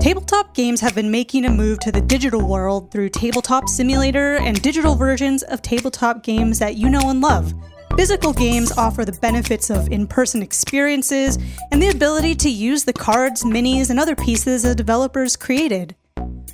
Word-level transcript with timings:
Tabletop 0.00 0.54
games 0.54 0.80
have 0.80 0.94
been 0.94 1.10
making 1.10 1.44
a 1.44 1.50
move 1.50 1.80
to 1.80 1.90
the 1.90 2.00
digital 2.00 2.46
world 2.46 2.92
through 2.92 3.08
Tabletop 3.08 3.68
Simulator 3.68 4.36
and 4.36 4.62
digital 4.62 4.94
versions 4.94 5.42
of 5.42 5.60
tabletop 5.60 6.22
games 6.22 6.60
that 6.60 6.76
you 6.76 6.88
know 6.88 7.10
and 7.10 7.20
love. 7.20 7.52
Physical 7.96 8.32
games 8.32 8.70
offer 8.78 9.04
the 9.04 9.18
benefits 9.20 9.70
of 9.70 9.90
in 9.90 10.06
person 10.06 10.40
experiences 10.40 11.36
and 11.72 11.82
the 11.82 11.88
ability 11.88 12.36
to 12.36 12.48
use 12.48 12.84
the 12.84 12.92
cards, 12.92 13.42
minis, 13.42 13.90
and 13.90 13.98
other 13.98 14.14
pieces 14.14 14.62
the 14.62 14.72
developers 14.72 15.34
created. 15.34 15.96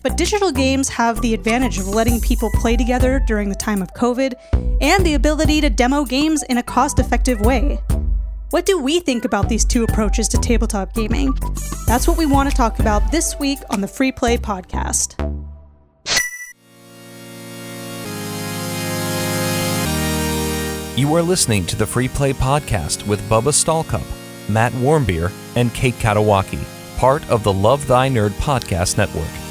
But 0.03 0.17
digital 0.17 0.51
games 0.51 0.89
have 0.89 1.21
the 1.21 1.35
advantage 1.35 1.79
of 1.79 1.87
letting 1.87 2.23
people 2.23 2.51
play 2.55 2.79
together 2.79 3.23
during 3.27 3.51
the 3.51 3.55
time 3.55 3.83
of 3.83 3.93
COVID 3.93 4.33
and 4.81 5.05
the 5.05 5.15
ability 5.15 5.61
to 5.61 5.69
demo 5.69 6.07
games 6.07 6.43
in 6.45 6.57
a 6.57 6.63
cost 6.63 6.99
effective 6.99 7.43
way. 7.43 7.79
What 8.55 8.66
do 8.66 8.79
we 8.79 9.00
think 9.00 9.25
about 9.25 9.48
these 9.48 9.64
two 9.64 9.82
approaches 9.82 10.29
to 10.29 10.39
tabletop 10.39 10.95
gaming? 10.95 11.36
That's 11.89 12.07
what 12.07 12.16
we 12.16 12.25
want 12.25 12.48
to 12.48 12.54
talk 12.54 12.79
about 12.79 13.11
this 13.11 13.36
week 13.41 13.59
on 13.68 13.80
the 13.80 13.89
Free 13.89 14.12
Play 14.12 14.39
Podcast. 14.39 15.18
You 20.96 21.12
are 21.17 21.22
listening 21.22 21.67
to 21.67 21.75
the 21.75 21.85
Free 21.85 22.07
Play 22.07 22.32
Podcast 22.32 23.04
with 23.09 23.21
Bubba 23.29 23.50
Stallcup, 23.50 24.07
Matt 24.48 24.71
Warmbier, 24.75 25.32
and 25.57 25.75
Kate 25.75 25.95
Katawaki, 25.95 26.64
part 26.96 27.29
of 27.29 27.43
the 27.43 27.53
Love 27.53 27.84
Thy 27.89 28.09
Nerd 28.09 28.31
Podcast 28.34 28.96
Network. 28.96 29.43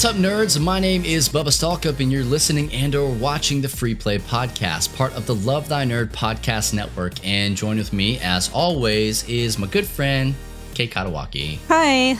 What's 0.00 0.16
up, 0.16 0.16
nerds? 0.16 0.58
My 0.58 0.80
name 0.80 1.04
is 1.04 1.28
Bubba 1.28 1.48
Stallcup, 1.48 2.00
and 2.00 2.10
you're 2.10 2.24
listening 2.24 2.72
and/or 2.72 3.12
watching 3.12 3.60
the 3.60 3.68
Free 3.68 3.94
Play 3.94 4.16
Podcast, 4.16 4.96
part 4.96 5.14
of 5.14 5.26
the 5.26 5.34
Love 5.34 5.68
Thy 5.68 5.84
Nerd 5.84 6.08
Podcast 6.08 6.72
Network. 6.72 7.22
And 7.22 7.54
join 7.54 7.76
with 7.76 7.92
me, 7.92 8.18
as 8.20 8.50
always, 8.54 9.28
is 9.28 9.58
my 9.58 9.66
good 9.66 9.86
friend 9.86 10.34
Kate 10.72 10.90
Katawaki. 10.90 11.58
Hi. 11.68 12.18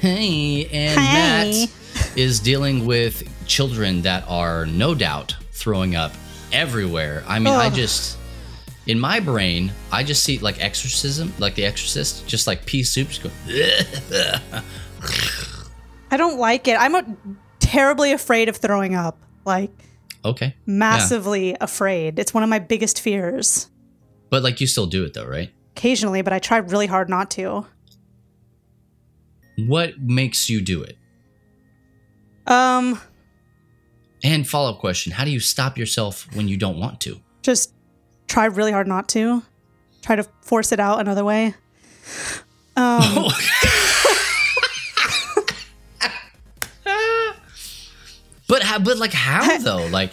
Hey, 0.00 0.66
and 0.72 0.98
Hi. 0.98 1.12
Matt 1.12 1.70
is 2.16 2.40
dealing 2.40 2.86
with 2.86 3.22
children 3.46 4.00
that 4.00 4.24
are 4.26 4.64
no 4.64 4.94
doubt 4.94 5.36
throwing 5.50 5.94
up 5.94 6.12
everywhere. 6.50 7.24
I 7.28 7.40
mean, 7.40 7.52
I 7.52 7.68
just 7.68 8.16
in 8.86 8.98
my 8.98 9.20
brain, 9.20 9.70
I 9.92 10.02
just 10.02 10.24
see 10.24 10.38
like 10.38 10.64
exorcism, 10.64 11.34
like 11.38 11.56
The 11.56 11.66
Exorcist, 11.66 12.26
just 12.26 12.46
like 12.46 12.64
pea 12.64 12.82
soup, 12.82 13.10
just 13.10 13.22
go. 13.22 13.30
I 16.12 16.16
don't 16.16 16.38
like 16.38 16.68
it. 16.68 16.76
I'm 16.78 16.94
a, 16.94 17.04
terribly 17.58 18.12
afraid 18.12 18.48
of 18.50 18.56
throwing 18.58 18.94
up. 18.94 19.18
Like, 19.46 19.70
okay, 20.24 20.54
massively 20.66 21.56
afraid. 21.60 22.18
It's 22.18 22.34
one 22.34 22.42
of 22.42 22.50
my 22.50 22.58
biggest 22.58 23.00
fears. 23.00 23.70
but 24.30 24.42
like 24.42 24.60
you 24.60 24.66
still 24.66 24.86
do 24.86 25.04
it 25.04 25.14
though, 25.14 25.26
right? 25.26 25.50
Occasionally, 25.76 26.20
but 26.22 26.32
I 26.34 26.38
try 26.38 26.58
really 26.58 26.86
hard 26.86 27.08
not 27.08 27.30
to. 27.32 27.66
What 29.56 29.98
makes 30.00 30.48
you 30.50 30.60
do 30.60 30.82
it? 30.82 30.96
Um, 32.46 33.00
And 34.22 34.46
follow 34.48 34.70
up 34.72 34.78
question: 34.80 35.12
How 35.12 35.24
do 35.24 35.30
you 35.30 35.40
stop 35.40 35.78
yourself 35.78 36.28
when 36.34 36.46
you 36.48 36.56
don't 36.56 36.78
want 36.78 37.00
to? 37.00 37.20
just 37.42 37.72
try 38.28 38.44
really 38.44 38.70
hard 38.72 38.86
not 38.86 39.08
to. 39.08 39.42
Try 40.02 40.16
to 40.16 40.22
force 40.42 40.72
it 40.72 40.78
out 40.80 41.00
another 41.00 41.24
way. 41.24 41.54
Um, 42.74 43.26
But 48.52 48.62
how? 48.62 48.78
But 48.80 48.98
like 48.98 49.14
how 49.14 49.56
though? 49.68 49.86
Like 49.86 50.12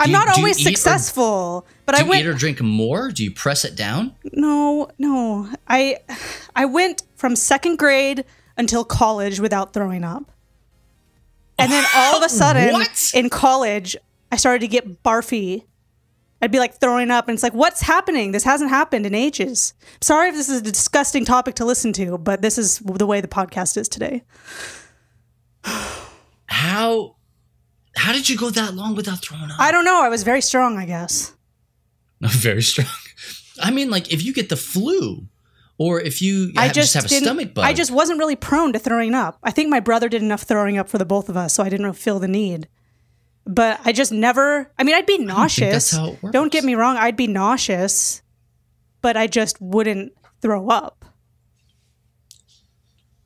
I'm 0.00 0.08
you- 0.10 0.12
not 0.16 0.28
always 0.36 0.58
eat 0.58 0.66
or- 0.66 0.70
successful, 0.70 1.66
but 1.86 1.94
do 1.94 2.00
I 2.00 2.04
you 2.04 2.10
went. 2.10 2.24
eat 2.24 2.28
or 2.28 2.34
drink 2.34 2.60
more? 2.60 3.10
Do 3.12 3.22
you 3.22 3.30
press 3.30 3.64
it 3.64 3.76
down? 3.76 4.16
no, 4.32 4.88
no. 4.98 5.48
I, 5.68 5.98
I 6.56 6.64
went 6.64 7.02
from 7.14 7.36
second 7.36 7.78
grade 7.78 8.24
until 8.56 8.84
college 8.84 9.38
without 9.38 9.72
throwing 9.72 10.02
up, 10.02 10.32
and 11.56 11.70
then 11.70 11.84
all 11.94 12.16
of 12.16 12.24
a 12.24 12.28
sudden 12.42 12.72
What? 12.72 13.12
in 13.14 13.30
college, 13.30 13.96
I 14.32 14.36
started 14.36 14.60
to 14.62 14.68
get 14.68 15.04
barfy. 15.04 15.62
I'd 16.42 16.50
be 16.52 16.58
like 16.60 16.80
throwing 16.80 17.10
up, 17.12 17.28
and 17.28 17.34
it's 17.34 17.42
like, 17.44 17.54
what's 17.54 17.82
happening? 17.82 18.30
This 18.32 18.44
hasn't 18.44 18.70
happened 18.70 19.06
in 19.06 19.14
ages. 19.14 19.74
Sorry 20.00 20.28
if 20.30 20.34
this 20.36 20.48
is 20.48 20.60
a 20.60 20.62
disgusting 20.62 21.24
topic 21.24 21.54
to 21.56 21.64
listen 21.64 21.92
to, 21.94 22.18
but 22.18 22.42
this 22.42 22.58
is 22.58 22.78
the 22.78 23.06
way 23.06 23.20
the 23.20 23.28
podcast 23.28 23.76
is 23.76 23.88
today. 23.88 24.22
How? 26.46 27.16
How 27.98 28.12
did 28.12 28.28
you 28.28 28.36
go 28.38 28.50
that 28.50 28.74
long 28.74 28.94
without 28.94 29.18
throwing 29.20 29.50
up? 29.50 29.58
I 29.60 29.70
don't 29.72 29.84
know. 29.84 30.02
I 30.02 30.08
was 30.08 30.22
very 30.22 30.40
strong, 30.40 30.78
I 30.78 30.86
guess. 30.86 31.34
Very 32.20 32.62
strong. 32.62 32.86
I 33.60 33.70
mean, 33.70 33.90
like 33.90 34.12
if 34.12 34.24
you 34.24 34.32
get 34.32 34.48
the 34.48 34.56
flu, 34.56 35.26
or 35.78 36.00
if 36.00 36.22
you 36.22 36.52
I 36.56 36.66
have- 36.66 36.74
just, 36.74 36.92
just 36.92 36.94
have 36.94 37.04
a 37.04 37.24
stomach 37.24 37.54
bug. 37.54 37.64
I 37.64 37.72
just 37.72 37.90
wasn't 37.90 38.18
really 38.18 38.36
prone 38.36 38.72
to 38.72 38.78
throwing 38.78 39.14
up. 39.14 39.38
I 39.42 39.50
think 39.50 39.68
my 39.68 39.80
brother 39.80 40.08
did 40.08 40.22
enough 40.22 40.42
throwing 40.42 40.78
up 40.78 40.88
for 40.88 40.98
the 40.98 41.04
both 41.04 41.28
of 41.28 41.36
us, 41.36 41.54
so 41.54 41.62
I 41.62 41.68
didn't 41.68 41.92
feel 41.94 42.18
the 42.18 42.28
need. 42.28 42.68
But 43.46 43.80
I 43.84 43.92
just 43.92 44.12
never. 44.12 44.70
I 44.78 44.84
mean, 44.84 44.94
I'd 44.94 45.06
be 45.06 45.18
nauseous. 45.18 45.72
that's 45.72 45.90
how 45.92 46.08
it 46.12 46.22
works. 46.22 46.32
Don't 46.32 46.52
get 46.52 46.64
me 46.64 46.74
wrong. 46.74 46.96
I'd 46.96 47.16
be 47.16 47.26
nauseous, 47.26 48.22
but 49.00 49.16
I 49.16 49.26
just 49.26 49.60
wouldn't 49.60 50.12
throw 50.42 50.68
up. 50.68 51.04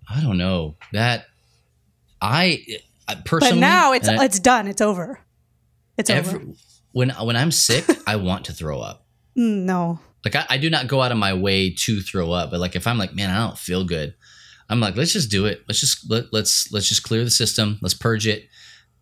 I 0.08 0.20
don't 0.20 0.38
know 0.38 0.76
that. 0.92 1.26
I 2.20 2.64
personally. 3.24 3.54
But 3.56 3.60
now 3.60 3.92
it's 3.92 4.08
I- 4.08 4.24
it's 4.24 4.38
done. 4.38 4.66
It's 4.68 4.80
over. 4.80 5.20
It's 5.98 6.10
every, 6.10 6.40
over. 6.40 6.52
when 6.92 7.10
when 7.10 7.36
I'm 7.36 7.50
sick, 7.52 7.84
I 8.06 8.16
want 8.16 8.46
to 8.46 8.52
throw 8.52 8.80
up. 8.80 9.06
Mm, 9.36 9.64
No. 9.64 10.00
Like 10.24 10.36
I, 10.36 10.46
I 10.50 10.56
do 10.58 10.70
not 10.70 10.86
go 10.86 11.02
out 11.02 11.10
of 11.10 11.18
my 11.18 11.34
way 11.34 11.70
to 11.70 12.00
throw 12.00 12.30
up, 12.30 12.50
but 12.52 12.60
like 12.60 12.76
if 12.76 12.86
I'm 12.86 12.96
like, 12.96 13.12
man, 13.14 13.28
I 13.30 13.38
don't 13.46 13.58
feel 13.58 13.84
good, 13.84 14.14
I'm 14.70 14.78
like, 14.78 14.94
let's 14.96 15.12
just 15.12 15.30
do 15.32 15.46
it. 15.46 15.64
Let's 15.66 15.80
just 15.80 16.08
let, 16.08 16.32
let's 16.32 16.70
let's 16.72 16.88
just 16.88 17.02
clear 17.02 17.24
the 17.24 17.30
system. 17.30 17.78
Let's 17.82 17.94
purge 17.94 18.26
it, 18.28 18.48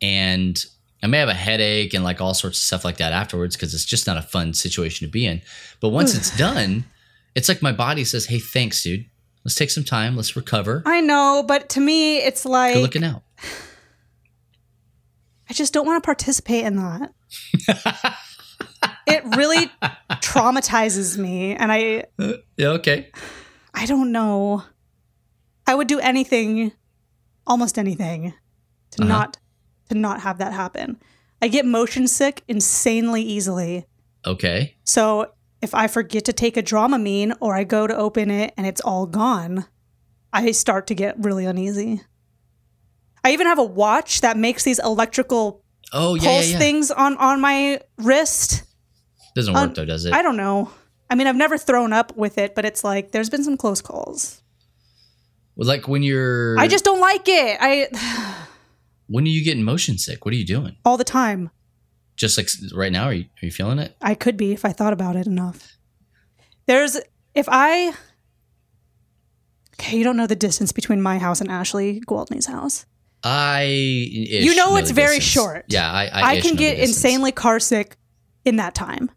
and 0.01 0.63
I 1.03 1.07
may 1.09 1.19
have 1.19 1.29
a 1.29 1.35
headache 1.35 1.95
and 1.95 2.05
like 2.05 2.21
all 2.21 2.35
sorts 2.35 2.59
of 2.59 2.63
stuff 2.65 2.85
like 2.85 2.97
that 2.99 3.13
afterwards 3.13 3.57
because 3.57 3.75
it's 3.75 3.85
just 3.85 4.07
not 4.07 4.17
a 4.17 4.23
fun 4.23 4.55
situation 4.55 5.07
to 5.07 5.11
be 5.11 5.27
in. 5.27 5.43
But 5.81 5.91
once 5.91 6.15
it's 6.17 6.35
done, 6.39 6.85
it's 7.35 7.49
like 7.49 7.61
my 7.63 7.73
body 7.73 8.05
says, 8.05 8.27
hey, 8.27 8.39
thanks, 8.39 8.83
dude. 8.83 9.05
Let's 9.45 9.55
take 9.55 9.71
some 9.71 9.85
time. 9.85 10.17
Let's 10.17 10.37
recover. 10.37 10.83
I 10.85 11.01
know, 11.01 11.43
but 11.47 11.71
to 11.71 11.81
me, 11.81 12.19
it's 12.19 12.43
Good 12.45 12.51
like 12.51 12.77
looking 12.77 13.05
out. 13.05 13.23
I 15.51 15.53
just 15.53 15.73
don't 15.73 15.85
want 15.85 16.01
to 16.01 16.07
participate 16.07 16.65
in 16.65 16.77
that. 16.77 17.13
it 19.07 19.25
really 19.37 19.69
traumatizes 20.23 21.19
me, 21.19 21.57
and 21.57 21.73
I 21.73 22.05
Yeah, 22.57 22.69
okay. 22.69 23.11
I 23.75 23.85
don't 23.87 24.13
know. 24.13 24.63
I 25.67 25.75
would 25.75 25.89
do 25.89 25.99
anything, 25.99 26.73
almost 27.47 27.79
anything, 27.79 28.33
to 28.93 29.03
Uh-huh. 29.03 29.09
not 29.09 29.39
to 29.89 29.97
not 29.97 30.21
have 30.21 30.39
that 30.39 30.53
happen. 30.53 30.99
I 31.43 31.49
get 31.49 31.67
motion 31.67 32.07
sick 32.07 32.45
insanely 32.47 33.23
easily. 33.23 33.87
Okay. 34.25 34.77
So 34.85 35.33
if 35.61 35.75
I 35.75 35.89
forget 35.89 36.25
to 36.27 36.33
take 36.33 36.57
a 36.57 36.63
Dramamine 36.63 37.37
or 37.41 37.57
I 37.57 37.65
go 37.65 37.89
to 37.89 37.97
open 37.97 38.31
it 38.31 38.55
and 38.57 38.67
it's 38.69 38.81
all 38.81 39.07
gone, 39.07 39.67
I 40.33 40.53
start 40.53 40.87
to 40.89 40.95
get 40.95 41.17
really 41.19 41.45
uneasy. 41.45 42.03
I 43.25 43.33
even 43.33 43.47
have 43.47 43.59
a 43.59 43.65
watch 43.65 44.21
that 44.23 44.37
makes 44.37 44.65
these 44.65 44.79
electrical 44.79 45.63
Oh 45.93 46.15
yeah, 46.15 46.23
pulse 46.23 46.47
yeah, 46.47 46.53
yeah. 46.53 46.59
things 46.59 46.91
on 46.91 47.17
on 47.19 47.41
my 47.41 47.81
wrist. 47.99 48.63
Doesn't 49.35 49.55
work 49.55 49.63
Um, 49.63 49.75
though, 49.75 49.85
does 49.85 50.05
it? 50.05 50.13
I 50.13 50.23
don't 50.23 50.37
know. 50.37 50.71
I 51.09 51.15
mean, 51.17 51.27
I've 51.27 51.37
never 51.37 51.59
thrown 51.59 51.93
up 51.93 52.17
with 52.17 52.39
it, 52.39 52.55
but 52.55 52.65
it's 52.65 52.85
like 52.85 53.11
there's 53.13 53.29
been 53.31 53.43
some 53.45 53.57
close 53.57 53.81
calls. 53.81 54.43
Well, 55.57 55.67
like 55.67 55.89
when 55.89 56.03
you're, 56.03 56.59
I 56.59 56.69
just 56.69 56.85
don't 56.85 57.01
like 57.01 57.27
it. 57.29 57.59
I 57.61 57.89
when 59.09 59.25
are 59.25 59.29
you 59.29 59.45
getting 59.45 59.65
motion 59.65 59.99
sick? 59.99 60.25
What 60.25 60.33
are 60.33 60.37
you 60.37 60.47
doing? 60.47 60.77
all 60.85 60.97
the 60.97 61.05
time. 61.05 61.51
Just 62.17 62.37
like 62.37 62.49
right 62.75 62.93
now, 62.93 63.05
are 63.07 63.13
you 63.15 63.25
are 63.43 63.47
you 63.47 63.51
feeling 63.51 63.79
it? 63.79 63.97
I 64.01 64.15
could 64.15 64.37
be 64.37 64.53
if 64.53 64.65
I 64.65 64.73
thought 64.73 64.93
about 64.93 65.17
it 65.17 65.27
enough. 65.27 65.77
There's 66.67 66.97
if 67.35 67.49
I 67.51 67.95
Okay, 69.81 69.97
you 69.97 70.05
don't 70.05 70.17
know 70.17 70.27
the 70.27 70.37
distance 70.37 70.73
between 70.73 71.01
my 71.01 71.19
house 71.19 71.41
and 71.41 71.51
Ashley 71.51 72.01
Gwaldney's 72.07 72.47
house. 72.47 72.85
I 73.23 73.65
You 73.65 74.55
know 74.57 74.77
it's 74.77 74.91
very 74.91 75.19
distance. 75.19 75.25
short. 75.33 75.65
Yeah, 75.69 75.91
I 75.91 76.07
I, 76.07 76.23
I, 76.33 76.41
can 76.41 76.57
get 76.57 76.79
insanely 76.79 77.33
car 77.33 77.61
sick 77.61 77.97
in 78.47 78.57
that 78.57 78.75
time 78.75 79.11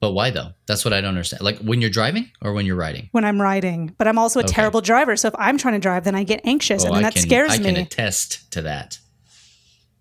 But 0.00 0.10
why 0.12 0.30
though? 0.30 0.50
That's 0.66 0.84
what 0.84 0.92
I 0.92 1.00
don't 1.00 1.08
understand. 1.08 1.42
Like 1.42 1.58
when 1.60 1.80
you're 1.80 1.88
driving 1.90 2.30
or 2.42 2.52
when 2.52 2.66
you're 2.66 2.76
riding. 2.76 3.08
when 3.12 3.24
I'm 3.24 3.40
riding. 3.40 3.94
But 3.96 4.06
I'm 4.06 4.18
also 4.18 4.40
a 4.40 4.44
Okay. 4.44 4.52
terrible 4.52 4.82
driver, 4.82 5.16
so 5.16 5.28
if 5.28 5.34
I'm 5.38 5.56
trying 5.56 5.74
to 5.74 5.80
drive, 5.80 6.04
then 6.04 6.14
I 6.14 6.24
get 6.24 6.42
anxious 6.44 6.82
Oh, 6.84 6.88
and 6.88 6.96
then 6.96 7.02
that 7.04 7.14
can, 7.14 7.22
scares 7.22 7.52
I 7.52 7.58
me. 7.58 7.70
I 7.70 7.72
can 7.72 7.82
attest 7.82 8.50
to 8.52 8.60
that. 8.62 8.98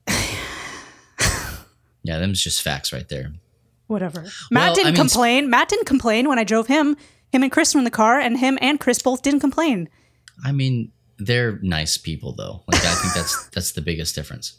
yeah, 2.04 2.20
them's 2.20 2.42
just 2.44 2.62
facts 2.62 2.92
right 2.92 3.08
there. 3.08 3.32
Whatever. 3.88 4.26
Matt 4.52 4.68
Well, 4.68 4.76
didn't 4.76 4.88
I 4.88 4.92
mean, 4.92 4.96
complain. 5.00 5.50
Matt 5.50 5.70
didn't 5.70 5.86
complain 5.86 6.28
when 6.28 6.40
I 6.40 6.44
drove 6.44 6.68
him. 6.68 6.98
Him 7.32 7.44
and 7.44 7.52
Chris 7.52 7.74
were 7.74 7.80
in 7.80 7.86
the 7.86 7.92
car, 7.92 8.20
and 8.20 8.38
him 8.40 8.58
and 8.62 8.80
Chris 8.80 9.02
both 9.02 9.22
didn't 9.22 9.40
complain. 9.40 9.90
I 10.44 10.52
mean, 10.52 10.92
they're 11.20 11.60
nice 11.62 11.98
people 11.98 12.34
though. 12.34 12.64
Like 12.68 12.84
I 12.84 12.94
think 12.96 13.14
that's 13.14 13.48
that's 13.50 13.72
the 13.74 13.82
biggest 13.82 14.16
difference. 14.16 14.58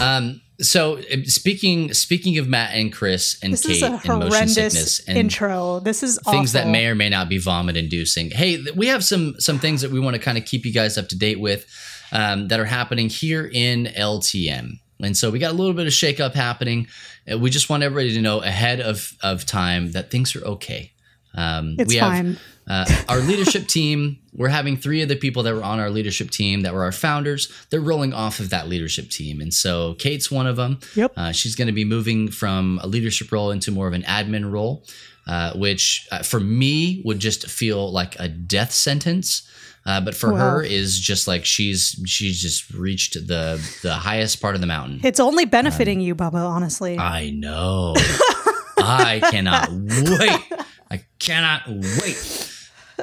Um, 0.00 0.40
so 0.60 0.98
uh, 0.98 1.24
speaking 1.24 1.92
speaking 1.94 2.38
of 2.38 2.48
Matt 2.48 2.74
and 2.74 2.92
Chris 2.92 3.38
and 3.42 3.52
This 3.52 3.66
Kate 3.66 3.82
and 3.82 3.92
motion 3.92 4.10
horrendous 4.10 4.54
sickness 4.54 5.08
and 5.08 5.18
intro. 5.18 5.80
This 5.80 6.02
is 6.02 6.18
things 6.30 6.52
that 6.52 6.68
may 6.68 6.86
or 6.86 6.94
may 6.94 7.08
not 7.08 7.28
be 7.28 7.38
vomit 7.38 7.76
inducing. 7.76 8.30
Hey, 8.30 8.64
we 8.74 8.86
have 8.88 9.04
some 9.04 9.34
some 9.38 9.58
things 9.58 9.80
that 9.82 9.90
we 9.90 10.00
want 10.00 10.14
to 10.14 10.22
kind 10.22 10.38
of 10.38 10.44
keep 10.44 10.64
you 10.64 10.72
guys 10.72 10.98
up 10.98 11.08
to 11.08 11.18
date 11.18 11.40
with 11.40 11.66
um, 12.12 12.48
that 12.48 12.60
are 12.60 12.64
happening 12.64 13.08
here 13.08 13.50
in 13.52 13.86
LTN. 13.86 14.78
And 15.00 15.16
so 15.16 15.30
we 15.30 15.38
got 15.38 15.50
a 15.50 15.54
little 15.54 15.74
bit 15.74 15.86
of 15.86 15.92
shakeup 15.92 16.34
happening. 16.34 16.86
Uh, 17.30 17.38
We 17.38 17.50
just 17.50 17.68
want 17.68 17.82
everybody 17.82 18.14
to 18.14 18.20
know 18.20 18.40
ahead 18.40 18.80
of 18.80 19.12
of 19.22 19.44
time 19.44 19.92
that 19.92 20.10
things 20.10 20.36
are 20.36 20.44
okay. 20.44 20.92
Um, 21.34 21.76
It's 21.78 21.92
we 21.92 21.98
fine. 21.98 22.38
Uh, 22.66 22.84
our 23.08 23.18
leadership 23.20 23.66
team. 23.68 24.18
We're 24.34 24.48
having 24.48 24.76
three 24.76 25.02
of 25.02 25.08
the 25.08 25.16
people 25.16 25.42
that 25.44 25.54
were 25.54 25.62
on 25.62 25.78
our 25.80 25.90
leadership 25.90 26.30
team 26.30 26.62
that 26.62 26.74
were 26.74 26.82
our 26.82 26.92
founders. 26.92 27.52
They're 27.70 27.80
rolling 27.80 28.12
off 28.12 28.40
of 28.40 28.50
that 28.50 28.68
leadership 28.68 29.10
team, 29.10 29.40
and 29.40 29.52
so 29.54 29.94
Kate's 29.94 30.30
one 30.30 30.46
of 30.46 30.56
them. 30.56 30.78
Yep. 30.96 31.12
Uh, 31.16 31.32
she's 31.32 31.54
going 31.54 31.66
to 31.68 31.72
be 31.74 31.84
moving 31.84 32.30
from 32.30 32.80
a 32.82 32.86
leadership 32.86 33.30
role 33.30 33.50
into 33.50 33.70
more 33.70 33.86
of 33.86 33.92
an 33.94 34.02
admin 34.02 34.50
role, 34.50 34.84
uh, 35.26 35.52
which 35.54 36.08
uh, 36.10 36.22
for 36.22 36.40
me 36.40 37.02
would 37.04 37.18
just 37.20 37.48
feel 37.48 37.92
like 37.92 38.18
a 38.18 38.28
death 38.28 38.72
sentence. 38.72 39.48
Uh, 39.86 40.00
but 40.00 40.14
for 40.14 40.32
Wow. 40.32 40.38
her 40.38 40.62
is 40.62 40.98
just 40.98 41.28
like 41.28 41.44
she's 41.44 42.00
she's 42.06 42.40
just 42.40 42.70
reached 42.72 43.14
the 43.26 43.60
the 43.82 43.92
highest 43.92 44.40
part 44.40 44.54
of 44.54 44.62
the 44.62 44.66
mountain. 44.66 44.98
It's 45.04 45.20
only 45.20 45.44
benefiting 45.44 46.00
you, 46.00 46.14
Bubba, 46.14 46.36
honestly. 46.42 46.98
I 46.98 47.28
know. 47.30 47.92
I 48.78 49.20
cannot 49.30 49.68
wait. 49.70 50.52
I 50.90 51.04
cannot 51.18 51.68
wait. 51.68 52.50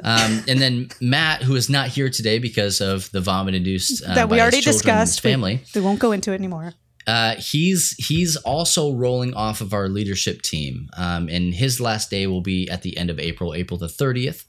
Um, 0.03 0.43
and 0.47 0.61
then 0.61 0.89
Matt, 1.01 1.43
who 1.43 1.55
is 1.55 1.69
not 1.69 1.89
here 1.89 2.09
today 2.09 2.39
because 2.39 2.81
of 2.81 3.11
the 3.11 3.21
vomit 3.21 3.55
induced 3.55 4.03
uh, 4.03 4.15
that 4.15 4.29
we 4.29 4.39
already 4.39 4.61
children 4.61 4.89
and 4.89 4.99
his 5.01 5.09
discussed. 5.15 5.23
We- 5.23 5.31
family. 5.31 5.63
We, 5.75 5.81
won't 5.81 5.99
go 5.99 6.11
into 6.11 6.31
it 6.31 6.35
anymore. 6.35 6.73
Uh, 7.07 7.35
he's 7.35 7.95
he's 7.97 8.35
also 8.37 8.93
rolling 8.93 9.33
off 9.33 9.59
of 9.59 9.73
our 9.73 9.89
leadership 9.89 10.43
team, 10.43 10.87
um, 10.97 11.27
and 11.29 11.53
his 11.53 11.81
last 11.81 12.09
day 12.11 12.27
will 12.27 12.41
be 12.41 12.69
at 12.69 12.83
the 12.83 12.95
end 12.95 13.09
of 13.09 13.19
April, 13.19 13.53
April 13.55 13.77
the 13.77 13.89
thirtieth. 13.89 14.45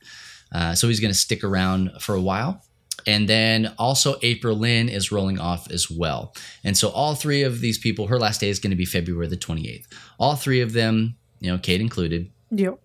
Uh, 0.53 0.75
so 0.75 0.87
he's 0.87 1.01
going 1.01 1.13
to 1.13 1.19
stick 1.19 1.43
around 1.43 1.91
for 1.99 2.15
a 2.15 2.21
while. 2.21 2.63
And 3.07 3.29
then 3.29 3.73
also 3.79 4.17
April 4.23 4.55
Lynn 4.55 4.89
is 4.89 5.11
rolling 5.11 5.39
off 5.39 5.71
as 5.71 5.91
well. 5.91 6.35
And 6.63 6.77
so 6.77 6.91
all 6.91 7.15
three 7.15 7.43
of 7.43 7.61
these 7.61 7.79
people, 7.79 8.07
her 8.09 8.19
last 8.19 8.41
day 8.41 8.49
is 8.49 8.59
going 8.59 8.71
to 8.71 8.77
be 8.77 8.85
February 8.85 9.27
the 9.29 9.37
28th. 9.37 9.87
All 10.19 10.37
three 10.37 10.61
of 10.61 10.73
them, 10.73 11.17
you 11.41 11.51
know, 11.51 11.59
Kate 11.59 11.81
included, 11.81 12.31
Yep. 12.51 12.79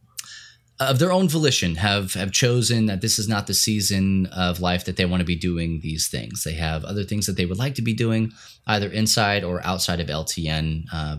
Of 0.80 1.00
their 1.00 1.12
own 1.12 1.28
volition 1.28 1.76
have 1.76 2.14
have 2.14 2.32
chosen 2.32 2.86
that 2.86 3.02
this 3.02 3.18
is 3.18 3.28
not 3.28 3.48
the 3.48 3.54
season 3.54 4.28
of 4.28 4.60
life 4.60 4.86
that 4.86 4.96
they 4.96 5.06
want 5.06 5.22
to 5.22 5.26
be 5.26 5.36
doing 5.36 5.80
these 5.82 6.08
things. 6.08 6.44
They 6.44 6.54
have 6.54 6.84
other 6.86 7.04
things 7.04 7.26
that 7.26 7.36
they 7.36 7.46
would 7.48 7.58
like 7.58 7.76
to 7.76 7.82
be 7.82 7.94
doing, 7.94 8.32
either 8.68 8.90
inside 8.90 9.44
or 9.44 9.66
outside 9.66 10.00
of 10.00 10.08
LTN, 10.08 10.86
uh, 10.94 11.18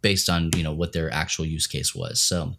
based 0.00 0.30
on 0.30 0.50
you 0.56 0.62
know 0.62 0.72
what 0.72 0.92
their 0.92 1.12
actual 1.12 1.44
use 1.44 1.66
case 1.66 1.94
was. 1.94 2.22
So, 2.22 2.54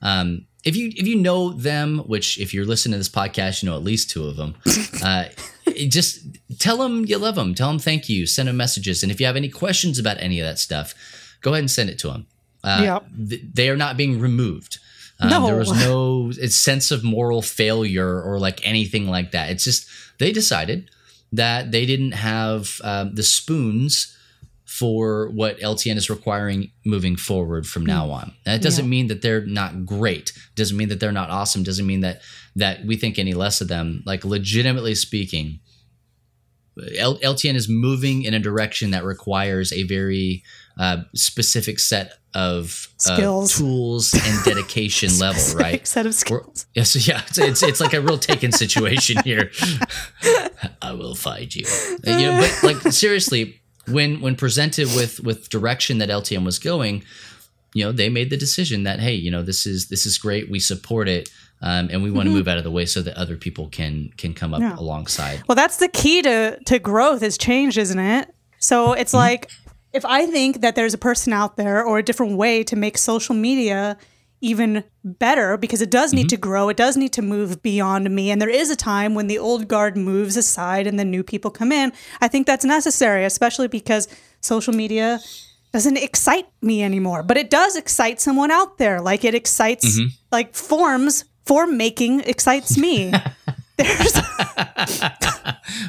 um, 0.00 0.46
if 0.64 0.76
you 0.76 0.92
if 0.96 1.06
you 1.06 1.16
know 1.16 1.52
them, 1.52 1.98
which 2.06 2.38
if 2.38 2.54
you're 2.54 2.64
listening 2.64 2.92
to 2.92 2.98
this 2.98 3.08
podcast, 3.10 3.62
you 3.62 3.68
know 3.68 3.76
at 3.76 3.82
least 3.84 4.10
two 4.10 4.26
of 4.26 4.36
them. 4.36 4.54
Uh, 5.02 5.24
just 5.88 6.20
tell 6.58 6.76
them 6.76 7.06
you 7.06 7.16
love 7.16 7.34
them. 7.34 7.54
Tell 7.54 7.68
them 7.68 7.78
thank 7.78 8.08
you. 8.10 8.26
Send 8.26 8.48
them 8.48 8.58
messages, 8.58 9.02
and 9.02 9.10
if 9.10 9.18
you 9.18 9.24
have 9.24 9.36
any 9.36 9.48
questions 9.48 9.98
about 9.98 10.18
any 10.20 10.38
of 10.40 10.46
that 10.46 10.58
stuff, 10.58 10.94
go 11.40 11.52
ahead 11.52 11.60
and 11.60 11.70
send 11.70 11.88
it 11.88 11.98
to 12.00 12.08
them. 12.08 12.26
Uh, 12.62 12.80
Yep. 12.84 13.28
th- 13.30 13.42
they 13.54 13.70
are 13.70 13.76
not 13.78 13.96
being 13.96 14.20
removed. 14.20 14.78
Um, 15.20 15.30
No. 15.30 15.46
There 15.46 15.56
was 15.56 15.70
no 15.72 16.30
sense 16.48 16.90
of 16.90 17.04
moral 17.04 17.42
failure 17.42 18.20
or 18.22 18.38
like 18.38 18.66
anything 18.66 19.06
like 19.08 19.32
that. 19.32 19.50
It's 19.50 19.64
just 19.64 19.86
they 20.18 20.32
decided 20.32 20.90
that 21.32 21.70
they 21.70 21.86
didn't 21.86 22.12
have 22.12 22.80
um, 22.82 23.14
the 23.14 23.22
spoons 23.22 24.16
for 24.64 25.28
what 25.30 25.58
LTN 25.58 25.96
is 25.96 26.08
requiring 26.08 26.70
moving 26.84 27.16
forward 27.16 27.66
from 27.66 27.84
now 27.84 28.10
on. 28.10 28.32
And 28.46 28.54
it 28.54 28.62
doesn't 28.62 28.84
Yeah. 28.84 28.88
mean 28.90 29.06
that 29.08 29.20
they're 29.20 29.44
not 29.44 29.84
great. 29.84 30.32
Doesn't 30.54 30.76
mean 30.76 30.88
that 30.90 31.00
they're 31.00 31.10
not 31.12 31.28
awesome. 31.28 31.62
Doesn't 31.64 31.86
mean 31.86 32.00
that 32.00 32.22
that 32.56 32.84
we 32.84 32.96
think 32.96 33.18
any 33.18 33.34
less 33.34 33.60
of 33.60 33.68
them. 33.68 34.02
Like 34.06 34.24
legitimately 34.24 34.94
speaking, 34.94 35.58
L- 36.96 37.18
LTN 37.18 37.56
is 37.56 37.68
moving 37.68 38.22
in 38.22 38.32
a 38.32 38.38
direction 38.38 38.90
that 38.92 39.04
requires 39.04 39.72
a 39.72 39.82
very 39.82 40.42
uh, 40.78 40.98
specific 41.14 41.78
set 41.78 42.19
of 42.34 42.88
uh, 43.08 43.14
Skills. 43.16 43.56
tools 43.58 44.14
and 44.14 44.44
dedication 44.44 45.10
level, 45.18 45.42
right? 45.58 45.86
Set 45.86 46.06
of 46.06 46.14
skills. 46.14 46.66
yeah, 46.74 46.82
so 46.84 46.98
yeah, 47.00 47.22
it's, 47.26 47.38
it's 47.38 47.62
it's 47.62 47.80
like 47.80 47.92
a 47.92 48.00
real 48.00 48.18
taken 48.18 48.52
situation 48.52 49.16
here. 49.24 49.50
I 50.82 50.92
will 50.92 51.14
find 51.14 51.54
you. 51.54 51.64
Uh, 52.06 52.10
you 52.18 52.26
know, 52.26 52.40
but 52.62 52.62
like 52.84 52.92
seriously, 52.92 53.60
when 53.88 54.20
when 54.20 54.36
presented 54.36 54.86
with 54.94 55.20
with 55.20 55.48
direction 55.48 55.98
that 55.98 56.08
LTN 56.08 56.44
was 56.44 56.58
going, 56.58 57.02
you 57.74 57.84
know, 57.84 57.92
they 57.92 58.08
made 58.08 58.30
the 58.30 58.36
decision 58.36 58.84
that 58.84 59.00
hey, 59.00 59.14
you 59.14 59.30
know, 59.30 59.42
this 59.42 59.66
is 59.66 59.88
this 59.88 60.06
is 60.06 60.18
great. 60.18 60.50
We 60.50 60.60
support 60.60 61.08
it, 61.08 61.28
um, 61.62 61.88
and 61.90 62.02
we 62.02 62.10
want 62.10 62.28
to 62.28 62.32
move 62.34 62.48
out 62.48 62.58
of 62.58 62.64
the 62.64 62.70
way 62.70 62.86
so 62.86 63.02
that 63.02 63.16
other 63.16 63.36
people 63.36 63.68
can 63.68 64.10
can 64.16 64.34
come 64.34 64.54
up 64.54 64.60
Yeah. 64.60 64.76
alongside. 64.78 65.42
Well, 65.48 65.56
that's 65.56 65.78
the 65.78 65.88
key 65.88 66.22
to 66.22 66.58
to 66.66 66.78
growth 66.78 67.22
is 67.22 67.36
change, 67.38 67.76
isn't 67.78 67.98
it? 67.98 68.32
So 68.62 68.92
it's 68.92 69.14
like 69.14 69.50
if 69.92 70.04
I 70.04 70.26
think 70.26 70.60
that 70.60 70.74
there's 70.74 70.94
a 70.94 70.98
person 70.98 71.32
out 71.32 71.56
there 71.56 71.84
or 71.84 71.98
a 71.98 72.02
different 72.02 72.36
way 72.36 72.62
to 72.64 72.76
make 72.76 72.98
social 72.98 73.34
media 73.34 73.96
even 74.42 74.84
better 75.04 75.58
because 75.58 75.82
it 75.82 75.90
does 75.90 76.14
need 76.14 76.22
mm-hmm. 76.22 76.28
to 76.28 76.36
grow, 76.38 76.68
it 76.68 76.76
does 76.76 76.96
need 76.96 77.12
to 77.12 77.22
move 77.22 77.62
beyond 77.62 78.10
me 78.10 78.30
and 78.30 78.40
there 78.40 78.48
is 78.48 78.70
a 78.70 78.76
time 78.76 79.14
when 79.14 79.26
the 79.26 79.38
old 79.38 79.68
guard 79.68 79.96
moves 79.96 80.36
aside 80.36 80.86
and 80.86 80.98
the 80.98 81.04
new 81.04 81.22
people 81.22 81.50
come 81.50 81.72
in. 81.72 81.92
I 82.20 82.28
think 82.28 82.46
that's 82.46 82.64
necessary, 82.64 83.24
especially 83.24 83.68
because 83.68 84.08
social 84.40 84.72
media 84.72 85.20
doesn't 85.72 85.98
excite 85.98 86.48
me 86.62 86.82
anymore, 86.82 87.22
but 87.22 87.36
it 87.36 87.50
does 87.50 87.76
excite 87.76 88.20
someone 88.20 88.50
out 88.50 88.78
there. 88.78 89.00
Like 89.00 89.24
it 89.24 89.34
excites 89.34 89.98
mm-hmm. 89.98 90.08
like 90.32 90.54
forms, 90.54 91.24
form 91.44 91.76
making 91.76 92.20
excites 92.20 92.78
me. 92.78 93.12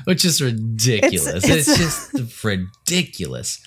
Which 0.05 0.25
is 0.25 0.41
ridiculous. 0.41 1.45
It's, 1.45 1.69
it's- 1.69 2.11
just 2.11 2.43
ridiculous. 2.43 3.61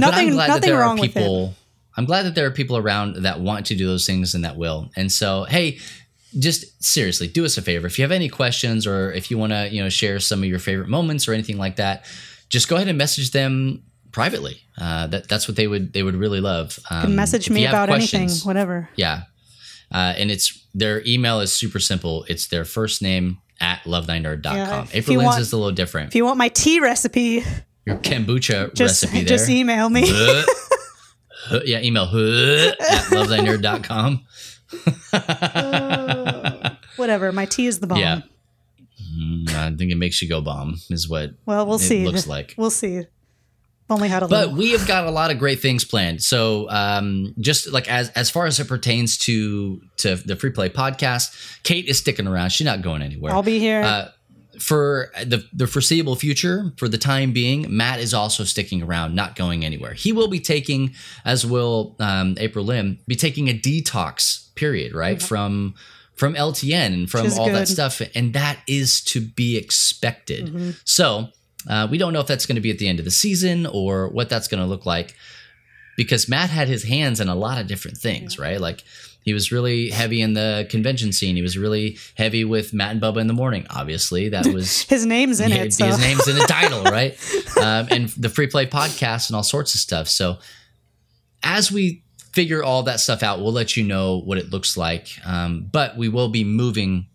But 0.00 0.06
I'm 0.06 0.10
Nothing- 0.12 0.30
glad 0.32 0.48
that 0.48 0.54
nothing 0.56 0.70
there 0.70 0.78
wrong 0.80 0.98
are 0.98 1.00
with 1.00 1.10
it. 1.10 1.14
people. 1.14 1.54
I'm 1.96 2.04
glad 2.04 2.24
that 2.24 2.34
there 2.34 2.46
are 2.46 2.50
people 2.50 2.76
around 2.76 3.22
that 3.22 3.40
want 3.40 3.66
to 3.66 3.74
do 3.74 3.86
those 3.86 4.04
things 4.06 4.34
and 4.34 4.44
that 4.44 4.56
will. 4.56 4.90
And 4.96 5.10
so, 5.10 5.44
hey, 5.44 5.78
just 6.38 6.82
seriously, 6.84 7.26
do 7.26 7.44
us 7.44 7.56
a 7.56 7.62
favor. 7.62 7.86
If 7.86 7.98
you 7.98 8.02
have 8.04 8.12
any 8.12 8.28
questions 8.28 8.86
or 8.86 9.10
if 9.12 9.30
you 9.30 9.38
want 9.38 9.52
to, 9.52 9.68
you 9.72 9.82
know, 9.82 9.88
share 9.88 10.20
some 10.20 10.40
of 10.40 10.44
your 10.48 10.58
favorite 10.58 10.88
moments 10.88 11.26
or 11.26 11.32
anything 11.32 11.56
like 11.56 11.76
that, 11.76 12.04
just 12.50 12.68
go 12.68 12.76
ahead 12.76 12.88
and 12.88 12.98
message 12.98 13.30
them 13.30 13.82
privately. 14.12 14.60
Uh, 14.78 15.06
that 15.06 15.28
that's 15.28 15.48
what 15.48 15.56
they 15.56 15.66
would 15.66 15.94
they 15.94 16.02
would 16.02 16.16
really 16.16 16.40
love. 16.40 16.78
Um, 16.90 17.14
message 17.16 17.48
me 17.48 17.64
about 17.64 17.88
anything, 17.88 18.28
whatever. 18.44 18.90
yeah. 18.96 19.22
Uh, 19.90 20.12
and 20.18 20.30
it's 20.30 20.66
their 20.74 21.02
email 21.06 21.40
is 21.40 21.52
super 21.52 21.78
simple. 21.80 22.24
It's 22.28 22.48
their 22.48 22.64
first 22.66 23.00
name 23.00 23.38
at 23.60 23.80
lovethynerd.com. 23.84 24.54
Yeah, 24.56 24.82
if 24.82 24.94
April 24.96 25.12
you 25.18 25.20
want- 25.24 25.40
is 25.40 25.52
a 25.52 25.56
little 25.56 25.72
different. 25.72 26.08
If 26.08 26.14
you 26.14 26.24
want 26.26 26.36
my 26.36 26.48
tea 26.48 26.80
recipe, 26.80 27.42
Your 27.86 27.96
kombucha 27.98 28.74
just 28.74 29.02
recipe 29.04 29.18
there. 29.20 29.28
just 29.28 29.48
email 29.58 29.88
me. 29.88 30.02
Yeah, 31.64 31.80
email 31.80 32.04
at 32.04 32.78
lovethynerd.com. 33.10 34.24
Whatever. 36.96 37.32
My 37.32 37.44
tea 37.46 37.66
is 37.66 37.78
the 37.80 37.86
bomb. 37.86 37.98
Yeah. 37.98 38.20
Mm, 39.16 39.48
I 39.54 39.74
think 39.76 39.92
it 39.92 39.96
makes 39.96 40.20
you 40.22 40.28
go 40.28 40.40
bomb, 40.40 40.76
is 40.90 41.08
what 41.08 41.30
Well, 41.44 41.66
we'll 41.66 41.76
it 41.76 41.80
see. 41.80 42.04
looks 42.06 42.26
like. 42.26 42.54
We'll 42.56 42.70
see. 42.70 43.02
Only 43.88 44.08
had 44.08 44.24
a 44.24 44.28
But 44.28 44.48
little. 44.48 44.56
we 44.56 44.72
have 44.72 44.86
got 44.88 45.06
a 45.06 45.12
lot 45.12 45.30
of 45.30 45.38
great 45.38 45.60
things 45.60 45.84
planned. 45.84 46.20
So, 46.20 46.68
um, 46.70 47.34
just 47.38 47.70
like 47.72 47.88
as 47.88 48.08
as 48.10 48.30
far 48.30 48.46
as 48.46 48.58
it 48.58 48.66
pertains 48.66 49.16
to 49.18 49.80
to 49.98 50.16
the 50.16 50.34
free 50.34 50.50
play 50.50 50.68
podcast, 50.70 51.62
Kate 51.62 51.84
is 51.86 51.98
sticking 51.98 52.26
around. 52.26 52.50
She's 52.50 52.64
not 52.64 52.82
going 52.82 53.00
anywhere. 53.02 53.32
I'll 53.32 53.44
be 53.44 53.60
here. 53.60 53.82
Uh, 53.82 54.08
for 54.58 55.10
the, 55.24 55.46
the 55.52 55.66
foreseeable 55.66 56.16
future, 56.16 56.72
for 56.76 56.88
the 56.88 56.98
time 56.98 57.32
being, 57.32 57.66
Matt 57.68 58.00
is 58.00 58.14
also 58.14 58.44
sticking 58.44 58.82
around, 58.82 59.14
not 59.14 59.36
going 59.36 59.64
anywhere. 59.64 59.94
He 59.94 60.12
will 60.12 60.28
be 60.28 60.40
taking, 60.40 60.94
as 61.24 61.46
will 61.46 61.96
um, 61.98 62.36
April 62.38 62.64
Lim, 62.64 62.98
be 63.06 63.16
taking 63.16 63.48
a 63.48 63.52
detox 63.52 64.54
period, 64.54 64.94
right, 64.94 65.22
from 65.22 65.74
from 66.14 66.34
LTN 66.34 66.94
and 66.94 67.10
from 67.10 67.30
all 67.38 67.50
that 67.50 67.68
stuff, 67.68 68.00
and 68.14 68.32
that 68.32 68.58
is 68.66 69.02
to 69.02 69.20
be 69.20 69.58
expected. 69.58 70.46
Mm-hmm. 70.46 70.70
So 70.84 71.28
uh, 71.68 71.88
we 71.90 71.98
don't 71.98 72.14
know 72.14 72.20
if 72.20 72.26
that's 72.26 72.46
going 72.46 72.56
to 72.56 72.62
be 72.62 72.70
at 72.70 72.78
the 72.78 72.88
end 72.88 72.98
of 72.98 73.04
the 73.04 73.10
season 73.10 73.66
or 73.66 74.08
what 74.08 74.30
that's 74.30 74.48
going 74.48 74.62
to 74.62 74.66
look 74.66 74.86
like, 74.86 75.14
because 75.96 76.26
Matt 76.26 76.48
had 76.48 76.68
his 76.68 76.84
hands 76.84 77.20
in 77.20 77.28
a 77.28 77.34
lot 77.34 77.60
of 77.60 77.66
different 77.66 77.98
things, 77.98 78.38
right? 78.38 78.58
Like 78.58 78.82
he 79.26 79.34
was 79.34 79.50
really 79.50 79.90
heavy 79.90 80.22
in 80.22 80.34
the 80.34 80.68
convention 80.70 81.12
scene. 81.12 81.34
He 81.34 81.42
was 81.42 81.58
really 81.58 81.98
heavy 82.14 82.44
with 82.44 82.72
Matt 82.72 82.92
and 82.92 83.00
Bubba 83.02 83.20
in 83.20 83.26
the 83.26 83.34
morning. 83.34 83.66
Obviously, 83.70 84.28
that 84.28 84.46
was 84.54 84.82
his 84.82 85.04
name's 85.04 85.40
in 85.40 85.50
yeah, 85.50 85.64
it. 85.64 85.74
So. 85.74 85.84
his 85.84 85.98
name's 85.98 86.28
in 86.28 86.36
the 86.36 86.46
title, 86.46 86.84
right? 86.84 87.18
Um, 87.60 87.88
and 87.90 88.08
the 88.10 88.28
free 88.28 88.46
play 88.46 88.66
podcast 88.66 89.28
and 89.28 89.36
all 89.36 89.42
sorts 89.42 89.74
of 89.74 89.80
stuff. 89.80 90.06
So 90.06 90.38
as 91.42 91.72
we 91.72 92.04
figure 92.32 92.62
all 92.62 92.84
that 92.84 93.00
stuff 93.00 93.24
out, 93.24 93.40
we'll 93.40 93.52
let 93.52 93.76
you 93.76 93.82
know 93.82 94.20
what 94.20 94.38
it 94.38 94.50
looks 94.50 94.76
like. 94.76 95.08
Um, 95.26 95.68
but 95.72 95.96
we 95.96 96.08
will 96.08 96.28
be 96.28 96.44
moving 96.44 97.08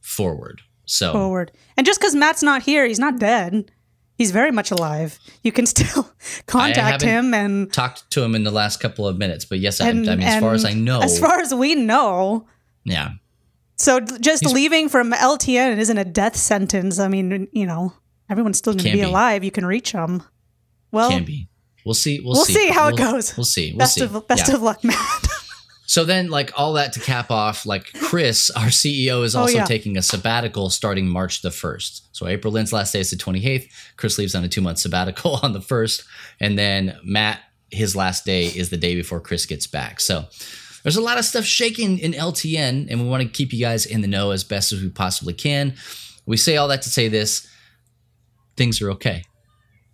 forward. 0.00 0.62
So 0.86 1.12
forward. 1.12 1.50
And 1.76 1.84
just 1.84 1.98
because 1.98 2.14
Matt's 2.14 2.42
not 2.42 2.62
here, 2.62 2.86
he's 2.86 3.00
not 3.00 3.18
dead. 3.18 3.72
He's 4.18 4.32
very 4.32 4.50
much 4.50 4.70
alive. 4.72 5.18
You 5.42 5.52
can 5.52 5.64
still 5.64 6.10
contact 6.46 7.02
him 7.02 7.32
and 7.32 7.72
talked 7.72 8.10
to 8.10 8.22
him 8.22 8.34
in 8.34 8.42
the 8.42 8.50
last 8.50 8.80
couple 8.80 9.06
of 9.08 9.16
minutes, 9.16 9.44
but 9.46 9.60
yes, 9.60 9.80
I, 9.80 9.88
I 9.90 9.92
mean, 9.92 10.08
as 10.22 10.40
far 10.40 10.52
as 10.54 10.64
I 10.64 10.74
know, 10.74 11.00
as 11.00 11.18
far 11.20 11.38
as 11.40 11.54
we 11.54 11.74
know. 11.76 12.46
yeah, 12.84 13.10
So 13.76 14.00
just 14.00 14.44
leaving 14.44 14.88
from 14.88 15.12
LTN 15.12 15.78
isn't 15.78 15.96
a 15.98 16.04
death 16.04 16.34
sentence. 16.36 16.98
I 16.98 17.06
mean, 17.08 17.46
you 17.52 17.64
know, 17.64 17.92
everyone's 18.28 18.58
still 18.58 18.72
going 18.74 18.84
to 18.86 18.90
be, 18.90 18.96
be. 18.98 19.02
alive. 19.02 19.44
You 19.44 19.52
can 19.52 19.64
reach 19.64 19.92
them. 19.92 20.24
Well, 20.90 21.10
can 21.10 21.24
be. 21.24 21.48
We'll 21.86 21.94
see. 21.94 22.18
We'll, 22.20 22.34
We'll 22.34 22.44
see 22.44 22.68
how 22.70 22.88
it 22.88 22.98
We'll- 22.98 23.12
goes. 23.12 23.36
We'll 23.36 23.44
see. 23.44 23.70
We'll 23.70 23.78
best 23.78 23.94
see. 23.94 24.04
of 24.04 24.26
best 24.26 24.48
Yeah. 24.48 24.54
of 24.56 24.62
luck, 24.62 24.82
Matt. 24.84 25.26
So 25.88 26.04
then, 26.04 26.28
like 26.28 26.52
all 26.54 26.74
that 26.74 26.92
to 26.92 27.00
cap 27.00 27.30
off, 27.30 27.64
like 27.64 27.90
Chris, 27.94 28.50
our 28.50 28.66
CEO, 28.66 29.24
is 29.24 29.34
Oh, 29.34 29.40
also 29.40 29.56
yeah. 29.56 29.64
taking 29.64 29.96
a 29.96 30.02
sabbatical 30.02 30.68
starting 30.68 31.08
March 31.08 31.40
the 31.40 31.48
1st. 31.48 32.02
So 32.12 32.26
April 32.28 32.52
Lynn's 32.52 32.74
last 32.74 32.92
day 32.92 33.00
is 33.00 33.10
the 33.10 33.16
28th. 33.16 33.70
Chris 33.96 34.18
leaves 34.18 34.34
on 34.34 34.44
a 34.44 34.48
two 34.48 34.60
month 34.60 34.78
sabbatical 34.78 35.36
on 35.42 35.54
the 35.54 35.60
1st. 35.60 36.04
And 36.40 36.58
then 36.58 36.98
Matt, 37.02 37.40
his 37.70 37.96
last 37.96 38.26
day 38.26 38.48
is 38.48 38.68
the 38.68 38.76
day 38.76 38.96
before 38.96 39.18
Chris 39.18 39.46
gets 39.46 39.66
back. 39.66 40.00
So 40.00 40.26
there's 40.82 40.96
a 40.96 41.02
lot 41.02 41.18
of 41.18 41.24
stuff 41.24 41.44
shaking 41.46 41.98
in 41.98 42.12
LTN, 42.12 42.88
and 42.90 43.00
we 43.02 43.08
want 43.08 43.22
to 43.22 43.28
keep 43.28 43.54
you 43.54 43.60
guys 43.60 43.86
in 43.86 44.02
the 44.02 44.08
know 44.08 44.30
as 44.30 44.44
best 44.44 44.72
as 44.72 44.82
we 44.82 44.90
possibly 44.90 45.32
can. 45.32 45.74
We 46.26 46.36
say 46.36 46.58
all 46.58 46.68
that 46.68 46.82
to 46.82 46.90
say 46.90 47.08
this 47.08 47.48
things 48.58 48.82
are 48.82 48.90
okay. 48.90 49.24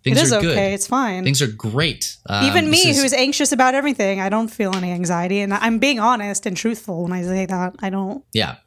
Things 0.05 0.17
it 0.19 0.23
is 0.23 0.33
are 0.33 0.37
okay. 0.39 0.73
It's 0.73 0.87
fine. 0.87 1.23
Things 1.25 1.41
are 1.41 1.47
great. 1.51 2.15
Um, 2.29 2.45
Even 2.45 2.69
me, 2.69 2.77
is- 2.77 3.01
who's 3.01 3.11
anxious 3.11 3.51
about 3.51 3.73
everything, 3.75 4.21
I 4.21 4.29
don't 4.29 4.47
feel 4.49 4.73
any 4.75 4.91
anxiety, 4.91 5.39
and 5.41 5.53
I'm 5.53 5.79
being 5.79 5.99
honest 5.99 6.45
and 6.45 6.55
truthful 6.55 7.03
when 7.03 7.11
I 7.11 7.23
say 7.23 7.45
that. 7.47 7.75
I 7.81 7.89
don't. 7.89 8.23
Yeah. 8.31 8.57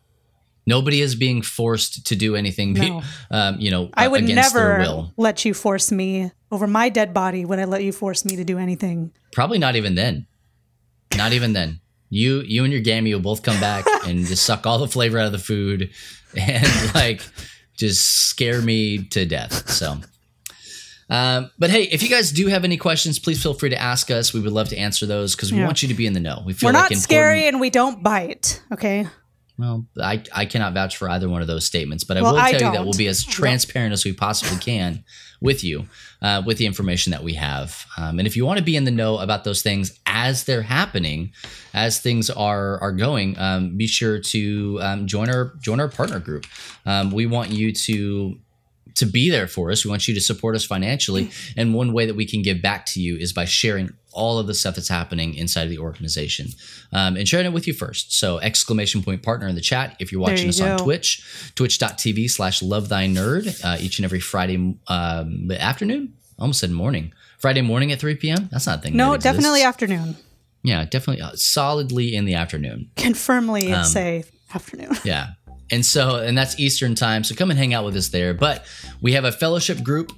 Nobody 0.66 1.00
is 1.00 1.14
being 1.14 1.40
forced 1.40 2.06
to 2.08 2.16
do 2.16 2.36
anything, 2.36 2.74
No. 2.74 3.02
um, 3.30 3.56
you 3.58 3.70
know, 3.70 3.88
I 3.94 4.06
would 4.06 4.24
never 4.24 5.08
let 5.16 5.46
you 5.46 5.54
force 5.54 5.90
me 5.90 6.30
over 6.50 6.66
my 6.66 6.90
dead 6.90 7.14
body. 7.14 7.44
Would 7.46 7.58
I 7.58 7.64
let 7.64 7.82
you 7.84 7.92
force 7.92 8.24
me 8.26 8.36
to 8.36 8.44
do 8.44 8.58
anything? 8.58 9.12
Probably 9.32 9.56
not 9.58 9.76
even 9.76 9.94
then. 9.94 10.26
Not 11.16 11.32
even 11.32 11.54
then. 11.54 11.80
You, 12.10 12.40
you 12.42 12.64
and 12.64 12.72
your 12.72 12.82
gammy 12.82 13.14
will 13.14 13.22
both 13.22 13.42
come 13.42 13.58
back 13.60 13.86
and 14.06 14.26
just 14.26 14.44
suck 14.44 14.66
all 14.66 14.78
the 14.78 14.88
flavor 14.88 15.18
out 15.18 15.26
of 15.26 15.32
the 15.32 15.38
food, 15.38 15.90
and 16.36 16.94
like 16.94 17.22
just 17.76 18.04
scare 18.28 18.60
me 18.60 19.04
to 19.04 19.24
death. 19.24 19.70
So, 19.70 19.98
um, 21.10 21.50
but 21.58 21.70
hey, 21.70 21.84
if 21.84 22.02
you 22.02 22.08
guys 22.08 22.32
do 22.32 22.46
have 22.48 22.64
any 22.64 22.76
questions, 22.76 23.18
please 23.18 23.42
feel 23.42 23.54
free 23.54 23.70
to 23.70 23.80
ask 23.80 24.10
us. 24.10 24.32
We 24.34 24.40
would 24.40 24.52
love 24.52 24.68
to 24.68 24.76
answer 24.76 25.06
those 25.06 25.34
because 25.34 25.52
we 25.52 25.58
Yeah. 25.58 25.66
want 25.66 25.82
you 25.82 25.88
to 25.88 25.94
be 25.94 26.06
in 26.06 26.12
the 26.12 26.20
know. 26.20 26.42
We 26.44 26.52
feel 26.52 26.68
We're 26.68 26.72
like 26.74 26.82
not 26.82 26.90
important- 26.92 27.02
scary 27.02 27.46
and 27.48 27.60
we 27.60 27.70
don't 27.70 28.02
bite. 28.02 28.62
Okay. 28.72 29.06
Well, 29.58 29.86
I, 30.00 30.22
I 30.32 30.44
cannot 30.44 30.72
vouch 30.74 30.96
for 30.96 31.10
either 31.10 31.28
one 31.28 31.40
of 31.42 31.48
those 31.48 31.64
statements, 31.64 32.04
but 32.04 32.16
I 32.16 32.22
Well, 32.22 32.34
will 32.34 32.40
I 32.40 32.52
tell 32.52 32.60
you 32.70 32.76
that 32.76 32.84
we'll 32.84 32.92
be 32.96 33.08
as 33.08 33.24
transparent 33.24 33.92
as 33.92 34.04
we 34.04 34.12
possibly 34.12 34.56
can 34.58 35.02
with 35.40 35.64
you, 35.64 35.86
uh, 36.22 36.42
with 36.46 36.58
the 36.58 36.66
information 36.66 37.10
that 37.10 37.24
we 37.24 37.34
have. 37.34 37.84
Um, 37.96 38.20
and 38.20 38.28
if 38.28 38.36
you 38.36 38.46
want 38.46 38.58
to 38.58 38.64
be 38.64 38.76
in 38.76 38.84
the 38.84 38.92
know 38.92 39.18
about 39.18 39.42
those 39.42 39.60
things 39.62 39.98
as 40.06 40.44
they're 40.44 40.62
happening, 40.62 41.32
as 41.74 41.98
things 41.98 42.30
are 42.30 42.78
are 42.80 42.92
going, 42.92 43.36
um, 43.36 43.76
be 43.76 43.88
sure 43.88 44.20
to 44.20 44.78
um, 44.80 45.06
join 45.08 45.28
our 45.28 45.54
join 45.60 45.80
our 45.80 45.88
partner 45.88 46.20
group. 46.20 46.46
Um, 46.86 47.10
we 47.10 47.26
want 47.26 47.50
you 47.50 47.72
to 47.72 48.38
to 48.98 49.06
be 49.06 49.30
there 49.30 49.46
for 49.48 49.70
us. 49.70 49.84
We 49.84 49.90
want 49.90 50.06
you 50.08 50.14
to 50.14 50.20
support 50.20 50.54
us 50.56 50.64
financially. 50.64 51.30
And 51.56 51.74
one 51.74 51.92
way 51.92 52.06
that 52.06 52.14
we 52.14 52.26
can 52.26 52.42
give 52.42 52.62
back 52.62 52.86
to 52.86 53.00
you 53.00 53.16
is 53.16 53.32
by 53.32 53.44
sharing 53.46 53.90
all 54.12 54.38
of 54.38 54.46
the 54.46 54.54
stuff 54.54 54.74
that's 54.74 54.88
happening 54.88 55.34
inside 55.34 55.62
of 55.62 55.70
the 55.70 55.78
organization 55.78 56.48
um, 56.92 57.16
and 57.16 57.28
sharing 57.28 57.46
it 57.46 57.52
with 57.52 57.66
you 57.68 57.72
first. 57.74 58.12
So 58.12 58.38
exclamation 58.38 59.02
point 59.02 59.22
partner 59.22 59.46
in 59.48 59.54
the 59.54 59.60
chat. 59.60 59.94
If 60.00 60.10
you're 60.12 60.20
watching 60.20 60.44
you 60.44 60.48
us 60.50 60.60
on 60.60 60.76
go. 60.78 60.84
Twitch, 60.84 61.52
twitch.tv 61.54 62.30
slash 62.30 62.62
love 62.62 62.88
thy 62.88 63.06
nerd 63.06 63.64
uh, 63.64 63.76
each 63.80 63.98
and 63.98 64.04
every 64.04 64.20
Friday 64.20 64.76
um, 64.88 65.50
afternoon. 65.52 66.14
Almost 66.38 66.60
said 66.60 66.70
morning. 66.70 67.12
Friday 67.38 67.62
morning 67.62 67.92
at 67.92 68.00
3 68.00 68.16
p.m. 68.16 68.48
That's 68.50 68.66
not 68.66 68.78
a 68.78 68.82
thing. 68.82 68.96
No, 68.96 69.16
definitely 69.16 69.62
afternoon. 69.62 70.16
Yeah, 70.64 70.84
definitely 70.84 71.22
uh, 71.22 71.32
solidly 71.34 72.14
in 72.16 72.24
the 72.24 72.34
afternoon. 72.34 72.90
Can 72.96 73.14
firmly 73.14 73.72
Um, 73.72 73.84
say 73.84 74.24
afternoon. 74.52 74.96
Yeah. 75.04 75.28
And 75.70 75.84
so, 75.84 76.16
and 76.16 76.36
that's 76.36 76.58
Eastern 76.58 76.94
time. 76.94 77.24
So 77.24 77.34
come 77.34 77.50
and 77.50 77.58
hang 77.58 77.74
out 77.74 77.84
with 77.84 77.96
us 77.96 78.08
there. 78.08 78.34
But 78.34 78.64
we 79.00 79.12
have 79.12 79.24
a 79.24 79.32
fellowship 79.32 79.82
group 79.82 80.12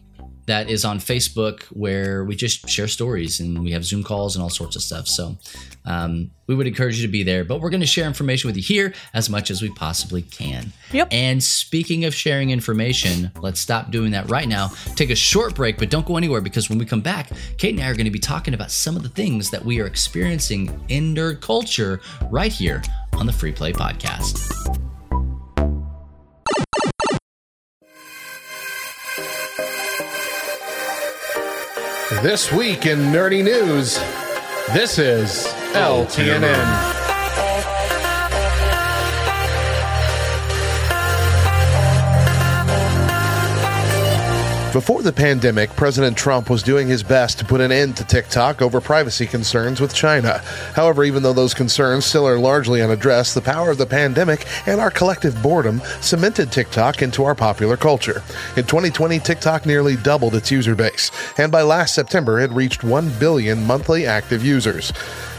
that 0.50 0.69
is 0.69 0.85
on 0.85 0.99
Facebook 0.99 1.62
where 1.66 2.25
we 2.25 2.35
just 2.35 2.69
share 2.69 2.88
stories 2.88 3.38
and 3.38 3.62
we 3.62 3.71
have 3.71 3.85
Zoom 3.85 4.02
calls 4.02 4.35
and 4.35 4.42
all 4.42 4.50
sorts 4.50 4.75
of 4.75 4.83
stuff. 4.83 5.07
So 5.07 5.37
um, 5.85 6.33
we 6.49 6.57
would 6.57 6.66
encourage 6.66 6.99
you 6.99 7.07
to 7.07 7.12
be 7.12 7.23
there. 7.23 7.45
But 7.45 7.61
we're 7.61 7.71
going 7.71 7.83
to 7.83 7.87
share 7.87 8.07
information 8.07 8.49
with 8.49 8.57
you 8.57 8.62
here 8.62 8.92
as 9.14 9.30
much 9.30 9.52
as 9.52 9.62
we 9.62 9.71
possibly 9.71 10.23
can. 10.23 10.73
Yep. 10.90 11.09
And 11.12 11.40
speaking 11.40 12.04
of 12.04 12.14
sharing 12.14 12.50
information, 12.50 13.30
let's 13.40 13.61
stop 13.61 13.92
doing 13.92 14.11
that 14.11 14.28
right 14.28 14.49
now. 14.49 14.73
Take 14.97 15.11
a 15.11 15.14
short 15.14 15.54
break, 15.54 15.78
but 15.78 15.88
don't 15.88 16.04
go 16.04 16.16
anywhere 16.16 16.40
because 16.40 16.69
when 16.69 16.78
we 16.78 16.85
come 16.85 17.00
back, 17.00 17.30
Kate 17.57 17.75
and 17.75 17.83
I 17.85 17.88
are 17.88 17.95
going 17.95 18.07
to 18.07 18.11
be 18.11 18.19
talking 18.19 18.52
about 18.52 18.73
some 18.73 18.97
of 18.97 19.04
the 19.04 19.09
things 19.09 19.50
that 19.50 19.64
we 19.64 19.80
are 19.80 19.87
experiencing 19.87 20.85
in 20.88 21.14
nerd 21.14 21.40
culture 21.40 22.00
right 22.28 22.52
here 22.52 22.83
on 23.12 23.26
the 23.26 23.33
Free 23.33 23.52
Play 23.52 23.73
Podcast. 23.73 24.89
This 32.22 32.52
week 32.52 32.84
in 32.84 32.98
nerdy 32.98 33.42
news, 33.42 33.94
this 34.74 34.98
is 34.98 35.46
LTNN. 35.72 37.00
Before 44.72 45.02
the 45.02 45.12
pandemic, 45.12 45.70
President 45.70 46.16
Trump 46.16 46.48
was 46.48 46.62
doing 46.62 46.86
his 46.86 47.02
best 47.02 47.40
to 47.40 47.44
put 47.44 47.60
an 47.60 47.72
end 47.72 47.96
to 47.96 48.04
TikTok 48.04 48.62
over 48.62 48.80
privacy 48.80 49.26
concerns 49.26 49.80
with 49.80 49.92
China. 49.92 50.38
However, 50.74 51.02
even 51.02 51.24
though 51.24 51.32
those 51.32 51.54
concerns 51.54 52.04
still 52.04 52.26
are 52.26 52.38
largely 52.38 52.80
unaddressed, 52.80 53.34
the 53.34 53.40
power 53.40 53.70
of 53.70 53.78
the 53.78 53.86
pandemic 53.86 54.46
and 54.68 54.80
our 54.80 54.92
collective 54.92 55.42
boredom 55.42 55.82
cemented 56.00 56.52
TikTok 56.52 57.02
into 57.02 57.24
our 57.24 57.34
popular 57.34 57.76
culture. 57.76 58.22
In 58.56 58.64
2020, 58.64 59.18
TikTok 59.18 59.66
nearly 59.66 59.96
doubled 59.96 60.36
its 60.36 60.52
user 60.52 60.76
base, 60.76 61.10
and 61.36 61.50
by 61.50 61.62
last 61.62 61.92
September, 61.92 62.38
it 62.38 62.52
reached 62.52 62.84
1 62.84 63.18
billion 63.18 63.66
monthly 63.66 64.06
active 64.06 64.44
users. 64.44 64.92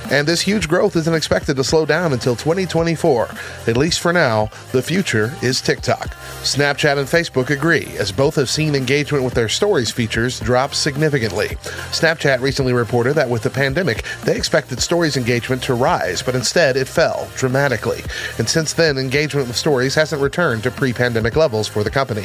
And 0.10 0.28
this 0.28 0.42
huge 0.42 0.68
growth 0.68 0.96
isn't 0.96 1.14
expected 1.14 1.56
to 1.58 1.64
slow 1.64 1.86
down 1.86 2.14
until 2.14 2.36
2024. 2.36 3.30
At 3.68 3.78
least 3.78 4.00
for 4.00 4.12
now, 4.12 4.50
the 4.72 4.82
future 4.82 5.34
is 5.42 5.62
TikTok. 5.62 6.10
Snapchat 6.42 6.98
and 6.98 7.08
Facebook 7.08 7.50
agree, 7.50 7.88
as 7.98 8.12
both 8.12 8.36
have 8.36 8.50
seen 8.50 8.76
engagement 8.76 9.24
with 9.24 9.34
their 9.34 9.50
stories 9.50 9.92
features 9.92 10.40
drop 10.40 10.74
significantly. 10.74 11.50
Snapchat 11.92 12.42
recently 12.42 12.74
reported 12.74 13.14
that 13.14 13.30
with 13.30 13.44
the 13.44 13.50
pandemic, 13.50 14.04
they 14.24 14.36
expected 14.36 14.82
stories 14.82 15.18
engagement 15.18 15.62
to 15.64 15.74
rise, 15.74 16.22
but 16.22 16.36
instead 16.36 16.76
it 16.76 16.88
fell 16.88 17.30
dramatically. 17.36 18.02
And 18.38 18.50
since 18.50 18.74
then, 18.74 18.98
engagement 18.98 19.48
with 19.48 19.56
stories 19.56 19.96
hasn't 19.96 20.22
returned 20.22 20.64
to 20.64 20.72
pre 20.72 20.94
pandemic 20.94 21.36
levels 21.36 21.68
for 21.68 21.84
the 21.84 21.92
company. 21.92 22.24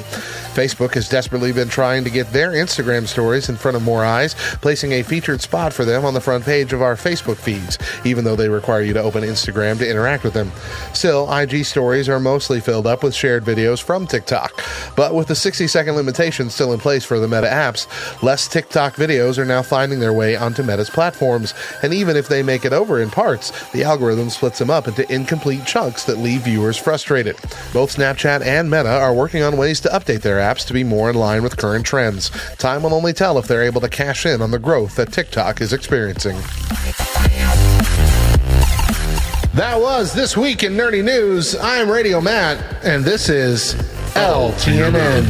Facebook 0.55 0.95
has 0.95 1.09
desperately 1.09 1.53
been 1.53 1.69
trying 1.69 2.05
to 2.05 2.11
get 2.11 2.33
their 2.33 2.53
Instagram 2.53 3.07
stories 3.07 3.49
in 3.49 3.57
front 3.57 3.77
of 3.77 3.83
more 3.83 4.05
eyes, 4.05 4.35
placing 4.61 4.93
a 4.93 5.03
featured 5.03 5.41
spot 5.41 5.73
for 5.73 5.85
them 5.85 6.05
on 6.05 6.15
the 6.15 6.21
front 6.21 6.45
page 6.45 6.73
of 6.73 6.83
our 6.83 6.97
Facebook 6.97 7.37
feeds, 7.37 7.76
even 8.05 8.25
though 8.25 8.37
they 8.37 8.49
require 8.49 8.83
you 8.83 8.93
to 8.93 9.03
open 9.03 9.23
Instagram 9.23 9.79
to 9.79 9.89
interact 9.89 10.25
with 10.25 10.35
them. 10.35 10.53
Still, 10.93 11.33
IG 11.33 11.65
stories 11.65 12.09
are 12.09 12.21
mostly 12.21 12.61
filled 12.61 12.87
up 12.87 13.03
with 13.03 13.15
shared 13.15 13.45
videos 13.45 13.83
from 13.83 14.07
TikTok. 14.07 14.63
But 14.97 15.15
with 15.15 15.29
the 15.29 15.35
60 15.35 15.67
second 15.67 15.97
limitation 15.97 16.51
still 16.51 16.73
in 16.73 16.81
place 16.81 17.05
for 17.05 17.19
the 17.19 17.29
Meta 17.29 17.47
apps, 17.47 17.87
less 18.23 18.49
TikTok 18.49 18.95
videos 18.95 19.39
are 19.39 19.45
now 19.45 19.63
finding 19.63 20.01
their 20.01 20.13
way 20.13 20.37
onto 20.37 20.63
Meta's 20.63 20.91
platforms. 20.91 21.55
And 21.83 21.93
even 21.93 22.17
if 22.17 22.29
they 22.29 22.43
make 22.43 22.65
it 22.65 22.73
over 22.73 23.01
in 23.01 23.11
parts, 23.11 23.53
the 23.73 23.85
algorithm 23.85 24.31
splits 24.31 24.59
them 24.59 24.71
up 24.71 24.89
into 24.89 25.11
incomplete 25.13 25.65
chunks 25.65 26.05
that 26.05 26.19
leave 26.19 26.43
viewers 26.43 26.77
frustrated. 26.77 27.37
Both 27.73 27.97
Snapchat 27.97 28.45
and 28.45 28.71
Meta 28.71 28.89
are 28.89 29.15
working 29.15 29.43
on 29.43 29.57
ways 29.57 29.81
to 29.81 29.89
update 29.89 30.23
their 30.23 30.39
apps 30.39 30.67
to 30.67 30.73
be 30.73 30.85
more 30.85 31.11
in 31.11 31.17
line 31.17 31.43
with 31.43 31.57
current 31.57 31.87
trends. 31.87 32.31
Time 32.57 32.83
will 32.83 32.95
only 32.95 33.13
tell 33.13 33.39
if 33.39 33.47
they're 33.47 33.63
able 33.63 33.81
to 33.81 33.89
cash 33.89 34.27
in 34.27 34.43
on 34.43 34.51
the 34.51 34.59
growth 34.59 34.97
that 34.97 35.13
TikTok 35.13 35.61
is 35.61 35.73
experiencing. 35.73 36.37
That 39.57 39.81
was 39.81 40.13
This 40.13 40.37
Week 40.37 40.65
in 40.65 40.75
Nerdy 40.75 41.03
News. 41.03 41.57
I'm 41.57 41.91
Radio 41.91 42.21
Matt, 42.21 42.85
and 42.85 43.03
this 43.03 43.31
is 43.31 43.73
LTNN. 44.13 45.25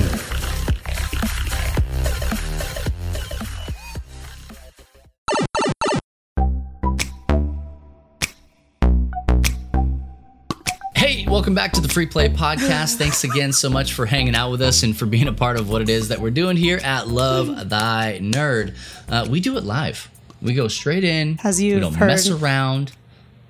Hey, 10.96 11.24
welcome 11.28 11.54
back 11.54 11.70
to 11.74 11.80
the 11.80 11.88
Free 11.88 12.06
Play 12.06 12.28
Podcast. 12.28 12.96
Thanks 12.96 13.22
again 13.22 13.52
so 13.52 13.70
much 13.70 13.92
for 13.92 14.06
hanging 14.06 14.34
out 14.34 14.50
with 14.50 14.60
us 14.60 14.82
and 14.82 14.96
for 14.96 15.06
being 15.06 15.28
a 15.28 15.32
part 15.32 15.56
of 15.56 15.70
what 15.70 15.82
it 15.82 15.88
is 15.88 16.08
that 16.08 16.20
we're 16.20 16.32
doing 16.32 16.56
here 16.56 16.78
at 16.78 17.06
Love 17.06 17.68
Thy 17.68 18.18
Nerd. 18.20 18.74
Uh, 19.08 19.24
we 19.30 19.38
do 19.38 19.56
it 19.56 19.62
live. 19.62 20.10
We 20.42 20.54
go 20.54 20.66
straight 20.66 21.04
in. 21.04 21.38
As 21.44 21.62
you've 21.62 21.80
don't 21.80 21.94
heard. 21.94 22.08
mess 22.08 22.28
around. 22.28 22.90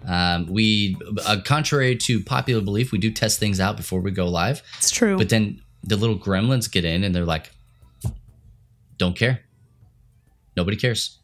Um, 0.06 0.46
we, 0.46 0.96
uh, 1.26 1.38
contrary 1.44 1.96
to 1.96 2.22
popular 2.22 2.62
belief, 2.62 2.92
we 2.92 2.98
do 2.98 3.10
test 3.10 3.38
things 3.40 3.60
out 3.60 3.76
before 3.76 4.00
we 4.00 4.10
go 4.10 4.28
live. 4.28 4.62
It's 4.78 4.90
true. 4.90 5.16
But 5.16 5.28
then 5.28 5.60
the 5.82 5.96
little 5.96 6.18
gremlins 6.18 6.70
get 6.70 6.84
in 6.84 7.04
and 7.04 7.14
they're 7.14 7.24
like, 7.24 7.50
don't 8.98 9.16
care. 9.16 9.40
Nobody 10.56 10.76
cares. 10.76 11.18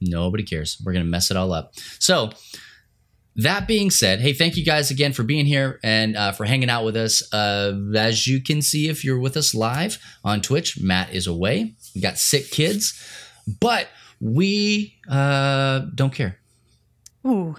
Nobody 0.00 0.42
cares. 0.42 0.80
We're 0.84 0.92
going 0.92 1.04
to 1.04 1.10
mess 1.10 1.30
it 1.30 1.36
all 1.36 1.52
up. 1.52 1.72
So, 1.98 2.30
that 3.36 3.66
being 3.66 3.90
said, 3.90 4.20
hey, 4.20 4.34
thank 4.34 4.56
you 4.56 4.64
guys 4.64 4.90
again 4.90 5.12
for 5.12 5.22
being 5.22 5.46
here 5.46 5.80
and 5.82 6.16
uh, 6.16 6.32
for 6.32 6.44
hanging 6.44 6.68
out 6.68 6.84
with 6.84 6.96
us. 6.96 7.32
Uh, 7.32 7.72
as 7.96 8.26
you 8.26 8.42
can 8.42 8.60
see, 8.60 8.88
if 8.88 9.04
you're 9.04 9.18
with 9.18 9.36
us 9.36 9.54
live 9.54 9.98
on 10.22 10.42
Twitch, 10.42 10.78
Matt 10.80 11.14
is 11.14 11.26
away. 11.26 11.74
We 11.94 12.02
got 12.02 12.18
sick 12.18 12.50
kids, 12.50 13.00
but 13.60 13.88
we 14.20 14.98
uh, 15.08 15.86
don't 15.94 16.12
care, 16.12 16.38
Ooh. 17.26 17.56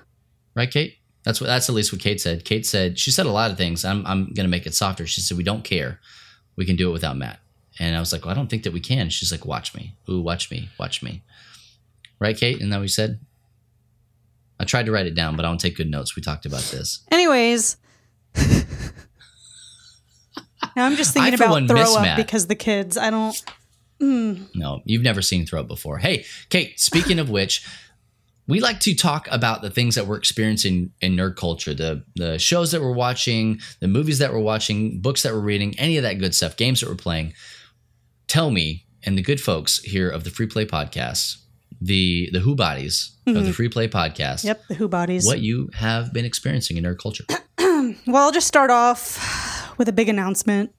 Right, 0.56 0.70
Kate? 0.70 0.98
That's 1.24 1.40
what. 1.40 1.48
That's 1.48 1.70
at 1.70 1.76
least 1.76 1.92
what 1.92 2.02
Kate 2.02 2.20
said. 2.20 2.46
Kate 2.46 2.66
said 2.66 3.00
she 3.00 3.12
said 3.12 3.26
a 3.26 3.32
lot 3.32 3.52
of 3.52 3.58
things. 3.58 3.86
I'm 3.86 4.06
I'm 4.06 4.34
gonna 4.34 4.50
make 4.50 4.66
it 4.66 4.76
softer. 4.76 5.08
She 5.08 5.22
said 5.22 5.38
we 5.38 5.44
don't 5.44 5.64
care. 5.64 6.00
We 6.56 6.66
can 6.66 6.76
do 6.76 6.90
it 6.90 6.94
without 6.94 7.18
Matt. 7.18 7.40
And 7.80 7.96
I 7.96 8.00
was 8.00 8.12
like, 8.12 8.26
well, 8.26 8.32
I 8.32 8.36
don't 8.36 8.50
think 8.50 8.64
that 8.64 8.74
we 8.74 8.80
can. 8.80 9.10
She's 9.10 9.32
like, 9.32 9.46
watch 9.46 9.74
me. 9.74 9.96
Ooh, 10.08 10.22
watch 10.22 10.52
me. 10.52 10.70
Watch 10.80 11.02
me. 11.02 11.24
Right, 12.20 12.38
Kate? 12.38 12.60
That 12.60 12.70
what 12.70 12.82
you 12.82 12.88
said? 12.88 13.20
I 14.60 14.66
tried 14.66 14.86
to 14.86 14.92
write 14.92 15.08
it 15.08 15.16
down, 15.16 15.36
but 15.36 15.44
I 15.46 15.50
don't 15.50 15.60
take 15.60 15.76
good 15.76 15.90
notes. 15.90 16.16
We 16.16 16.22
talked 16.22 16.46
about 16.46 16.62
this. 16.62 17.04
Anyways. 17.12 17.78
now 18.36 18.46
I'm 20.78 20.96
just 20.96 21.14
thinking 21.14 21.34
about 21.34 21.68
throw 21.68 21.96
up 21.96 22.02
Matt. 22.04 22.18
because 22.18 22.48
the 22.48 22.56
kids, 22.56 22.98
I 22.98 23.10
don't. 23.10 23.36
Hmm. 24.00 24.44
No, 24.54 24.82
you've 24.86 25.02
never 25.04 25.22
seen 25.22 25.46
Throw 25.46 25.62
Up 25.62 25.68
before. 25.68 25.98
Hey, 25.98 26.26
Kate, 26.50 26.80
speaking 26.80 27.20
of 27.20 27.30
which, 27.30 27.66
we 28.48 28.60
like 28.60 28.80
to 28.82 28.94
talk 28.94 29.28
about 29.32 29.62
the 29.62 29.70
things 29.70 29.96
that 29.96 30.06
we're 30.06 30.18
experiencing 30.18 30.92
in 31.02 31.16
nerd 31.16 31.36
culture, 31.36 31.74
the 31.74 32.04
the 32.16 32.38
shows 32.38 32.72
that 32.72 32.82
we're 32.82 32.94
watching, 32.94 33.60
the 33.80 33.88
movies 33.88 34.20
that 34.20 34.34
we're 34.34 34.40
watching, 34.40 35.00
books 35.00 35.24
that 35.24 35.34
we're 35.34 35.40
reading, 35.40 35.78
any 35.80 35.98
of 35.98 36.04
that 36.04 36.16
good 36.20 36.36
stuff, 36.36 36.58
games 36.58 36.82
that 36.82 36.90
we're 36.90 36.96
playing. 36.96 37.34
Tell 38.28 38.52
me, 38.52 38.86
and 39.04 39.18
the 39.18 39.22
good 39.22 39.40
folks 39.40 39.80
here 39.80 40.10
of 40.10 40.24
the 40.24 40.30
Free 40.30 40.48
Play 40.48 40.66
Podcast, 40.66 41.38
the 41.80 42.30
the 42.34 42.40
Who 42.40 42.56
Bodies 42.56 43.16
of 43.26 43.34
the 43.34 43.40
mm-hmm. 43.42 43.52
Free 43.52 43.70
Play 43.70 43.88
Podcast, 43.88 44.44
Yep, 44.44 44.68
the 44.68 44.76
Who 44.76 44.88
bodies. 44.88 45.26
what 45.26 45.40
you 45.40 45.70
have 45.76 46.12
been 46.14 46.26
experiencing 46.26 46.78
in 46.78 46.84
nerd 46.84 47.00
culture. 47.00 47.26
Well, 48.08 48.24
I'll 48.24 48.32
just 48.32 48.48
start 48.48 48.72
off 48.72 49.78
with 49.78 49.90
a 49.90 49.92
big 49.92 50.08
announcement. 50.08 50.74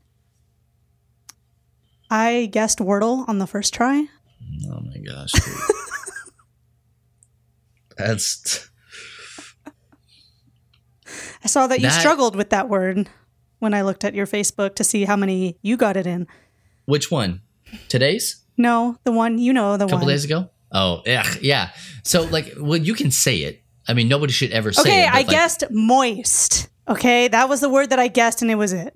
I 2.10 2.48
guessed 2.50 2.78
Wordle 2.78 3.28
on 3.28 3.38
the 3.38 3.46
first 3.46 3.74
try. 3.74 4.06
Oh 4.70 4.80
my 4.80 4.96
gosh. 4.98 5.32
That's 7.96 8.68
I 11.42 11.46
saw 11.46 11.66
that 11.66 11.80
you 11.80 11.88
That- 11.88 12.00
struggled 12.00 12.36
with 12.36 12.50
that 12.50 12.68
word 12.68 13.08
when 13.58 13.74
I 13.74 13.82
looked 13.82 14.04
at 14.04 14.14
your 14.14 14.26
Facebook 14.26 14.74
to 14.76 14.84
see 14.84 15.04
how 15.04 15.16
many 15.16 15.56
you 15.62 15.76
got 15.76 15.96
it 15.96 16.06
in. 16.06 16.26
which 16.86 17.10
one? 17.10 17.40
Today's? 17.88 18.42
No, 18.58 18.98
the 19.04 19.12
one 19.12 19.38
you 19.38 19.52
know, 19.52 19.76
the 19.76 19.86
A 19.86 19.88
couple 19.88 20.06
one. 20.06 20.08
days 20.14 20.24
ago? 20.24 20.50
Oh, 20.70 21.02
yeah, 21.06 21.24
yeah. 21.40 21.70
So 22.02 22.22
like, 22.24 22.52
well, 22.58 22.76
you 22.78 22.94
can 22.94 23.10
say 23.10 23.38
it. 23.38 23.62
I 23.88 23.94
mean, 23.94 24.08
nobody 24.08 24.32
should 24.32 24.50
ever 24.52 24.72
say 24.72 24.80
okay, 24.82 25.02
it. 25.04 25.06
but, 25.06 25.14
I 25.14 25.18
like, 25.18 25.28
guessed 25.28 25.64
moist. 25.70 26.68
Okay, 26.88 27.28
that 27.28 27.48
was 27.48 27.60
the 27.60 27.68
word 27.70 27.90
that 27.90 27.98
I 27.98 28.08
guessed, 28.08 28.42
and 28.42 28.50
it 28.50 28.54
was 28.56 28.72
it. 28.72 28.94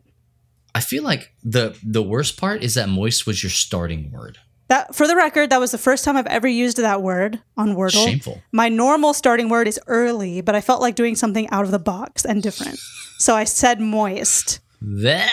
I 0.74 0.80
feel 0.80 1.02
like 1.02 1.32
the 1.42 1.76
the 1.82 2.02
worst 2.02 2.36
part 2.38 2.62
is 2.62 2.74
that 2.74 2.88
moist 2.88 3.26
was 3.26 3.42
your 3.42 3.50
starting 3.50 4.10
word. 4.12 4.38
That, 4.68 4.94
for 4.94 5.06
the 5.06 5.16
record, 5.16 5.50
that 5.50 5.60
was 5.60 5.70
the 5.70 5.78
first 5.78 6.04
time 6.04 6.16
I've 6.16 6.26
ever 6.26 6.46
used 6.46 6.76
that 6.76 7.02
word 7.02 7.40
on 7.56 7.74
Wordle. 7.74 8.04
Shameful. 8.04 8.42
My 8.52 8.68
normal 8.68 9.14
starting 9.14 9.48
word 9.48 9.66
is 9.66 9.80
early, 9.86 10.40
but 10.42 10.54
I 10.54 10.60
felt 10.60 10.80
like 10.82 10.94
doing 10.94 11.16
something 11.16 11.48
out 11.50 11.64
of 11.64 11.70
the 11.70 11.78
box 11.78 12.24
and 12.26 12.42
different. 12.42 12.78
So 13.18 13.34
I 13.34 13.44
said 13.44 13.80
moist, 13.80 14.60
That. 14.82 15.32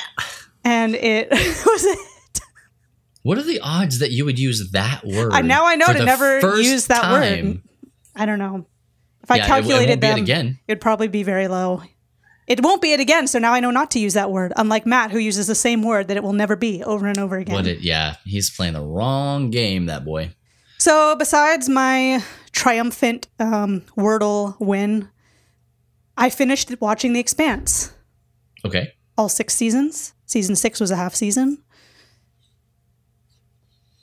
and 0.64 0.96
it 0.96 1.30
was 1.32 1.84
it. 1.86 2.00
What 3.24 3.38
are 3.38 3.44
the 3.44 3.60
odds 3.60 4.00
that 4.00 4.12
you 4.12 4.24
would 4.26 4.40
use 4.40 4.72
that 4.72 5.04
word? 5.06 5.34
I- 5.34 5.42
now 5.42 5.66
I 5.66 5.76
know 5.76 5.88
to 5.88 6.06
never 6.06 6.40
use 6.62 6.88
that 6.88 7.12
word. 7.12 7.62
I 8.16 8.26
don't 8.26 8.40
know. 8.40 8.66
If 9.24 9.32
I 9.32 9.38
Yeah, 9.38 9.42
it 9.42 9.46
it 9.46 9.48
calculated 9.50 9.90
won't 9.90 9.90
it 9.90 10.02
them, 10.02 10.20
again. 10.20 10.60
it'd 10.68 10.80
probably 10.80 11.08
be 11.08 11.24
very 11.24 11.48
low. 11.48 11.82
It 12.48 12.64
won't 12.64 12.82
be 12.82 12.94
it 12.94 13.00
again, 13.00 13.28
so 13.28 13.40
now 13.40 13.54
I 13.54 13.60
know 13.60 13.72
not 13.72 13.90
to 13.92 14.00
use 14.00 14.14
that 14.14 14.32
word. 14.32 14.54
Unlike 14.56 14.86
Matt, 14.86 15.12
who 15.12 15.18
uses 15.18 15.48
the 15.48 15.56
same 15.56 15.82
word 15.82 16.08
that 16.08 16.18
it 16.18 16.24
will 16.24 16.34
never 16.34 16.56
be 16.56 16.84
over 16.84 17.08
and 17.08 17.18
over 17.18 17.38
again. 17.38 17.56
What 17.56 17.66
it? 17.66 17.80
Yeah, 17.80 18.16
he's 18.24 18.52
playing 18.52 18.74
the 18.74 18.82
wrong 18.82 19.50
game. 19.50 19.88
That 19.88 20.06
boy. 20.06 20.32
So, 20.78 21.16
besides 21.16 21.68
my 21.68 22.24
triumphant 22.52 23.28
um, 23.40 23.82
Wordle 23.98 24.60
win, 24.60 25.10
I 26.18 26.30
finished 26.30 26.72
watching 26.80 27.14
The 27.14 27.20
Expanse. 27.20 27.94
Okay. 28.64 28.94
All 29.18 29.30
six 29.30 29.56
seasons. 29.56 30.14
Season 30.26 30.56
six 30.56 30.80
was 30.80 30.92
a 30.92 30.96
half 30.96 31.16
season. 31.16 31.64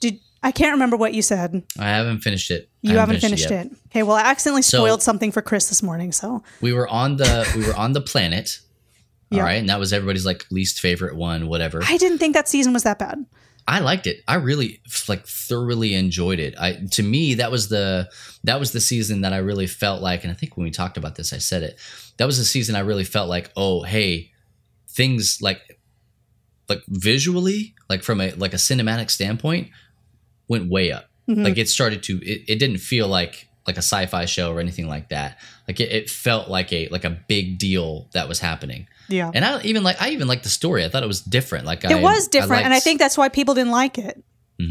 Did 0.01 0.19
I 0.41 0.51
can't 0.51 0.73
remember 0.73 0.97
what 0.97 1.13
you 1.13 1.21
said. 1.21 1.63
I 1.79 1.89
haven't 1.89 2.19
finished 2.19 2.51
it. 2.51 2.69
I 2.85 2.91
You 2.91 2.97
haven't 2.97 3.19
finished 3.21 3.49
yet. 3.49 3.67
it. 3.67 3.71
Okay, 3.87 4.03
well, 4.03 4.17
I 4.17 4.21
accidentally 4.21 4.61
So- 4.61 4.79
spoiled 4.79 5.01
something 5.01 5.31
for 5.31 5.41
Chris 5.41 5.69
this 5.69 5.81
morning. 5.81 6.11
So, 6.11 6.43
We 6.61 6.73
were 6.73 6.87
on 6.87 7.17
the 7.17 7.49
we 7.55 7.65
were 7.65 7.75
on 7.75 7.93
the 7.93 8.01
planet. 8.01 8.59
All 9.31 9.37
Yeah. 9.37 9.43
right, 9.45 9.53
and 9.59 9.69
that 9.69 9.79
was 9.79 9.93
everybody's 9.93 10.25
like 10.25 10.45
least 10.51 10.79
favorite 10.79 11.15
one, 11.15 11.47
whatever. 11.47 11.81
I 11.87 11.97
didn't 11.97 12.17
think 12.19 12.33
that 12.35 12.47
season 12.47 12.73
was 12.73 12.83
that 12.83 12.99
bad. 12.99 13.25
I 13.65 13.79
liked 13.79 14.07
it. 14.07 14.17
I 14.27 14.35
really 14.35 14.81
like 15.07 15.25
thoroughly 15.25 15.93
enjoyed 15.95 16.39
it. 16.39 16.53
I 16.59 16.73
to 16.91 17.01
me 17.03 17.35
that 17.35 17.49
was 17.49 17.69
the 17.69 18.09
that 18.43 18.59
was 18.59 18.73
the 18.73 18.81
season 18.81 19.21
that 19.21 19.31
I 19.31 19.37
really 19.37 19.67
felt 19.67 20.01
like, 20.01 20.23
and 20.25 20.31
I 20.31 20.35
think 20.35 20.57
when 20.57 20.65
we 20.65 20.71
talked 20.71 20.97
about 20.97 21.15
this, 21.15 21.31
I 21.31 21.37
said 21.37 21.63
it. 21.63 21.79
That 22.17 22.25
was 22.25 22.37
the 22.37 22.43
season 22.45 22.75
I 22.75 22.79
really 22.81 23.05
felt 23.05 23.29
like, 23.29 23.51
oh 23.55 23.83
hey, 23.83 24.31
things 24.89 25.37
like 25.41 25.61
like 26.67 26.81
visually, 26.89 27.73
like 27.89 28.03
from 28.03 28.19
a 28.19 28.31
like 28.31 28.53
a 28.53 28.57
cinematic 28.57 29.09
standpoint, 29.09 29.69
went 30.49 30.69
way 30.69 30.91
up. 30.91 31.05
Mhm. 31.27 31.43
Like 31.43 31.57
it 31.57 31.69
started 31.69 32.03
to. 32.03 32.17
It, 32.25 32.43
it 32.47 32.59
didn't 32.59 32.77
feel 32.79 33.07
like 33.07 33.47
like 33.65 33.75
a 33.77 33.81
sci-fi 33.81 34.25
show 34.25 34.51
or 34.51 34.59
anything 34.59 34.87
like 34.87 35.09
that. 35.09 35.39
Like 35.67 35.79
it, 35.79 35.91
it 35.91 36.09
felt 36.09 36.49
like 36.49 36.73
a 36.73 36.87
like 36.89 37.05
a 37.05 37.09
big 37.09 37.57
deal 37.57 38.09
that 38.13 38.27
was 38.27 38.39
happening. 38.39 38.87
Yeah. 39.07 39.31
And 39.33 39.45
I 39.45 39.61
even 39.63 39.83
like 39.83 40.01
I 40.01 40.09
even 40.09 40.27
liked 40.27 40.43
the 40.43 40.49
story. 40.49 40.83
I 40.83 40.89
thought 40.89 41.03
it 41.03 41.07
was 41.07 41.21
different. 41.21 41.65
Like 41.65 41.83
It 41.85 41.91
I, 41.91 42.01
was 42.01 42.27
different, 42.27 42.65
and 42.65 42.73
I 42.73 42.79
think 42.79 42.99
that's 42.99 43.17
why 43.17 43.29
people 43.29 43.53
didn't 43.53 43.71
like 43.71 43.97
it. 43.97 44.23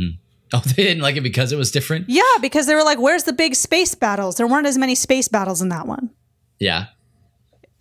Oh, 0.55 0.59
they 0.61 0.83
didn't 0.83 1.03
like 1.03 1.17
it 1.17 1.23
because 1.23 1.51
it 1.51 1.57
was 1.57 1.71
different. 1.71 2.11
Yeah, 2.11 2.23
because 2.43 2.67
they 2.67 2.75
were 2.75 2.83
like, 2.83 2.99
"Where's 2.99 3.23
the 3.25 3.33
big 3.33 3.55
space 3.55 3.95
battles?" 3.95 4.37
There 4.37 4.47
weren't 4.47 4.67
as 4.67 4.77
many 4.77 4.95
space 4.95 5.27
battles 5.27 5.63
in 5.63 5.71
that 5.71 5.87
one. 5.87 6.11
Yeah, 6.59 6.89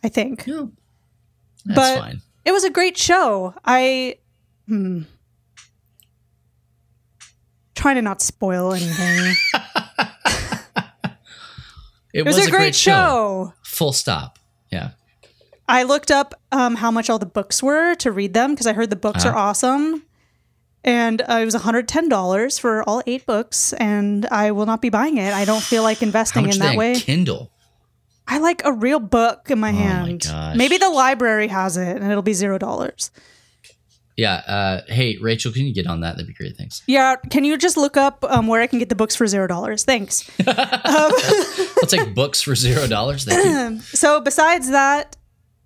I 0.02 0.08
think. 0.08 0.46
yeah. 0.48 0.68
That's 1.66 1.76
But- 1.76 2.00
fine. 2.00 2.22
It 2.46 2.54
was 2.54 2.64
a 2.64 2.70
great 2.70 2.98
show. 2.98 3.54
I 3.66 4.16
hmm. 4.70 5.02
Trying 7.76 7.96
to 7.96 8.02
not 8.02 8.22
spoil 8.22 8.74
anything. 8.74 9.36
It, 12.14 12.20
It 12.20 12.26
was, 12.26 12.46
a 12.46 12.52
great, 12.52 12.76
show. 12.76 13.54
Full 13.64 13.94
stop. 13.94 14.38
Yeah. 14.70 14.90
I 15.70 15.84
looked 15.84 16.12
up 16.12 16.34
um, 16.52 16.76
how 16.76 16.92
much 16.92 17.10
all 17.10 17.20
the 17.20 17.26
books 17.26 17.64
were 17.64 17.96
to 17.96 18.12
read 18.12 18.34
them 18.34 18.52
because 18.52 18.68
I 18.68 18.74
heard 18.74 18.90
the 18.90 18.98
books 18.98 19.24
are 19.24 19.30
Uh-huh. 19.30 19.40
awesome. 19.40 20.04
And 20.84 21.22
uh, 21.22 21.36
it 21.42 21.46
was 21.46 21.56
$110 21.56 22.60
for 22.60 22.84
all 22.84 23.02
eight 23.08 23.26
books, 23.26 23.72
and 23.74 24.26
I 24.26 24.52
will 24.52 24.66
not 24.66 24.82
be 24.82 24.90
buying 24.90 25.18
it. 25.20 25.32
I 25.34 25.46
don't 25.46 25.64
feel 25.64 25.84
like 25.84 26.02
investing 26.02 26.50
in 26.50 26.60
that 26.60 26.76
way. 26.76 26.96
Kindle? 27.00 27.50
I 28.28 28.40
like 28.40 28.62
a 28.66 28.74
real 28.74 29.00
book 29.00 29.50
in 29.50 29.60
my 29.60 29.70
Oh 29.70 29.72
my 29.72 29.78
hand. 29.80 30.24
gosh. 30.28 30.58
Maybe 30.58 30.78
the 30.78 30.90
library 30.90 31.48
has 31.48 31.78
it, 31.78 31.96
and 31.96 32.12
it'll 32.12 32.24
be 32.24 32.34
zero 32.34 32.58
dollars. 32.58 33.10
Yeah. 34.22 34.36
Uh, 34.36 34.82
hey, 34.88 35.18
Rachel, 35.20 35.52
can 35.52 35.66
you 35.66 35.74
get 35.74 35.88
on 35.88 36.02
that? 36.02 36.12
That'd 36.12 36.28
be 36.28 36.34
great. 36.34 36.56
Thanks. 36.56 36.84
Yeah, 36.86 37.16
can 37.32 37.44
you 37.44 37.58
just 37.58 37.76
look 37.76 37.98
up 37.98 38.24
um, 38.26 38.46
where 38.46 38.62
I 38.62 38.68
can 38.68 38.78
get 38.78 38.90
the 38.90 38.96
books 38.96 39.16
for 39.16 39.26
zero 39.26 39.48
dollars? 39.48 39.84
Thanks. 39.84 40.30
I'll 40.48 41.88
take 41.88 42.14
books 42.22 42.40
for 42.40 42.54
zero 42.54 42.86
dollars. 42.86 43.26
Thank 43.26 43.44
you. 43.44 43.82
So 43.98 44.22
besides 44.22 44.70
that, 44.70 45.18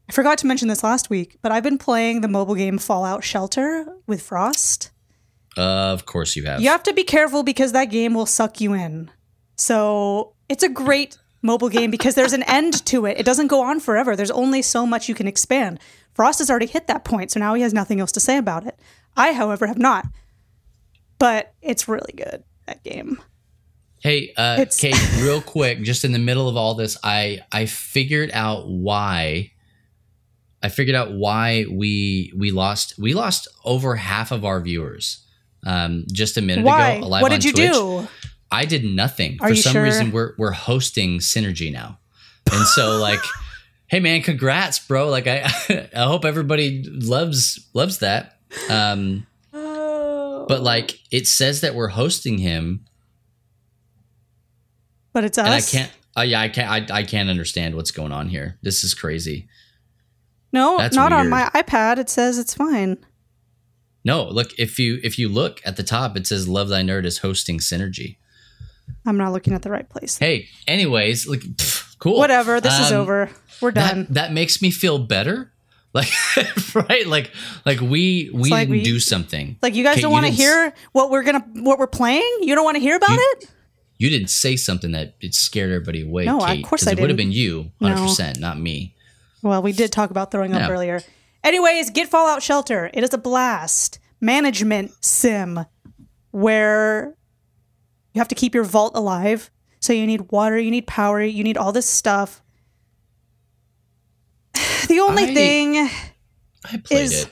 I 0.09 0.13
forgot 0.13 0.37
to 0.37 0.47
mention 0.47 0.69
this 0.69 0.83
last 0.83 1.09
week, 1.09 1.37
but 1.41 1.51
I've 1.51 1.63
been 1.63 1.77
playing 1.77 2.21
the 2.21 2.29
mobile 2.29 2.55
game 2.55 2.77
Fallout 2.77 3.25
Shelter 3.25 3.85
with 4.07 4.21
Frost. 4.21 4.91
of 5.57 6.05
course 6.05 6.37
you 6.37 6.45
have. 6.45 6.61
You 6.61 6.69
have 6.69 6.83
to 6.83 6.93
be 6.93 7.03
careful 7.03 7.43
because 7.43 7.73
that 7.73 7.85
game 7.85 8.13
will 8.13 8.25
suck 8.25 8.61
you 8.61 8.71
in. 8.73 9.11
So 9.57 10.33
it's 10.47 10.63
a 10.63 10.69
great 10.69 11.17
mobile 11.41 11.69
game 11.69 11.91
because 11.91 12.15
there's 12.15 12.33
an 12.33 12.43
end 12.43 12.85
to 12.85 13.05
it. 13.05 13.17
It 13.19 13.25
doesn't 13.25 13.47
go 13.47 13.61
on 13.61 13.79
forever. 13.79 14.15
There's 14.15 14.31
only 14.31 14.61
so 14.61 14.85
much 14.85 15.09
you 15.09 15.15
can 15.15 15.27
expand. 15.27 15.79
Frost 16.15 16.39
has 16.39 16.49
already 16.49 16.65
hit 16.65 16.87
that 16.87 17.03
point, 17.05 17.31
so 17.31 17.39
now 17.39 17.53
he 17.53 17.61
has 17.61 17.73
nothing 17.73 17.99
else 17.99 18.11
to 18.13 18.19
say 18.19 18.37
about 18.37 18.65
it. 18.65 18.79
I, 19.15 19.33
however, 19.33 19.67
have 19.67 19.77
not. 19.77 20.07
But 21.19 21.53
it's 21.61 21.87
really 21.87 22.13
good, 22.15 22.43
that 22.67 22.83
game. 22.83 23.21
Hey, 24.01 24.33
uh, 24.37 24.57
It's- 24.59 24.79
Kate, 24.79 24.95
real 25.21 25.41
quick, 25.41 25.81
just 25.83 26.03
in 26.03 26.11
the 26.11 26.19
middle 26.19 26.47
of 26.49 26.57
all 26.57 26.73
this, 26.75 26.97
I 27.03 27.41
I 27.51 27.65
figured 27.65 28.31
out 28.33 28.67
why. 28.67 29.51
I 30.63 30.69
figured 30.69 30.95
out 30.95 31.11
why 31.13 31.65
we 31.69 32.33
we 32.35 32.49
lost 32.51 32.95
we 32.97 33.13
lost 33.13 33.47
over 33.63 33.95
half 33.95 34.31
of 34.31 34.43
our 34.45 34.59
viewers. 34.61 35.21
Um, 35.65 36.05
just 36.11 36.37
a 36.37 36.41
minute 36.41 36.63
Why? 36.63 36.91
ago, 36.93 37.07
live 37.07 37.21
What 37.23 37.31
on 37.31 37.39
did 37.39 37.45
you 37.45 37.51
Twitch. 37.53 37.71
do? 37.71 38.07
I 38.51 38.65
did 38.65 38.83
nothing. 38.83 39.37
Are 39.41 39.49
For 39.49 39.55
some 39.55 39.73
sure? 39.73 39.83
reason, 39.83 40.11
we're 40.11 40.33
we're 40.37 40.51
hosting 40.51 41.19
Synergy 41.19 41.71
now. 41.71 41.97
And 42.51 42.65
so 42.67 42.97
like, 42.97 43.19
hey 43.87 43.99
man, 43.99 44.21
congrats, 44.21 44.79
bro. 44.79 45.09
Like 45.09 45.27
I 45.27 45.43
I 45.95 46.03
hope 46.03 46.25
everybody 46.25 46.83
loves 46.87 47.67
loves 47.73 47.99
that. 47.99 48.37
Um 48.69 49.25
but 49.51 50.61
like 50.61 50.99
it 51.11 51.27
says 51.27 51.61
that 51.61 51.73
we're 51.75 51.87
hosting 51.87 52.37
him 52.37 52.85
but 55.11 55.23
it's 55.23 55.37
us. 55.37 55.45
and 55.45 55.53
I 55.55 55.61
can't 55.61 55.91
uh, 56.17 56.21
yeah, 56.21 56.39
I 56.41 56.49
can't 56.49 56.91
I, 56.91 56.97
I 56.99 57.03
can't 57.03 57.29
understand 57.29 57.75
what's 57.75 57.91
going 57.91 58.11
on 58.11 58.29
here. 58.29 58.57
This 58.61 58.83
is 58.83 58.93
crazy. 58.93 59.47
No, 60.53 60.77
That's 60.77 60.95
not 60.95 61.11
on 61.11 61.29
my 61.29 61.49
iPad. 61.53 61.97
It 61.97 62.09
says 62.09 62.37
it's 62.37 62.53
fine. 62.53 62.97
No, 64.05 64.23
look, 64.29 64.57
if 64.57 64.79
you 64.79 64.99
if 65.03 65.19
you 65.19 65.27
look 65.27 65.59
at 65.65 65.75
the 65.75 65.83
top, 65.83 66.15
it 66.15 66.25
says 66.27 66.47
Love 66.47 66.69
Thy 66.69 66.81
Nerd 66.83 67.05
is 67.05 67.17
hosting 67.17 67.59
Synergy. 67.59 68.17
I'm 69.05 69.17
not 69.17 69.33
looking 69.33 69.53
at 69.53 69.63
the 69.63 69.71
right 69.71 69.89
place. 69.89 70.17
Hey, 70.17 70.47
anyways, 70.67 71.27
like 71.27 71.39
pff, 71.41 71.97
cool. 71.99 72.17
Whatever. 72.17 72.61
This 72.61 72.79
is 72.79 72.91
Um, 72.91 73.01
over. 73.01 73.29
We're 73.61 73.71
done. 73.71 74.03
That 74.05 74.13
that 74.13 74.33
makes 74.33 74.61
me 74.61 74.71
feel 74.71 74.99
better. 74.99 75.51
Like 75.95 76.09
right, 76.75 77.07
like 77.07 77.31
like 77.65 77.79
we 77.79 78.29
we 78.33 78.49
like 78.49 78.67
didn't 78.67 78.71
we- 78.71 78.83
do 78.83 78.99
something. 78.99 79.55
like 79.61 79.75
you 79.75 79.83
guys 79.85 80.01
don't 80.01 80.11
want 80.11 80.25
to 80.25 80.31
hear 80.33 80.73
what 80.91 81.09
we're 81.09 81.23
gonna 81.23 81.45
what 81.53 81.79
we're 81.79 81.87
playing. 81.87 82.39
You 82.41 82.53
don't 82.53 82.65
want 82.65 82.75
to 82.75 82.81
hear 82.81 82.97
about 82.97 83.11
You- 83.11 83.33
it. 83.39 83.49
You 83.97 84.09
didn't 84.09 84.27
say 84.29 84.57
something 84.57 84.91
that 84.91 85.15
it 85.21 85.33
scared 85.33 85.71
everybody 85.71 86.01
away. 86.01 86.25
No, 86.25 86.41
of 86.41 86.61
course 86.63 86.85
I 86.85 86.91
it 86.91 86.99
would 86.99 87.09
have 87.09 87.15
been 87.15 87.31
you, 87.31 87.71
hundred 87.81 88.01
percent, 88.01 88.41
not 88.41 88.59
me. 88.59 88.93
Well, 89.41 89.61
we 89.61 89.71
did 89.71 89.93
talk 89.93 90.09
about 90.11 90.31
throwing 90.31 90.53
up 90.53 90.69
earlier. 90.69 90.99
Anyways, 91.45 91.91
get 91.91 92.09
Fallout 92.09 92.43
Shelter. 92.43 92.89
It 92.93 93.01
is 93.05 93.13
a 93.13 93.17
blast 93.17 93.99
management 94.19 94.91
sim 94.99 95.65
where 96.31 97.15
you 98.13 98.19
have 98.19 98.27
to 98.27 98.35
keep 98.35 98.53
your 98.53 98.65
vault 98.65 98.91
alive. 98.95 99.49
So 99.79 99.93
you 99.93 100.05
need 100.07 100.29
water, 100.31 100.57
you 100.59 100.71
need 100.71 100.87
power, 100.87 101.21
you 101.21 101.43
need 101.45 101.55
all 101.57 101.71
this 101.71 101.89
stuff. 101.89 102.41
The 104.95 105.01
only 105.01 105.23
I- 105.23 105.33
thing 105.33 105.77
I 105.77 106.77
played 106.77 107.01
Is- 107.01 107.23
it. 107.23 107.29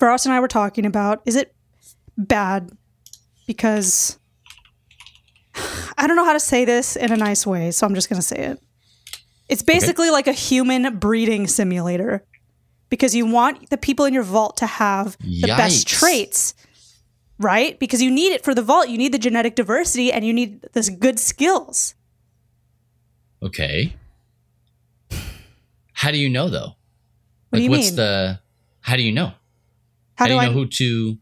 Frost 0.00 0.26
and 0.26 0.34
I 0.34 0.40
were 0.40 0.48
talking 0.48 0.84
about 0.84 1.22
is 1.24 1.36
it 1.36 1.54
bad 2.18 2.72
because 3.46 4.18
I 5.96 6.08
don't 6.08 6.16
know 6.16 6.24
how 6.24 6.32
to 6.32 6.40
say 6.40 6.64
this 6.64 6.96
in 6.96 7.12
a 7.12 7.16
nice 7.16 7.46
way, 7.46 7.70
so 7.70 7.86
I'm 7.86 7.94
just 7.94 8.08
going 8.08 8.20
to 8.20 8.26
say 8.26 8.38
it. 8.38 8.60
It's 9.48 9.62
basically 9.62 10.10
like 10.10 10.26
a 10.26 10.32
human 10.32 10.98
breeding 10.98 11.46
simulator 11.46 12.24
because 12.88 13.14
you 13.14 13.24
want 13.24 13.70
the 13.70 13.78
people 13.78 14.04
in 14.06 14.12
your 14.12 14.24
vault 14.24 14.56
to 14.56 14.66
have 14.66 15.16
the 15.20 15.46
best 15.46 15.86
traits, 15.86 16.54
right? 17.38 17.78
Because 17.78 18.02
you 18.02 18.10
need 18.10 18.32
it 18.32 18.42
for 18.42 18.52
the 18.52 18.62
vault. 18.62 18.88
You 18.88 18.98
need 18.98 19.12
the 19.12 19.18
genetic 19.18 19.54
diversity 19.54 20.12
and 20.12 20.26
you 20.26 20.32
need 20.32 20.62
this 20.72 20.88
good 20.88 21.20
skills. 21.20 21.94
Okay. 23.40 23.94
How 26.02 26.10
do 26.10 26.18
you 26.18 26.28
know 26.28 26.48
though? 26.48 26.74
What 27.50 27.58
do 27.58 27.62
you 27.62 27.70
what's 27.70 27.86
mean? 27.90 27.96
the 27.96 28.40
how 28.80 28.96
do 28.96 29.02
you 29.02 29.12
know? 29.12 29.26
How, 29.26 30.24
How, 30.24 30.26
do 30.26 30.34
you 30.34 30.40
I 30.40 30.46
know 30.46 30.52
who 30.52 30.66
to 30.66 31.18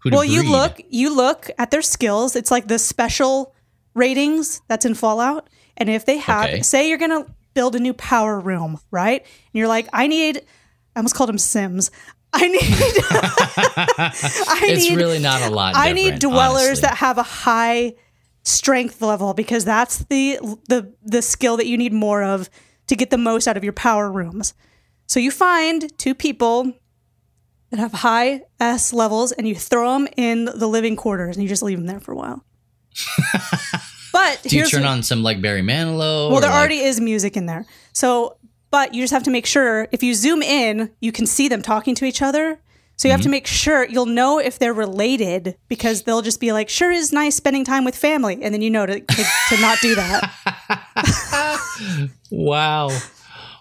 who 0.00 0.10
to 0.10 0.16
well 0.16 0.24
you 0.24 0.42
look 0.50 0.80
you 0.90 1.14
look 1.14 1.48
at 1.58 1.70
their 1.70 1.82
skills 1.82 2.34
it's 2.34 2.50
like 2.50 2.66
the 2.66 2.78
special 2.78 3.54
ratings 3.94 4.60
that's 4.68 4.84
in 4.84 4.94
fallout 4.94 5.48
and 5.76 5.88
if 5.88 6.04
they 6.04 6.18
have 6.18 6.46
Okay. 6.50 6.62
say 6.62 6.88
you're 6.88 6.98
gonna 6.98 7.24
build 7.54 7.74
a 7.76 7.80
new 7.80 7.94
power 7.94 8.38
room 8.40 8.78
right 8.90 9.20
and 9.22 9.54
you're 9.54 9.68
like 9.68 9.86
i 9.92 10.06
need 10.06 10.38
i 10.94 10.98
almost 10.98 11.14
called 11.14 11.28
them 11.30 11.38
sims 11.38 11.90
i 12.32 12.46
need 12.48 12.60
i 13.98 14.60
it's 14.68 14.88
need 14.90 14.96
really 14.96 15.18
not 15.18 15.40
a 15.42 15.50
lot. 15.50 15.74
i 15.76 15.92
need 15.92 16.18
dwellers 16.18 16.66
honestly. 16.66 16.82
that 16.82 16.96
have 16.98 17.16
a 17.18 17.22
high 17.22 17.94
strength 18.42 19.00
level 19.02 19.34
because 19.34 19.64
that's 19.64 19.98
the 20.04 20.38
the 20.68 20.92
the 21.02 21.22
skill 21.22 21.56
that 21.56 21.66
you 21.66 21.76
need 21.78 21.92
more 21.92 22.22
of 22.22 22.50
to 22.86 22.96
get 22.96 23.10
the 23.10 23.18
most 23.18 23.46
out 23.48 23.56
of 23.56 23.64
your 23.64 23.72
power 23.72 24.10
rooms 24.10 24.54
so 25.06 25.20
you 25.20 25.30
find 25.30 25.96
two 25.98 26.14
people 26.14 26.72
that 27.70 27.78
have 27.78 27.92
high 27.92 28.42
S 28.60 28.92
levels 28.92 29.32
and 29.32 29.46
you 29.48 29.54
throw 29.54 29.92
them 29.94 30.08
in 30.16 30.44
the 30.46 30.66
living 30.66 30.96
quarters 30.96 31.36
and 31.36 31.42
you 31.42 31.48
just 31.48 31.62
leave 31.62 31.78
them 31.78 31.86
there 31.86 32.00
for 32.00 32.12
a 32.12 32.16
while. 32.16 32.44
but 34.12 34.40
Do 34.42 34.56
you 34.56 34.66
turn 34.66 34.84
on 34.84 35.02
some 35.02 35.22
like 35.22 35.40
Barry 35.40 35.62
Manilow? 35.62 36.30
well, 36.30 36.40
there 36.40 36.50
like- 36.50 36.58
already 36.58 36.78
is 36.80 37.00
music 37.00 37.36
in 37.36 37.46
there. 37.46 37.66
So, 37.92 38.36
but 38.70 38.94
you 38.94 39.02
just 39.02 39.12
have 39.12 39.22
to 39.24 39.30
make 39.30 39.46
sure 39.46 39.88
if 39.92 40.02
you 40.02 40.14
zoom 40.14 40.42
in, 40.42 40.90
you 41.00 41.12
can 41.12 41.26
see 41.26 41.48
them 41.48 41.62
talking 41.62 41.94
to 41.96 42.04
each 42.04 42.22
other. 42.22 42.60
So 42.98 43.08
you 43.08 43.12
have 43.12 43.20
Mm-hmm. 43.20 43.24
to 43.24 43.30
make 43.30 43.46
sure 43.46 43.84
you'll 43.84 44.06
know 44.06 44.38
if 44.38 44.58
they're 44.58 44.72
related 44.72 45.56
because 45.68 46.02
they'll 46.04 46.22
just 46.22 46.40
be 46.40 46.52
like, 46.52 46.68
"Sure 46.70 46.90
is 46.90 47.12
nice 47.12 47.36
spending 47.36 47.62
time 47.64 47.84
with 47.84 47.94
family," 47.96 48.38
and 48.42 48.54
then 48.54 48.62
you 48.62 48.70
know 48.70 48.86
to 48.86 49.00
to, 49.00 49.24
to 49.50 49.60
not 49.60 49.78
do 49.82 49.94
that. 49.96 50.32
Wow. 52.30 52.90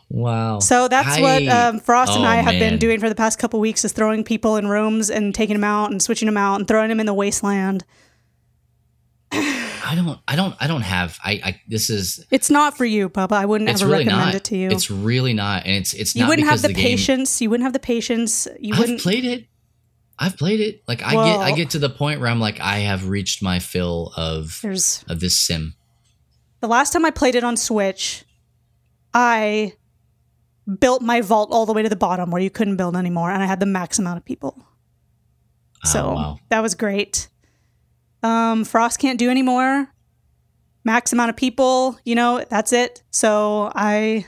Wow. 0.10 0.60
So 0.60 0.88
that's 0.88 1.18
I- 1.18 1.22
what 1.22 1.48
um, 1.48 1.80
Frost 1.80 2.16
and 2.16 2.24
oh, 2.26 2.28
I 2.30 2.36
have 2.38 2.58
been 2.60 2.78
doing 2.80 3.00
for 3.00 3.10
the 3.10 3.16
past 3.16 3.38
couple 3.40 3.60
weeks: 3.60 3.84
is 3.84 3.92
throwing 3.92 4.24
people 4.24 4.56
in 4.56 4.68
rooms 4.68 5.10
and 5.10 5.36
taking 5.36 5.56
them 5.56 5.64
out 5.66 5.92
and 5.92 6.02
switching 6.02 6.28
them 6.28 6.38
out 6.38 6.56
and 6.60 6.68
throwing 6.68 6.88
them 6.90 7.00
in 7.02 7.06
the 7.06 7.14
wasteland. 7.14 7.84
I 9.86 9.96
don't 9.96 10.20
I 10.28 10.36
don't 10.36 10.56
I 10.60 10.68
don't 10.68 10.82
have 10.82 11.20
I 11.24 11.32
I 11.44 11.62
this 11.68 11.90
is 11.90 12.26
It's 12.32 12.50
not 12.50 12.76
for 12.76 12.86
you, 12.86 13.10
Bubba. 13.10 13.34
I 13.34 13.46
wouldn't 13.46 13.70
ever 13.70 13.86
really 13.86 14.06
recommend 14.06 14.26
not. 14.26 14.36
it 14.36 14.44
to 14.46 14.58
you. 14.58 14.70
It's 14.70 14.90
really 14.90 15.34
not. 15.34 15.66
And 15.66 15.76
it's 15.76 15.94
it's 15.94 16.16
you 16.16 16.22
not 16.22 16.30
wouldn't 16.30 16.48
have 16.48 16.62
the, 16.62 16.70
the, 16.70 16.74
game 16.74 16.84
patience. 16.84 17.42
You 17.42 17.50
wouldn't 17.50 17.66
have 17.66 17.74
the 17.74 17.80
patience. 17.80 18.48
You 18.60 18.74
I've 18.74 18.80
wouldn't. 18.80 19.02
played 19.02 19.26
it. 19.26 19.48
I've 20.18 20.38
played 20.38 20.60
it. 20.60 20.84
Like 20.88 21.04
I 21.04 21.16
Well- 21.16 21.26
get 21.26 21.40
I 21.40 21.52
get 21.52 21.70
to 21.72 21.80
the 21.80 21.90
point 21.90 22.20
where 22.20 22.30
I'm 22.30 22.40
like 22.40 22.60
I 22.60 22.80
have 22.80 23.10
reached 23.10 23.44
my 23.44 23.60
fill 23.60 24.12
of 24.18 24.60
There's 24.62 25.06
of 25.08 25.20
this 25.20 25.40
sim. 25.40 25.76
the 26.62 26.68
last 26.68 26.92
time 26.92 27.06
I 27.06 27.12
played 27.12 27.36
it 27.36 27.44
on 27.44 27.56
Switch, 27.56 28.26
I 29.14 29.74
built 30.80 31.02
my 31.02 31.22
vault 31.22 31.50
all 31.52 31.66
the 31.66 31.74
way 31.74 31.84
to 31.84 31.90
the 31.90 31.96
bottom 31.96 32.32
where 32.32 32.42
you 32.42 32.50
couldn't 32.50 32.78
build 32.78 32.96
anymore, 32.96 33.30
and 33.30 33.44
I 33.44 33.46
had 33.46 33.60
the 33.60 33.66
max 33.68 34.00
amount 34.00 34.18
of 34.18 34.26
people. 34.26 34.56
Oh, 35.86 35.90
so 35.90 36.06
oh, 36.08 36.14
wow. 36.14 36.40
that 36.50 36.62
was 36.62 36.74
great. 36.74 37.28
Um, 38.26 38.66
Frost 38.66 38.98
can't 38.98 39.20
do 39.20 39.30
anymore. 39.30 39.88
Max 40.84 41.14
amount 41.14 41.30
of 41.30 41.36
people, 41.36 42.00
you 42.06 42.16
know, 42.16 42.44
that's 42.50 42.74
it. 42.74 43.04
So 43.12 43.72
I, 43.76 44.26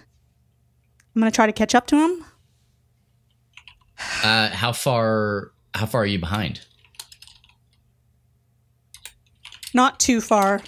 I'm 1.16 1.20
gonna 1.20 1.32
try 1.32 1.48
to 1.48 1.52
catch 1.52 1.74
up 1.74 1.88
to 1.88 1.96
him. 1.96 2.24
Uh, 4.24 4.50
how 4.50 4.72
far 4.72 5.52
how 5.74 5.88
far 5.88 6.04
are 6.04 6.06
you 6.06 6.20
behind? 6.20 6.62
Not 9.74 10.00
too 10.00 10.22
far. 10.22 10.62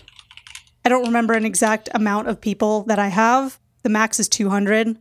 I 0.84 0.90
don't 0.90 1.06
remember 1.06 1.36
an 1.36 1.46
exact 1.46 1.88
amount 1.94 2.30
of 2.30 2.42
people 2.42 2.82
that 2.86 2.98
I 2.98 3.10
have. 3.10 3.60
The 3.84 3.90
max 3.90 4.20
is 4.20 4.28
200. 4.28 4.98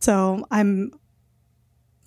So 0.00 0.46
I'm 0.50 0.92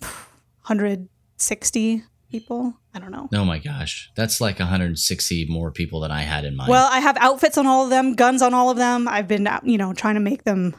160 0.00 2.04
people. 2.30 2.78
I 2.94 3.00
don't 3.00 3.10
know. 3.10 3.28
Oh 3.34 3.44
my 3.44 3.58
gosh. 3.58 4.10
That's 4.14 4.40
like 4.40 4.58
160 4.60 5.46
more 5.46 5.72
people 5.72 6.00
than 6.00 6.10
I 6.12 6.22
had 6.22 6.44
in 6.44 6.54
mind. 6.54 6.70
Well, 6.70 6.88
I 6.90 7.00
have 7.00 7.16
outfits 7.18 7.58
on 7.58 7.66
all 7.66 7.84
of 7.84 7.90
them, 7.90 8.14
guns 8.14 8.40
on 8.40 8.54
all 8.54 8.70
of 8.70 8.76
them. 8.76 9.08
I've 9.08 9.26
been, 9.26 9.46
uh, 9.46 9.60
you 9.64 9.76
know, 9.78 9.92
trying 9.92 10.14
to 10.14 10.20
make 10.20 10.44
them 10.44 10.74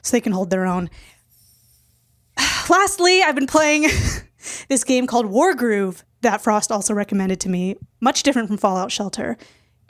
so 0.00 0.16
they 0.16 0.20
can 0.22 0.32
hold 0.32 0.48
their 0.50 0.66
own. 0.66 0.88
Lastly, 2.70 3.22
I've 3.22 3.34
been 3.34 3.46
playing 3.46 3.82
this 4.68 4.84
game 4.84 5.06
called 5.06 5.26
Wargroove 5.26 6.02
that 6.22 6.40
Frost 6.40 6.72
also 6.72 6.94
recommended 6.94 7.40
to 7.40 7.48
me. 7.48 7.76
Much 8.00 8.22
different 8.22 8.48
from 8.48 8.56
Fallout 8.56 8.90
Shelter. 8.90 9.36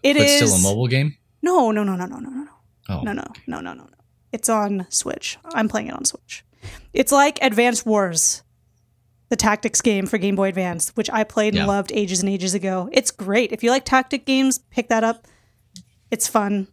It 0.02 0.14
but 0.16 0.22
is 0.26 0.52
still 0.52 0.58
a 0.58 0.62
mobile 0.74 0.88
game? 0.88 1.16
No, 1.42 1.70
no, 1.70 1.84
no, 1.84 1.94
no, 1.94 2.06
no, 2.06 2.16
no, 2.18 2.30
no, 2.30 2.46
Oh. 2.88 3.00
no, 3.02 3.12
no, 3.12 3.24
no, 3.46 3.60
no, 3.60 3.74
no, 3.74 3.84
no. 3.84 3.88
It's 4.32 4.48
on 4.48 4.86
Switch. 4.88 5.38
I'm 5.54 5.68
playing 5.68 5.88
it 5.88 5.94
on 5.94 6.04
Switch. 6.04 6.44
It's 6.92 7.12
like 7.12 7.38
Advanced 7.42 7.84
Wars, 7.86 8.42
the 9.32 9.36
tactics 9.36 9.80
game 9.80 10.04
for 10.04 10.18
Game 10.18 10.36
Boy 10.36 10.48
Advance, 10.50 10.90
which 10.90 11.08
I 11.10 11.24
played 11.24 11.54
and 11.54 11.62
Yeah. 11.62 11.66
loved 11.66 11.90
ages 11.94 12.20
and 12.20 12.28
ages 12.28 12.52
ago. 12.52 12.90
It's 12.92 13.10
great. 13.10 13.50
If 13.50 13.62
you 13.64 13.70
like 13.70 13.86
tactic 13.86 14.26
games, 14.26 14.58
pick 14.70 14.90
that 14.90 15.04
up. 15.04 15.26
It's 16.10 16.28
fun. 16.28 16.68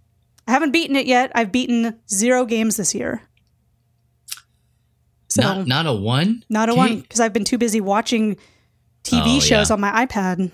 I 0.46 0.52
haven't 0.52 0.72
beaten 0.72 0.98
it 0.98 1.06
yet. 1.06 1.32
I've 1.34 1.54
beaten 1.54 1.98
zero 2.10 2.46
games 2.46 2.76
this 2.76 2.94
year. 2.94 3.22
So 5.30 5.42
not 5.42 5.68
not 5.68 5.86
a 5.88 5.94
one? 5.94 6.44
not 6.50 6.68
a 6.68 6.74
Kate? 6.74 6.78
one 6.78 7.00
because 7.00 7.22
I've 7.22 7.32
been 7.32 7.46
too 7.46 7.58
busy 7.58 7.80
watching 7.80 8.36
TV 9.06 9.38
Oh, 9.38 9.40
shows 9.40 9.70
yeah. 9.70 9.74
on 9.74 9.80
my 9.80 10.06
iPad. 10.06 10.52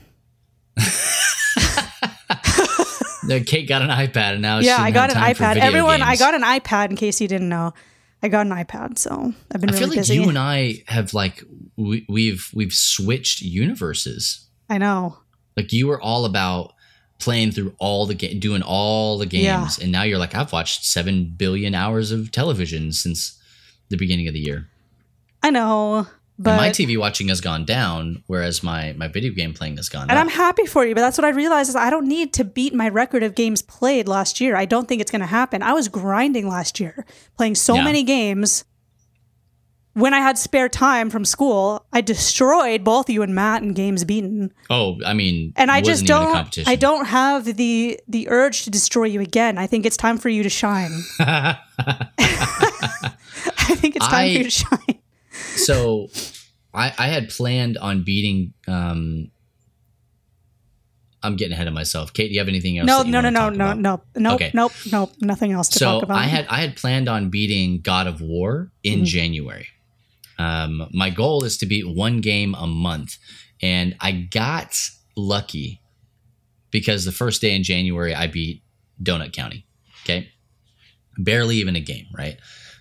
Kate 3.48 3.68
got 3.68 3.82
an 3.82 3.90
iPad 3.90 4.34
and 4.34 4.44
now 4.44 4.60
yeah, 4.60 4.78
I 4.80 4.92
got 4.92 5.10
an 5.10 5.16
have 5.18 5.26
time 5.26 5.36
for 5.36 5.44
iPad. 5.44 5.58
Everyone, 5.62 6.04
I 6.04 6.18
got 6.18 6.36
an 6.36 6.44
iPad 6.44 6.92
in 6.92 6.98
case 6.98 7.20
you 7.20 7.28
didn't 7.28 7.50
know. 7.50 7.74
I 8.26 8.28
got 8.28 8.48
an 8.48 8.52
iPad, 8.54 8.98
so 8.98 9.34
I've 9.54 9.62
been 9.62 9.70
I 9.70 9.74
really 9.74 9.80
feel 9.80 9.88
like 9.90 9.98
busy. 10.00 10.16
you 10.16 10.30
and 10.30 10.38
I 10.40 10.84
have 10.88 11.14
like 11.14 11.44
we, 11.78 12.06
we've 12.10 12.50
we've 12.56 12.74
switched 12.74 13.42
universes. 13.42 14.48
I 14.68 14.80
know. 14.80 15.18
Like 15.56 15.72
you 15.72 15.86
were 15.88 16.02
all 16.02 16.26
about 16.26 16.74
playing 17.20 17.52
through 17.52 17.76
all 17.78 18.08
the 18.08 18.16
game, 18.16 18.40
doing 18.40 18.64
all 18.64 19.18
the 19.20 19.28
games, 19.28 19.44
Yeah. 19.78 19.84
and 19.84 19.92
now 19.92 20.02
you're 20.04 20.18
like, 20.18 20.34
I've 20.34 20.52
watched 20.52 20.84
seven 20.86 21.34
billion 21.38 21.76
hours 21.76 22.12
of 22.12 22.32
television 22.32 22.92
since 22.94 23.40
the 23.90 23.96
beginning 23.98 24.28
of 24.28 24.34
the 24.34 24.40
year. 24.40 24.68
I 25.44 25.52
know. 25.52 26.08
But 26.38 26.58
my 26.58 26.70
TV 26.70 26.98
watching 27.00 27.30
has 27.30 27.40
gone 27.40 27.64
down, 27.64 28.24
whereas 28.28 28.62
my 28.62 28.94
my 28.98 29.08
video 29.08 29.32
game 29.34 29.54
playing 29.54 29.78
has 29.78 29.88
gone 29.88 30.08
down. 30.08 30.18
and 30.18 30.20
up. 30.20 30.26
I'm 30.26 30.38
happy 30.38 30.66
for 30.66 30.86
you, 30.86 30.94
but 30.94 31.00
that's 31.02 31.18
what 31.18 31.24
I 31.24 31.30
realized 31.30 31.70
is 31.70 31.76
I 31.78 31.90
don't 31.90 32.08
need 32.08 32.34
to 32.34 32.44
beat 32.44 32.74
my 32.74 32.90
record 32.90 33.24
of 33.24 33.36
games 33.36 33.62
played 33.62 34.08
last 34.10 34.42
year. 34.42 34.56
I 34.58 34.66
don't 34.66 34.86
think 34.88 35.00
it's 35.02 35.12
going 35.12 35.22
to 35.22 35.28
happen. 35.28 35.62
I 35.64 35.72
was 35.74 35.88
grinding 35.88 36.48
last 36.50 36.80
year, 36.80 37.06
playing 37.38 37.56
so 37.56 37.76
Yeah. 37.76 37.84
many 37.86 38.04
games. 38.04 38.66
When 39.94 40.14
I 40.14 40.20
had 40.20 40.38
spare 40.38 40.68
time 40.68 41.10
from 41.10 41.24
school, 41.24 41.86
I 41.94 42.02
destroyed 42.02 42.84
both 42.84 43.10
you 43.10 43.22
and 43.22 43.34
Matt 43.34 43.62
in 43.64 43.72
games 43.74 44.04
beaten. 44.04 44.52
oh, 44.70 44.98
I 45.06 45.14
mean, 45.14 45.54
And 45.56 45.72
I 45.72 45.80
just 45.80 46.04
wasn't 46.04 46.10
even 46.10 46.22
a 46.38 46.44
don't. 46.52 46.68
I 46.68 46.76
don't 46.76 47.06
have 47.06 47.46
the 47.56 47.98
the 48.10 48.28
urge 48.28 48.64
to 48.66 48.70
destroy 48.70 49.06
you 49.06 49.22
again. 49.22 49.58
I 49.58 49.68
think 49.68 49.86
it's 49.86 49.96
time 49.96 50.18
for 50.18 50.28
you 50.28 50.44
to 50.44 50.50
shine. 50.50 50.92
I 51.20 51.58
think 53.78 53.96
it's 53.96 54.06
time 54.06 54.16
I- 54.26 54.34
for 54.34 54.38
you 54.38 54.44
to 54.44 54.50
shine. 54.50 55.00
So 55.56 56.08
I, 56.74 56.94
I 56.98 57.08
had 57.08 57.30
planned 57.30 57.78
on 57.78 58.04
beating. 58.04 58.54
Um, 58.68 59.32
I'm 61.24 61.36
getting 61.38 61.54
ahead 61.54 61.68
of 61.68 61.74
myself. 61.74 62.14
Kate, 62.14 62.28
do 62.28 62.34
you 62.34 62.40
have 62.40 62.48
anything 62.48 62.78
else? 62.78 62.86
No, 62.86 63.02
no, 63.02 63.20
no, 63.20 63.30
no, 63.32 63.50
no, 63.50 63.74
no, 63.74 64.02
nope, 64.16 64.36
Okay. 64.36 64.52
nope, 64.54 64.72
nope, 64.92 65.12
nothing 65.22 65.52
else 65.54 65.70
to 65.70 65.80
So 65.80 65.86
talk 65.86 66.04
about. 66.04 66.18
I 66.18 66.24
had 66.26 66.46
I 66.50 66.62
had 66.62 66.76
planned 66.76 67.10
on 67.10 67.30
beating 67.30 67.82
God 67.82 68.06
of 68.06 68.22
War 68.22 68.72
in 68.84 69.02
Mhm. 69.02 69.06
January. 69.06 69.68
Um, 70.38 70.88
my 70.92 71.10
goal 71.10 71.44
is 71.44 71.58
to 71.60 71.66
beat 71.66 71.88
one 71.88 72.22
game 72.22 72.54
a 72.56 72.68
month, 72.68 73.18
and 73.62 73.96
I 74.00 74.12
got 74.12 74.78
lucky 75.16 75.82
because 76.72 77.06
the 77.06 77.12
first 77.12 77.42
day 77.42 77.56
in 77.56 77.64
January 77.64 78.14
I 78.14 78.28
beat 78.28 78.62
Donut 79.02 79.34
County. 79.34 79.66
Okay, 80.04 80.30
barely 81.18 81.56
even 81.56 81.76
a 81.76 81.80
game, 81.80 82.06
right? 82.16 82.38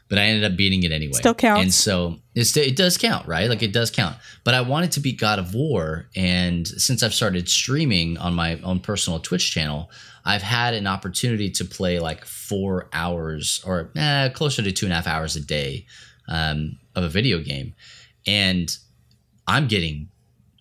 But 0.08 0.18
I 0.18 0.24
ended 0.24 0.50
up 0.50 0.56
beating 0.56 0.82
it 0.82 0.92
anyway. 0.92 1.14
Still 1.14 1.34
counts. 1.34 1.62
And 1.62 1.72
so 1.72 2.16
it's, 2.34 2.54
it 2.56 2.76
does 2.76 2.98
count, 2.98 3.26
right? 3.26 3.48
Like 3.48 3.62
it 3.62 3.72
does 3.72 3.90
count. 3.90 4.16
But 4.44 4.54
I 4.54 4.60
wanted 4.60 4.92
to 4.92 5.00
beat 5.00 5.18
God 5.18 5.38
of 5.38 5.54
War, 5.54 6.08
and 6.14 6.66
since 6.68 7.02
I've 7.02 7.14
started 7.14 7.48
streaming 7.48 8.18
on 8.18 8.34
my 8.34 8.60
own 8.60 8.80
personal 8.80 9.18
Twitch 9.18 9.50
channel, 9.50 9.90
I've 10.24 10.42
had 10.42 10.74
an 10.74 10.86
opportunity 10.86 11.50
to 11.52 11.64
play 11.64 11.98
like 11.98 12.24
four 12.24 12.88
hours 12.92 13.62
or 13.66 13.90
eh, 13.96 14.28
closer 14.30 14.62
to 14.62 14.72
two 14.72 14.86
and 14.86 14.92
a 14.92 14.96
half 14.96 15.06
hours 15.06 15.36
a 15.36 15.40
day 15.40 15.86
um, 16.28 16.78
of 16.94 17.04
a 17.04 17.08
video 17.08 17.38
game, 17.40 17.74
and 18.26 18.68
I'm 19.46 19.68
getting 19.68 20.08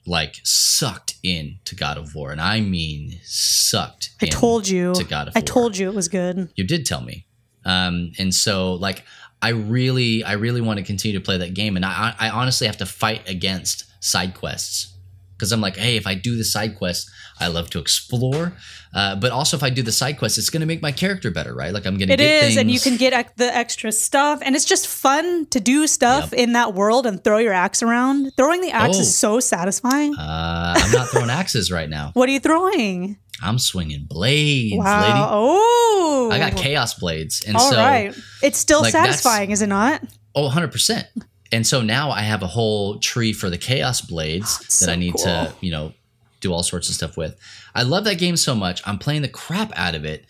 like 0.05 0.39
sucked 0.43 1.15
in 1.23 1.59
to 1.65 1.75
God 1.75 1.97
of 1.97 2.15
War, 2.15 2.31
and 2.31 2.41
I 2.41 2.61
mean 2.61 3.19
sucked. 3.23 4.11
I 4.21 4.25
in 4.25 4.31
told 4.31 4.67
you. 4.67 4.93
to 4.93 5.03
God 5.03 5.27
of 5.27 5.35
I 5.35 5.39
War. 5.39 5.45
told 5.45 5.77
you 5.77 5.89
it 5.89 5.95
was 5.95 6.07
good. 6.07 6.49
You 6.55 6.65
did 6.65 6.85
tell 6.85 7.01
me. 7.01 7.25
Um, 7.65 8.11
and 8.19 8.35
so 8.35 8.73
like 8.73 9.05
I 9.43 9.49
really, 9.49 10.23
I 10.23 10.33
really 10.33 10.61
want 10.61 10.79
to 10.79 10.85
continue 10.85 11.19
to 11.19 11.23
play 11.23 11.37
that 11.37 11.53
game. 11.53 11.75
And 11.75 11.85
I, 11.85 12.15
I 12.19 12.29
honestly 12.29 12.65
have 12.67 12.77
to 12.77 12.85
fight 12.85 13.27
against 13.29 13.85
side 14.03 14.33
quests 14.35 14.93
because 15.35 15.51
I'm 15.51 15.61
like, 15.61 15.75
hey, 15.75 15.97
if 15.97 16.07
I 16.07 16.15
do 16.15 16.37
the 16.37 16.43
side 16.45 16.77
quest, 16.77 17.09
I 17.39 17.47
love 17.47 17.69
to 17.71 17.79
explore. 17.79 18.53
Uh, 18.93 19.15
but 19.17 19.31
also, 19.31 19.57
if 19.57 19.63
I 19.63 19.69
do 19.69 19.81
the 19.81 19.91
side 19.91 20.17
quest, 20.19 20.37
it's 20.37 20.49
going 20.49 20.61
to 20.61 20.67
make 20.67 20.81
my 20.81 20.91
character 20.91 21.31
better, 21.31 21.53
right? 21.53 21.73
Like 21.73 21.85
I'm 21.85 21.97
going 21.97 22.07
to 22.07 22.13
It 22.13 22.17
get 22.17 22.43
is, 22.45 22.57
and 22.57 22.69
you 22.71 22.79
can 22.79 22.95
get 22.95 23.35
the 23.37 23.53
extra 23.53 23.91
stuff, 23.91 24.39
and 24.45 24.55
it's 24.55 24.65
just 24.65 24.87
fun 24.87 25.47
to 25.47 25.59
do 25.59 25.87
stuff 25.87 26.31
in 26.31 26.53
that 26.53 26.73
world 26.75 27.05
and 27.07 27.21
throw 27.23 27.39
your 27.39 27.53
axe 27.53 27.81
around. 27.83 28.31
Throwing 28.37 28.61
the 28.61 28.71
axe 28.71 28.97
Oh. 28.97 29.01
is 29.01 29.17
so 29.17 29.39
satisfying. 29.39 30.13
Uh, 30.15 30.73
I'm 30.77 30.91
not 30.91 31.07
throwing 31.09 31.31
axes 31.31 31.71
right 31.71 31.89
now. 31.89 32.11
what 32.13 32.29
are 32.29 32.31
you 32.31 32.39
throwing? 32.39 33.17
I'm 33.41 33.59
swinging 33.59 34.05
blades, 34.07 34.77
wow! 34.77 35.01
lady. 35.01 35.19
Oh, 35.19 36.02
I 36.33 36.49
got 36.49 36.57
chaos 36.57 36.93
blades, 36.95 37.43
and 37.45 37.55
All 37.55 37.71
so 37.71 37.77
right. 37.77 38.15
it's 38.41 38.57
still 38.57 38.81
like, 38.81 38.91
satisfying, 38.91 39.51
is 39.51 39.61
it 39.61 39.67
not? 39.67 40.01
Oh, 40.35 40.49
100%. 40.49 41.05
And 41.51 41.67
so 41.67 41.81
now 41.81 42.09
I 42.09 42.21
have 42.21 42.41
a 42.41 42.47
whole 42.47 42.97
tree 42.99 43.31
for 43.33 43.49
the 43.49 43.57
chaos 43.59 44.01
blades 44.01 44.57
that 44.59 44.71
so 44.71 44.91
I 44.91 44.95
need 44.95 45.15
to, 45.17 45.53
you 45.61 45.69
know, 45.71 45.93
do 46.41 46.51
all 46.51 46.63
sorts 46.63 46.89
of 46.89 46.95
stuff 46.95 47.15
with. 47.15 47.37
I 47.75 47.83
love 47.83 48.03
that 48.05 48.17
game 48.17 48.37
so 48.37 48.55
much. 48.55 48.81
I'm 48.87 48.97
playing 48.97 49.21
the 49.21 49.27
crap 49.29 49.71
out 49.75 49.93
of 49.95 50.03
it. 50.03 50.25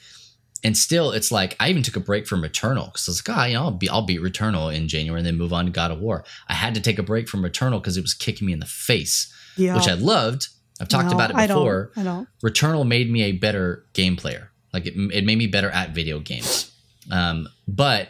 And 0.66 0.78
still, 0.78 1.12
it's 1.12 1.32
like 1.32 1.56
I 1.60 1.70
even 1.70 1.84
took 1.84 1.96
a 1.96 2.00
break 2.02 2.26
from 2.28 2.42
Returnal 2.42 2.86
because 2.86 3.08
I 3.08 3.12
was 3.12 3.28
like, 3.28 3.38
ah, 3.38 3.46
you 3.46 3.54
know, 3.56 3.64
I'll, 3.64 3.72
be, 3.72 3.90
I'll 3.90 4.06
beat 4.06 4.22
Returnal 4.22 4.74
in 4.74 4.88
January 4.88 5.20
and 5.20 5.26
then 5.28 5.38
move 5.38 5.52
on 5.52 5.66
to 5.66 5.72
God 5.72 5.92
of 5.92 6.00
War. 6.00 6.24
I 6.48 6.54
had 6.54 6.74
to 6.76 6.82
take 6.82 7.00
a 7.00 7.04
break 7.04 7.28
from 7.28 7.42
Returnal 7.42 7.82
because 7.82 7.98
it 7.98 8.02
was 8.02 8.14
kicking 8.14 8.48
me 8.48 8.54
in 8.54 8.60
the 8.60 8.66
face, 8.66 9.34
Yeah, 9.58 9.76
which 9.76 9.88
I 9.90 9.94
loved. 9.96 10.48
I've 10.80 10.88
talked 10.88 11.10
No, 11.10 11.16
about 11.16 11.30
it 11.32 11.36
I 11.36 11.48
don't. 11.48 11.58
before. 11.58 11.92
I 11.98 12.04
don't. 12.04 12.28
Returnal 12.44 12.88
made 12.88 13.12
me 13.12 13.24
a 13.24 13.32
better 13.34 13.86
game 13.94 14.16
player. 14.16 14.52
Like 14.74 14.86
it, 14.88 14.94
it 15.14 15.24
made 15.26 15.38
me 15.38 15.48
better 15.48 15.70
at 15.70 15.92
video 15.92 16.20
games. 16.20 16.72
Um, 17.12 17.48
but 17.68 18.10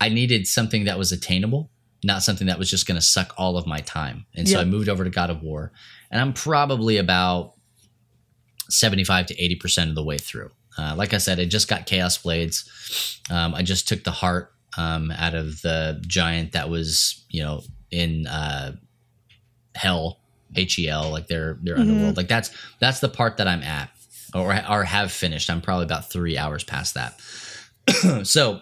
I 0.00 0.08
needed 0.08 0.46
something 0.46 0.84
that 0.84 0.98
was 0.98 1.12
attainable, 1.12 1.70
not 2.04 2.22
something 2.22 2.46
that 2.48 2.58
was 2.58 2.68
just 2.70 2.86
going 2.86 2.96
to 2.96 3.06
suck 3.06 3.32
all 3.38 3.56
of 3.56 3.66
my 3.66 3.80
time. 3.80 4.26
And 4.34 4.48
so 4.48 4.56
Yeah. 4.56 4.62
I 4.62 4.64
moved 4.64 4.88
over 4.88 5.04
to 5.04 5.10
God 5.10 5.30
of 5.30 5.42
War, 5.42 5.72
and 6.10 6.20
I'm 6.20 6.32
probably 6.32 6.96
about 6.98 7.54
75 8.68 9.26
to 9.26 9.34
80% 9.34 9.88
of 9.90 9.94
the 9.94 10.02
way 10.02 10.18
through. 10.18 10.50
Uh, 10.78 10.94
like 10.96 11.12
I 11.12 11.18
said, 11.18 11.38
I 11.38 11.44
just 11.44 11.68
got 11.68 11.86
Chaos 11.86 12.16
Blades. 12.18 13.20
Um, 13.30 13.54
I 13.54 13.62
just 13.62 13.86
took 13.88 14.04
the 14.04 14.10
heart 14.10 14.52
um, 14.78 15.10
out 15.10 15.34
of 15.34 15.60
the 15.62 16.02
giant 16.06 16.52
that 16.52 16.70
was, 16.70 17.24
you 17.28 17.42
know, 17.42 17.62
in 17.90 18.26
uh, 18.26 18.72
Hell, 19.74 20.18
H 20.56 20.78
E 20.78 20.88
L, 20.88 21.10
like 21.10 21.26
their 21.28 21.58
their 21.62 21.76
Mhm. 21.76 21.80
underworld. 21.82 22.16
Like 22.16 22.28
that's 22.28 22.50
that's 22.80 23.00
the 23.00 23.08
part 23.10 23.36
that 23.36 23.46
I'm 23.46 23.62
at, 23.62 23.90
or 24.34 24.54
or 24.68 24.84
have 24.84 25.12
finished. 25.12 25.50
I'm 25.50 25.60
probably 25.60 25.84
about 25.84 26.10
three 26.10 26.38
hours 26.38 26.64
past 26.64 26.94
that. 26.94 27.20
so 28.26 28.60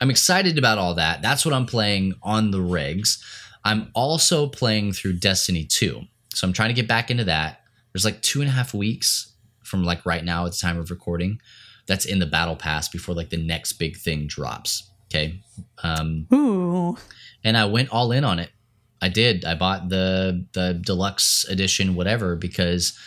I'm 0.00 0.10
excited 0.10 0.58
about 0.58 0.78
all 0.78 0.94
that. 0.94 1.22
That's 1.22 1.44
what 1.44 1.54
I'm 1.54 1.66
playing 1.66 2.14
on 2.22 2.50
the 2.50 2.60
rigs. 2.60 3.22
I'm 3.64 3.90
also 3.94 4.46
playing 4.46 4.92
through 4.92 5.14
Destiny 5.14 5.64
2. 5.64 6.02
So 6.34 6.46
I'm 6.46 6.52
trying 6.52 6.68
to 6.68 6.74
get 6.74 6.86
back 6.86 7.10
into 7.10 7.24
that. 7.24 7.62
There's 7.92 8.04
like 8.04 8.22
two 8.22 8.40
and 8.40 8.48
a 8.48 8.52
half 8.52 8.74
weeks 8.74 9.32
from 9.64 9.84
like 9.84 10.04
right 10.06 10.24
now 10.24 10.46
at 10.46 10.52
the 10.52 10.58
time 10.58 10.78
of 10.78 10.90
recording. 10.90 11.40
That's 11.86 12.04
in 12.04 12.18
the 12.18 12.26
battle 12.26 12.56
pass 12.56 12.88
before 12.88 13.14
like 13.14 13.30
the 13.30 13.36
next 13.36 13.74
big 13.74 13.96
thing 13.96 14.26
drops. 14.26 14.90
Okay. 15.08 15.40
Um, 15.82 16.26
Ooh, 16.32 16.96
and 17.44 17.56
I 17.56 17.64
went 17.64 17.90
all 17.90 18.12
in 18.12 18.24
on 18.24 18.38
it. 18.38 18.50
I 19.00 19.08
did. 19.08 19.44
I 19.44 19.54
bought 19.54 19.88
the 19.88 20.46
the 20.52 20.74
deluxe 20.74 21.44
edition, 21.48 21.94
whatever, 21.94 22.34
because 22.36 22.98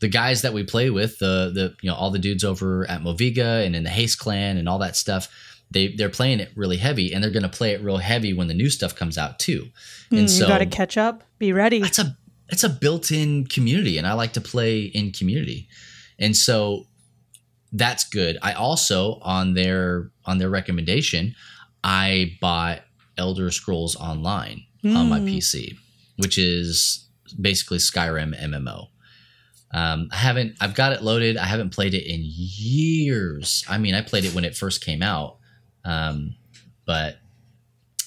the 0.00 0.08
guys 0.08 0.42
that 0.42 0.52
we 0.52 0.64
play 0.64 0.90
with, 0.90 1.18
the 1.18 1.50
the 1.54 1.74
you 1.82 1.90
know 1.90 1.96
all 1.96 2.10
the 2.10 2.18
dudes 2.18 2.44
over 2.44 2.88
at 2.90 3.02
Moviga 3.02 3.64
and 3.64 3.74
in 3.76 3.84
the 3.84 3.90
Haste 3.90 4.18
Clan 4.18 4.56
and 4.56 4.68
all 4.68 4.78
that 4.78 4.96
stuff, 4.96 5.28
they 5.70 5.88
they're 5.88 6.08
playing 6.08 6.40
it 6.40 6.50
really 6.56 6.76
heavy, 6.78 7.12
and 7.12 7.22
they're 7.22 7.30
going 7.30 7.42
to 7.42 7.48
play 7.48 7.72
it 7.72 7.82
real 7.82 7.98
heavy 7.98 8.32
when 8.32 8.48
the 8.48 8.54
new 8.54 8.70
stuff 8.70 8.94
comes 8.96 9.16
out 9.18 9.38
too. 9.38 9.68
Mm, 10.10 10.18
And 10.20 10.30
so 10.30 10.44
you 10.44 10.48
got 10.48 10.58
to 10.58 10.66
catch 10.66 10.96
up. 10.96 11.22
Be 11.38 11.52
ready. 11.52 11.78
it's 11.82 11.98
a 11.98 12.16
it's 12.48 12.64
a 12.64 12.68
built-in 12.68 13.46
community 13.46 13.96
and 13.96 14.08
i 14.08 14.12
like 14.12 14.32
to 14.32 14.40
play 14.40 14.80
in 14.82 15.12
community 15.12 15.68
and 16.18 16.36
so 16.36 16.84
that's 17.72 18.02
good 18.08 18.36
i 18.42 18.52
also 18.52 19.20
on 19.22 19.54
their 19.54 20.10
on 20.24 20.38
their 20.38 20.50
recommendation 20.50 21.32
i 21.84 22.36
bought 22.40 22.80
elder 23.16 23.52
scrolls 23.52 23.94
online 23.94 24.64
on 24.84 25.08
my 25.08 25.20
Mm. 25.20 25.36
pc 25.36 25.76
which 26.16 26.36
is 26.38 27.06
basically 27.40 27.78
skyrim 27.78 28.34
mmo 28.50 28.88
um, 29.72 30.08
i 30.12 30.16
haven't 30.16 30.56
i've 30.60 30.74
got 30.74 30.92
it 30.92 31.02
loaded 31.02 31.36
i 31.36 31.44
haven't 31.46 31.70
played 31.70 31.94
it 31.94 32.04
in 32.06 32.20
years 32.24 33.64
i 33.68 33.78
mean 33.78 33.94
i 33.94 34.00
played 34.02 34.24
it 34.24 34.34
when 34.34 34.44
it 34.44 34.56
first 34.56 34.84
came 34.84 35.02
out 35.02 35.36
um, 35.84 36.34
but 36.84 37.16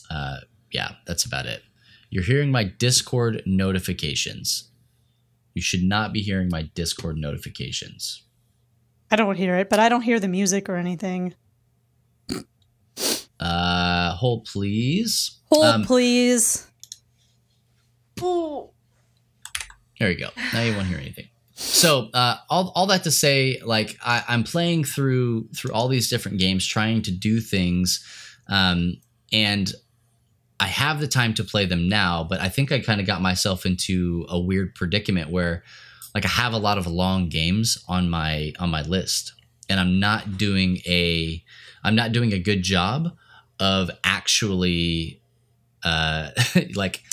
uh, 0.10 0.38
yeah 0.72 0.92
that's 1.06 1.26
about 1.26 1.46
it 1.46 1.64
you're 2.14 2.24
hearing 2.24 2.52
my 2.52 2.66
Discord 2.66 3.42
notifications. 3.48 4.70
You 5.56 5.64
should 5.64 5.82
not 5.82 6.14
be 6.14 6.22
hearing 6.22 6.48
my 6.48 6.70
Discord 6.76 7.18
notifications. 7.18 8.22
I 9.10 9.16
don't 9.16 9.36
hear 9.36 9.56
it, 9.56 9.68
but 9.68 9.80
I 9.80 9.90
don't 9.90 10.04
hear 10.04 10.20
the 10.20 10.28
music 10.28 10.70
or 10.70 10.76
anything. 10.76 11.34
Uh, 13.40 14.12
hold 14.12 14.46
please. 14.46 15.40
Hold, 15.52 15.66
Um, 15.66 15.84
please. 15.86 16.68
Ooh. 18.22 18.70
There 20.00 20.12
you 20.12 20.18
go. 20.20 20.30
Now 20.54 20.62
you 20.62 20.76
won't 20.76 20.86
hear 20.86 21.00
anything. 21.00 21.30
So 21.56 22.10
uh, 22.14 22.38
all 22.50 22.72
all 22.76 22.88
that 22.88 23.04
to 23.04 23.12
say, 23.12 23.60
like 23.64 23.98
I, 24.04 24.24
I'm 24.28 24.44
playing 24.44 24.86
through 24.86 25.50
through 25.56 25.72
all 25.74 25.88
these 25.88 26.10
different 26.10 26.40
games, 26.40 26.68
trying 26.68 27.02
to 27.04 27.12
do 27.12 27.40
things, 27.40 28.04
um, 28.48 28.98
and 29.32 29.72
I 30.60 30.68
have 30.68 31.00
the 31.00 31.08
time 31.08 31.34
to 31.36 31.44
play 31.44 31.66
them 31.66 31.88
now. 31.88 32.24
But 32.24 32.42
I 32.42 32.50
think 32.50 32.72
I 32.72 32.80
kind 32.80 33.00
of 33.00 33.06
got 33.06 33.22
myself 33.22 33.66
into 33.66 34.26
a 34.30 34.40
weird 34.40 34.74
predicament 34.74 35.30
where, 35.30 35.64
like, 36.16 36.26
I 36.26 36.30
have 36.30 36.54
a 36.54 36.58
lot 36.58 36.78
of 36.78 36.88
long 36.88 37.30
games 37.30 37.78
on 37.88 38.10
my 38.10 38.54
on 38.60 38.70
my 38.70 38.82
list, 38.82 39.34
and 39.70 39.80
I'm 39.80 40.00
not 40.00 40.38
doing 40.38 40.78
a 40.88 41.44
I'm 41.84 41.96
not 41.96 42.14
doing 42.14 42.34
a 42.34 42.40
good 42.40 42.64
job 42.64 43.16
of 43.60 43.92
actually 44.04 45.22
uh, 45.84 46.32
like 46.76 47.04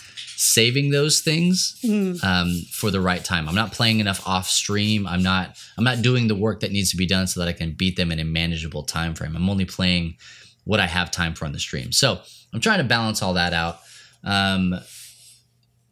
saving 0.40 0.90
those 0.90 1.20
things 1.20 1.76
Mm. 1.84 2.22
um, 2.24 2.62
for 2.72 2.90
the 2.90 3.00
right 3.00 3.22
time. 3.22 3.46
I'm 3.48 3.54
not 3.54 3.72
playing 3.72 4.00
enough 4.00 4.26
off 4.26 4.48
stream. 4.48 5.06
I'm 5.06 5.22
not 5.22 5.56
I'm 5.76 5.84
not 5.84 6.00
doing 6.02 6.28
the 6.28 6.34
work 6.34 6.60
that 6.60 6.72
needs 6.72 6.90
to 6.92 6.96
be 6.96 7.06
done 7.06 7.26
so 7.26 7.40
that 7.40 7.48
I 7.48 7.52
can 7.52 7.72
beat 7.72 7.96
them 7.96 8.10
in 8.10 8.18
a 8.18 8.24
manageable 8.24 8.82
time 8.84 9.14
frame. 9.14 9.36
I'm 9.36 9.50
only 9.50 9.66
playing 9.66 10.16
what 10.64 10.80
I 10.80 10.86
have 10.86 11.10
time 11.10 11.34
for 11.34 11.44
on 11.44 11.52
the 11.52 11.58
stream. 11.58 11.92
So 11.92 12.20
I'm 12.54 12.60
trying 12.60 12.78
to 12.78 12.84
balance 12.84 13.22
all 13.22 13.34
that 13.34 13.52
out. 13.52 13.80
Um, 14.24 14.74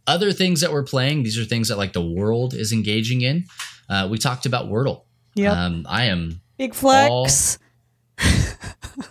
other 0.07 0.33
things 0.33 0.63
that 0.63 0.73
we're 0.73 0.83
playing, 0.85 1.23
these 1.25 1.39
are 1.39 1.45
things 1.45 1.69
that 1.69 1.77
like 1.77 1.93
the 1.93 2.05
world 2.05 2.55
is 2.55 2.73
engaging 2.73 3.21
in. 3.21 3.45
Uh, 3.91 4.09
we 4.11 4.17
talked 4.19 4.47
about 4.47 4.67
Wordle. 4.71 5.03
Yeah. 5.35 5.53
Um, 5.53 5.87
I 5.89 6.05
am 6.05 6.41
Big 6.57 6.75
flex. 6.75 7.59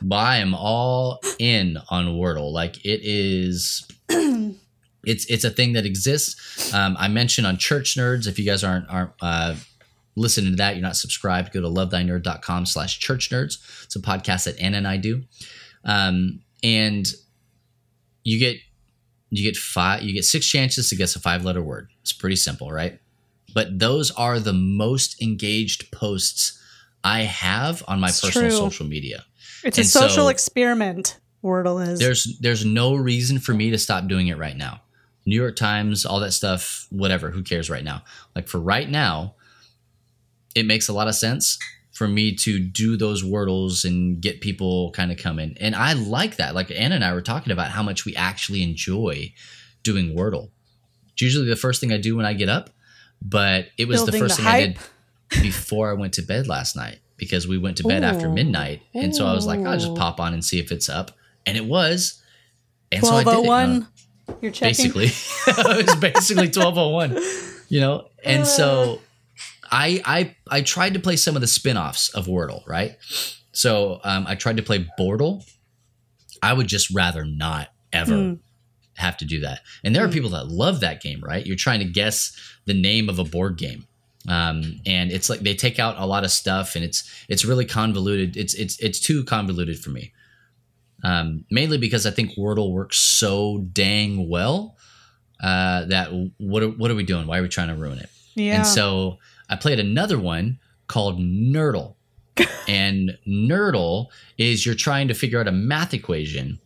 But 0.01 0.15
I 0.15 0.37
am 0.37 0.53
all 0.55 1.19
in 1.39 1.77
on 1.89 2.07
Wordle. 2.07 2.51
Like 2.51 2.83
it 2.85 3.01
is 3.03 3.87
it's 5.07 5.25
it's 5.25 5.43
a 5.43 5.49
thing 5.49 5.73
that 5.73 5.85
exists. 5.85 6.73
Um, 6.73 6.95
I 6.99 7.07
mentioned 7.07 7.47
on 7.47 7.57
Church 7.57 7.95
Nerds. 7.95 8.27
If 8.27 8.37
you 8.37 8.45
guys 8.45 8.63
aren't 8.63 8.89
aren't 8.89 9.11
uh, 9.21 9.55
listening 10.15 10.51
to 10.51 10.57
that, 10.57 10.75
you're 10.75 10.83
not 10.83 10.97
subscribed. 10.97 11.53
Go 11.53 11.61
to 11.61 11.67
lovethynerd.com 11.67 12.65
slash 12.65 12.99
church 12.99 13.29
nerds. 13.29 13.57
It's 13.85 13.95
a 13.95 13.99
podcast 13.99 14.45
that 14.45 14.59
Anna 14.59 14.77
and 14.77 14.87
I 14.87 14.97
do. 14.97 15.23
Um, 15.85 16.41
and 16.63 17.07
you 18.23 18.39
get 18.39 18.57
you 19.29 19.43
get 19.43 19.55
five 19.57 20.03
you 20.03 20.13
get 20.13 20.25
six 20.25 20.45
chances 20.47 20.89
to 20.89 20.95
guess 20.95 21.15
a 21.15 21.19
five 21.19 21.45
letter 21.45 21.61
word. 21.61 21.89
It's 22.01 22.13
pretty 22.13 22.35
simple, 22.35 22.71
right? 22.71 22.99
But 23.53 23.79
those 23.79 24.11
are 24.11 24.39
the 24.39 24.53
most 24.53 25.21
engaged 25.21 25.91
posts 25.91 26.61
I 27.03 27.21
have 27.21 27.83
on 27.87 27.99
my 27.99 28.09
It's 28.09 28.19
personal 28.21 28.49
true. 28.49 28.57
social 28.57 28.85
media. 28.85 29.23
It's 29.63 29.77
a 29.77 29.83
social 29.83 30.25
so- 30.25 30.29
experiment. 30.29 31.17
Wordle 31.43 31.87
is. 31.87 31.99
There's 31.99 32.37
there's 32.41 32.65
no 32.65 32.95
reason 32.95 33.39
for 33.39 33.53
me 33.53 33.69
to 33.69 33.77
stop 33.77 34.07
doing 34.07 34.27
it 34.27 34.37
right 34.37 34.57
now. 34.57 34.81
New 35.27 35.35
York 35.35 35.57
Times, 35.57 36.05
all 36.05 36.21
that 36.21 36.31
stuff, 36.31 36.87
whatever, 36.89 37.29
who 37.29 37.43
cares 37.43 37.69
right 37.69 37.83
now? 37.83 38.01
Like 38.33 38.47
for 38.47 38.59
right 38.59 38.89
now, 38.89 39.35
it 40.55 40.65
makes 40.65 40.87
a 40.87 40.93
lot 40.93 41.09
of 41.09 41.15
sense 41.15 41.59
for 41.91 42.07
me 42.07 42.33
to 42.33 42.59
do 42.59 42.95
those 42.95 43.23
wordles 43.23 43.83
and 43.83 44.21
get 44.21 44.39
people 44.39 44.91
kind 44.91 45.11
of 45.11 45.17
coming. 45.17 45.57
And 45.59 45.75
I 45.75 45.93
like 45.93 46.37
that. 46.37 46.55
Like 46.55 46.71
Anna 46.71 46.95
and 46.95 47.03
I 47.03 47.13
were 47.13 47.21
talking 47.21 47.51
about 47.51 47.71
how 47.71 47.83
much 47.83 48.05
we 48.05 48.15
actually 48.15 48.63
enjoy 48.63 49.33
doing 49.83 50.15
Wordle. 50.15 50.51
It's 51.11 51.21
usually 51.21 51.49
the 51.49 51.55
first 51.57 51.81
thing 51.81 51.91
I 51.91 51.97
do 51.97 52.15
when 52.15 52.25
I 52.25 52.33
get 52.33 52.47
up, 52.47 52.69
but 53.21 53.67
it 53.77 53.87
was 53.87 53.99
Building 53.99 54.13
the 54.13 54.19
first 54.19 54.37
the 54.37 54.43
thing 54.43 54.51
I 54.51 54.59
did 54.67 54.77
before 55.41 55.89
I 55.89 55.93
went 55.93 56.13
to 56.13 56.21
bed 56.21 56.47
last 56.47 56.75
night 56.77 56.99
because 57.17 57.47
we 57.47 57.57
went 57.57 57.77
to 57.77 57.83
bed 57.83 58.03
after 58.03 58.27
Ooh. 58.27 58.33
midnight. 58.33 58.81
And 58.93 59.13
so 59.13 59.25
I 59.25 59.33
was 59.33 59.45
like, 59.45 59.59
I'll 59.59 59.77
just 59.77 59.95
pop 59.95 60.21
on 60.21 60.33
and 60.33 60.45
see 60.45 60.59
if 60.59 60.71
it's 60.71 60.87
up. 60.87 61.11
And 61.45 61.57
it 61.57 61.65
was. 61.65 62.21
And 62.91 63.03
so 63.03 63.13
I 63.13 63.23
did 63.25 63.45
it. 63.83 63.83
You 64.27 64.33
know, 64.33 64.37
1201. 64.37 64.37
You're 64.41 64.51
checking. 64.51 64.69
basically. 64.91 65.05
it 65.81 65.85
was 65.87 65.95
basically 65.95 66.47
1201. 66.47 67.21
You 67.69 67.81
know? 67.81 68.07
And 68.23 68.45
so 68.47 69.01
I 69.71 70.01
I 70.05 70.35
I 70.49 70.61
tried 70.61 70.93
to 70.93 70.99
play 70.99 71.15
some 71.17 71.35
of 71.35 71.41
the 71.41 71.47
spin-offs 71.47 72.09
of 72.09 72.27
Wordle, 72.27 72.65
right? 72.67 72.95
So 73.51 73.99
um, 74.03 74.25
I 74.27 74.35
tried 74.35 74.57
to 74.57 74.63
play 74.63 74.87
Bordle. 74.99 75.43
I 76.43 76.53
would 76.53 76.67
just 76.67 76.89
rather 76.93 77.25
not 77.25 77.69
ever 77.91 78.13
Mm. 78.13 78.39
have 78.95 79.17
to 79.17 79.25
do 79.25 79.39
that. 79.41 79.61
And 79.83 79.95
there 79.95 80.03
are 80.05 80.07
Mm. 80.07 80.13
people 80.13 80.29
that 80.31 80.47
love 80.47 80.79
that 80.81 81.01
game, 81.01 81.19
right? 81.23 81.45
You're 81.45 81.55
trying 81.55 81.79
to 81.79 81.85
guess 81.85 82.31
the 82.65 82.73
name 82.73 83.09
of 83.09 83.17
a 83.19 83.23
board 83.23 83.57
game. 83.57 83.87
Um, 84.27 84.81
and 84.85 85.11
it's 85.11 85.29
like 85.29 85.39
they 85.39 85.55
take 85.55 85.79
out 85.79 85.95
a 85.97 86.05
lot 86.05 86.23
of 86.25 86.31
stuff 86.31 86.75
and 86.75 86.83
it's 86.85 87.09
it's 87.29 87.43
really 87.45 87.65
convoluted. 87.65 88.35
It's 88.37 88.53
it's 88.53 88.77
it's 88.79 88.99
too 88.99 89.23
convoluted 89.23 89.79
for 89.79 89.89
me. 89.89 90.11
Um, 91.03 91.45
mainly 91.51 91.77
because 91.77 92.05
I 92.05 92.11
think 92.11 92.31
Wordle 92.35 92.71
works 92.71 92.97
so 92.97 93.59
dang 93.71 94.29
well 94.29 94.75
uh, 95.41 95.85
that 95.85 96.09
what 96.37 96.63
are, 96.63 96.69
what 96.69 96.89
are 96.89 96.95
we 96.95 97.03
doing? 97.03 97.27
Why 97.27 97.37
are 97.37 97.43
we 97.43 97.49
trying 97.49 97.67
to 97.67 97.75
ruin 97.75 97.99
it? 97.99 98.09
Yeah. 98.35 98.57
And 98.57 98.67
so 98.67 99.19
I 99.49 99.55
played 99.55 99.79
another 99.79 100.19
one 100.19 100.59
called 100.87 101.19
Nerdle. 101.19 101.95
and 102.67 103.17
Nerdle 103.27 104.07
is 104.37 104.65
you're 104.65 104.75
trying 104.75 105.07
to 105.07 105.13
figure 105.13 105.39
out 105.39 105.47
a 105.47 105.51
math 105.51 105.93
equation, 105.93 106.59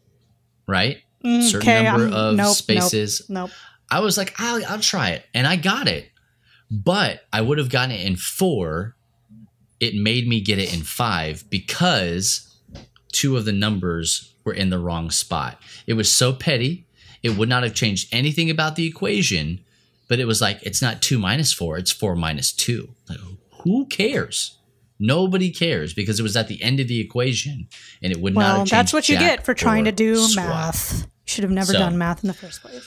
right? 0.67 0.98
Mm, 1.24 1.44
certain 1.44 1.70
okay, 1.70 1.84
number 1.84 2.04
I'm- 2.06 2.13
of 2.13 2.36
nope, 2.36 2.48
nope, 2.48 2.56
spaces. 2.56 3.22
Nope. 3.30 3.52
I 3.89 4.00
was 4.00 4.17
like, 4.17 4.34
I'll, 4.38 4.65
I'll 4.65 4.80
try 4.80 5.10
it. 5.12 5.26
And 5.34 5.46
I 5.46 5.58
got 5.58 5.88
it. 5.88 6.10
But 6.70 7.22
I 7.34 7.41
would 7.41 7.58
have 7.58 7.70
gotten 7.70 7.91
it 7.91 8.06
in 8.06 8.15
four. 8.15 8.96
It 9.82 9.96
made 9.96 10.28
me 10.28 10.39
get 10.39 10.60
it 10.60 10.74
in 10.74 10.82
five 10.84 11.44
because 11.50 12.51
two 13.12 13.38
of 13.38 13.45
the 13.45 13.52
numbers 13.52 14.34
were 14.43 14.54
in 14.54 14.69
the 14.69 14.80
wrong 14.80 15.12
spot. 15.12 15.60
It 15.88 15.93
was 15.93 16.12
so 16.15 16.34
petty. 16.34 16.86
It 17.24 17.38
would 17.38 17.50
not 17.50 17.63
have 17.63 17.74
changed 17.76 18.10
anything 18.12 18.50
about 18.50 18.76
the 18.76 18.88
equation, 18.88 19.60
but 20.08 20.19
it 20.19 20.26
was 20.26 20.41
like, 20.41 20.60
it's 20.63 20.82
not 20.82 21.02
two 21.02 21.19
minus 21.19 21.54
four, 21.54 21.78
it's 21.78 21.91
four 21.91 22.15
minus 22.15 22.52
two. 22.52 22.89
Like, 23.10 23.19
who 23.63 23.86
cares? 23.86 24.58
Nobody 25.00 25.50
cares 25.52 25.93
because 25.93 26.19
it 26.19 26.24
was 26.24 26.36
at 26.38 26.47
the 26.47 26.62
end 26.62 26.80
of 26.80 26.88
the 26.88 27.00
equation 27.00 27.67
and 28.04 28.12
it 28.12 28.19
would 28.21 28.34
not 28.34 28.39
Well, 28.39 28.47
have 28.50 28.58
changed. 28.60 28.71
that's 28.74 28.93
what 28.93 29.10
you 29.10 29.17
get 29.17 29.43
for 29.45 29.54
trying 29.54 29.86
to 29.86 29.91
do 29.91 30.15
squat. 30.28 30.47
math. 30.47 31.02
You 31.04 31.08
should 31.26 31.43
have 31.43 31.52
never 31.52 31.74
So- 31.74 31.80
done 31.80 31.97
math 31.97 32.24
in 32.24 32.28
the 32.28 32.34
first 32.34 32.62
place. 32.62 32.84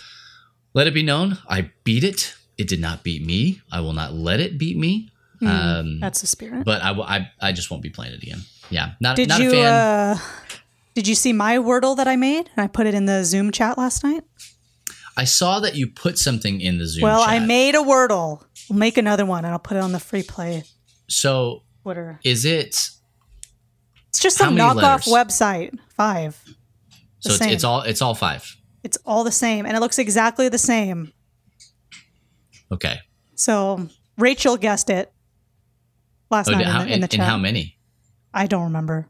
Let 0.74 0.86
it 0.88 0.94
be 0.94 1.02
known, 1.04 1.38
I 1.48 1.70
beat 1.84 2.02
it. 2.04 2.34
It 2.58 2.68
did 2.68 2.80
not 2.80 3.02
beat 3.04 3.24
me. 3.24 3.60
I 3.70 3.80
will 3.80 3.92
not 3.92 4.14
let 4.14 4.38
it 4.40 4.58
beat 4.58 4.76
me. 4.76 5.10
Mm, 5.42 5.48
Um, 5.48 6.00
that's 6.00 6.20
the 6.20 6.26
spirit. 6.28 6.64
but 6.64 6.82
I, 6.82 6.92
will- 6.92 7.02
I, 7.04 7.30
I 7.40 7.50
just 7.52 7.70
won't 7.70 7.82
be 7.82 7.90
playing 7.90 8.14
it 8.14 8.22
again. 8.22 8.42
Yeah, 8.70 8.92
not, 9.00 9.16
Did 9.16 9.28
not 9.28 9.40
you 9.40 9.50
a 9.50 9.52
fan. 9.52 9.66
uh 9.72 10.18
did 10.94 11.08
you 11.08 11.14
see 11.16 11.32
my 11.32 11.56
wordle 11.58 11.96
that 11.96 12.06
I 12.06 12.14
made? 12.16 12.48
And 12.56 12.64
I 12.64 12.68
put 12.68 12.86
it 12.86 12.94
in 12.94 13.06
the 13.06 13.24
Zoom 13.24 13.50
chat 13.50 13.76
last 13.76 14.04
night. 14.04 14.22
I 15.16 15.24
saw 15.24 15.58
that 15.60 15.74
you 15.74 15.88
put 15.88 16.18
something 16.18 16.60
in 16.60 16.78
the 16.78 16.86
Zoom. 16.86 17.02
well, 17.02 17.20
I 17.20 17.38
made 17.40 17.74
a 17.74 17.78
wordle. 17.78 18.44
I'll 18.70 18.76
make 18.76 18.96
another 18.96 19.26
one 19.26 19.44
and 19.44 19.52
I'll 19.52 19.58
put 19.58 19.76
it 19.76 19.82
on 19.82 19.90
the 19.92 19.98
free 20.00 20.22
play 20.22 20.62
So 21.08 21.62
Twitter. 21.82 22.20
is 22.24 22.44
it? 22.44 22.68
It's 24.08 24.20
just 24.20 24.36
some 24.38 24.56
knockoff 24.56 25.06
letters? 25.06 25.12
website. 25.12 25.76
Five. 25.96 26.40
So 27.20 27.32
it's, 27.34 27.40
it's 27.46 27.64
all 27.64 27.80
it's 27.82 28.00
all 28.02 28.14
five. 28.14 28.44
It's 28.84 28.98
all 29.04 29.24
the 29.24 29.32
same 29.32 29.66
and 29.66 29.76
it 29.76 29.80
looks 29.80 29.98
exactly 29.98 30.48
the 30.48 30.58
same. 30.58 31.12
Okay. 32.70 32.98
So 33.34 33.88
Rachel 34.16 34.56
guessed 34.56 34.90
it 34.90 35.12
last 36.30 36.48
Oh, 36.48 36.52
night 36.52 36.66
how, 36.66 36.82
in, 36.82 36.86
the, 36.88 36.94
in 36.94 37.00
the 37.00 37.08
and 37.14 37.22
how 37.22 37.36
many? 37.36 37.73
I 38.34 38.46
don't 38.46 38.64
remember. 38.64 39.08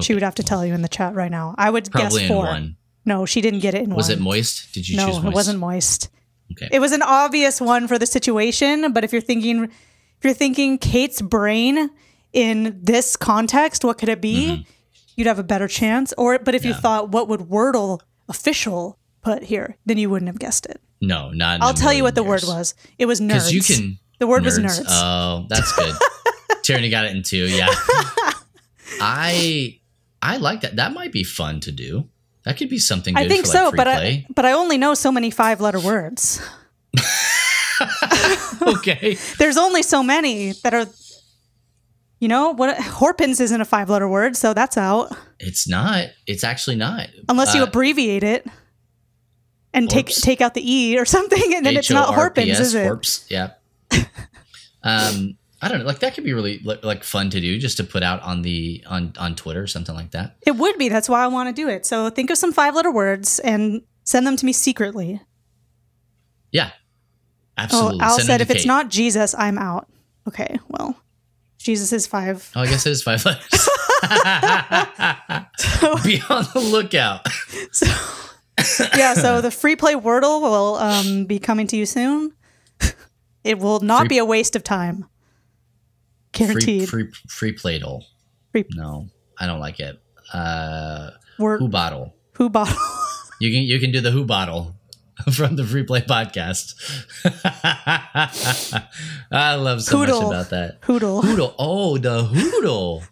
She 0.00 0.12
would 0.14 0.22
have 0.24 0.34
to 0.36 0.42
tell 0.42 0.64
you 0.66 0.74
in 0.74 0.82
the 0.82 0.88
chat 0.88 1.14
right 1.14 1.30
now. 1.30 1.54
I 1.56 1.70
would 1.70 1.90
Probably 1.90 2.20
guess 2.22 2.22
in 2.22 2.28
four. 2.28 2.44
one. 2.46 2.76
No, 3.04 3.26
she 3.26 3.40
didn't 3.40 3.60
get 3.60 3.74
it 3.74 3.82
in 3.82 3.90
Was 3.90 3.90
one. 3.90 3.96
Was 3.96 4.10
it 4.10 4.20
moist? 4.20 4.72
Did 4.74 4.88
you 4.88 4.96
no, 4.96 5.06
choose 5.06 5.14
moist? 5.16 5.26
it 5.26 5.34
wasn't 5.34 5.58
moist. 5.60 6.08
Okay. 6.52 6.68
It 6.72 6.80
was 6.80 6.92
an 6.92 7.02
obvious 7.02 7.60
one 7.60 7.86
for 7.86 7.98
the 7.98 8.06
situation, 8.06 8.92
but 8.92 9.04
if 9.04 9.12
you're 9.12 9.22
thinking 9.22 9.64
if 9.64 10.24
you're 10.24 10.34
thinking 10.34 10.78
Kate's 10.78 11.20
brain 11.22 11.90
in 12.32 12.80
this 12.82 13.16
context, 13.16 13.84
what 13.84 13.98
could 13.98 14.08
it 14.08 14.20
be? 14.20 14.66
You'd 15.16 15.26
have 15.28 15.38
a 15.38 15.44
better 15.44 15.68
chance. 15.68 16.12
Or 16.18 16.38
but 16.40 16.54
if 16.56 16.64
you 16.64 16.72
Mm-hmm. 16.72 16.80
Thought 16.80 17.10
what 17.10 17.28
would 17.28 17.40
Wordle 17.42 18.00
official 18.28 18.98
put 19.22 19.44
here, 19.44 19.76
then 19.86 19.96
you 19.98 20.10
wouldn't 20.10 20.28
have 20.28 20.38
guessed 20.40 20.66
it. 20.66 20.80
no, 21.00 21.30
not. 21.30 21.60
I'll 21.62 21.72
tell 21.74 21.92
you 21.92 22.02
what 22.02 22.14
the 22.16 22.22
million 22.24 22.46
word 22.48 22.56
was. 22.56 22.74
It 22.98 23.06
was 23.06 23.20
nerds. 23.20 23.50
Because 23.50 23.52
you 23.52 23.62
can. 23.62 23.98
the 24.18 24.26
word 24.26 24.44
was 24.44 24.58
nerds. 24.58 24.84
Oh, 24.88 25.46
that's 25.48 25.70
good. 25.76 25.94
Tyranny 26.62 26.88
got 26.90 27.04
it 27.04 27.14
in 27.14 27.22
two. 27.22 27.46
Yeah. 27.46 27.68
I 29.00 29.80
I 30.22 30.36
like 30.38 30.62
that. 30.62 30.76
That 30.76 30.92
might 30.92 31.12
be 31.12 31.24
fun 31.24 31.60
to 31.60 31.72
do. 31.72 32.08
That 32.44 32.56
could 32.56 32.68
be 32.68 32.78
something. 32.78 33.14
Good 33.14 33.24
I 33.24 33.28
think 33.28 33.46
for, 33.46 33.52
like, 33.52 33.56
so, 33.56 33.76
but 33.76 33.84
play. 33.84 34.26
I 34.28 34.32
but 34.34 34.44
I 34.44 34.52
only 34.52 34.78
know 34.78 34.94
so 34.94 35.10
many 35.10 35.30
five 35.30 35.60
letter 35.60 35.80
words. 35.80 36.42
okay. 38.62 39.14
There's 39.38 39.56
only 39.56 39.82
so 39.82 40.02
many 40.02 40.52
that 40.62 40.74
are 40.74 40.86
you 42.20 42.28
know, 42.28 42.52
what 42.52 42.80
Horpins 42.80 43.38
isn't 43.38 43.60
a 43.60 43.66
five 43.66 43.90
letter 43.90 44.08
word, 44.08 44.34
so 44.34 44.54
that's 44.54 44.78
out. 44.78 45.14
It's 45.38 45.68
not. 45.68 46.06
It's 46.26 46.42
actually 46.42 46.76
not. 46.76 47.08
Unless 47.28 47.54
you 47.54 47.60
Uh, 47.60 47.66
abbreviate 47.66 48.22
it 48.22 48.46
and 49.74 49.90
take 49.90 50.06
Horps. 50.06 50.22
take 50.22 50.40
out 50.40 50.54
the 50.54 50.62
E 50.72 50.98
or 50.98 51.04
something, 51.04 51.54
and 51.54 51.66
then 51.66 51.76
it's 51.76 51.90
not 51.90 52.14
Horpins, 52.14 52.58
is 52.60 52.74
it? 52.74 52.86
Horps. 52.86 53.26
Yeah. 53.28 53.50
um, 54.82 55.36
I 55.64 55.68
don't 55.68 55.78
know. 55.78 55.86
Like 55.86 56.00
that 56.00 56.14
could 56.14 56.24
be 56.24 56.34
really 56.34 56.60
like 56.82 57.02
fun 57.02 57.30
to 57.30 57.40
do, 57.40 57.58
just 57.58 57.78
to 57.78 57.84
put 57.84 58.02
out 58.02 58.22
on 58.22 58.42
the 58.42 58.84
on 58.86 59.14
on 59.18 59.34
Twitter 59.34 59.62
or 59.62 59.66
something 59.66 59.94
like 59.94 60.10
that. 60.10 60.36
It 60.46 60.56
would 60.56 60.76
be. 60.76 60.90
That's 60.90 61.08
why 61.08 61.24
I 61.24 61.26
want 61.26 61.48
to 61.48 61.54
do 61.54 61.70
it. 61.70 61.86
So 61.86 62.10
think 62.10 62.28
of 62.28 62.36
some 62.36 62.52
five 62.52 62.74
letter 62.74 62.92
words 62.92 63.38
and 63.38 63.80
send 64.04 64.26
them 64.26 64.36
to 64.36 64.44
me 64.44 64.52
secretly. 64.52 65.22
Yeah. 66.52 66.70
Absolutely. 67.56 68.00
Oh, 68.00 68.04
Al 68.04 68.16
Send 68.16 68.26
said, 68.26 68.40
if 68.42 68.48
to 68.48 68.54
it's 68.54 68.66
not 68.66 68.90
Jesus, 68.90 69.34
I'm 69.38 69.56
out. 69.56 69.88
Okay, 70.28 70.58
well, 70.68 70.96
Jesus 71.56 71.92
is 71.92 72.06
five. 72.06 72.50
Oh, 72.54 72.60
I 72.60 72.66
guess 72.66 72.84
it 72.84 72.90
is 72.90 73.02
five 73.02 73.24
letters. 73.24 73.48
Be 76.04 76.20
on 76.28 76.44
the 76.52 76.68
lookout. 76.70 77.26
So, 78.62 78.86
yeah, 78.96 79.14
so 79.14 79.40
the 79.40 79.50
free 79.50 79.74
play 79.74 79.94
Wordle 79.94 80.40
will 80.40 80.76
um, 80.76 81.24
be 81.24 81.40
coming 81.40 81.66
to 81.66 81.76
you 81.76 81.84
soon. 81.84 82.32
It 83.42 83.58
will 83.58 83.80
not 83.80 84.02
Free- 84.02 84.08
be 84.08 84.18
a 84.18 84.24
waste 84.24 84.54
of 84.54 84.62
time. 84.62 85.06
Free, 86.34 86.46
Guaranteed. 86.46 86.88
free, 86.88 87.10
free 87.28 87.54
Pladle. 87.54 88.02
Free- 88.52 88.64
No, 88.74 89.08
I 89.38 89.46
don't 89.46 89.60
like 89.60 89.80
it. 89.80 90.00
Uh, 90.32 91.10
Word, 91.38 91.60
Who 91.60 91.68
bottle? 91.68 92.14
who 92.34 92.48
bottle? 92.50 92.76
You 93.40 93.50
can 93.50 93.62
you 93.64 93.80
can 93.80 93.90
do 93.90 94.00
the 94.00 94.12
Who 94.12 94.24
bottle 94.24 94.76
from 95.32 95.56
the 95.56 95.64
Free 95.64 95.82
Play 95.82 96.02
podcast. 96.02 96.74
I 99.32 99.54
love 99.56 99.82
so 99.82 99.98
Hoodle. 99.98 100.22
much 100.22 100.26
about 100.28 100.50
that. 100.50 100.80
Hoodle. 100.82 101.22
Hoodle. 101.22 101.54
Oh, 101.58 101.98
the 101.98 102.22
hoodle. 102.24 103.02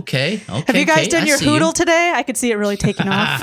Okay. 0.00 0.42
Okay. 0.48 0.64
Have 0.66 0.76
you 0.76 0.84
guys 0.84 1.08
done 1.08 1.22
I 1.22 1.26
your 1.26 1.38
see 1.38 1.46
you. 1.46 1.52
hoodle 1.52 1.72
today? 1.72 2.12
I 2.14 2.22
could 2.22 2.36
see 2.36 2.52
it 2.52 2.56
really 2.56 2.76
taking 2.76 3.08
off. 3.08 3.40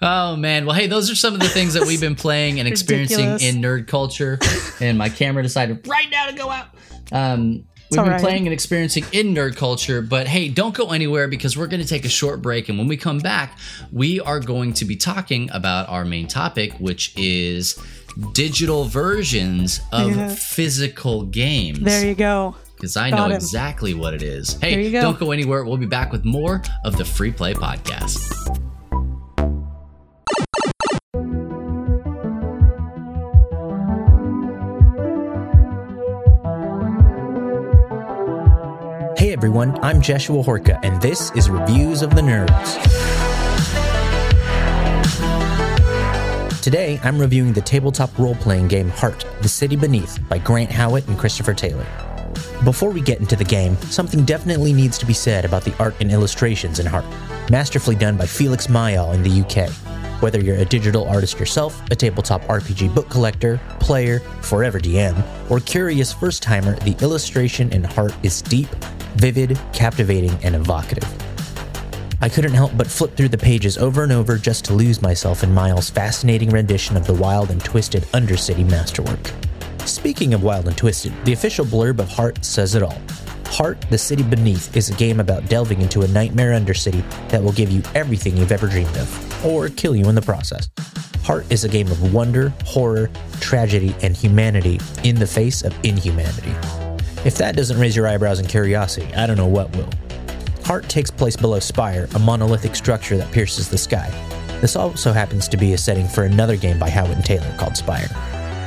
Oh 0.00 0.36
man. 0.36 0.66
Well, 0.66 0.74
hey, 0.76 0.86
those 0.86 1.10
are 1.10 1.14
some 1.14 1.34
of 1.34 1.40
the 1.40 1.48
things 1.48 1.74
that 1.74 1.86
we've 1.86 2.00
been 2.00 2.14
playing 2.14 2.58
and 2.60 2.68
experiencing 2.74 3.32
Ridiculous. 3.32 3.54
in 3.54 3.62
nerd 3.62 3.88
culture. 3.88 4.38
and 4.80 4.96
my 4.98 5.08
camera 5.08 5.42
decided 5.42 5.86
right 5.88 6.08
now 6.10 6.26
to 6.26 6.32
go 6.34 6.50
out. 6.50 6.66
Um, 7.10 7.64
we've 7.90 7.96
been 8.02 8.06
right. 8.12 8.20
playing 8.20 8.46
and 8.46 8.52
experiencing 8.52 9.04
in 9.12 9.34
nerd 9.34 9.56
culture, 9.56 10.00
but 10.02 10.28
hey, 10.28 10.48
don't 10.50 10.74
go 10.74 10.90
anywhere 10.92 11.26
because 11.26 11.56
we're 11.56 11.66
going 11.66 11.82
to 11.82 11.88
take 11.88 12.04
a 12.04 12.08
short 12.10 12.42
break. 12.42 12.68
And 12.68 12.78
when 12.78 12.86
we 12.86 12.96
come 12.96 13.18
back, 13.18 13.58
we 13.90 14.20
are 14.20 14.40
going 14.40 14.74
to 14.74 14.84
be 14.84 14.94
talking 14.94 15.50
about 15.52 15.88
our 15.88 16.04
main 16.04 16.28
topic, 16.28 16.74
which 16.74 17.12
is 17.16 17.78
digital 18.34 18.84
versions 18.84 19.80
of 19.92 20.14
Yeah. 20.14 20.28
physical 20.28 21.24
games. 21.24 21.80
There 21.80 22.06
you 22.06 22.14
go. 22.14 22.56
because 22.76 22.96
I 22.96 23.10
Got 23.10 23.16
know 23.16 23.24
him. 23.26 23.32
exactly 23.32 23.94
what 23.94 24.14
it 24.14 24.22
is. 24.22 24.58
Hey, 24.60 24.90
go. 24.92 25.00
don't 25.00 25.18
go 25.18 25.30
anywhere. 25.32 25.64
We'll 25.64 25.76
be 25.78 25.86
back 25.86 26.12
with 26.12 26.24
more 26.24 26.62
of 26.84 26.96
the 26.98 27.04
Free 27.04 27.32
Play 27.32 27.54
Podcast. 27.54 28.67
Everyone, 39.38 39.78
I'm 39.84 40.02
Joshua 40.02 40.42
Horka, 40.42 40.80
and 40.82 41.00
this 41.00 41.30
is 41.36 41.48
Reviews 41.48 42.02
of 42.02 42.10
the 42.10 42.20
Nerds. 42.20 42.74
Today, 46.60 46.98
I'm 47.04 47.20
reviewing 47.20 47.52
the 47.52 47.60
tabletop 47.60 48.18
role 48.18 48.34
playing 48.34 48.66
game 48.66 48.88
Heart 48.88 49.24
The 49.40 49.48
City 49.48 49.76
Beneath 49.76 50.18
by 50.28 50.38
Grant 50.38 50.72
Howitt 50.72 51.06
and 51.06 51.16
Christopher 51.16 51.54
Taylor. 51.54 51.86
Before 52.64 52.90
we 52.90 53.00
get 53.00 53.20
into 53.20 53.36
the 53.36 53.44
game, 53.44 53.76
something 53.82 54.24
definitely 54.24 54.72
needs 54.72 54.98
to 54.98 55.06
be 55.06 55.12
said 55.12 55.44
about 55.44 55.62
the 55.62 55.76
art 55.78 55.94
and 56.00 56.10
illustrations 56.10 56.80
in 56.80 56.86
Heart, 56.86 57.06
masterfully 57.48 57.94
done 57.94 58.16
by 58.16 58.26
Felix 58.26 58.66
Miall 58.66 59.14
in 59.14 59.22
the 59.22 59.42
UK. 59.42 59.70
Whether 60.20 60.40
you're 60.40 60.56
a 60.56 60.64
digital 60.64 61.06
artist 61.06 61.38
yourself, 61.38 61.80
a 61.92 61.94
tabletop 61.94 62.42
RPG 62.46 62.92
book 62.92 63.08
collector, 63.08 63.60
player, 63.78 64.18
forever 64.42 64.80
DM, 64.80 65.16
or 65.48 65.60
curious 65.60 66.12
first 66.12 66.42
timer, 66.42 66.74
the 66.80 66.96
illustration 67.00 67.70
in 67.72 67.84
Heart 67.84 68.14
is 68.24 68.42
deep, 68.42 68.66
vivid, 69.18 69.60
captivating, 69.72 70.32
and 70.42 70.54
evocative. 70.54 71.06
I 72.20 72.28
couldn't 72.28 72.54
help 72.54 72.76
but 72.76 72.86
flip 72.86 73.16
through 73.16 73.28
the 73.28 73.38
pages 73.38 73.78
over 73.78 74.02
and 74.02 74.10
over 74.10 74.36
just 74.36 74.64
to 74.66 74.72
lose 74.72 75.00
myself 75.00 75.42
in 75.44 75.52
Miall's 75.52 75.90
fascinating 75.90 76.50
rendition 76.50 76.96
of 76.96 77.06
the 77.06 77.14
wild 77.14 77.50
and 77.50 77.62
twisted 77.62 78.02
Undercity 78.14 78.68
masterwork. 78.68 79.30
Speaking 79.86 80.34
of 80.34 80.42
wild 80.42 80.66
and 80.66 80.76
twisted, 80.76 81.12
the 81.24 81.32
official 81.32 81.64
blurb 81.64 82.00
of 82.00 82.08
Heart 82.08 82.44
says 82.44 82.74
it 82.74 82.82
all. 82.82 83.00
Heart, 83.46 83.86
the 83.88 83.98
City 83.98 84.22
Beneath 84.22 84.76
is 84.76 84.90
a 84.90 84.94
game 84.94 85.20
about 85.20 85.48
delving 85.48 85.80
into 85.80 86.02
a 86.02 86.08
nightmare 86.08 86.58
undercity 86.58 87.02
that 87.30 87.42
will 87.42 87.52
give 87.52 87.70
you 87.70 87.82
everything 87.94 88.36
you've 88.36 88.52
ever 88.52 88.66
dreamed 88.66 88.96
of, 88.96 89.46
or 89.46 89.68
kill 89.68 89.96
you 89.96 90.08
in 90.08 90.14
the 90.14 90.22
process. 90.22 90.68
Heart 91.22 91.46
is 91.50 91.64
a 91.64 91.68
game 91.68 91.88
of 91.88 92.12
wonder, 92.12 92.52
horror, 92.64 93.10
tragedy, 93.40 93.94
and 94.02 94.16
humanity 94.16 94.80
in 95.04 95.16
the 95.16 95.26
face 95.26 95.62
of 95.62 95.74
inhumanity. 95.84 96.87
If 97.24 97.36
that 97.38 97.56
doesn't 97.56 97.80
raise 97.80 97.96
your 97.96 98.06
eyebrows 98.06 98.38
and 98.38 98.48
curiosity, 98.48 99.12
I 99.14 99.26
don't 99.26 99.36
know 99.36 99.46
what 99.46 99.74
will. 99.76 99.90
Heart 100.64 100.88
takes 100.88 101.10
place 101.10 101.36
below 101.36 101.58
Spire, 101.58 102.08
a 102.14 102.18
monolithic 102.18 102.76
structure 102.76 103.16
that 103.16 103.32
pierces 103.32 103.68
the 103.68 103.78
sky. 103.78 104.08
This 104.60 104.76
also 104.76 105.12
happens 105.12 105.48
to 105.48 105.56
be 105.56 105.72
a 105.72 105.78
setting 105.78 106.06
for 106.06 106.24
another 106.24 106.56
game 106.56 106.78
by 106.78 106.90
Howitt 106.90 107.16
and 107.16 107.24
Taylor 107.24 107.52
called 107.56 107.76
Spire. 107.76 108.08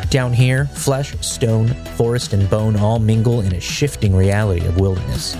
Down 0.09 0.33
here, 0.33 0.65
flesh, 0.65 1.17
stone, 1.21 1.69
forest, 1.95 2.33
and 2.33 2.49
bone 2.49 2.75
all 2.75 2.99
mingle 2.99 3.39
in 3.41 3.55
a 3.55 3.61
shifting 3.61 4.13
reality 4.13 4.65
of 4.65 4.79
wilderness. 4.79 5.35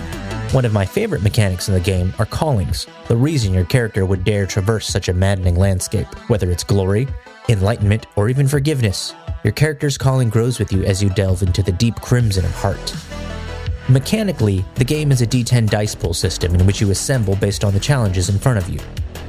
One 0.52 0.64
of 0.64 0.72
my 0.72 0.86
favorite 0.86 1.22
mechanics 1.22 1.68
in 1.68 1.74
the 1.74 1.80
game 1.80 2.14
are 2.18 2.26
callings, 2.26 2.86
the 3.08 3.16
reason 3.16 3.52
your 3.52 3.64
character 3.64 4.06
would 4.06 4.24
dare 4.24 4.46
traverse 4.46 4.86
such 4.86 5.08
a 5.08 5.14
maddening 5.14 5.56
landscape, 5.56 6.06
whether 6.28 6.50
it's 6.50 6.64
glory, 6.64 7.08
enlightenment, 7.48 8.06
or 8.16 8.28
even 8.30 8.48
forgiveness. 8.48 9.14
Your 9.44 9.52
character's 9.52 9.98
calling 9.98 10.30
grows 10.30 10.60
with 10.60 10.72
you 10.72 10.84
as 10.84 11.02
you 11.02 11.10
delve 11.10 11.42
into 11.42 11.64
the 11.64 11.72
deep 11.72 11.96
crimson 11.96 12.44
of 12.44 12.52
heart. 12.52 12.94
Mechanically, 13.88 14.64
the 14.76 14.84
game 14.84 15.10
is 15.10 15.20
a 15.20 15.26
d10 15.26 15.68
dice 15.68 15.96
pool 15.96 16.14
system 16.14 16.54
in 16.54 16.64
which 16.64 16.80
you 16.80 16.92
assemble 16.92 17.34
based 17.34 17.64
on 17.64 17.74
the 17.74 17.80
challenges 17.80 18.28
in 18.28 18.38
front 18.38 18.58
of 18.58 18.68
you. 18.68 18.78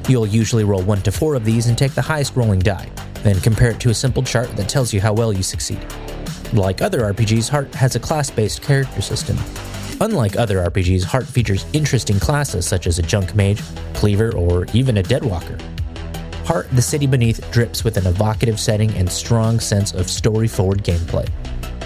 You'll 0.07 0.28
usually 0.28 0.64
roll 0.64 0.84
1 0.84 1.01
to 1.03 1.11
4 1.11 1.34
of 1.34 1.45
these 1.45 1.66
and 1.66 1.76
take 1.76 1.93
the 1.93 2.01
highest 2.01 2.36
rolling 2.36 2.59
die, 2.59 2.91
then 3.24 3.39
compare 3.39 3.72
it 3.72 3.80
to 3.80 3.89
a 3.89 3.93
simple 3.93 4.22
chart 4.22 4.55
that 4.55 4.70
tells 4.70 4.93
you 4.93 5.01
how 5.01 5.14
well 5.14 5.34
you 5.34 5.41
succeed. 5.41 5.84
Like 6.53 6.84
other 6.84 7.01
RPGs, 7.11 7.49
Heart 7.49 7.74
has 7.74 7.95
a 7.95 7.99
class 7.99 8.30
based 8.30 8.61
character 8.61 9.01
system. 9.01 9.38
Unlike 9.99 10.36
other 10.36 10.59
RPGs, 10.59 11.03
Heart 11.03 11.26
features 11.26 11.66
interesting 11.74 12.20
classes 12.20 12.68
such 12.68 12.86
as 12.86 12.99
a 12.99 13.01
Junk 13.01 13.34
Mage, 13.34 13.64
Cleaver, 13.95 14.36
or 14.36 14.68
even 14.74 14.97
a 14.97 15.03
Deadwalker. 15.03 15.57
Heart, 16.46 16.72
the 16.72 16.82
City 16.82 17.08
Beneath 17.08 17.50
drips 17.52 17.86
with 17.86 17.96
an 17.96 18.06
evocative 18.06 18.60
setting 18.60 18.91
and 18.96 19.10
strong 19.10 19.62
sense 19.62 19.94
of 19.94 20.10
story 20.10 20.48
forward 20.50 20.84
gameplay. 20.84 21.30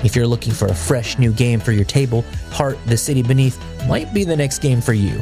If 0.03 0.15
you're 0.15 0.27
looking 0.27 0.51
for 0.51 0.67
a 0.67 0.73
fresh 0.73 1.19
new 1.19 1.31
game 1.31 1.59
for 1.59 1.71
your 1.71 1.85
table, 1.85 2.23
Heart, 2.49 2.79
the 2.87 2.97
City 2.97 3.21
Beneath 3.21 3.61
might 3.87 4.13
be 4.15 4.23
the 4.23 4.35
next 4.35 4.59
game 4.59 4.81
for 4.81 4.93
you. 4.93 5.21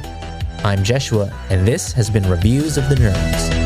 I'm 0.63 0.83
Jeshua, 0.83 1.33
and 1.49 1.67
this 1.67 1.91
has 1.91 2.09
been 2.09 2.27
Reviews 2.29 2.77
of 2.77 2.87
the 2.87 2.95
Nerds. 2.95 3.64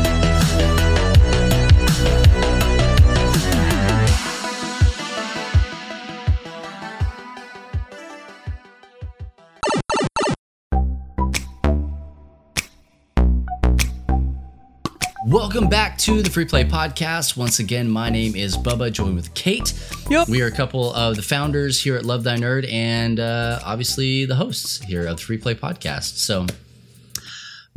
Welcome 15.30 15.68
back 15.68 15.96
to 15.98 16.22
the 16.22 16.28
Free 16.28 16.44
Play 16.44 16.64
Podcast. 16.64 17.36
Once 17.36 17.60
again, 17.60 17.88
my 17.88 18.10
name 18.10 18.34
is 18.34 18.56
Bubba, 18.56 18.90
joined 18.90 19.14
with 19.14 19.32
Kate. 19.32 19.72
Yep. 20.10 20.28
We 20.28 20.42
are 20.42 20.48
a 20.48 20.50
couple 20.50 20.92
of 20.92 21.14
the 21.14 21.22
founders 21.22 21.80
here 21.80 21.94
at 21.94 22.04
Love 22.04 22.24
Thy 22.24 22.34
Nerd 22.36 22.68
and 22.68 23.20
uh, 23.20 23.60
obviously 23.64 24.24
the 24.24 24.34
hosts 24.34 24.82
here 24.82 25.06
of 25.06 25.18
the 25.18 25.22
Free 25.22 25.38
Play 25.38 25.54
Podcast. 25.54 26.16
So, 26.16 26.46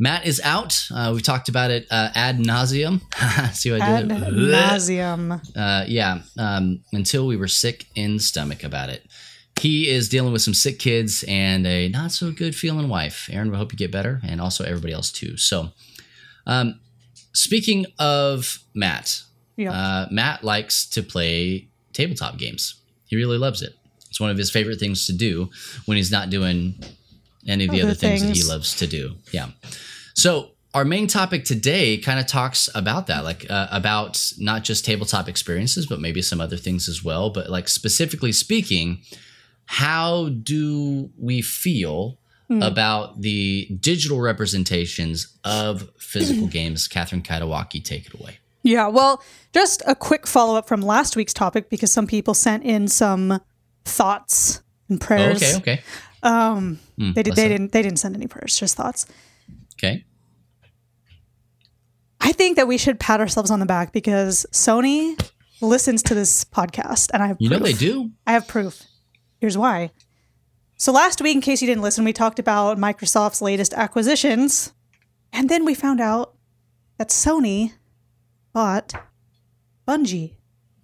Matt 0.00 0.26
is 0.26 0.40
out. 0.42 0.84
Uh, 0.92 1.12
we've 1.14 1.22
talked 1.22 1.48
about 1.48 1.70
it 1.70 1.86
uh, 1.92 2.08
ad 2.16 2.38
nauseum. 2.38 3.00
See 3.54 3.70
what 3.70 3.82
I 3.82 4.02
did? 4.02 4.10
there? 4.10 4.18
nauseum. 4.32 5.40
Uh, 5.56 5.84
yeah, 5.86 6.22
um, 6.36 6.80
until 6.92 7.28
we 7.28 7.36
were 7.36 7.46
sick 7.46 7.86
in 7.94 8.14
the 8.14 8.22
stomach 8.22 8.64
about 8.64 8.88
it. 8.88 9.06
He 9.60 9.88
is 9.88 10.08
dealing 10.08 10.32
with 10.32 10.42
some 10.42 10.54
sick 10.54 10.80
kids 10.80 11.24
and 11.28 11.64
a 11.68 11.88
not 11.88 12.10
so 12.10 12.32
good 12.32 12.56
feeling 12.56 12.88
wife. 12.88 13.30
Aaron, 13.32 13.52
we 13.52 13.56
hope 13.56 13.70
you 13.70 13.78
get 13.78 13.92
better, 13.92 14.20
and 14.26 14.40
also 14.40 14.64
everybody 14.64 14.92
else 14.92 15.12
too. 15.12 15.36
So, 15.36 15.70
um, 16.48 16.80
speaking 17.34 17.86
of 17.98 18.58
Matt, 18.74 19.22
Yeah. 19.56 19.72
uh, 19.72 20.08
Matt 20.10 20.42
likes 20.44 20.86
to 20.86 21.02
play 21.02 21.68
tabletop 21.92 22.38
games. 22.38 22.74
He 23.06 23.16
really 23.16 23.38
loves 23.38 23.62
it. 23.62 23.74
It's 24.08 24.20
one 24.20 24.30
of 24.30 24.38
his 24.38 24.50
favorite 24.50 24.78
things 24.80 25.06
to 25.06 25.12
do 25.12 25.50
when 25.86 25.96
he's 25.96 26.10
not 26.10 26.30
doing 26.30 26.74
any 27.46 27.64
of 27.64 27.70
the 27.70 27.80
Other 27.82 27.90
other 27.90 27.94
things, 27.98 28.22
that 28.22 28.36
he 28.36 28.42
loves 28.44 28.74
to 28.76 28.86
do. 28.86 29.16
Yeah. 29.32 29.48
So 30.14 30.50
our 30.72 30.84
main 30.84 31.06
topic 31.06 31.44
today 31.44 31.98
kind 31.98 32.18
of 32.18 32.26
talks 32.26 32.68
about 32.74 33.06
that, 33.08 33.24
like 33.24 33.48
uh, 33.50 33.68
about 33.70 34.32
not 34.38 34.64
just 34.64 34.84
tabletop 34.84 35.28
experiences, 35.28 35.86
but 35.86 36.00
maybe 36.00 36.22
some 36.22 36.40
other 36.40 36.56
things 36.56 36.88
as 36.88 37.04
well. 37.04 37.30
But 37.30 37.50
like 37.50 37.68
specifically 37.68 38.32
speaking, 38.32 39.02
how 39.66 40.30
do 40.30 41.10
we 41.18 41.42
feel 41.42 42.18
about 42.50 43.20
the 43.20 43.68
digital 43.80 44.20
representations 44.20 45.36
of 45.44 45.88
physical 45.98 46.46
games? 46.58 46.86
Catherine 46.88 47.22
Katawaki, 47.22 47.82
take 47.84 48.06
it 48.06 48.14
away. 48.20 48.38
Yeah, 48.62 48.88
well, 48.88 49.22
just 49.52 49.82
a 49.86 49.94
quick 49.94 50.26
follow 50.26 50.56
up 50.56 50.66
from 50.68 50.80
last 50.80 51.16
week's 51.16 51.34
topic 51.34 51.68
because 51.68 51.92
some 51.92 52.06
people 52.06 52.32
sent 52.34 52.64
in 52.64 52.88
some 52.88 53.40
thoughts 53.84 54.62
and 54.88 55.02
Oh, 55.02 55.06
prayers. 55.06 55.42
okay, 55.42 55.56
okay, 55.58 55.82
Um, 56.22 56.78
Mm, 56.98 57.14
they 57.14 57.22
did. 57.22 57.34
They 57.36 57.44
up. 57.44 57.48
didn't. 57.50 57.72
They 57.72 57.82
didn't 57.82 57.98
send 57.98 58.14
any 58.16 58.26
prayers. 58.26 58.56
Just 58.58 58.76
thoughts. 58.76 59.04
Okay. 59.74 60.04
I 62.20 62.32
think 62.32 62.56
that 62.56 62.66
we 62.66 62.78
should 62.78 62.98
pat 62.98 63.20
ourselves 63.20 63.50
on 63.50 63.60
the 63.60 63.66
back 63.66 63.92
because 63.92 64.46
Sony 64.52 65.20
listens 65.60 66.02
to 66.04 66.14
this 66.14 66.44
podcast, 66.44 67.10
and 67.12 67.22
I 67.22 67.26
have 67.26 67.36
You 67.40 67.50
know 67.50 67.58
they 67.58 67.72
do. 67.74 68.10
I 68.26 68.32
have 68.32 68.48
proof. 68.48 68.82
Here's 69.40 69.58
why. 69.58 69.90
So 70.76 70.92
last 70.92 71.20
week, 71.22 71.34
in 71.36 71.40
case 71.40 71.62
you 71.62 71.68
didn't 71.68 71.82
listen, 71.82 72.04
we 72.04 72.12
talked 72.12 72.38
about 72.38 72.78
Microsoft's 72.78 73.40
latest 73.40 73.72
acquisitions, 73.74 74.72
and 75.32 75.48
then 75.48 75.64
we 75.64 75.74
found 75.74 76.00
out 76.00 76.34
that 76.98 77.08
Sony 77.08 77.72
bought 78.52 78.92
Bungie. 79.86 80.34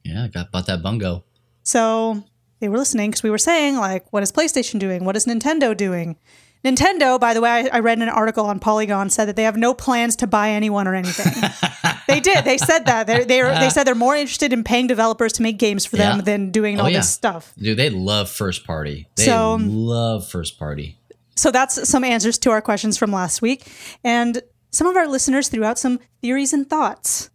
Yeah, 0.05 0.25
I 0.25 0.29
got 0.29 0.51
bought 0.53 0.67
that 0.67 0.83
bungo. 0.83 1.25
So 1.63 2.25
they 2.61 2.69
were 2.69 2.79
listening 2.79 3.11
because 3.11 3.23
we 3.23 3.31
were 3.31 3.39
saying, 3.39 3.77
like, 3.77 4.13
what 4.13 4.23
is 4.23 4.33
PlayStation 4.33 4.79
doing? 4.79 5.05
What 5.05 5.17
is 5.17 5.27
Nintendo 5.27 5.77
doing? 5.77 6.17
Nintendo, 6.65 7.19
by 7.19 7.33
the 7.33 7.41
way, 7.41 7.51
I, 7.51 7.77
I 7.77 7.81
read 7.81 7.99
an 7.99 8.09
article 8.09 8.45
on 8.45 8.61
Polygon 8.61 9.09
said 9.09 9.27
that 9.27 9.37
they 9.37 9.45
have 9.45 9.57
no 9.57 9.73
plans 9.73 10.17
to 10.17 10.27
buy 10.27 10.51
anyone 10.51 10.87
or 10.87 10.95
anything. 10.95 11.33
they 12.15 12.21
did. 12.21 12.45
They 12.45 12.59
said 12.59 12.87
that. 12.87 13.07
They're, 13.07 13.25
they're, 13.25 13.59
they 13.59 13.71
said 13.71 13.85
they're 13.85 13.95
more 13.95 14.15
interested 14.17 14.53
in 14.53 14.65
paying 14.65 14.87
developers 14.87 15.33
to 15.35 15.43
make 15.43 15.59
games 15.59 15.85
for 15.87 15.97
them 15.97 16.17
Yeah. 16.19 16.23
than 16.23 16.51
doing 16.51 16.79
Oh, 16.79 16.85
all 16.85 16.91
yeah. 16.91 16.99
this 16.99 17.11
stuff. 17.11 17.53
Dude, 17.59 17.77
they 17.79 17.91
love 17.91 18.31
first 18.31 18.67
party. 18.67 19.09
They 19.17 19.25
So- 19.27 19.57
love 19.61 20.29
first 20.29 20.59
party. 20.59 20.97
So 21.37 21.51
that's 21.51 21.89
some 21.89 22.05
answers 22.05 22.37
to 22.39 22.51
our 22.51 22.61
questions 22.61 22.99
from 22.99 23.13
last 23.13 23.41
week. 23.41 23.67
And 24.05 24.43
some 24.73 24.87
of 24.87 24.97
our 24.97 25.07
listeners 25.09 25.49
threw 25.49 25.65
out 25.65 25.79
some 25.79 25.99
theories 26.21 26.53
and 26.53 26.69
thoughts 26.69 27.31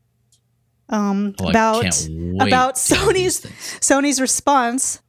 um, 0.89 1.33
Oh, 1.41 1.49
about 1.49 1.85
about 2.39 2.75
to 2.75 2.95
hear 2.95 3.13
these 3.13 3.41
Sony's. 3.41 3.79
Sony's 3.81 4.21
response. 4.21 5.01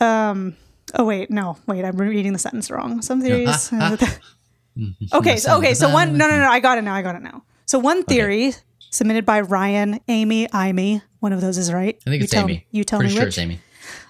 Um. 0.00 0.56
Oh 0.94 1.04
wait, 1.04 1.30
no, 1.30 1.58
wait, 1.66 1.84
I'm 1.84 1.96
reading 1.98 2.32
the 2.32 2.38
sentence 2.38 2.70
wrong. 2.70 3.02
Some 3.02 3.20
theories. 3.20 3.70
okay, 5.12 5.36
so, 5.36 5.58
okay, 5.58 5.74
so 5.74 5.90
one. 5.92 6.16
No, 6.16 6.28
no, 6.28 6.38
no. 6.38 6.48
I 6.50 6.60
got 6.60 6.78
it 6.78 6.82
now. 6.82 6.94
I 6.94 7.02
got 7.02 7.16
it 7.16 7.22
now. 7.22 7.44
So 7.66 7.78
one 7.78 8.04
theory 8.04 8.54
submitted 8.90 9.24
by 9.26 9.40
Ryan, 9.40 10.00
Amy, 10.08 10.48
Amy. 10.54 11.02
One 11.20 11.32
of 11.32 11.40
those 11.40 11.58
is 11.58 11.72
right. 11.72 11.96
I 12.06 12.10
think 12.10 12.20
you 12.20 12.24
it's 12.24 12.32
tell 12.32 12.44
Amy. 12.44 12.66
You 12.70 12.84
tell 12.84 13.00
Pretty 13.00 13.14
me 13.14 13.16
sure 13.16 13.26
which 13.26 13.38
it's 13.38 13.38
Amy. 13.38 13.60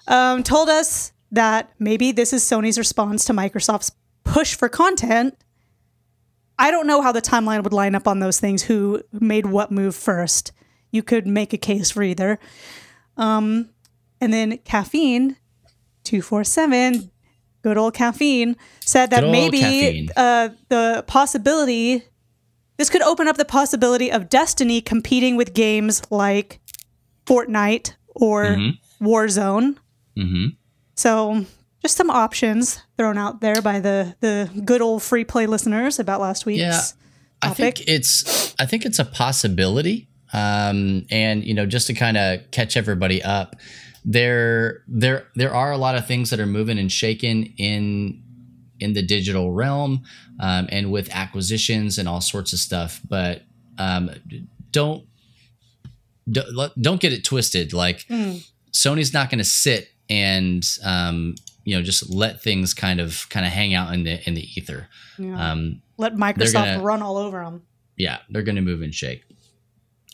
um, 0.07 0.43
told 0.43 0.69
us 0.69 1.13
that 1.33 1.71
maybe 1.79 2.13
this 2.13 2.33
is 2.33 2.43
Sony's 2.43 2.79
response 2.79 3.25
to 3.27 3.33
Microsoft's 3.33 3.93
push 4.25 4.55
for 4.55 4.69
content. 4.69 5.35
I 6.59 6.71
don't 6.71 6.87
know 6.87 7.03
how 7.03 7.13
the 7.13 7.23
timeline 7.23 7.63
would 7.63 7.73
line 7.73 7.95
up 7.95 8.09
on 8.09 8.19
those 8.19 8.41
things, 8.41 8.63
who 8.65 9.03
made 9.13 9.47
what 9.47 9.71
move 9.71 9.95
first. 9.95 10.53
You 10.91 11.03
could 11.03 11.27
make 11.27 11.53
a 11.53 11.59
case 11.59 11.91
for 11.91 12.03
either. 12.03 12.39
Um, 13.17 13.71
and 14.21 14.33
then 14.33 14.59
caffeine, 14.59 15.37
247, 16.05 17.11
good 17.63 17.77
old 17.79 17.95
caffeine, 17.95 18.57
said 18.81 19.11
that 19.11 19.23
maybe 19.25 20.09
uh, 20.17 20.49
the 20.69 21.05
possibility, 21.07 22.03
this 22.79 22.89
could 22.89 23.03
open 23.03 23.29
up 23.29 23.37
the 23.37 23.45
possibility 23.45 24.11
of 24.11 24.29
Destiny 24.29 24.81
competing 24.81 25.37
with 25.37 25.53
games 25.53 26.03
like 26.11 26.61
Fortnite 27.27 27.95
or 28.15 28.57
Warzone. 29.01 29.77
hmm 30.17 30.47
So 30.95 31.45
just 31.83 31.97
some 31.97 32.11
options 32.11 32.81
thrown 32.97 33.19
out 33.19 33.41
there 33.41 33.61
by 33.63 33.81
the 33.81 34.17
the 34.21 34.51
good 34.65 34.81
old 34.81 35.03
free 35.03 35.25
play 35.25 35.47
listeners 35.47 35.99
about 35.99 36.21
last 36.21 36.47
week's. 36.47 36.61
Yeah, 36.61 36.81
I 37.43 37.55
think 37.55 37.87
it's 37.87 38.55
I 38.59 38.67
think 38.67 38.85
it's 38.85 38.99
a 38.99 39.05
possibility. 39.05 40.09
Um, 40.33 41.07
and 41.11 41.45
you 41.45 41.55
know, 41.55 41.67
just 41.67 41.87
to 41.87 41.95
kind 41.95 42.17
of 42.17 42.51
catch 42.51 42.77
everybody 42.77 43.23
up, 43.23 43.57
there 44.05 44.83
there 44.89 45.27
there 45.35 45.55
are 45.55 45.73
a 45.73 45.79
lot 45.79 45.95
of 45.95 46.07
things 46.07 46.31
that 46.31 46.41
are 46.41 46.47
moving 46.47 46.79
and 46.79 46.91
shaking 46.91 47.55
in 47.57 48.23
in 48.81 48.93
the 48.95 49.03
digital 49.03 49.53
realm, 49.53 50.05
um, 50.41 50.69
and 50.71 50.91
with 50.93 51.09
acquisitions 51.15 51.99
and 51.99 52.09
all 52.09 52.21
sorts 52.21 52.53
of 52.53 52.59
stuff. 52.59 53.01
But 53.09 53.43
um, 53.79 54.11
don't 54.73 55.05
don't 56.31 57.01
get 57.01 57.13
it 57.13 57.25
twisted. 57.25 57.73
Like 57.73 58.07
Sony's 58.73 59.13
not 59.15 59.31
going 59.31 59.39
to 59.39 59.45
sit 59.45 59.89
and 60.11 60.65
um, 60.85 61.35
you 61.65 61.77
know 61.77 61.83
just 61.83 62.11
let 62.11 62.43
things 62.43 62.75
kind 62.75 63.01
of 63.01 63.27
kind 63.31 63.47
of 63.47 63.53
hang 63.53 63.75
out 63.75 63.93
in 63.95 64.05
the 64.05 64.27
in 64.29 64.35
the 64.35 64.43
ether. 64.57 64.89
Yeah. 65.19 65.53
Um, 65.53 65.83
Let 65.97 66.15
Microsoft 66.15 66.53
gonna- 66.53 66.83
run 66.83 67.03
all 67.03 67.17
over 67.17 67.43
them. 67.43 67.63
yeah, 67.97 68.19
they're 68.31 68.43
going 68.43 68.57
to 68.57 68.63
move 68.63 68.83
and 68.83 68.95
shake. 68.95 69.25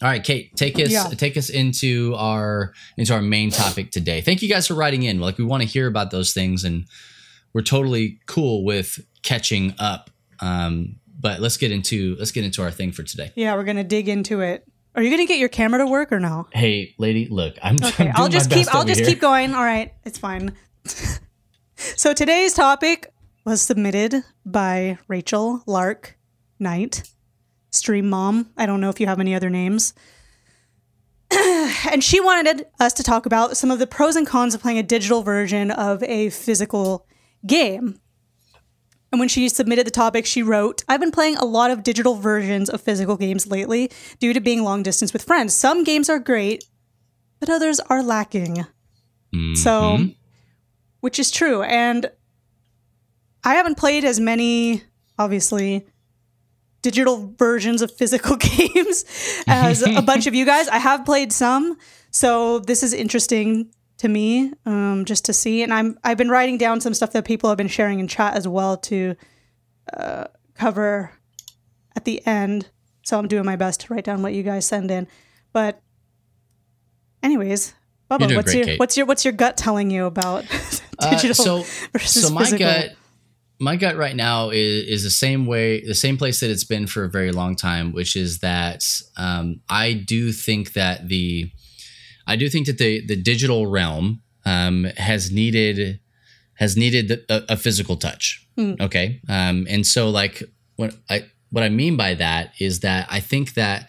All 0.03 0.09
right, 0.09 0.23
Kate, 0.25 0.55
take 0.57 0.77
us 0.79 0.91
Yeah. 0.91 1.05
take 1.09 1.37
us 1.37 1.49
into 1.51 2.15
our 2.17 2.73
into 2.97 3.15
our 3.15 3.23
main 3.23 3.51
topic 3.51 3.91
today. 3.91 4.21
Thank 4.21 4.43
you 4.43 4.49
guys 4.49 4.67
for 4.67 4.75
writing 4.75 5.03
in. 5.05 5.21
Like 5.21 5.39
we 5.39 5.45
want 5.45 5.63
to 5.63 5.69
hear 5.69 5.87
about 5.87 6.11
those 6.11 6.33
things, 6.33 6.65
and 6.65 6.87
we're 7.55 7.63
totally 7.63 8.21
cool 8.27 8.65
with 8.65 9.01
catching 9.23 9.75
up. 9.79 10.11
Um, 10.41 10.97
but 11.19 11.41
let's 11.41 11.57
get 11.57 11.73
into 11.73 12.17
let's 12.19 12.33
get 12.33 12.45
into 12.45 12.61
our 12.61 12.71
thing 12.71 12.93
for 12.93 13.03
today. 13.03 13.33
Yeah, 13.35 13.55
we're 13.55 13.65
gonna 13.65 13.85
dig 13.85 14.09
into 14.09 14.41
it. 14.41 14.67
Are 14.95 15.03
you 15.03 15.11
gonna 15.11 15.27
get 15.27 15.39
your 15.39 15.49
camera 15.49 15.79
to 15.79 15.87
work 15.87 16.13
or 16.13 16.21
no? 16.21 16.47
Hey, 16.53 16.95
lady, 16.99 17.27
look, 17.29 17.57
I'm, 17.63 17.77
Okay, 17.83 18.09
I'm 18.09 18.13
I'll 18.17 18.29
just 18.29 18.51
keep. 18.51 18.73
I'll 18.75 18.85
just 18.85 19.01
here. 19.01 19.11
keep 19.11 19.21
going. 19.21 19.55
All 19.55 19.65
right, 19.65 19.95
it's 20.05 20.19
fine. 20.19 20.53
so 21.77 22.13
today's 22.13 22.53
topic 22.53 23.13
was 23.45 23.63
submitted 23.63 24.17
by 24.45 24.99
Rachel 25.09 25.63
Lark 25.67 26.19
Knight, 26.59 27.11
Stream 27.71 28.11
Mom. 28.11 28.51
I 28.57 28.67
don't 28.67 28.81
know 28.81 28.91
if 28.91 29.01
you 29.01 29.07
have 29.07 29.21
any 29.21 29.35
other 29.35 29.51
names. 29.51 29.95
and 31.31 32.03
she 32.03 32.21
wanted 32.21 32.67
us 32.81 32.93
to 32.95 33.03
talk 33.03 33.27
about 33.27 33.57
some 33.57 33.71
of 33.71 33.79
the 33.79 33.87
pros 33.87 34.15
and 34.17 34.27
cons 34.27 34.55
of 34.55 34.61
playing 34.61 34.79
a 34.79 34.83
digital 34.83 35.23
version 35.23 35.71
of 35.71 36.03
a 36.03 36.31
physical 36.31 37.07
game. 37.47 37.99
And 39.13 39.21
when 39.21 39.29
she 39.29 39.49
submitted 39.49 39.87
the 39.87 39.93
topic, 39.93 40.27
she 40.27 40.43
wrote, 40.43 40.83
I've 40.89 40.99
been 41.01 41.13
playing 41.13 41.37
a 41.37 41.45
lot 41.45 41.71
of 41.71 41.85
digital 41.85 42.17
versions 42.17 42.69
of 42.69 42.81
physical 42.81 43.17
games 43.17 43.47
lately 43.47 43.91
due 44.19 44.33
to 44.33 44.41
being 44.41 44.65
long 44.65 44.83
distance 44.83 45.13
with 45.13 45.23
friends. 45.23 45.55
Some 45.55 45.85
games 45.85 46.09
are 46.11 46.19
great, 46.19 46.65
but 47.39 47.49
others 47.49 47.79
are 47.81 48.03
lacking. 48.03 48.67
So, 49.55 49.71
Mhm. 49.99 50.17
which 51.01 51.19
is 51.21 51.31
true. 51.31 51.63
And 51.63 52.11
I 53.45 53.55
haven't 53.55 53.77
played 53.77 54.05
as 54.05 54.19
many, 54.21 54.83
obviously, 55.19 55.87
digital 56.83 57.35
versions 57.39 57.83
of 57.83 57.91
physical 57.91 58.37
games 58.37 59.05
as 59.47 59.83
a 59.83 60.03
bunch 60.03 60.27
of 60.27 60.35
you 60.35 60.45
guys. 60.45 60.69
I 60.69 60.79
have 60.79 61.05
played 61.05 61.33
some. 61.33 61.77
So, 62.11 62.59
this 62.61 62.83
is 62.83 62.93
interesting 62.93 63.71
to 64.05 64.09
me 64.11 64.53
um, 64.67 65.07
just 65.07 65.25
to 65.25 65.33
see. 65.33 65.63
And 65.63 65.73
I'm, 65.73 65.99
I've 66.05 66.19
been 66.19 66.29
writing 66.29 66.59
down 66.59 66.83
some 66.83 66.93
stuff 66.93 67.13
that 67.13 67.25
people 67.25 67.49
have 67.49 67.57
been 67.57 67.69
sharing 67.69 68.01
in 68.01 68.07
chat 68.07 68.35
as 68.35 68.47
well 68.47 68.77
to 68.79 69.17
uh, 69.93 70.25
cover 70.55 71.11
at 71.97 72.05
the 72.05 72.25
end. 72.27 72.69
So, 73.03 73.19
I'm 73.19 73.29
doing 73.29 73.47
my 73.47 73.57
best 73.57 73.81
to 73.81 73.95
write 73.95 74.05
down 74.05 74.23
what 74.23 74.35
you 74.35 74.43
guys 74.43 74.67
send 74.67 74.91
in. 74.91 75.09
But, 75.53 75.81
anyways, 77.23 77.75
Bubba, 78.11 78.35
what's 78.37 78.53
great, 78.53 78.57
your 78.57 78.65
Kate. 78.67 78.81
what's 78.81 78.97
your 78.97 79.07
what's 79.07 79.25
your 79.25 79.33
gut 79.33 79.57
telling 79.57 79.91
you 79.91 80.07
about 80.07 80.45
Uh, 80.97 81.11
digital 81.11 81.35
so 81.35 81.89
versus 81.93 82.23
so 82.23 82.33
my 82.33 82.45
physical? 82.45 82.67
gut 82.67 82.91
my 83.59 83.75
gut 83.75 83.97
right 83.97 84.15
now 84.15 84.51
is 84.51 84.85
is 84.87 85.03
the 85.03 85.11
same 85.11 85.45
way 85.45 85.85
the 85.85 85.95
same 85.95 86.17
place 86.17 86.39
that 86.39 86.51
it's 86.51 86.63
been 86.63 86.87
for 86.87 87.03
a 87.03 87.11
very 87.11 87.33
long 87.33 87.57
time 87.57 87.93
which 87.93 88.15
is 88.15 88.39
that 88.39 88.85
um, 89.17 89.61
i 89.69 89.93
do 89.93 90.31
think 90.31 90.75
that 90.75 91.09
the 91.09 91.51
i 92.27 92.37
do 92.37 92.49
think 92.49 92.67
that 92.67 92.79
the 92.79 93.05
the 93.07 93.17
digital 93.17 93.67
realm 93.67 94.23
um, 94.47 94.85
has 94.97 95.31
needed 95.31 96.01
has 96.55 96.77
needed 96.77 97.09
the, 97.09 97.25
a, 97.29 97.55
a 97.55 97.57
physical 97.57 97.97
touch 97.97 98.47
okay 98.81 99.21
um, 99.29 99.67
and 99.69 99.87
so 99.87 100.11
like 100.11 100.43
what 100.77 100.95
i 101.11 101.25
what 101.51 101.65
i 101.65 101.69
mean 101.69 101.97
by 101.97 102.15
that 102.15 102.53
is 102.59 102.81
that 102.81 103.07
i 103.11 103.21
think 103.21 103.55
that 103.55 103.89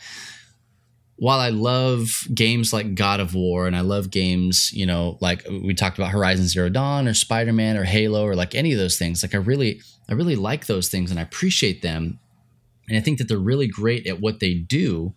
while 1.17 1.39
I 1.39 1.49
love 1.49 2.27
games 2.33 2.73
like 2.73 2.95
God 2.95 3.19
of 3.19 3.35
War 3.35 3.67
and 3.67 3.75
I 3.75 3.81
love 3.81 4.09
games, 4.09 4.71
you 4.73 4.85
know, 4.85 5.17
like 5.21 5.45
we 5.49 5.73
talked 5.73 5.97
about 5.97 6.11
Horizon 6.11 6.47
Zero 6.47 6.69
Dawn 6.69 7.07
or 7.07 7.13
Spider 7.13 7.53
Man 7.53 7.77
or 7.77 7.85
Halo 7.85 8.25
or 8.25 8.35
like 8.35 8.53
any 8.53 8.73
of 8.73 8.79
those 8.79 8.97
things, 8.97 9.23
like 9.23 9.33
I 9.33 9.37
really, 9.37 9.81
I 10.09 10.13
really 10.13 10.35
like 10.35 10.65
those 10.65 10.89
things 10.89 11.11
and 11.11 11.19
I 11.19 11.23
appreciate 11.23 11.81
them. 11.81 12.19
And 12.89 12.97
I 12.97 13.01
think 13.01 13.17
that 13.17 13.27
they're 13.27 13.37
really 13.37 13.67
great 13.67 14.05
at 14.07 14.19
what 14.19 14.39
they 14.39 14.53
do. 14.55 15.13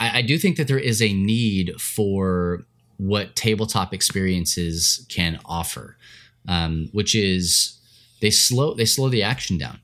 I, 0.00 0.18
I 0.18 0.22
do 0.22 0.38
think 0.38 0.56
that 0.56 0.66
there 0.66 0.78
is 0.78 1.00
a 1.00 1.12
need 1.12 1.80
for 1.80 2.64
what 2.96 3.36
tabletop 3.36 3.94
experiences 3.94 5.06
can 5.08 5.38
offer, 5.44 5.96
um, 6.48 6.88
which 6.92 7.14
is 7.14 7.78
they 8.20 8.30
slow 8.30 8.74
they 8.74 8.84
slow 8.84 9.08
the 9.08 9.22
action 9.22 9.58
down. 9.58 9.78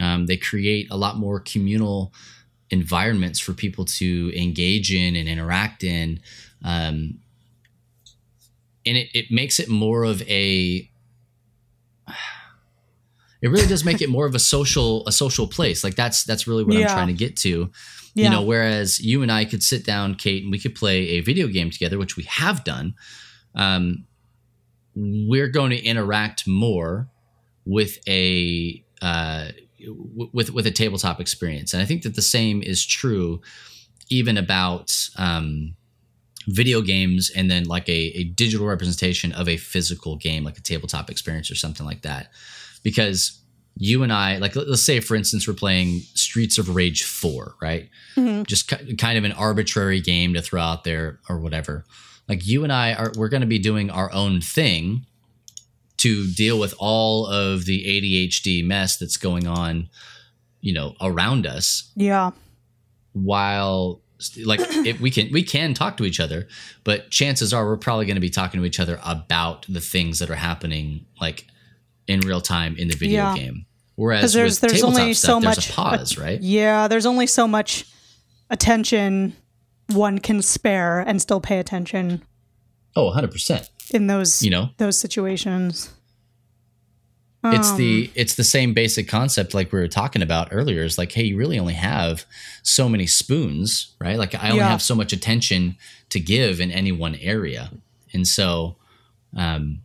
Um, 0.00 0.26
they 0.26 0.36
create 0.36 0.88
a 0.90 0.96
lot 0.96 1.16
more 1.16 1.40
communal 1.40 2.12
environments 2.70 3.40
for 3.40 3.52
people 3.52 3.84
to 3.84 4.32
engage 4.36 4.92
in 4.92 5.16
and 5.16 5.28
interact 5.28 5.82
in 5.84 6.20
um, 6.64 7.18
and 8.88 8.96
it, 8.96 9.08
it 9.14 9.30
makes 9.30 9.60
it 9.60 9.68
more 9.68 10.04
of 10.04 10.22
a 10.22 10.87
it 13.40 13.48
really 13.48 13.66
does 13.66 13.84
make 13.84 14.00
it 14.06 14.08
more 14.08 14.26
of 14.26 14.34
a 14.34 14.38
social 14.38 15.06
a 15.06 15.12
social 15.12 15.46
place 15.46 15.84
like 15.84 15.94
that's 15.94 16.24
that's 16.24 16.46
really 16.46 16.64
what 16.64 16.74
Yeah. 16.76 16.88
i'm 16.88 16.94
trying 16.94 17.06
to 17.08 17.12
get 17.12 17.36
to 17.38 17.70
Yeah. 18.14 18.24
you 18.24 18.30
know 18.30 18.42
whereas 18.42 18.98
you 19.00 19.22
and 19.22 19.30
i 19.32 19.44
could 19.44 19.62
sit 19.62 19.84
down 19.86 20.14
kate 20.14 20.42
and 20.42 20.50
we 20.52 20.58
could 20.58 20.74
play 20.74 21.08
a 21.10 21.20
video 21.20 21.46
game 21.48 21.70
together 21.70 21.98
which 21.98 22.16
we 22.16 22.24
have 22.24 22.64
done 22.64 22.94
um, 23.54 24.04
we're 24.94 25.48
going 25.48 25.70
to 25.70 25.82
interact 25.82 26.46
more 26.46 27.08
with 27.64 27.98
a 28.08 28.82
uh, 29.02 29.48
w- 29.80 30.30
with 30.32 30.50
with 30.50 30.66
a 30.66 30.70
tabletop 30.70 31.20
experience 31.20 31.72
and 31.72 31.82
i 31.82 31.86
think 31.86 32.02
that 32.02 32.14
the 32.16 32.22
same 32.22 32.62
is 32.62 32.84
true 32.84 33.40
even 34.10 34.36
about 34.38 34.90
um, 35.16 35.74
video 36.48 36.80
games 36.80 37.30
and 37.36 37.50
then 37.50 37.64
like 37.64 37.86
a, 37.88 37.92
a 37.92 38.24
digital 38.24 38.66
representation 38.66 39.32
of 39.32 39.48
a 39.48 39.56
physical 39.58 40.16
game 40.16 40.44
like 40.44 40.56
a 40.58 40.62
tabletop 40.62 41.10
experience 41.10 41.50
or 41.50 41.54
something 41.54 41.84
like 41.86 42.02
that 42.02 42.30
because 42.78 43.40
you 43.76 44.02
and 44.02 44.12
i 44.12 44.38
like 44.38 44.56
let- 44.56 44.68
let's 44.68 44.82
say 44.82 45.00
for 45.00 45.14
instance 45.14 45.46
we're 45.46 45.54
playing 45.54 46.00
streets 46.14 46.58
of 46.58 46.74
rage 46.74 47.04
4 47.04 47.54
right? 47.62 47.88
Mm-hmm. 48.16 48.42
Just 48.44 48.68
ki- 48.68 48.96
kind 48.96 49.16
of 49.18 49.24
an 49.24 49.32
arbitrary 49.32 50.00
game 50.00 50.34
to 50.34 50.42
throw 50.42 50.60
out 50.60 50.84
there 50.84 51.20
or 51.28 51.38
whatever. 51.38 51.84
Like 52.28 52.46
you 52.46 52.64
and 52.64 52.72
i 52.72 52.92
are 52.94 53.12
we're 53.16 53.28
going 53.28 53.40
to 53.40 53.46
be 53.46 53.58
doing 53.58 53.90
our 53.90 54.12
own 54.12 54.40
thing 54.40 55.06
to 55.98 56.30
deal 56.32 56.58
with 56.58 56.74
all 56.78 57.26
of 57.26 57.64
the 57.64 57.84
adhd 57.84 58.64
mess 58.64 58.96
that's 58.96 59.16
going 59.16 59.46
on 59.46 59.88
you 60.60 60.72
know 60.72 60.94
around 61.00 61.46
us 61.46 61.90
yeah. 61.96 62.30
while 63.12 64.00
like 64.44 64.60
it, 64.86 65.00
we 65.00 65.10
can 65.10 65.30
we 65.32 65.42
can 65.42 65.74
talk 65.74 65.96
to 65.96 66.04
each 66.04 66.20
other 66.20 66.48
but 66.84 67.10
chances 67.10 67.52
are 67.52 67.66
we're 67.66 67.76
probably 67.76 68.06
going 68.06 68.16
to 68.16 68.20
be 68.20 68.30
talking 68.30 68.60
to 68.60 68.66
each 68.66 68.80
other 68.80 69.00
about 69.04 69.66
the 69.68 69.80
things 69.80 70.18
that 70.18 70.30
are 70.30 70.36
happening 70.36 71.04
like 71.20 71.46
in 72.08 72.20
real 72.20 72.40
time 72.40 72.74
in 72.76 72.88
the 72.88 72.96
video 72.96 73.24
Yeah. 73.24 73.34
game 73.36 73.66
Whereas 73.94 74.32
there's 74.32 74.60
there's 74.60 74.82
only 74.84 75.12
stuff, 75.14 75.30
so 75.34 75.40
there's 75.40 75.56
much 75.56 75.70
a 75.70 75.72
pause, 75.72 76.16
right? 76.18 76.40
Yeah, 76.40 76.86
there's 76.88 77.04
only 77.06 77.26
so 77.26 77.46
much 77.48 77.84
attention 78.48 79.34
one 79.88 80.18
can 80.18 80.40
spare 80.42 81.00
and 81.00 81.20
still 81.20 81.40
pay 81.40 81.58
attention 81.58 82.22
Oh, 82.94 83.06
100 83.06 83.30
percent. 83.32 83.68
in 83.90 84.06
those 84.06 84.42
You 84.42 84.50
know, 84.50 84.70
those 84.78 84.96
situations. 84.98 85.90
it's 87.44 87.70
Um, 87.70 87.76
the 87.76 88.10
it's 88.14 88.34
the 88.34 88.44
same 88.44 88.74
basic 88.74 89.08
concept 89.08 89.54
like 89.54 89.72
we 89.72 89.78
were 89.80 89.88
talking 89.88 90.22
about 90.22 90.48
earlier. 90.52 90.82
Is 90.84 90.98
like, 90.98 91.12
hey, 91.12 91.24
you 91.24 91.36
really 91.36 91.58
only 91.58 91.74
have 91.74 92.24
so 92.62 92.88
many 92.88 93.06
spoons, 93.06 93.94
right? 94.00 94.16
Like 94.18 94.34
I 94.34 94.50
only 94.50 94.58
Yeah. 94.58 94.68
have 94.68 94.82
so 94.82 94.94
much 94.94 95.12
attention 95.12 95.76
to 96.10 96.20
give 96.20 96.60
in 96.60 96.70
any 96.70 96.92
one 96.92 97.14
area, 97.16 97.70
and 98.12 98.26
so, 98.28 98.76
um, 99.36 99.80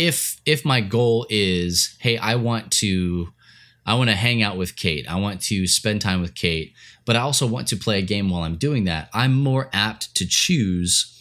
if 0.00 0.40
if 0.46 0.64
my 0.64 0.80
goal 0.80 1.26
is, 1.28 1.96
hey, 2.00 2.16
I 2.16 2.34
want 2.36 2.72
to, 2.82 3.28
I 3.84 3.94
want 3.94 4.08
to 4.10 4.16
hang 4.16 4.42
out 4.42 4.56
with 4.56 4.74
Kate, 4.76 5.06
I 5.08 5.16
want 5.20 5.40
to 5.42 5.66
spend 5.66 6.00
time 6.00 6.20
with 6.22 6.34
Kate, 6.34 6.72
but 7.04 7.16
I 7.16 7.20
also 7.20 7.46
want 7.46 7.68
to 7.68 7.76
play 7.76 7.98
a 7.98 8.02
game 8.02 8.30
while 8.30 8.42
I'm 8.42 8.56
doing 8.56 8.84
that. 8.84 9.10
I'm 9.12 9.34
more 9.34 9.68
apt 9.72 10.14
to 10.16 10.26
choose 10.26 11.16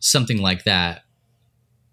something 0.00 0.38
like 0.38 0.64
that 0.64 1.02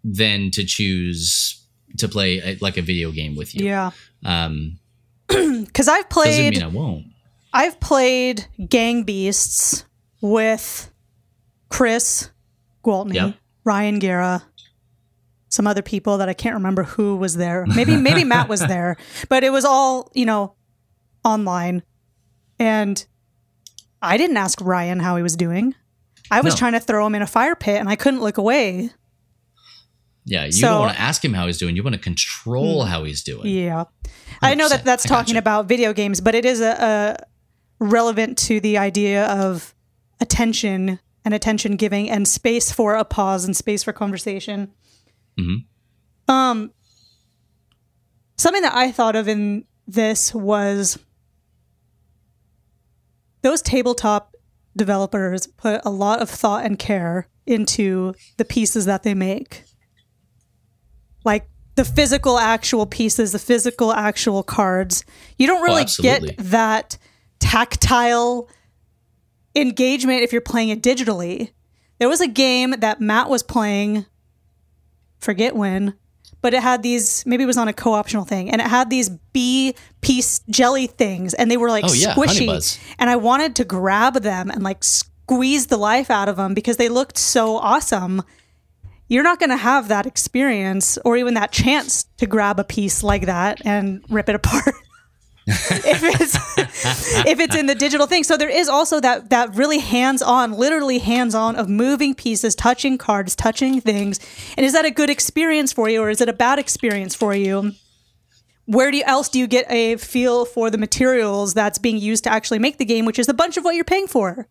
than 0.03 0.51
to 0.51 0.63
choose 0.65 1.61
to 1.97 2.07
play 2.07 2.39
a, 2.39 2.57
like 2.59 2.77
a 2.77 2.81
video 2.81 3.11
game 3.11 3.35
with 3.35 3.55
you. 3.55 3.65
yeah, 3.65 3.91
Um, 4.23 4.79
because 5.27 5.87
I've 5.87 6.09
doesn't 6.09 6.09
played 6.09 6.53
mean 6.55 6.63
I 6.63 6.67
won't. 6.67 7.05
I've 7.53 7.79
played 7.79 8.45
Gang 8.67 9.03
Beasts 9.03 9.85
with 10.21 10.91
Chris 11.69 12.29
Gwaltney, 12.83 13.13
Yep. 13.15 13.35
Ryan 13.63 13.99
Guerra, 13.99 14.43
some 15.55 15.67
other 15.67 15.81
people 15.81 16.17
that 16.17 16.29
I 16.29 16.33
can't 16.33 16.55
remember 16.55 16.83
who 16.83 17.15
was 17.15 17.35
there. 17.35 17.65
Maybe 17.65 17.95
maybe 17.95 18.23
Matt 18.33 18.49
was 18.49 18.59
there, 18.59 18.97
but 19.29 19.43
it 19.43 19.51
was 19.51 19.65
all 19.65 20.11
you 20.13 20.25
know 20.25 20.55
online, 21.23 21.81
and 22.59 23.03
I 24.01 24.17
didn't 24.17 24.37
ask 24.37 24.59
Ryan 24.61 24.99
how 24.99 25.15
he 25.15 25.23
was 25.23 25.35
doing. 25.35 25.73
I 26.29 26.41
was 26.41 26.53
No. 26.53 26.57
trying 26.57 26.73
to 26.73 26.79
throw 26.79 27.05
him 27.05 27.15
in 27.15 27.21
a 27.21 27.27
fire 27.27 27.55
pit, 27.55 27.79
and 27.79 27.89
I 27.89 27.95
couldn't 27.95 28.21
look 28.21 28.37
away. 28.37 28.91
Yeah, 30.25 30.45
you 30.45 30.51
So- 30.51 30.67
don't 30.67 30.79
want 30.81 30.93
to 30.93 31.01
ask 31.01 31.23
him 31.23 31.33
how 31.33 31.45
he's 31.45 31.57
doing. 31.57 31.75
You 31.75 31.83
want 31.83 31.93
to 31.95 32.01
control 32.01 32.83
hmm. 32.83 32.89
how 32.89 33.03
he's 33.03 33.23
doing. 33.23 33.47
Yeah. 33.47 33.85
I 34.41 34.55
know 34.55 34.67
that 34.67 34.83
that's 34.83 35.03
talking 35.03 35.37
about 35.37 35.67
video 35.67 35.93
games, 35.93 36.19
but 36.19 36.35
it 36.35 36.45
is 36.45 36.61
a, 36.61 37.17
a 37.79 37.83
relevant 37.83 38.37
to 38.39 38.59
the 38.59 38.77
idea 38.77 39.25
of 39.27 39.73
attention 40.19 40.99
and 41.23 41.33
attention 41.33 41.75
giving 41.75 42.09
and 42.09 42.27
space 42.27 42.71
for 42.71 42.95
a 42.95 43.05
pause 43.05 43.45
and 43.45 43.55
space 43.55 43.83
for 43.83 43.93
conversation. 43.93 44.71
Mhm. 45.39 45.65
Um, 46.27 46.71
something 48.37 48.61
that 48.61 48.75
I 48.75 48.91
thought 48.91 49.15
of 49.15 49.27
in 49.27 49.65
this 49.87 50.33
was 50.33 50.97
those 53.41 53.61
tabletop 53.61 54.35
developers 54.75 55.47
put 55.47 55.81
a 55.85 55.89
lot 55.89 56.21
of 56.21 56.29
thought 56.29 56.65
and 56.65 56.79
care 56.79 57.27
into 57.45 58.13
the 58.37 58.45
pieces 58.45 58.85
that 58.85 59.03
they 59.03 59.13
make 59.13 59.63
like 61.25 61.49
the 61.73 61.83
physical 61.83 62.39
actual 62.39 62.85
pieces, 62.85 63.33
the 63.33 63.39
physical 63.39 63.91
actual 63.91 64.43
cards. 64.43 65.03
You 65.37 65.47
don't 65.47 65.63
really 65.63 65.81
absolutely. 65.81 66.29
get 66.29 66.37
that 66.37 66.97
tactile 67.39 68.47
engagement 69.55 70.21
if 70.21 70.31
you're 70.31 70.41
playing 70.41 70.69
it 70.69 70.81
digitally. 70.81 71.51
There 71.99 72.07
was 72.07 72.21
a 72.21 72.27
game 72.27 72.75
that 72.79 73.01
Matt 73.01 73.29
was 73.29 73.43
playing, 73.43 74.05
forget 75.25 75.55
when, 75.55 75.95
but 76.41 76.53
it 76.53 76.61
had 76.61 76.83
these, 76.83 77.25
maybe 77.25 77.43
it 77.43 77.47
was 77.47 77.57
on 77.57 77.67
a 77.67 77.73
co 77.73 77.93
optional 77.93 78.23
thing, 78.23 78.49
and 78.51 78.61
it 78.61 78.67
had 78.67 78.89
these 78.89 79.09
bee 79.09 79.75
piece 80.01 80.39
jelly 80.49 80.87
things, 80.87 81.33
and 81.33 81.49
they 81.51 81.57
were 81.57 81.69
like 81.69 81.83
Oh, 81.85 81.93
yeah, 81.93 82.13
squishy. 82.15 82.47
And 82.99 83.09
I 83.09 83.15
wanted 83.17 83.55
to 83.57 83.65
grab 83.65 84.21
them 84.21 84.49
and 84.49 84.63
like 84.63 84.83
squeeze 84.83 85.67
the 85.67 85.77
life 85.77 86.09
out 86.09 86.29
of 86.29 86.37
them 86.37 86.53
because 86.53 86.77
they 86.77 86.87
looked 86.87 87.17
so 87.17 87.57
awesome. 87.57 88.21
You're 89.07 89.23
not 89.23 89.39
going 89.39 89.49
to 89.51 89.57
have 89.57 89.87
that 89.89 90.05
experience 90.05 90.97
or 91.05 91.17
even 91.17 91.33
that 91.35 91.51
chance 91.51 92.05
to 92.17 92.25
grab 92.25 92.59
a 92.59 92.63
piece 92.63 93.03
like 93.03 93.25
that 93.25 93.61
and 93.65 94.03
rip 94.09 94.29
it 94.29 94.35
apart 94.35 94.73
if 95.47 96.03
it's 96.03 96.35
if 97.25 97.39
it's 97.39 97.55
in 97.55 97.67
the 97.67 97.75
digital 97.75 98.07
thing. 98.07 98.23
So 98.23 98.37
there 98.37 98.49
is 98.49 98.67
also 98.67 98.99
that 98.99 99.29
that 99.29 99.55
really 99.55 99.79
hands-on 99.79 100.53
literally 100.53 100.99
hands-on 100.99 101.55
of 101.55 101.69
moving 101.69 102.15
pieces 102.15 102.55
touching 102.55 102.97
cards 102.97 103.35
touching 103.35 103.81
things. 103.81 104.19
And 104.57 104.65
is 104.65 104.73
that 104.73 104.85
a 104.85 104.91
good 104.91 105.09
experience 105.09 105.71
for 105.71 105.89
you 105.89 106.01
or 106.01 106.09
is 106.09 106.21
it 106.21 106.29
a 106.29 106.33
bad 106.33 106.59
experience 106.59 107.15
for 107.15 107.33
you? 107.35 107.73
Where 108.67 108.89
do 108.89 108.97
you, 108.97 109.03
else 109.05 109.29
do 109.29 109.37
you 109.37 109.45
get 109.45 109.69
a 109.71 109.97
feel 109.97 110.43
for 110.43 110.71
the 110.71 110.77
materials 110.79 111.53
that's 111.53 111.77
being 111.77 111.97
used 111.97 112.23
to 112.23 112.31
actually 112.31 112.57
make 112.57 112.79
the 112.79 112.85
game 112.85 113.05
which 113.05 113.19
is 113.19 113.29
a 113.29 113.33
bunch 113.33 113.57
of 113.57 113.63
what 113.63 113.75
you're 113.75 113.83
paying 113.83 114.07
for? 114.07 114.47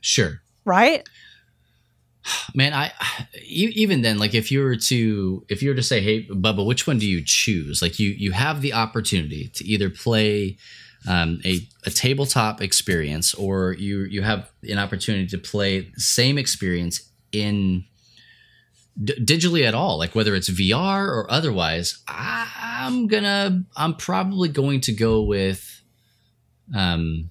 Sure. 0.00 0.40
right 0.64 1.06
Man, 2.54 2.72
i 2.72 2.92
even 3.44 4.02
then, 4.02 4.18
like 4.18 4.34
if 4.34 4.50
you 4.50 4.62
were 4.62 4.76
to 4.76 5.44
if 5.48 5.62
you 5.62 5.70
were 5.70 5.74
to 5.74 5.82
say, 5.82 6.00
"Hey, 6.00 6.24
Bubba, 6.26 6.64
which 6.64 6.86
one 6.86 6.98
do 6.98 7.06
you 7.06 7.22
choose?" 7.24 7.80
Like 7.82 7.98
you 7.98 8.10
you 8.10 8.32
have 8.32 8.60
the 8.60 8.72
opportunity 8.72 9.48
to 9.54 9.64
either 9.64 9.90
play 9.90 10.58
um, 11.06 11.40
a 11.44 11.60
a 11.84 11.90
tabletop 11.90 12.60
experience, 12.60 13.34
or 13.34 13.74
you 13.74 14.00
you 14.04 14.22
have 14.22 14.50
an 14.68 14.78
opportunity 14.78 15.26
to 15.28 15.38
play 15.38 15.80
the 15.80 16.00
same 16.00 16.38
experience 16.38 17.08
in 17.32 17.84
d- 19.02 19.14
digitally 19.24 19.66
at 19.66 19.74
all, 19.74 19.98
like 19.98 20.14
whether 20.14 20.34
it's 20.34 20.48
VR 20.48 21.06
or 21.06 21.30
otherwise. 21.30 22.02
I, 22.08 22.48
I'm 22.80 23.06
gonna 23.06 23.64
I'm 23.76 23.94
probably 23.94 24.48
going 24.48 24.80
to 24.82 24.92
go 24.92 25.22
with 25.22 25.82
um 26.74 27.30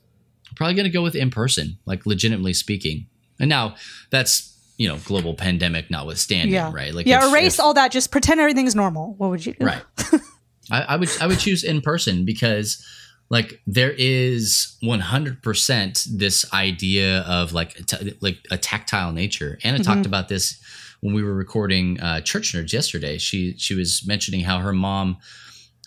probably 0.56 0.76
gonna 0.76 0.90
go 0.90 1.04
with 1.04 1.16
in 1.16 1.30
person, 1.30 1.78
like 1.86 2.06
legitimately 2.06 2.54
speaking. 2.54 3.08
And 3.40 3.50
now 3.50 3.76
that's 4.10 4.57
you 4.78 4.88
know 4.88 4.98
global 5.06 5.34
pandemic 5.34 5.90
notwithstanding, 5.90 6.54
yeah 6.54 6.72
right? 6.74 6.94
Like 6.94 7.06
yeah 7.06 7.26
if- 7.26 7.32
erase 7.32 7.56
if- 7.56 7.60
all 7.60 7.74
that 7.74 7.92
just 7.92 8.12
pretend 8.12 8.40
everything's 8.40 8.76
normal 8.76 9.16
what 9.18 9.30
would 9.30 9.46
you 9.46 9.54
do 9.54 9.66
right. 9.66 9.84
I, 10.72 10.82
I 10.82 10.96
would 10.98 11.10
I 11.22 11.28
would 11.28 11.40
choose 11.40 11.64
in 11.64 11.82
person 11.82 12.26
because 12.26 12.86
like 13.30 13.62
there 13.68 13.92
is 13.98 14.78
100% 14.84 16.04
this 16.18 16.54
idea 16.54 17.22
of 17.22 17.54
like 17.54 17.78
a 17.80 17.84
t- 17.84 18.18
like 18.22 18.38
a 18.52 18.58
tactile 18.58 19.12
nature. 19.12 19.60
Anna 19.64 19.80
talked 19.84 20.06
about 20.06 20.30
this 20.30 20.62
when 21.02 21.14
we 21.14 21.24
were 21.24 21.34
recording 21.34 22.00
uh, 22.00 22.22
Church 22.22 22.54
Nerds 22.54 22.72
yesterday. 22.74 23.18
She 23.18 23.54
she 23.58 23.76
was 23.76 24.06
mentioning 24.08 24.42
how 24.42 24.60
her 24.60 24.74
mom 24.74 25.18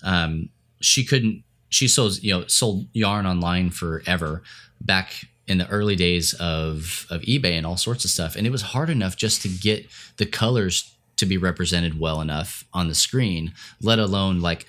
um, 0.02 0.48
she 0.80 1.04
couldn't 1.04 1.42
she 1.68 1.88
sold 1.88 2.22
you 2.22 2.32
know 2.32 2.46
sold 2.46 2.86
yarn 2.92 3.26
online 3.26 3.70
forever 3.70 4.42
back 4.80 5.26
in 5.50 5.58
the 5.58 5.68
early 5.68 5.96
days 5.96 6.32
of 6.34 7.06
of 7.10 7.20
eBay 7.22 7.52
and 7.52 7.66
all 7.66 7.76
sorts 7.76 8.04
of 8.04 8.10
stuff 8.10 8.36
and 8.36 8.46
it 8.46 8.50
was 8.50 8.62
hard 8.62 8.88
enough 8.88 9.16
just 9.16 9.42
to 9.42 9.48
get 9.48 9.86
the 10.16 10.26
colors 10.26 10.94
to 11.16 11.26
be 11.26 11.36
represented 11.36 11.98
well 11.98 12.20
enough 12.20 12.64
on 12.72 12.88
the 12.88 12.94
screen 12.94 13.52
let 13.82 13.98
alone 13.98 14.40
like 14.40 14.66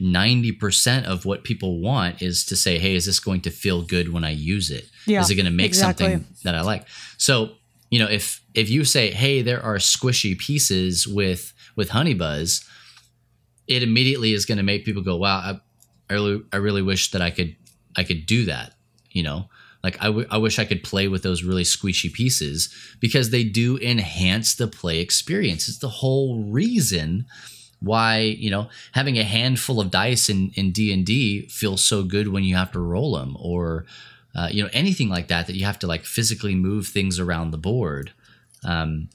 90% 0.00 1.04
of 1.04 1.26
what 1.26 1.44
people 1.44 1.78
want 1.78 2.22
is 2.22 2.46
to 2.46 2.56
say 2.56 2.78
hey 2.78 2.94
is 2.94 3.06
this 3.06 3.20
going 3.20 3.42
to 3.42 3.50
feel 3.50 3.82
good 3.82 4.10
when 4.10 4.24
I 4.24 4.30
use 4.30 4.70
it? 4.70 4.88
Yeah, 5.06 5.20
is 5.20 5.30
it 5.30 5.34
going 5.34 5.44
to 5.44 5.52
make 5.52 5.66
exactly. 5.66 6.12
something 6.12 6.26
that 6.44 6.54
I 6.54 6.62
like 6.62 6.86
so 7.18 7.50
you 7.90 7.98
know 7.98 8.08
if 8.08 8.40
if 8.54 8.70
you 8.70 8.84
say 8.84 9.10
hey 9.10 9.42
there 9.42 9.62
are 9.62 9.76
squishy 9.76 10.36
pieces 10.36 11.06
with 11.06 11.52
with 11.76 11.90
honey 11.90 12.14
buzz 12.14 12.66
it 13.66 13.82
immediately 13.82 14.32
is 14.32 14.44
going 14.44 14.58
to 14.58 14.64
make 14.64 14.84
people 14.84 15.02
go, 15.02 15.16
"Wow, 15.16 15.38
I, 15.38 15.60
I 16.10 16.14
really, 16.14 16.42
I 16.52 16.56
really 16.56 16.82
wish 16.82 17.10
that 17.12 17.22
I 17.22 17.30
could, 17.30 17.56
I 17.96 18.04
could 18.04 18.26
do 18.26 18.46
that." 18.46 18.74
You 19.10 19.22
know, 19.22 19.48
like 19.82 20.00
I, 20.00 20.06
w- 20.06 20.28
I 20.30 20.38
wish 20.38 20.58
I 20.58 20.64
could 20.64 20.84
play 20.84 21.08
with 21.08 21.22
those 21.22 21.42
really 21.42 21.64
squishy 21.64 22.12
pieces 22.12 22.72
because 23.00 23.30
they 23.30 23.44
do 23.44 23.78
enhance 23.78 24.54
the 24.54 24.68
play 24.68 25.00
experience. 25.00 25.68
It's 25.68 25.78
the 25.78 25.88
whole 25.88 26.44
reason 26.44 27.26
why 27.80 28.18
you 28.20 28.50
know 28.50 28.68
having 28.92 29.18
a 29.18 29.24
handful 29.24 29.80
of 29.80 29.90
dice 29.90 30.28
in 30.28 30.52
in 30.54 30.70
D 30.70 30.92
and 30.92 31.04
D 31.04 31.48
feels 31.48 31.84
so 31.84 32.04
good 32.04 32.28
when 32.28 32.44
you 32.44 32.54
have 32.54 32.72
to 32.72 32.80
roll 32.80 33.16
them, 33.16 33.36
or 33.40 33.86
uh, 34.34 34.48
you 34.50 34.62
know 34.62 34.70
anything 34.72 35.08
like 35.08 35.28
that 35.28 35.46
that 35.46 35.56
you 35.56 35.64
have 35.64 35.78
to 35.80 35.86
like 35.86 36.04
physically 36.04 36.54
move 36.54 36.86
things 36.86 37.18
around 37.18 37.50
the 37.50 37.58
board. 37.58 38.12
Um, 38.64 39.08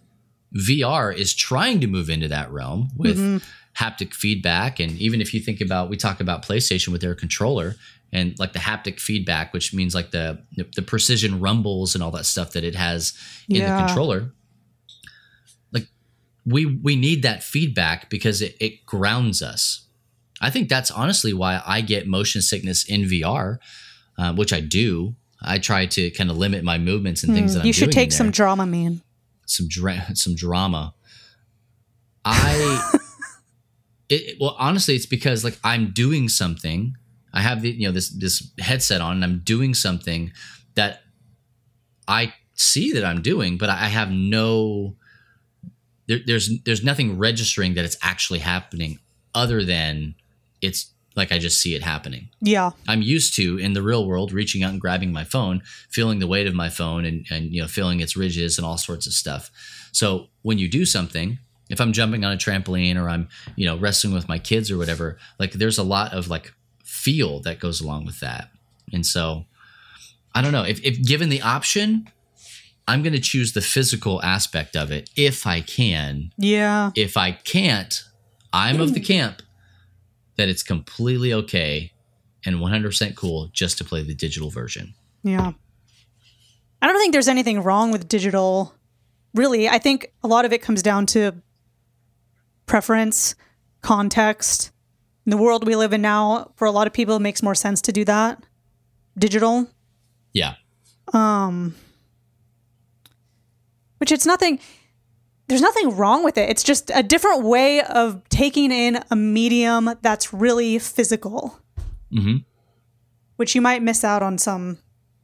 VR 0.57 1.15
is 1.15 1.33
trying 1.35 1.79
to 1.81 1.87
move 1.87 2.09
into 2.09 2.27
that 2.27 2.51
realm 2.51 2.89
with 2.95 3.17
haptic 3.77 4.13
feedback. 4.13 4.79
And 4.79 4.91
even 4.97 5.21
if 5.21 5.33
you 5.33 5.39
think 5.39 5.61
about, 5.61 5.89
we 5.89 5.97
talk 5.97 6.19
about 6.19 6.43
PlayStation 6.43 6.87
with 6.89 7.01
their 7.01 7.13
controller 7.15 7.75
and 8.11 8.37
like 8.39 8.53
the 8.53 8.59
haptic 8.59 8.99
feedback, 8.99 9.53
which 9.53 9.73
means 9.73 9.93
like 9.93 10.11
the 10.11 10.39
the 10.75 10.81
precision 10.81 11.39
rumbles 11.39 11.93
and 11.93 12.03
all 12.03 12.11
that 12.11 12.25
stuff 12.25 12.53
that 12.53 12.63
it 12.63 12.73
has 12.75 13.13
in 13.49 13.57
Yeah. 13.57 13.73
the 13.79 13.85
controller. 13.85 14.31
Like 15.71 15.87
we 16.45 16.65
we 16.65 16.95
need 16.95 17.23
that 17.23 17.43
feedback 17.43 18.09
because 18.09 18.41
it, 18.41 18.55
it 18.59 18.85
grounds 18.85 19.41
us. 19.41 19.85
I 20.39 20.49
think 20.49 20.69
that's 20.69 20.91
honestly 20.91 21.33
why 21.33 21.61
I 21.65 21.81
get 21.81 22.07
motion 22.07 22.41
sickness 22.41 22.83
in 22.87 23.01
VR, 23.03 23.57
uh, 24.17 24.33
which 24.33 24.53
I 24.53 24.61
do. 24.61 25.15
I 25.41 25.59
try 25.59 25.85
to 25.87 26.09
kind 26.11 26.31
of 26.31 26.37
limit 26.37 26.63
my 26.63 26.77
movements 26.79 27.23
and 27.23 27.33
things 27.35 27.53
that 27.53 27.61
I'm 27.61 27.67
you 27.67 27.73
should 27.73 27.91
take 27.91 28.11
some 28.11 28.27
there 28.27 28.31
drama 28.31 28.65
man 28.65 29.01
some 29.47 29.67
dra- 29.67 30.15
some 30.15 30.35
drama. 30.35 30.93
I 32.23 32.99
it, 34.09 34.37
well, 34.39 34.55
honestly, 34.59 34.95
it's 34.95 35.05
because 35.05 35.43
like 35.43 35.57
I'm 35.63 35.91
doing 35.91 36.29
something. 36.29 36.95
I 37.33 37.41
have 37.41 37.61
the 37.61 37.71
you 37.71 37.87
know 37.87 37.93
this 37.93 38.09
this 38.09 38.51
headset 38.59 39.01
on, 39.01 39.15
and 39.15 39.23
I'm 39.23 39.39
doing 39.39 39.73
something 39.73 40.31
that 40.75 41.01
I 42.07 42.33
see 42.53 42.91
that 42.93 43.03
I'm 43.03 43.21
doing, 43.21 43.57
but 43.57 43.69
I 43.69 43.87
have 43.87 44.11
no. 44.11 44.95
There, 46.07 46.19
there's 46.25 46.49
there's 46.63 46.83
nothing 46.83 47.17
registering 47.17 47.73
that 47.73 47.85
it's 47.85 47.97
actually 48.01 48.39
happening, 48.39 48.99
other 49.33 49.63
than 49.63 50.15
it's 50.61 50.93
like 51.17 51.31
I 51.31 51.39
just 51.39 51.59
see 51.59 51.75
it 51.75 51.81
happening. 51.81 52.29
Yeah. 52.39 52.71
I'm 52.87 53.01
used 53.01 53.35
to 53.35 53.57
in 53.57 53.73
the 53.73 53.81
real 53.81 54.05
world 54.05 54.31
reaching 54.31 54.63
out 54.63 54.71
and 54.71 54.79
grabbing 54.79 55.11
my 55.11 55.23
phone, 55.23 55.63
feeling 55.89 56.19
the 56.19 56.27
weight 56.27 56.47
of 56.47 56.53
my 56.53 56.69
phone 56.69 57.03
and, 57.03 57.25
and 57.31 57.51
you 57.51 57.61
know, 57.61 57.67
feeling 57.67 57.99
its 57.99 58.15
ridges 58.15 58.57
and 58.57 58.65
all 58.65 58.77
sorts 58.77 59.07
of 59.07 59.13
stuff. 59.13 59.49
So 59.91 60.27
when 60.43 60.59
you 60.59 60.69
do 60.69 60.85
something, 60.85 61.39
if 61.69 61.81
I'm 61.81 61.91
jumping 61.91 62.23
on 62.23 62.31
a 62.31 62.37
trampoline 62.37 62.95
or 62.95 63.09
I'm, 63.09 63.27
you 63.55 63.65
know, 63.65 63.77
wrestling 63.77 64.13
with 64.13 64.29
my 64.29 64.39
kids 64.39 64.71
or 64.71 64.77
whatever, 64.77 65.17
like 65.39 65.53
there's 65.53 65.79
a 65.79 65.83
lot 65.83 66.13
of 66.13 66.29
like 66.29 66.53
feel 66.83 67.41
that 67.41 67.59
goes 67.59 67.81
along 67.81 68.05
with 68.05 68.19
that. 68.19 68.49
And 68.93 69.05
so 69.05 69.45
I 70.35 70.41
don't 70.41 70.51
know 70.51 70.63
if, 70.63 70.79
if 70.85 71.03
given 71.03 71.29
the 71.29 71.41
option, 71.41 72.09
I'm 72.87 73.01
going 73.01 73.13
to 73.13 73.19
choose 73.19 73.51
the 73.51 73.61
physical 73.61 74.21
aspect 74.23 74.77
of 74.77 74.91
it 74.91 75.09
if 75.15 75.45
I 75.45 75.61
can. 75.61 76.31
Yeah. 76.37 76.91
If 76.95 77.17
I 77.17 77.31
can't, 77.31 78.03
I'm 78.53 78.79
of 78.79 78.93
the 78.93 79.01
camp 79.01 79.41
that 80.37 80.49
it's 80.49 80.63
completely 80.63 81.33
okay 81.33 81.91
and 82.45 82.57
100% 82.57 83.15
cool 83.15 83.49
just 83.51 83.77
to 83.79 83.83
play 83.83 84.03
the 84.03 84.13
digital 84.13 84.49
version. 84.49 84.93
Yeah. 85.23 85.51
I 86.81 86.87
don't 86.87 86.99
think 86.99 87.11
there's 87.11 87.27
anything 87.27 87.61
wrong 87.63 87.91
with 87.91 88.07
digital. 88.07 88.73
Really, 89.33 89.67
I 89.67 89.79
think 89.79 90.11
a 90.23 90.27
lot 90.27 90.45
of 90.45 90.53
it 90.53 90.61
comes 90.61 90.81
down 90.81 91.05
to 91.07 91.33
preference, 92.65 93.35
context. 93.81 94.71
In 95.25 95.31
the 95.31 95.37
world 95.37 95.65
we 95.65 95.75
live 95.75 95.91
in 95.91 96.01
now, 96.01 96.51
for 96.55 96.65
a 96.65 96.71
lot 96.71 96.87
of 96.87 96.93
people, 96.93 97.15
it 97.15 97.21
makes 97.21 97.43
more 97.43 97.55
sense 97.55 97.81
to 97.81 97.91
do 97.91 98.05
that. 98.05 98.43
Digital, 99.17 99.67
Yeah. 100.33 100.55
Um, 101.13 101.73
which 103.97 104.11
it's 104.11 104.25
nothing, 104.25 104.59
there's 105.47 105.61
nothing 105.61 105.95
wrong 105.95 106.23
with 106.23 106.37
it. 106.37 106.49
It's 106.49 106.63
just 106.63 106.91
a 106.93 107.01
different 107.03 107.43
way 107.43 107.81
of 107.81 108.21
taking 108.29 108.71
in 108.71 108.99
a 109.09 109.15
medium 109.15 109.89
that's 110.01 110.33
really 110.33 110.79
physical, 110.79 111.59
hmm 112.11 112.37
which 113.37 113.53
you 113.53 113.61
might 113.61 113.83
miss 113.83 114.03
out 114.03 114.23
on 114.23 114.35
some 114.39 114.79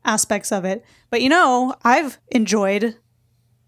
aspects 0.05 0.51
of 0.51 0.65
it. 0.65 0.85
But 1.09 1.21
you 1.23 1.29
know, 1.29 1.73
I've 1.83 2.19
enjoyed. 2.29 2.95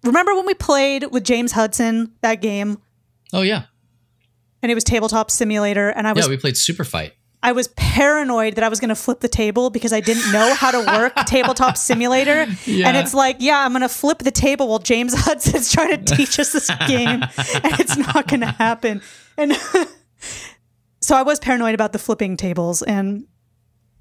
Remember 0.03 0.35
when 0.35 0.45
we 0.45 0.53
played 0.53 1.05
with 1.11 1.23
James 1.23 1.53
Hudson 1.53 2.13
that 2.21 2.41
game 2.41 2.77
Oh, 3.33 3.41
yeah. 3.41 3.63
and 4.61 4.71
it 4.71 4.75
was 4.75 4.83
tabletop 4.83 5.31
simulator 5.31 5.89
and 5.89 6.07
I 6.07 6.13
was 6.13 6.25
Yeah, 6.25 6.29
we 6.29 6.37
played 6.37 6.57
Super 6.57 6.83
Fight. 6.83 7.13
I 7.43 7.51
was 7.51 7.67
paranoid 7.69 8.55
that 8.55 8.63
I 8.63 8.69
was 8.69 8.79
going 8.79 8.89
to 8.89 8.95
flip 8.95 9.19
the 9.19 9.27
table 9.27 9.69
because 9.69 9.93
I 9.93 9.99
didn't 9.99 10.31
know 10.31 10.55
how 10.55 10.71
to 10.71 10.79
work 10.79 11.13
tabletop 11.27 11.77
simulator. 11.77 12.41
And 12.41 12.97
it's 12.97 13.13
like, 13.13 13.37
yeah, 13.39 13.59
I'm 13.63 13.71
going 13.71 13.81
to 13.81 13.89
flip 13.89 14.19
the 14.19 14.31
table 14.31 14.67
while 14.67 14.79
James 14.79 15.13
Hudson's 15.17 15.71
trying 15.71 16.03
to 16.03 16.15
teach 16.15 16.39
us 16.39 16.53
this 16.53 16.69
game 16.87 17.21
and 17.21 17.79
it's 17.79 17.97
not 17.97 18.27
going 18.27 18.39
to 18.39 18.47
happen. 18.47 19.01
And 19.37 19.55
so 21.01 21.15
I 21.15 21.21
was 21.21 21.39
paranoid 21.39 21.75
about 21.75 21.93
the 21.93 21.99
flipping 21.99 22.35
tables 22.37 22.81
and 22.81 23.27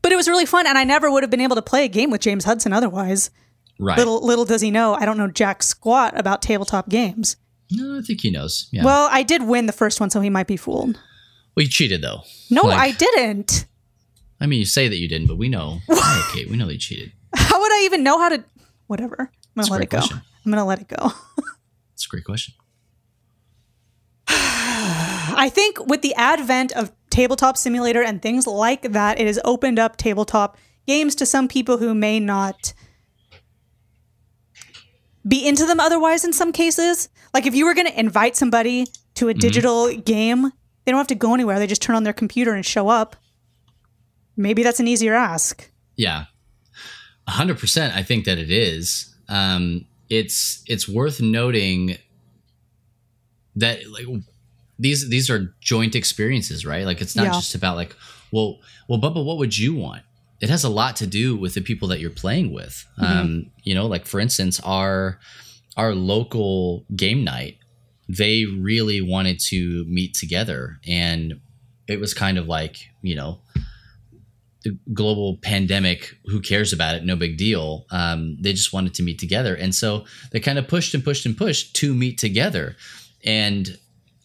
but 0.01 0.13
it 0.13 0.17
was 0.17 0.29
really 0.29 0.47
fun 0.47 0.67
and 0.67 0.77
I 0.79 0.85
never 0.85 1.11
would 1.11 1.23
have 1.23 1.31
been 1.31 1.41
able 1.41 1.57
to 1.57 1.63
play 1.63 1.85
a 1.85 1.89
game 1.89 2.11
with 2.11 2.21
James 2.21 2.45
Hudson 2.45 2.73
otherwise. 2.73 3.31
Right. 3.79 3.99
Little 3.99 4.25
little 4.25 4.45
does 4.45 4.61
he 4.63 4.71
know, 4.71 4.95
I 4.95 5.05
don't 5.05 5.19
know 5.19 5.29
jack 5.29 5.63
squat 5.63 6.19
about 6.19 6.41
tabletop 6.41 6.89
games. 6.89 7.37
no, 7.71 7.99
I 7.99 8.03
think 8.03 8.21
he 8.23 8.31
knows. 8.31 8.69
Yeah. 8.73 8.85
Well, 8.85 9.09
I 9.11 9.23
did 9.23 9.43
win 9.43 9.67
the 9.67 9.73
first 9.73 10.01
one 10.01 10.09
so 10.11 10.21
he 10.21 10.31
might 10.31 10.47
be 10.47 10.57
fooled. 10.57 10.99
Well, 11.57 11.63
you 11.65 11.69
cheated, 11.69 12.03
though. 12.03 12.23
No, 12.51 12.63
Like- 12.63 12.79
I 12.79 12.91
didn't. 12.93 13.67
I 14.41 14.47
mean, 14.47 14.59
you 14.59 14.67
say 14.67 14.89
that 14.89 14.97
you 14.97 15.09
didn't, 15.09 15.29
but 15.29 15.37
we 15.39 15.49
know. 15.49 15.79
okay, 15.91 16.45
we 16.47 16.57
know 16.57 16.69
you 16.69 16.79
cheated. 16.79 17.13
How 17.35 17.61
would 17.61 17.73
I 17.73 17.83
even 17.85 18.03
know 18.03 18.19
how 18.19 18.29
to? 18.29 18.45
Whatever. 18.89 19.31
I'm 19.57 19.63
gonna 19.63 19.73
let 19.73 19.83
it 19.83 19.91
go. 19.91 19.99
question. 19.99 20.21
I'm 20.45 20.51
gonna 20.53 20.65
let 20.67 20.81
it 20.81 20.89
go. 20.89 20.97
That's 21.93 22.05
a 22.07 22.09
great 22.09 22.25
question. 22.25 22.55
I 24.29 25.51
think 25.53 25.85
with 25.87 26.03
the 26.03 26.15
advent 26.15 26.73
of 26.73 26.93
tabletop 27.11 27.57
simulator 27.57 28.03
and 28.03 28.21
things 28.21 28.47
like 28.47 28.83
that, 28.93 29.19
it 29.21 29.27
has 29.27 29.39
opened 29.45 29.79
up 29.79 29.97
tabletop 29.97 30.57
games 30.87 31.15
to 31.17 31.27
some 31.27 31.49
people 31.49 31.79
who 31.79 31.95
may 31.95 32.21
not 32.21 32.73
be 35.27 35.47
into 35.47 35.65
them 35.67 35.81
otherwise. 35.81 36.25
In 36.25 36.33
some 36.33 36.53
cases, 36.53 37.09
like 37.33 37.47
if 37.47 37.55
you 37.55 37.65
were 37.65 37.75
going 37.75 37.87
to 37.87 37.99
invite 37.99 38.37
somebody 38.37 38.87
to 39.15 39.29
a 39.29 39.33
Mm-hmm. 39.33 39.39
digital 39.41 39.95
game, 39.97 40.53
they 40.85 40.93
don't 40.93 40.99
have 40.99 41.07
to 41.09 41.15
go 41.15 41.35
anywhere. 41.35 41.59
They 41.59 41.67
just 41.67 41.83
turn 41.83 41.97
on 41.97 42.05
their 42.05 42.13
computer 42.13 42.53
and 42.55 42.65
show 42.65 42.89
up. 42.89 43.17
Maybe 44.37 44.63
that's 44.63 44.81
an 44.81 44.89
easier 44.89 45.15
ask. 45.15 45.71
Yeah, 45.97 46.25
hundred 47.29 47.59
percent. 47.59 47.95
I 47.95 48.03
think 48.03 48.25
that 48.25 48.39
it 48.39 48.51
is. 48.51 49.15
Um, 49.29 49.87
it's 50.11 50.63
it's 50.67 50.89
worth 50.89 51.21
noting 51.21 51.97
that 53.57 53.79
like 53.91 54.07
these 54.79 55.09
these 55.09 55.31
are 55.31 55.55
joint 55.61 55.95
experiences, 55.95 56.67
right? 56.67 56.85
Like 56.85 57.01
it's 57.01 57.15
not 57.17 57.25
Yeah. 57.27 57.33
just 57.33 57.55
about 57.55 57.77
like, 57.77 57.95
well, 58.33 58.59
well, 58.89 59.01
Bubba, 59.01 59.25
what 59.25 59.39
would 59.39 59.57
you 59.57 59.75
want? 59.75 60.03
It 60.41 60.51
has 60.51 60.65
a 60.65 60.69
lot 60.69 60.97
to 60.97 61.07
do 61.07 61.37
with 61.37 61.55
the 61.55 61.61
people 61.61 61.89
that 61.89 62.01
you're 62.01 62.11
playing 62.11 62.53
with. 62.53 62.85
Um, 62.99 63.47
you 63.63 63.75
know, 63.75 63.87
like 63.87 64.05
for 64.05 64.19
instance, 64.21 64.61
our 64.61 65.19
our 65.77 65.95
local 65.95 66.85
game 66.95 67.25
night, 67.25 67.57
they 68.09 68.45
really 68.45 69.01
wanted 69.01 69.41
to 69.49 69.85
meet 69.87 70.15
together, 70.15 70.79
and 70.87 71.41
it 71.87 72.01
was 72.01 72.15
kind 72.15 72.39
of 72.39 72.47
like 72.47 72.77
you 73.03 73.15
know 73.15 73.41
the 74.65 74.77
global 74.93 75.37
pandemic 75.37 76.17
who 76.25 76.41
cares 76.41 76.73
about 76.73 76.95
it? 76.95 77.05
No 77.05 77.17
big 77.17 77.37
deal. 77.37 77.85
Um, 77.91 78.39
they 78.41 78.53
just 78.53 78.73
wanted 78.73 78.95
to 78.95 79.03
meet 79.03 79.19
together. 79.19 79.55
And 79.55 79.75
so 79.75 80.07
they 80.33 80.41
kind 80.41 80.59
of 80.59 80.67
pushed 80.67 80.95
and 80.95 81.05
pushed 81.05 81.27
and 81.27 81.37
pushed 81.37 81.77
to 81.77 81.95
meet 81.95 82.19
together. 82.19 82.77
And 83.25 83.79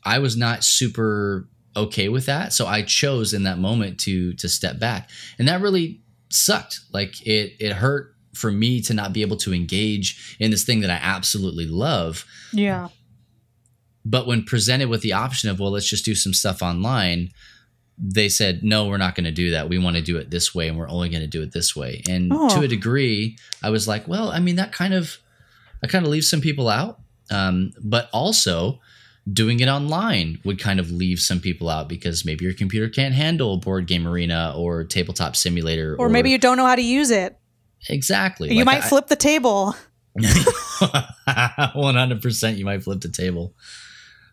i 0.06 0.18
was 0.18 0.38
not 0.38 0.64
super 0.64 1.50
okay 1.76 2.08
with 2.10 2.26
that. 2.26 2.54
So 2.54 2.66
i 2.66 2.82
chose 2.82 3.34
in 3.34 3.44
that 3.44 3.60
moment 3.60 4.00
to 4.02 4.34
to 4.34 4.50
step 4.50 4.80
back. 4.80 5.10
And 5.38 5.48
that 5.48 5.62
really 5.62 6.02
sucked. 6.30 6.80
Like 6.92 7.22
it 7.28 7.54
it 7.60 7.74
hurt 7.74 8.16
for 8.34 8.52
me 8.52 8.82
to 8.82 8.94
not 8.94 9.12
be 9.12 9.22
able 9.22 9.38
to 9.38 9.54
engage 9.54 10.38
in 10.40 10.52
this 10.52 10.64
thing 10.64 10.80
that 10.82 10.90
i 10.90 11.00
absolutely 11.02 11.68
love. 11.68 12.26
Yeah. 12.54 12.88
But 14.10 14.26
when 14.28 14.44
presented 14.44 14.90
with 14.90 15.02
the 15.02 15.14
option 15.14 15.50
of, 15.50 15.60
well, 15.60 15.72
let's 15.72 15.90
just 15.90 16.04
do 16.06 16.16
some 16.16 16.34
stuff 16.34 16.62
online, 16.64 17.30
they 17.98 18.30
said, 18.30 18.64
no, 18.64 18.88
we're 18.88 18.98
not 18.98 19.14
going 19.14 19.26
to 19.26 19.32
do 19.32 19.52
that. 19.52 19.70
We 19.70 19.78
want 19.78 19.96
to 19.98 20.02
do 20.02 20.18
it 20.18 20.32
this 20.32 20.56
way 20.56 20.68
and 20.70 20.78
we're 20.78 20.90
only 20.90 21.10
going 21.10 21.22
to 21.22 21.28
do 21.28 21.42
it 21.44 21.52
this 21.52 21.76
way. 21.76 22.02
And 22.10 22.32
Oh. 22.34 22.50
to 22.56 22.62
a 22.62 22.68
degree, 22.68 23.38
I 23.62 23.70
was 23.70 23.88
like, 23.88 24.08
well, 24.08 24.30
I 24.32 24.40
mean, 24.40 24.56
that 24.56 24.72
kind 24.72 24.94
of, 24.94 25.18
I 25.84 25.88
kind 25.88 26.06
of 26.06 26.12
leaves 26.12 26.30
some 26.30 26.42
people 26.42 26.70
out. 26.70 27.00
Um, 27.30 27.74
but 27.84 28.10
also, 28.12 28.80
doing 29.32 29.60
it 29.60 29.68
online 29.68 30.40
would 30.44 30.58
kind 30.60 30.80
of 30.80 30.90
leave 30.90 31.20
some 31.20 31.40
people 31.40 31.70
out 31.70 31.88
because 31.88 32.26
maybe 32.26 32.44
your 32.46 32.54
computer 32.56 32.90
can't 32.90 33.14
handle 33.14 33.58
board 33.58 33.86
game 33.86 34.08
arena 34.08 34.54
or 34.58 34.84
tabletop 34.86 35.36
simulator 35.36 35.96
Or 36.00 36.10
maybe 36.10 36.32
you 36.32 36.40
don't 36.40 36.58
know 36.58 36.66
how 36.66 36.76
to 36.76 36.82
use 36.82 37.12
it. 37.12 37.38
exactly 37.90 38.50
You 38.50 38.56
Like, 38.64 38.66
might 38.66 38.84
I- 38.86 38.90
flip 38.90 39.08
the 39.08 39.16
table. 39.16 39.76
100% 41.28 42.58
you 42.58 42.66
might 42.66 42.84
flip 42.84 43.02
the 43.02 43.10
table 43.10 43.54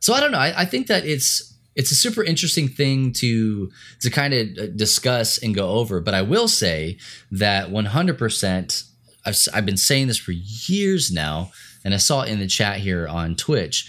so 0.01 0.13
i 0.15 0.21
don't 0.21 0.33
know 0.33 0.39
I, 0.39 0.63
I 0.63 0.65
think 0.65 0.87
that 0.89 1.05
it's 1.05 1.53
it's 1.75 1.91
a 1.91 1.95
super 1.95 2.23
interesting 2.25 2.69
thing 2.69 3.13
to 3.15 3.71
to 4.01 4.11
kind 4.11 4.33
of 4.35 4.77
discuss 4.77 5.39
and 5.39 5.55
go 5.55 5.71
over 5.71 6.01
but 6.01 6.15
i 6.15 6.23
will 6.23 6.49
say 6.49 6.99
that 7.31 7.69
100% 7.71 8.85
I've, 9.25 9.31
s- 9.31 9.49
I've 9.53 9.67
been 9.67 9.77
saying 9.77 10.07
this 10.07 10.19
for 10.19 10.33
years 10.33 11.11
now 11.11 11.51
and 11.85 11.93
i 11.95 11.97
saw 11.99 12.23
it 12.23 12.31
in 12.31 12.39
the 12.39 12.47
chat 12.47 12.79
here 12.79 13.07
on 13.09 13.35
twitch 13.37 13.89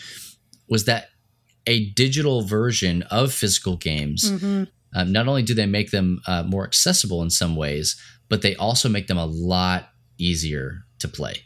was 0.69 0.85
that 0.85 1.09
a 1.65 1.89
digital 1.91 2.41
version 2.43 3.03
of 3.03 3.33
physical 3.33 3.75
games 3.77 4.29
Mhm. 4.31 4.67
um, 4.95 5.11
not 5.11 5.27
only 5.27 5.43
do 5.43 5.53
they 5.53 5.65
make 5.65 5.91
them 5.91 6.21
uh, 6.27 6.43
more 6.43 6.63
accessible 6.65 7.21
in 7.21 7.29
some 7.29 7.55
ways, 7.57 7.95
but 8.29 8.41
they 8.41 8.55
also 8.55 8.87
make 8.89 9.07
them 9.07 9.17
a 9.17 9.25
lot 9.25 9.89
easier 10.17 10.83
to 10.99 11.07
play. 11.09 11.43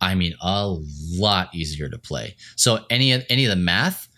I 0.00 0.14
mean, 0.14 0.34
a 0.40 0.76
lot 1.12 1.54
easier 1.54 1.88
to 1.88 1.98
play. 1.98 2.36
So 2.56 2.84
any 2.90 3.12
of 3.12 3.24
any 3.28 3.44
of 3.44 3.50
the 3.50 3.56
math, 3.56 4.08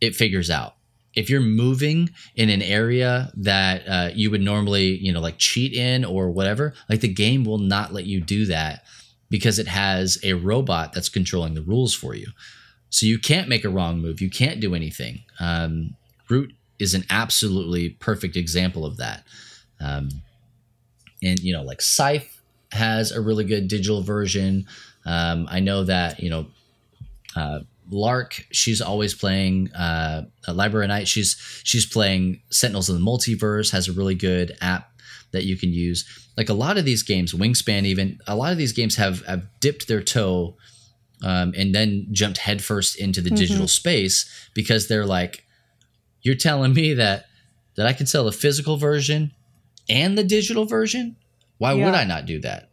it 0.00 0.14
figures 0.14 0.50
out. 0.50 0.74
If 1.14 1.28
you're 1.28 1.42
moving 1.42 2.08
in 2.36 2.48
an 2.48 2.62
area 2.62 3.30
that 3.36 3.86
uh, 3.86 4.10
you 4.14 4.30
would 4.30 4.40
normally, 4.40 4.96
you 4.96 5.12
know, 5.12 5.20
like 5.20 5.36
cheat 5.36 5.74
in 5.74 6.06
or 6.06 6.30
whatever, 6.30 6.72
like 6.88 7.00
the 7.00 7.12
game 7.12 7.44
will 7.44 7.58
not 7.58 7.92
let 7.92 8.06
you 8.06 8.20
do 8.20 8.46
that 8.46 8.84
because 9.28 9.58
it 9.58 9.68
has 9.68 10.18
a 10.24 10.32
robot 10.32 10.94
that's 10.94 11.10
controlling 11.10 11.54
the 11.54 11.62
rules 11.62 11.94
for 11.94 12.14
you. 12.14 12.28
So 12.88 13.06
you 13.06 13.18
can't 13.18 13.48
make 13.48 13.64
a 13.64 13.70
wrong 13.70 14.00
move. 14.00 14.20
You 14.20 14.30
can't 14.30 14.60
do 14.60 14.74
anything. 14.74 15.22
Um, 15.38 15.96
Root 16.28 16.54
is 16.78 16.94
an 16.94 17.04
absolutely 17.10 17.90
perfect 17.90 18.36
example 18.36 18.84
of 18.84 18.96
that. 18.96 19.24
Um, 19.80 20.08
and 21.22 21.38
you 21.40 21.52
know, 21.52 21.62
like 21.62 21.80
Scythe 21.80 22.31
has 22.72 23.12
a 23.12 23.20
really 23.20 23.44
good 23.44 23.68
digital 23.68 24.02
version. 24.02 24.66
Um, 25.04 25.46
I 25.50 25.60
know 25.60 25.84
that 25.84 26.20
you 26.20 26.30
know 26.30 26.46
uh, 27.36 27.60
Lark, 27.90 28.46
she's 28.50 28.80
always 28.80 29.14
playing 29.14 29.72
uh, 29.72 30.22
Library 30.48 30.88
Night. 30.88 31.08
She's 31.08 31.36
she's 31.64 31.86
playing 31.86 32.40
Sentinels 32.50 32.88
of 32.88 32.98
the 32.98 33.04
Multiverse. 33.04 33.72
Has 33.72 33.88
a 33.88 33.92
really 33.92 34.14
good 34.14 34.56
app 34.60 34.90
that 35.32 35.44
you 35.44 35.56
can 35.56 35.72
use. 35.72 36.04
Like 36.36 36.48
a 36.48 36.54
lot 36.54 36.78
of 36.78 36.84
these 36.84 37.02
games, 37.02 37.34
Wingspan, 37.34 37.84
even 37.84 38.18
a 38.26 38.36
lot 38.36 38.52
of 38.52 38.58
these 38.58 38.72
games 38.72 38.96
have 38.96 39.24
have 39.26 39.44
dipped 39.60 39.88
their 39.88 40.02
toe 40.02 40.56
um, 41.22 41.52
and 41.56 41.74
then 41.74 42.06
jumped 42.12 42.38
headfirst 42.38 42.96
into 42.96 43.20
the 43.20 43.30
digital 43.30 43.68
space 43.68 44.48
because 44.54 44.88
they're 44.88 45.06
like, 45.06 45.44
you're 46.22 46.34
telling 46.34 46.74
me 46.74 46.94
that 46.94 47.26
that 47.76 47.86
I 47.86 47.92
can 47.92 48.06
sell 48.06 48.28
a 48.28 48.32
physical 48.32 48.76
version 48.76 49.32
and 49.88 50.16
the 50.16 50.24
digital 50.24 50.64
version. 50.64 51.16
Why 51.58 51.74
would 51.74 51.94
I 51.94 52.04
not 52.04 52.26
do 52.26 52.40
that? 52.40 52.70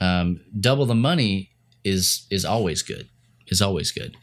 Um, 0.00 0.40
double 0.58 0.86
the 0.86 0.94
money 0.94 1.50
is 1.84 2.26
is 2.30 2.44
always 2.44 2.82
good. 2.82 3.08
Is 3.48 3.60
always 3.60 3.92
good, 3.92 4.16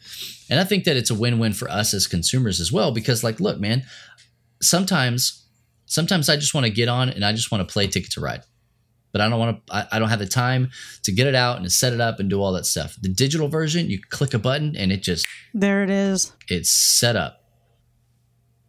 and 0.50 0.58
I 0.58 0.64
think 0.64 0.84
that 0.84 0.96
it's 0.96 1.08
a 1.08 1.14
win 1.14 1.38
win 1.38 1.52
for 1.52 1.70
us 1.70 1.94
as 1.94 2.08
consumers 2.08 2.60
as 2.60 2.72
well 2.72 2.92
because, 2.92 3.22
like, 3.22 3.38
look, 3.38 3.60
man, 3.60 3.84
sometimes 4.60 5.46
sometimes 5.86 6.28
I 6.28 6.36
just 6.36 6.54
want 6.54 6.66
to 6.66 6.72
get 6.72 6.88
on 6.88 7.08
and 7.08 7.24
I 7.24 7.32
just 7.32 7.52
want 7.52 7.66
to 7.66 7.72
play 7.72 7.86
Ticket 7.86 8.10
to 8.12 8.20
Ride, 8.20 8.42
but 9.12 9.20
I 9.20 9.28
don't 9.28 9.38
want 9.38 9.64
to. 9.66 9.74
I, 9.74 9.86
I 9.92 9.98
don't 10.00 10.08
have 10.08 10.18
the 10.18 10.26
time 10.26 10.70
to 11.04 11.12
get 11.12 11.28
it 11.28 11.34
out 11.36 11.56
and 11.56 11.64
to 11.64 11.70
set 11.70 11.92
it 11.92 12.00
up 12.00 12.18
and 12.18 12.28
do 12.28 12.42
all 12.42 12.52
that 12.52 12.66
stuff. 12.66 12.96
The 13.00 13.08
digital 13.08 13.48
version, 13.48 13.88
you 13.88 14.00
click 14.10 14.34
a 14.34 14.38
button 14.38 14.74
and 14.76 14.90
it 14.90 15.02
just 15.02 15.26
There 15.54 15.84
it 15.84 15.90
is. 15.90 16.32
it's 16.48 16.70
set 16.72 17.14
up. 17.14 17.44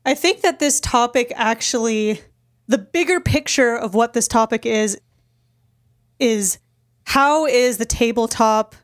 I 0.06 0.14
think 0.16 0.42
that 0.42 0.60
this 0.60 0.80
topic 0.80 1.32
actually, 1.36 2.22
the 2.68 2.78
bigger 2.78 3.20
picture 3.20 3.76
of 3.76 3.96
what 3.96 4.14
this 4.14 4.28
topic 4.28 4.66
is, 4.66 5.00
is 6.24 6.58
how 7.06 7.46
is 7.46 7.78
the 7.78 7.86
tabletop 7.86 8.76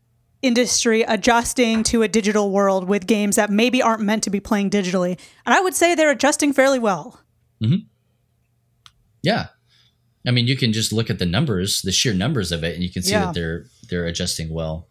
industry 0.42 1.02
adjusting 1.04 1.84
to 1.84 2.02
a 2.02 2.08
digital 2.08 2.52
world 2.52 2.88
with 2.88 3.08
games 3.08 3.36
that 3.36 3.50
maybe 3.50 3.82
aren't 3.82 4.02
meant 4.02 4.24
to 4.24 4.30
be 4.30 4.40
playing 4.40 4.70
digitally? 4.70 5.18
And 5.46 5.54
I 5.56 5.62
would 5.62 5.74
say 5.76 5.96
they're 5.96 6.12
adjusting 6.12 6.54
fairly 6.54 6.80
well. 6.80 7.20
Hmm. 7.64 7.76
Yeah. 9.22 9.48
I 10.28 10.32
mean, 10.32 10.48
you 10.48 10.58
can 10.58 10.74
just 10.74 10.92
look 10.94 11.10
at 11.10 11.20
the 11.20 11.26
numbers, 11.26 11.82
the 11.82 11.92
sheer 11.92 12.14
numbers 12.14 12.52
of 12.52 12.64
it, 12.64 12.74
and 12.76 12.84
you 12.84 12.92
can 12.92 13.04
see 13.04 13.12
Yeah. 13.12 13.26
that 13.28 13.34
they're 13.34 13.66
they're 13.90 14.06
adjusting 14.06 14.54
well. 14.54 14.88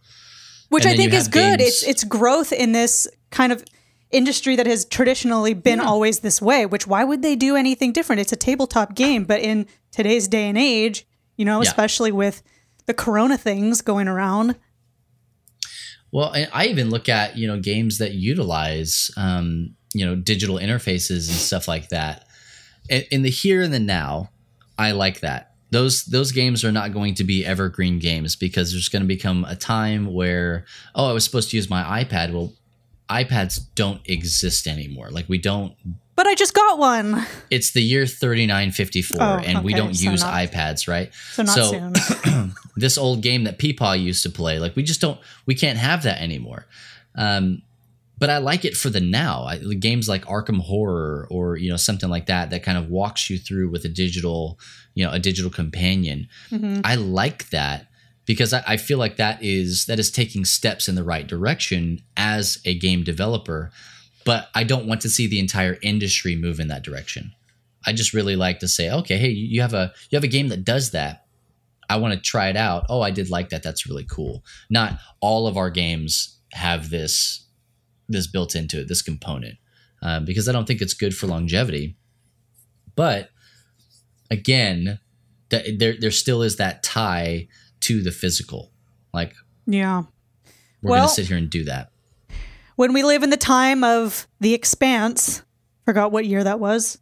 which 0.70 0.84
And 0.84 0.92
I 0.92 0.96
think 0.96 1.14
is 1.14 1.28
good. 1.28 1.58
games- 1.60 1.68
It's 1.68 1.82
it's 1.84 2.04
growth 2.04 2.52
in 2.52 2.72
this 2.72 3.06
kind 3.30 3.52
of 3.52 3.64
industry 4.10 4.54
that 4.56 4.66
has 4.66 4.84
traditionally 4.84 5.54
been 5.54 5.80
always 5.80 6.20
this 6.20 6.42
way. 6.42 6.66
Which 6.66 6.86
why 6.86 7.04
would 7.04 7.22
they 7.22 7.36
do 7.36 7.56
anything 7.56 7.92
different? 7.92 8.20
It's 8.20 8.32
a 8.32 8.36
tabletop 8.36 8.94
game, 8.94 9.24
but 9.24 9.40
in 9.40 9.66
today's 9.92 10.28
day 10.28 10.46
and 10.48 10.58
age, 10.58 11.06
you 11.38 11.46
know, 11.46 11.62
Yeah. 11.62 11.68
especially 11.68 12.12
with 12.12 12.42
the 12.84 12.92
Corona 12.92 13.38
things 13.38 13.80
going 13.80 14.08
around. 14.08 14.56
Well, 16.10 16.32
and 16.32 16.48
I 16.52 16.66
even 16.66 16.90
look 16.90 17.08
at 17.08 17.36
you 17.36 17.46
know 17.46 17.58
games 17.60 17.98
that 17.98 18.12
utilize 18.14 19.10
um, 19.16 19.74
you 19.94 20.04
know 20.04 20.14
digital 20.16 20.56
interfaces 20.56 21.28
and 21.28 21.36
stuff 21.36 21.68
like 21.68 21.88
that. 21.90 22.26
In, 22.88 23.02
in 23.10 23.22
the 23.22 23.30
here 23.30 23.62
and 23.62 23.72
the 23.72 23.80
now, 23.80 24.30
I 24.78 24.92
like 24.92 25.20
that. 25.20 25.52
Those 25.70 26.04
those 26.06 26.32
games 26.32 26.64
are 26.64 26.72
not 26.72 26.94
going 26.94 27.14
to 27.16 27.24
be 27.24 27.44
evergreen 27.44 27.98
games 27.98 28.36
because 28.36 28.72
there's 28.72 28.88
going 28.88 29.02
to 29.02 29.08
become 29.08 29.44
a 29.44 29.54
time 29.54 30.12
where 30.14 30.64
oh 30.94 31.10
I 31.10 31.12
was 31.12 31.24
supposed 31.24 31.50
to 31.50 31.56
use 31.56 31.68
my 31.68 32.02
iPad. 32.04 32.32
Well, 32.32 32.54
iPads 33.10 33.60
don't 33.74 34.00
exist 34.08 34.66
anymore. 34.66 35.10
Like 35.10 35.28
we 35.28 35.36
don't 35.36 35.74
But 36.18 36.26
I 36.26 36.34
just 36.34 36.52
got 36.52 36.80
one, 36.80 37.24
it's 37.48 37.70
the 37.70 37.80
year 37.80 38.04
3954 38.04 39.18
Oh, 39.22 39.36
and 39.36 39.62
we 39.62 39.72
don't 39.72 39.94
so 39.94 40.10
use 40.10 40.20
not- 40.24 40.34
iPads, 40.34 40.88
right? 40.88 41.14
so 41.30 41.44
not 41.44 41.94
soon. 41.94 42.52
this 42.76 42.98
old 42.98 43.22
game 43.22 43.44
that 43.44 43.60
Peepaw 43.60 44.02
used 44.02 44.24
to 44.24 44.28
play, 44.28 44.58
like 44.58 44.74
we 44.74 44.82
just 44.82 45.00
don't, 45.00 45.20
we 45.46 45.54
can't 45.54 45.78
have 45.78 46.02
that 46.02 46.20
anymore. 46.20 46.66
Um, 47.14 47.62
but 48.18 48.30
I 48.30 48.38
like 48.38 48.64
it 48.64 48.74
for 48.76 48.90
the 48.90 48.98
now. 49.00 49.44
I, 49.44 49.58
the 49.58 49.76
games 49.76 50.08
like 50.08 50.24
Arkham 50.24 50.58
Horror 50.60 51.28
or 51.30 51.56
you 51.56 51.70
know 51.70 51.76
something 51.76 52.10
like 52.10 52.26
that 52.26 52.50
that 52.50 52.64
kind 52.64 52.76
of 52.76 52.88
walks 52.88 53.30
you 53.30 53.38
through 53.38 53.70
with 53.70 53.84
a 53.84 53.88
digital, 53.88 54.58
you 54.96 55.04
know, 55.04 55.12
a 55.12 55.20
digital 55.20 55.52
companion. 55.52 56.26
I 56.82 56.96
like 56.96 57.50
that 57.50 57.86
because 58.24 58.52
I, 58.52 58.64
I 58.66 58.76
feel 58.76 58.98
like 58.98 59.18
that 59.18 59.40
is 59.40 59.86
that 59.86 60.00
is 60.00 60.10
taking 60.10 60.44
steps 60.44 60.88
in 60.88 60.96
the 60.96 61.04
right 61.04 61.28
direction 61.28 62.02
as 62.16 62.58
a 62.64 62.76
game 62.76 63.04
developer. 63.04 63.70
But 64.28 64.50
I 64.54 64.62
don't 64.62 64.86
want 64.86 65.00
to 65.00 65.08
see 65.08 65.26
the 65.26 65.38
entire 65.38 65.78
industry 65.80 66.36
move 66.36 66.60
in 66.60 66.68
that 66.68 66.84
direction. 66.84 67.32
I 67.86 67.94
just 67.94 68.12
really 68.12 68.36
like 68.36 68.58
to 68.58 68.68
say, 68.68 68.90
okay, 68.90 69.16
hey, 69.16 69.30
you 69.30 69.62
have 69.62 69.72
a 69.72 69.90
you 70.10 70.16
have 70.16 70.22
a 70.22 70.28
game 70.28 70.48
that 70.48 70.66
does 70.66 70.90
that. 70.90 71.24
I 71.88 71.96
want 71.96 72.12
to 72.12 72.20
try 72.20 72.50
it 72.50 72.56
out. 72.56 72.84
Oh, 72.90 73.00
I 73.00 73.10
did 73.10 73.30
like 73.30 73.48
that. 73.48 73.62
That's 73.62 73.86
really 73.86 74.04
cool. 74.04 74.44
Not 74.68 74.98
all 75.20 75.46
of 75.46 75.56
our 75.56 75.70
games 75.70 76.36
have 76.52 76.90
this 76.90 77.46
this 78.06 78.26
built 78.26 78.54
into 78.54 78.78
it, 78.82 78.88
this 78.88 79.00
component, 79.00 79.56
um, 80.02 80.26
because 80.26 80.46
I 80.46 80.52
don't 80.52 80.66
think 80.66 80.82
it's 80.82 80.92
good 80.92 81.16
for 81.16 81.26
longevity. 81.26 81.96
But 82.96 83.30
again, 84.30 84.98
that 85.48 85.78
there 85.78 85.94
there 85.98 86.10
still 86.10 86.42
is 86.42 86.56
that 86.56 86.82
tie 86.82 87.48
to 87.80 88.02
the 88.02 88.12
physical. 88.12 88.72
Like 89.14 89.32
yeah. 89.66 90.02
we're 90.82 90.90
Well- 90.90 91.04
gonna 91.04 91.14
sit 91.14 91.28
here 91.28 91.38
and 91.38 91.48
do 91.48 91.64
that. 91.64 91.92
When 92.78 92.92
we 92.92 93.02
live 93.02 93.24
in 93.24 93.30
the 93.30 93.36
time 93.36 93.82
of 93.82 94.28
the 94.38 94.54
expanse, 94.54 95.42
forgot 95.84 96.12
what 96.12 96.26
year 96.26 96.44
that 96.44 96.60
was. 96.60 96.98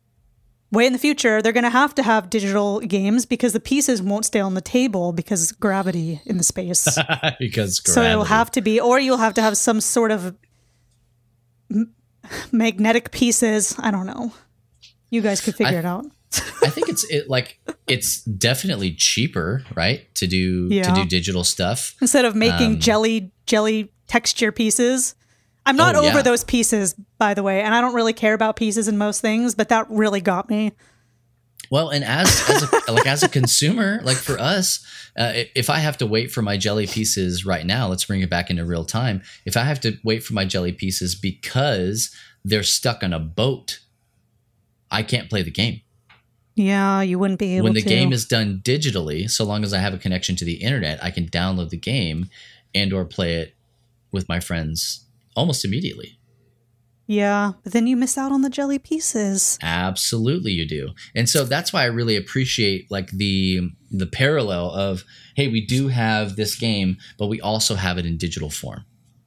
Way 0.73 0.87
in 0.87 0.95
the 0.95 0.99
future, 0.99 1.43
they're 1.43 1.53
going 1.53 1.65
to 1.65 1.71
have 1.71 1.95
to 1.97 2.03
have 2.03 2.31
digital 2.31 2.81
games 2.81 3.27
because 3.27 3.53
the 3.53 3.61
pieces 3.61 4.01
won't 4.01 4.25
stay 4.25 4.41
on 4.41 4.55
the 4.55 4.63
table 4.63 5.13
because 5.13 5.53
gravity 5.53 6.23
in 6.25 6.39
the 6.39 6.45
space. 6.45 6.89
because 7.39 7.83
So 7.85 8.03
it'll 8.03 8.25
have 8.25 8.51
to 8.53 8.63
be, 8.63 8.81
or 8.81 8.99
you'll 8.99 9.19
have 9.19 9.35
to 9.35 9.43
have 9.43 9.59
some 9.59 9.83
sort 9.83 10.13
of 10.13 10.35
m- 11.71 11.93
magnetic 12.51 13.11
pieces. 13.11 13.77
I 13.79 13.91
don't 13.91 14.07
know. 14.07 14.33
You 15.11 15.21
guys 15.21 15.43
could 15.43 15.57
figure 15.57 15.77
I- 15.77 15.81
it 15.81 15.85
out. 15.85 16.07
I 16.63 16.71
think 16.71 16.89
it's 16.89 17.05
it 17.11 17.29
like 17.29 17.61
it's 17.87 18.23
definitely 18.23 18.93
cheaper, 18.95 19.63
right? 19.75 20.13
To 20.15 20.27
do 20.27 20.71
to 20.71 20.93
do 20.95 21.05
digital 21.05 21.45
stuff. 21.45 21.95
Instead 22.01 22.25
of 22.25 22.35
making 22.35 22.73
Um, 22.73 22.81
jelly 22.81 23.31
jelly 23.45 23.93
texture 24.07 24.53
pieces. 24.53 25.15
I'm 25.67 25.77
not 25.77 25.97
Oh, 25.97 26.01
over 26.07 26.17
yeah. 26.19 26.23
those 26.23 26.45
pieces, 26.45 26.95
by 27.19 27.35
the 27.35 27.43
way, 27.43 27.61
and 27.61 27.75
I 27.75 27.81
don't 27.81 27.95
really 27.95 28.13
care 28.13 28.35
about 28.35 28.57
pieces 28.57 28.89
in 28.89 28.97
most 28.97 29.21
things, 29.21 29.55
but 29.55 29.69
that 29.69 29.87
really 29.91 30.21
got 30.21 30.49
me. 30.49 30.73
Well, 31.71 31.89
and 31.89 32.05
as 32.05 32.29
as 32.49 32.63
a, 32.63 32.69
like 32.93 33.07
as 33.07 33.23
a 33.25 33.29
consumer, 33.29 34.01
like 34.05 34.17
for 34.17 34.39
us, 34.39 34.85
uh, 35.19 35.33
if 35.57 35.69
I 35.69 35.79
have 35.79 35.99
to 35.99 36.07
wait 36.07 36.31
for 36.31 36.41
my 36.41 36.57
jelly 36.57 36.87
pieces 36.87 37.45
right 37.45 37.67
now, 37.67 37.89
let's 37.89 38.05
bring 38.05 38.21
it 38.21 38.31
back 38.31 38.49
into 38.51 38.65
real 38.65 38.85
time. 38.85 39.23
If 39.45 39.57
I 39.57 39.65
have 39.65 39.81
to 39.81 39.99
wait 40.05 40.23
for 40.23 40.35
my 40.35 40.45
jelly 40.45 40.71
pieces 40.73 41.17
because 41.17 42.15
they're 42.45 42.63
stuck 42.63 43.03
on 43.03 43.13
a 43.13 43.19
boat, 43.19 43.81
I 44.91 45.03
can't 45.03 45.29
play 45.29 45.43
the 45.43 45.51
game. 45.51 45.81
Yeah, 46.55 47.03
you 47.03 47.19
wouldn't 47.19 47.41
be 47.41 47.57
able 47.57 47.65
when 47.65 47.75
the 47.75 47.83
to. 47.83 47.89
game 47.89 48.13
is 48.13 48.25
done 48.27 48.61
digitally, 48.65 49.29
so 49.29 49.45
long 49.45 49.65
as 49.65 49.75
I 49.75 49.79
have 49.79 49.93
a 49.93 49.99
connection 49.99 50.37
to 50.37 50.45
the 50.45 50.55
internet, 50.55 51.03
I 51.03 51.11
can 51.11 51.27
download 51.29 51.71
the 51.71 51.77
game 51.77 52.31
and 52.75 52.93
or 52.93 53.05
play 53.05 53.35
it 53.35 53.57
with 54.13 54.29
my 54.29 54.39
friends 54.41 55.06
almost 55.37 55.65
immediately. 55.65 56.19
Yeah, 57.07 57.53
but 57.63 57.73
then 57.73 57.87
you 57.87 57.97
miss 57.97 58.19
out 58.19 58.33
on 58.33 58.43
the 58.43 58.51
jelly 58.51 58.81
pieces. 58.81 59.59
Absolutely 59.63 60.51
you 60.51 60.67
do. 60.67 60.91
And 61.15 61.29
so 61.29 61.45
that's 61.45 61.73
why 61.73 61.83
I 61.83 61.87
really 61.87 62.17
appreciate 62.17 62.91
like 62.91 63.11
the 63.11 63.71
the 63.93 64.07
parallel 64.07 64.73
of 64.73 65.05
hey, 65.37 65.49
we 65.49 65.65
do 65.65 65.89
have 65.89 66.35
this 66.35 66.57
game, 66.57 66.97
but 67.19 67.29
we 67.29 67.41
also 67.41 67.77
have 67.77 67.99
it 67.99 68.07
in 68.07 68.17
digital 68.17 68.51
form. 68.51 68.85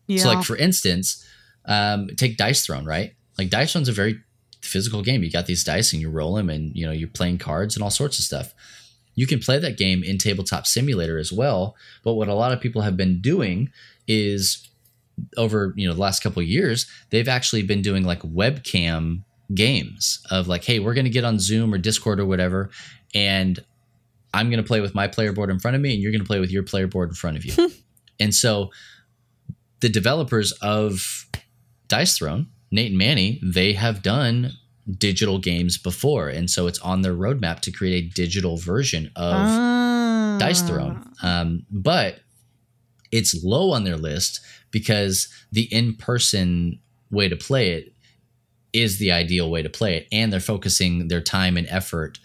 Yeah. 0.08 0.24
So 0.24 0.28
like 0.28 0.44
for 0.44 0.58
instance, 0.58 1.26
um, 1.66 2.08
take 2.18 2.36
Dice 2.36 2.66
Throne, 2.66 2.84
right? 2.84 3.14
Like 3.38 3.50
Dice 3.50 3.72
Throne's 3.72 3.88
a 3.88 3.94
very 3.94 4.20
physical 4.62 5.02
game. 5.02 5.24
You 5.24 5.32
got 5.32 5.46
these 5.46 5.64
dice 5.64 5.94
and 5.94 6.02
you 6.02 6.10
roll 6.10 6.36
them 6.36 6.50
and 6.50 6.76
you 6.76 6.86
know, 6.86 6.92
you're 6.92 7.08
playing 7.08 7.38
cards 7.38 7.76
and 7.76 7.84
all 7.84 7.90
sorts 7.90 8.20
of 8.20 8.26
stuff. 8.26 8.54
You 9.16 9.28
can 9.28 9.40
play 9.40 9.60
that 9.60 9.78
game 9.78 10.04
in 10.04 10.18
Tabletop 10.18 10.66
Simulator 10.66 11.18
as 11.18 11.32
well, 11.32 11.76
but 12.04 12.14
what 12.14 12.28
a 12.28 12.34
lot 12.34 12.52
of 12.52 12.62
people 12.62 12.82
have 12.82 12.96
been 12.96 13.22
doing 13.22 13.70
is 14.08 14.70
over, 15.38 15.74
you 15.76 15.88
know, 15.88 15.94
the 15.94 16.02
last 16.02 16.22
couple 16.22 16.42
of 16.42 16.48
years, 16.48 16.86
they've 17.10 17.28
actually 17.28 17.64
been 17.64 17.82
doing 17.82 18.04
like 18.04 18.22
webcam 18.22 19.24
games 19.54 20.20
of 20.30 20.48
like, 20.48 20.64
hey, 20.64 20.80
we're 20.80 20.94
going 20.94 21.06
to 21.06 21.10
get 21.12 21.24
on 21.24 21.40
Zoom 21.40 21.74
or 21.74 21.78
Discord 21.78 22.20
or 22.20 22.26
whatever 22.26 22.70
and 23.14 23.60
I'm 24.34 24.50
going 24.50 24.62
to 24.62 24.68
play 24.68 24.82
with 24.82 24.94
my 24.94 25.08
player 25.08 25.34
board 25.34 25.50
in 25.50 25.60
front 25.60 25.76
of 25.76 25.82
me 25.82 25.94
and 25.94 26.02
you're 26.02 26.12
going 26.12 26.22
to 26.22 26.28
play 26.28 26.40
with 26.40 26.52
your 26.52 26.64
player 26.64 26.88
board 26.88 27.10
in 27.10 27.16
front 27.16 27.38
of 27.38 27.46
you. 27.46 27.72
and 28.20 28.34
so 28.34 28.70
the 29.80 29.90
developers 29.90 30.52
of 30.62 31.26
Dice 31.88 32.18
Throne, 32.18 32.48
Nate 32.72 32.90
and 32.90 32.98
Manny, 32.98 33.40
they 33.44 33.74
have 33.74 34.04
done 34.04 34.52
digital 34.98 35.40
games 35.40 35.78
before. 35.78 36.30
And 36.30 36.50
so 36.50 36.68
it's 36.68 36.80
on 36.80 37.02
their 37.02 37.14
roadmap 37.14 37.60
to 37.62 37.72
create 37.72 38.04
a 38.04 38.08
digital 38.14 38.58
version 38.58 39.08
of 39.16 39.34
Ah. 39.36 40.38
Dice 40.40 40.62
Throne. 40.62 41.12
Um, 41.24 41.66
but 41.72 42.20
it's 43.12 43.44
low 43.44 43.72
on 43.72 43.84
their 43.84 43.98
list 43.98 44.42
because 44.72 45.28
the 45.52 45.64
in 45.74 45.96
person 45.96 46.80
way 47.12 47.28
to 47.28 47.36
play 47.36 47.72
it 47.72 47.94
is 48.72 49.00
the 49.00 49.12
ideal 49.12 49.50
way 49.50 49.64
to 49.64 49.70
play 49.70 49.96
it. 49.96 50.08
And 50.12 50.32
they're 50.32 50.40
focusing 50.40 51.08
their 51.08 51.22
time 51.22 51.58
and 51.58 51.68
effort 51.70 52.20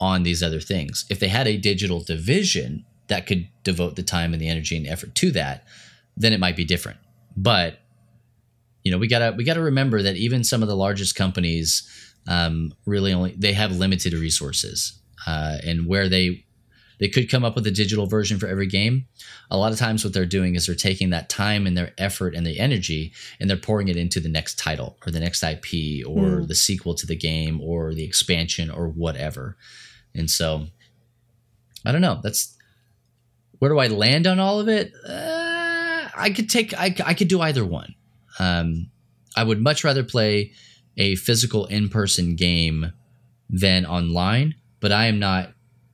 on 0.00 0.22
these 0.22 0.42
other 0.42 0.60
things. 0.60 1.04
If 1.08 1.18
they 1.18 1.28
had 1.28 1.46
a 1.46 1.56
digital 1.56 2.00
division 2.00 2.84
that 3.08 3.26
could 3.26 3.48
devote 3.64 3.96
the 3.96 4.02
time 4.02 4.32
and 4.32 4.40
the 4.40 4.48
energy 4.48 4.76
and 4.76 4.86
effort 4.86 5.14
to 5.16 5.30
that, 5.32 5.64
then 6.16 6.32
it 6.32 6.40
might 6.40 6.56
be 6.56 6.64
different. 6.64 6.98
But 7.36 7.80
you 8.88 8.92
know 8.92 8.98
we 8.98 9.06
gotta 9.06 9.34
we 9.36 9.44
gotta 9.44 9.60
remember 9.60 10.02
that 10.02 10.16
even 10.16 10.42
some 10.42 10.62
of 10.62 10.68
the 10.68 10.76
largest 10.76 11.14
companies 11.14 11.86
um, 12.26 12.72
really 12.86 13.12
only 13.12 13.34
they 13.36 13.52
have 13.52 13.72
limited 13.72 14.14
resources 14.14 14.98
uh, 15.26 15.58
and 15.62 15.86
where 15.86 16.08
they 16.08 16.46
they 16.98 17.08
could 17.08 17.30
come 17.30 17.44
up 17.44 17.54
with 17.54 17.66
a 17.66 17.70
digital 17.70 18.06
version 18.06 18.38
for 18.38 18.46
every 18.46 18.66
game. 18.66 19.06
A 19.50 19.56
lot 19.56 19.72
of 19.72 19.78
times 19.78 20.04
what 20.04 20.12
they're 20.12 20.26
doing 20.26 20.54
is 20.54 20.66
they're 20.66 20.74
taking 20.74 21.10
that 21.10 21.28
time 21.28 21.66
and 21.66 21.76
their 21.76 21.92
effort 21.96 22.34
and 22.34 22.46
the 22.46 22.58
energy 22.58 23.12
and 23.38 23.48
they're 23.48 23.56
pouring 23.56 23.88
it 23.88 23.96
into 23.96 24.20
the 24.20 24.28
next 24.28 24.58
title 24.58 24.96
or 25.06 25.12
the 25.12 25.20
next 25.20 25.42
ip 25.42 25.64
or 26.06 26.44
the 26.44 26.54
sequel 26.54 26.94
to 26.94 27.06
the 27.06 27.16
game 27.16 27.60
or 27.60 27.94
the 27.94 28.04
expansion 28.04 28.70
or 28.70 28.88
whatever. 28.88 29.56
And 30.14 30.30
so 30.30 30.66
i 31.84 31.92
don't 31.92 32.00
know. 32.00 32.20
That's 32.22 32.56
where 33.58 33.70
do 33.70 33.78
i 33.78 33.86
land 33.86 34.26
on 34.26 34.38
all 34.38 34.60
of 34.60 34.68
it? 34.68 34.92
Uh, 35.08 36.08
i 36.16 36.30
could 36.30 36.50
take 36.50 36.74
I, 36.74 36.94
I 37.04 37.14
could 37.14 37.28
do 37.28 37.40
either 37.40 37.64
one. 37.64 37.94
Um, 38.38 38.90
i 39.36 39.44
would 39.44 39.60
much 39.60 39.84
rather 39.84 40.02
play 40.02 40.52
a 40.96 41.14
physical 41.14 41.66
in-person 41.66 42.34
game 42.34 42.92
than 43.48 43.86
online 43.86 44.54
but 44.80 44.92
i 44.92 45.06
am 45.06 45.18
not 45.18 45.52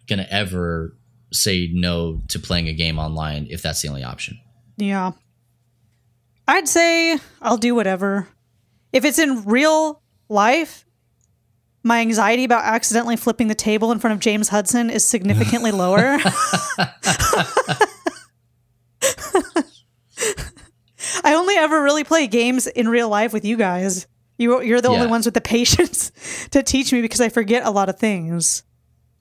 going 0.09 0.19
to 0.19 0.33
ever 0.33 0.97
say 1.33 1.69
no 1.73 2.23
to 2.29 2.39
playing 2.39 2.69
a 2.69 2.73
game 2.73 2.99
online 2.99 3.47
if 3.51 3.63
that's 3.63 3.83
the 3.83 3.89
only 3.89 4.05
option. 4.05 4.39
Yeah. 4.77 5.13
I'd 6.47 6.69
say 6.69 7.19
I'll 7.41 7.57
do 7.57 7.75
whatever. 7.75 8.29
If 8.93 9.05
it's 9.05 9.19
in 9.19 9.45
real 9.45 10.03
life, 10.29 10.85
my 11.83 12.01
anxiety 12.01 12.45
about 12.45 12.65
accidentally 12.65 13.17
flipping 13.17 13.49
the 13.49 13.55
table 13.55 13.93
in 13.93 13.99
front 13.99 14.15
of 14.15 14.21
James 14.21 14.49
Hudson 14.49 14.91
is 14.91 15.05
significantly 15.05 15.71
lower. 15.73 16.19
I 21.23 21.35
only 21.35 21.57
ever 21.57 21.83
really 21.83 22.05
play 22.05 22.27
games 22.27 22.67
in 22.67 22.89
real 22.89 23.09
life 23.09 23.33
with 23.33 23.45
you 23.45 23.57
guys. 23.57 24.07
You, 24.39 24.63
you're 24.63 24.81
the 24.81 24.89
only 24.89 25.07
ones 25.07 25.27
with 25.27 25.35
the 25.35 25.41
patience 25.41 26.11
to 26.51 26.63
teach 26.63 26.93
me 26.93 27.01
because 27.01 27.21
I 27.21 27.29
forget 27.29 27.65
a 27.65 27.71
lot 27.71 27.89
of 27.89 27.99
things. 27.99 28.65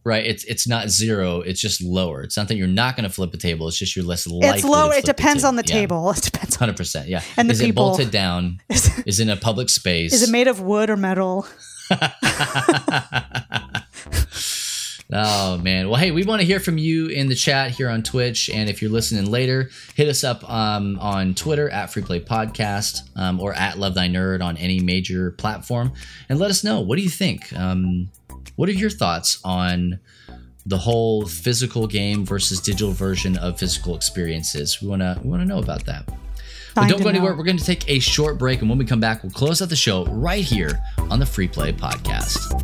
Right? 0.05 0.25
It's 0.25 0.43
it's 0.43 0.67
not 0.67 0.89
zero. 0.89 1.39
It's 1.41 1.61
just 1.61 1.81
lower. 1.81 2.23
It's 2.23 2.35
not 2.35 2.49
that 2.49 2.55
you're 2.55 2.67
not 2.67 2.97
going 2.97 3.05
to 3.07 3.09
flip 3.13 3.33
a 3.33 3.37
table. 3.37 3.69
It's 3.69 3.77
just 3.77 3.95
you're 3.95 4.03
less 4.03 4.27
likely. 4.27 4.49
it's 4.59 4.63
low. 4.65 4.91
to 4.91 4.97
It 4.97 5.05
depends 5.05 5.43
on 5.45 5.55
the 5.55 5.63
Yeah. 5.65 5.73
table. 5.75 6.11
It 6.17 6.21
depends. 6.23 6.55
Hundred 6.57 6.75
percent. 6.75 7.07
Yeah. 7.07 7.21
And 7.37 7.49
the 7.49 7.53
is 7.53 7.61
people. 7.61 7.85
it 7.85 7.89
bolted 7.97 8.11
down? 8.11 8.59
Is, 8.69 8.91
Is 9.05 9.19
it 9.19 9.23
in 9.23 9.29
a 9.29 9.37
public 9.37 9.69
space? 9.69 10.11
is 10.13 10.21
it 10.27 10.29
made 10.31 10.47
of 10.49 10.59
wood 10.59 10.89
or 10.89 10.97
metal? 10.97 11.47
Oh 15.15 15.57
man. 15.59 15.89
Well, 15.89 15.99
hey, 15.99 16.09
we 16.09 16.23
want 16.23 16.41
to 16.41 16.45
hear 16.45 16.59
from 16.59 16.79
you 16.79 17.05
in 17.07 17.27
the 17.27 17.35
chat 17.35 17.69
here 17.71 17.87
on 17.87 18.01
Twitch, 18.01 18.49
and 18.49 18.67
if 18.67 18.81
you're 18.81 18.89
listening 18.89 19.29
later, 19.29 19.69
hit 19.93 20.07
us 20.07 20.23
up 20.23 20.49
um, 20.49 20.97
on 20.99 21.35
Twitter 21.35 21.69
at 21.69 21.89
FreePlay 21.89 22.25
Podcast 22.25 23.01
um, 23.15 23.39
or 23.39 23.53
at 23.53 23.77
Love 23.77 23.93
Thy 23.93 24.07
Nerd 24.07 24.41
on 24.41 24.57
any 24.57 24.79
major 24.79 25.29
platform, 25.31 25.91
and 26.29 26.39
let 26.39 26.49
us 26.49 26.63
know 26.63 26.81
what 26.81 26.95
do 26.95 27.03
you 27.03 27.09
think. 27.11 27.53
Um, 27.53 28.09
what 28.55 28.69
are 28.69 28.73
your 28.73 28.89
thoughts 28.89 29.39
on 29.43 29.99
the 30.65 30.77
whole 30.77 31.25
physical 31.25 31.87
game 31.87 32.25
versus 32.25 32.61
digital 32.61 32.91
version 32.91 33.37
of 33.37 33.59
physical 33.59 33.95
experiences? 33.95 34.81
We 34.81 34.87
wanna 34.87 35.19
we 35.23 35.29
wanna 35.29 35.45
know 35.45 35.59
about 35.59 35.85
that. 35.85 36.07
But 36.75 36.87
don't 36.87 36.99
go 36.99 37.03
know. 37.03 37.09
anywhere. 37.11 37.35
We're 37.35 37.43
going 37.43 37.57
to 37.57 37.63
take 37.63 37.87
a 37.87 37.99
short 37.99 38.39
break, 38.39 38.61
and 38.61 38.69
when 38.69 38.79
we 38.79 38.85
come 38.85 38.99
back, 38.99 39.21
we'll 39.21 39.31
close 39.31 39.61
out 39.61 39.69
the 39.69 39.75
show 39.75 40.05
right 40.05 40.43
here 40.43 40.81
on 40.97 41.19
the 41.19 41.25
Free 41.25 41.47
Play 41.47 41.71
Podcast. 41.71 42.63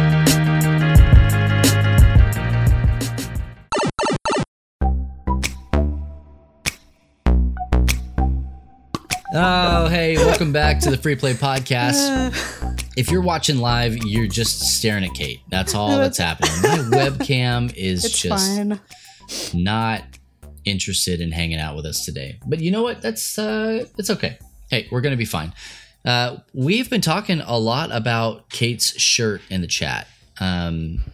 Oh, 9.33 9.87
hey, 9.87 10.17
welcome 10.17 10.51
back 10.51 10.79
to 10.81 10.89
the 10.91 10.97
Free 10.97 11.15
Play 11.15 11.33
Podcast. 11.33 12.77
If 12.97 13.09
you're 13.09 13.21
watching 13.21 13.57
live, 13.59 13.95
you're 14.05 14.27
just 14.27 14.59
staring 14.77 15.05
at 15.05 15.13
Kate. 15.13 15.39
That's 15.49 15.73
all 15.73 15.97
that's 15.97 16.17
happening. 16.17 16.51
My 16.61 16.77
webcam 16.97 17.73
is 17.73 18.03
It's 18.03 18.21
just 18.21 18.57
fine. 18.57 18.81
not 19.53 20.03
interested 20.65 21.21
in 21.21 21.31
hanging 21.31 21.57
out 21.57 21.77
with 21.77 21.85
us 21.85 22.03
today. 22.03 22.37
But 22.45 22.59
you 22.59 22.69
know 22.69 22.83
what? 22.83 23.01
That's 23.01 23.39
uh 23.39 23.85
it's 23.97 24.09
okay. 24.09 24.37
Hey, 24.69 24.89
we're 24.91 24.99
gonna 24.99 25.15
be 25.15 25.23
fine. 25.25 25.53
Uh, 26.03 26.39
we've 26.53 26.89
been 26.89 26.99
talking 26.99 27.39
a 27.39 27.57
lot 27.57 27.91
about 27.93 28.49
Kate's 28.49 28.99
shirt 28.99 29.41
in 29.49 29.61
the 29.61 29.67
chat. 29.67 30.05
Um, 30.41 31.05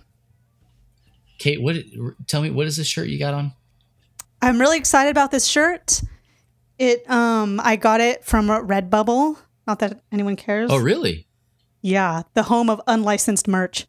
Kate, 1.38 1.62
what? 1.62 1.76
Tell 2.26 2.42
me, 2.42 2.50
what 2.50 2.66
is 2.66 2.76
this 2.78 2.88
shirt 2.88 3.08
you 3.08 3.20
got 3.20 3.36
on? 3.36 3.54
I'm 4.42 4.60
really 4.60 4.80
excited 4.80 5.12
about 5.12 5.30
this 5.30 5.46
shirt. 5.46 6.02
It 6.80 7.10
um 7.10 7.60
I 7.64 7.76
got 7.76 8.02
it 8.02 8.24
from 8.24 8.48
Redbubble. 8.48 9.38
Not 9.66 9.80
that 9.80 10.02
anyone 10.12 10.36
cares. 10.36 10.70
Oh, 10.72 10.78
really? 10.78 11.28
Yeah, 11.82 12.24
the 12.34 12.44
home 12.44 12.70
of 12.70 12.82
unlicensed 12.88 13.48
merch. 13.48 13.86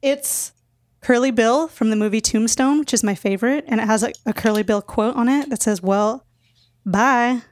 It's 0.00 0.52
Curly 1.00 1.30
Bill 1.30 1.68
from 1.68 1.90
the 1.90 1.96
movie 1.96 2.20
Tombstone, 2.20 2.78
which 2.78 2.94
is 2.94 3.02
my 3.02 3.14
favorite, 3.14 3.64
and 3.66 3.80
it 3.80 3.86
has 3.86 4.02
a, 4.02 4.12
a 4.26 4.32
Curly 4.32 4.62
Bill 4.62 4.80
quote 4.80 5.16
on 5.16 5.28
it 5.28 5.50
that 5.50 5.62
says, 5.62 5.82
"Well, 5.82 6.26
bye." 6.86 7.42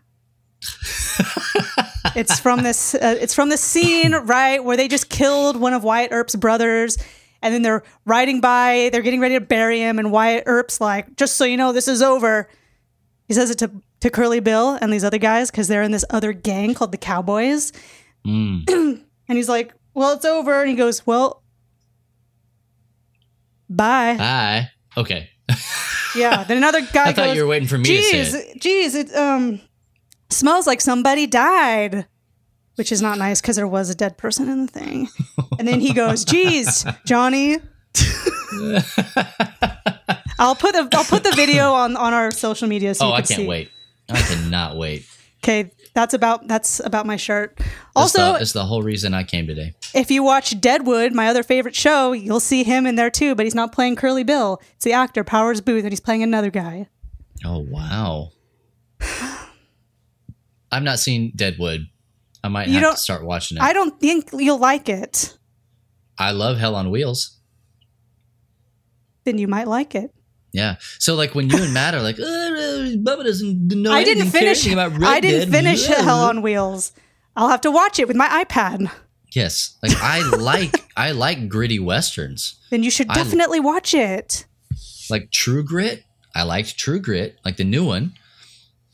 it's 2.15 2.41
from 2.41 2.63
this. 2.63 2.95
Uh, 2.95 3.17
it's 3.21 3.35
from 3.35 3.49
the 3.49 3.57
scene 3.57 4.15
right 4.15 4.63
where 4.63 4.77
they 4.77 4.89
just 4.89 5.09
killed 5.09 5.57
one 5.57 5.73
of 5.73 5.85
Wyatt 5.85 6.13
Earp's 6.13 6.37
brothers, 6.37 6.99
and 7.43 7.53
then 7.53 7.63
they're 7.63 7.83
riding 8.05 8.41
by. 8.41 8.91
They're 8.93 9.03
getting 9.03 9.21
ready 9.21 9.35
to 9.35 9.41
bury 9.41 9.81
him, 9.81 9.99
and 9.99 10.13
Wyatt 10.13 10.45
Earp's 10.47 10.81
like, 10.81 11.17
"Just 11.17 11.37
so 11.37 11.45
you 11.45 11.57
know, 11.57 11.73
this 11.73 11.89
is 11.89 12.03
over." 12.03 12.49
He 13.27 13.35
says 13.35 13.51
it 13.51 13.59
to 13.59 13.71
to 14.01 14.11
Curly 14.11 14.41
Bill 14.41 14.79
and 14.81 14.93
these 14.93 15.05
other 15.05 15.19
guys 15.19 15.51
because 15.51 15.69
they're 15.69 15.83
in 15.83 15.91
this 15.93 16.05
other 16.11 16.33
gang 16.33 16.75
called 16.75 16.93
the 16.93 16.99
Cowboys. 16.99 17.73
Mm. 18.27 19.03
And 19.31 19.37
he's 19.37 19.49
like, 19.49 19.75
Well, 19.93 20.15
it's 20.15 20.25
over. 20.25 20.61
And 20.63 20.71
he 20.71 20.75
goes, 20.77 21.07
Well, 21.07 21.43
bye. 23.69 24.17
Bye. 24.17 24.71
Okay. 24.97 25.31
Yeah. 26.17 26.43
Then 26.45 26.57
another 26.57 26.81
guy 26.81 27.09
I 27.11 27.13
thought 27.13 27.27
goes, 27.27 27.37
you 27.37 27.43
were 27.43 27.49
waiting 27.49 27.69
for 27.69 27.77
me 27.77 27.85
to 27.85 28.03
say 28.03 28.13
Geez, 28.13 28.35
it. 28.35 28.61
geez, 28.63 28.95
it 28.95 29.15
um 29.15 29.61
smells 30.31 30.67
like 30.67 30.81
somebody 30.81 31.27
died. 31.27 32.07
Which 32.77 32.91
is 32.93 33.03
not 33.03 33.19
nice 33.19 33.43
because 33.43 33.57
there 33.57 33.67
was 33.69 33.91
a 33.91 33.95
dead 33.95 34.17
person 34.17 34.49
in 34.49 34.65
the 34.65 34.73
thing. 34.73 35.09
And 35.59 35.69
then 35.69 35.81
he 35.81 35.93
goes, 35.93 36.25
Geez, 36.25 36.87
Johnny. 37.05 37.59
I'll 40.39 40.55
put 40.55 40.73
the 40.75 40.89
I'll 40.93 41.05
put 41.05 41.25
the 41.25 41.33
video 41.37 41.73
on 41.73 41.97
on 41.97 42.15
our 42.15 42.31
social 42.31 42.69
media 42.69 42.95
so 42.95 43.05
Oh, 43.07 43.09
you 43.09 43.15
I 43.15 43.21
can 43.21 43.27
can't 43.27 43.41
see. 43.41 43.47
wait. 43.47 43.71
I 44.11 44.21
cannot 44.21 44.77
wait. 44.77 45.07
Okay, 45.45 45.71
that's 45.95 46.15
about 46.15 46.49
that's 46.49 46.81
about 46.81 47.07
my 47.07 47.15
shirt. 47.15 47.61
Also, 47.95 48.33
the, 48.33 48.39
that's 48.41 48.53
the 48.53 48.65
whole 48.65 48.83
reason 48.83 49.15
I 49.15 49.23
came 49.23 49.47
today. 49.47 49.73
if 49.95 50.11
you 50.11 50.25
watch 50.25 50.61
Deadwood, 50.61 51.13
my 51.15 51.29
other 51.29 51.45
favorite 51.45 51.77
show, 51.77 52.11
you'll 52.11 52.41
see 52.41 52.65
him 52.65 52.87
in 52.89 52.97
there 52.97 53.09
too, 53.09 53.37
but 53.37 53.47
he's 53.47 53.55
not 53.55 53.71
playing 53.71 53.95
Curly 53.95 54.25
Bill. 54.25 54.61
It's 54.75 54.85
the 54.85 54.95
actor 54.95 55.23
Powers 55.23 55.61
Boothe, 55.61 55.85
and 55.85 55.93
he's 55.93 56.01
playing 56.01 56.25
another 56.25 56.51
guy. 56.51 56.89
Oh 57.45 57.61
wow. 57.61 58.33
I've 60.73 60.83
not 60.83 60.99
seen 60.99 61.33
Deadwood. 61.37 61.87
I 62.43 62.49
might 62.49 62.67
You 62.67 62.75
have 62.75 62.83
don't- 62.83 62.95
to 62.97 63.01
start 63.01 63.25
watching 63.25 63.57
it. 63.59 63.63
I, 63.63 63.73
don't 63.73 63.99
think 64.01 64.31
you'll 64.33 64.59
like 64.59 64.89
it. 64.89 65.39
I 66.19 66.33
love 66.33 66.59
Hell 66.59 66.75
on 66.75 66.91
Wheels. 66.91 67.39
Then 69.25 69.39
you 69.39 69.47
might 69.49 69.69
like 69.69 69.95
it. 69.95 70.13
Yeah. 70.53 70.77
So 70.99 71.15
like 71.15 71.35
when 71.35 71.51
you 71.51 71.59
and 71.63 71.75
Matt 71.75 71.95
are 71.95 72.03
like, 72.03 72.19
uh, 72.19 72.23
Bubba 72.23 73.25
doesn't 73.25 73.69
know 73.69 73.93
I 73.93 74.05
didn't 74.05 74.31
finish. 74.31 74.67
about 74.71 74.93
Red 74.93 75.03
I 75.05 75.21
didn't 75.21 75.51
Dead. 75.51 75.59
finish 75.65 75.87
Hell 75.87 76.21
on 76.25 76.43
Wheels. 76.43 76.93
I'll 77.37 77.49
have 77.49 77.61
to 77.63 77.71
watch 77.71 77.99
it 77.99 78.09
with 78.09 78.17
my 78.17 78.45
iPad. 78.45 78.91
Yes. 79.33 79.77
Like 79.83 79.97
I 80.03 80.23
like 80.39 80.75
I 80.97 81.11
like 81.13 81.49
gritty 81.49 81.79
westerns. 81.79 82.57
Then 82.71 82.83
you 82.83 82.91
should 82.91 83.09
I- 83.11 83.15
definitely 83.15 83.61
watch 83.61 83.95
it. 83.95 84.47
Like 85.11 85.31
True 85.31 85.63
Grit. 85.63 86.05
I 86.35 86.43
liked 86.45 86.77
True 86.79 87.01
Grit, 87.01 87.37
like 87.45 87.57
the 87.57 87.65
new 87.65 87.85
one. 87.85 88.13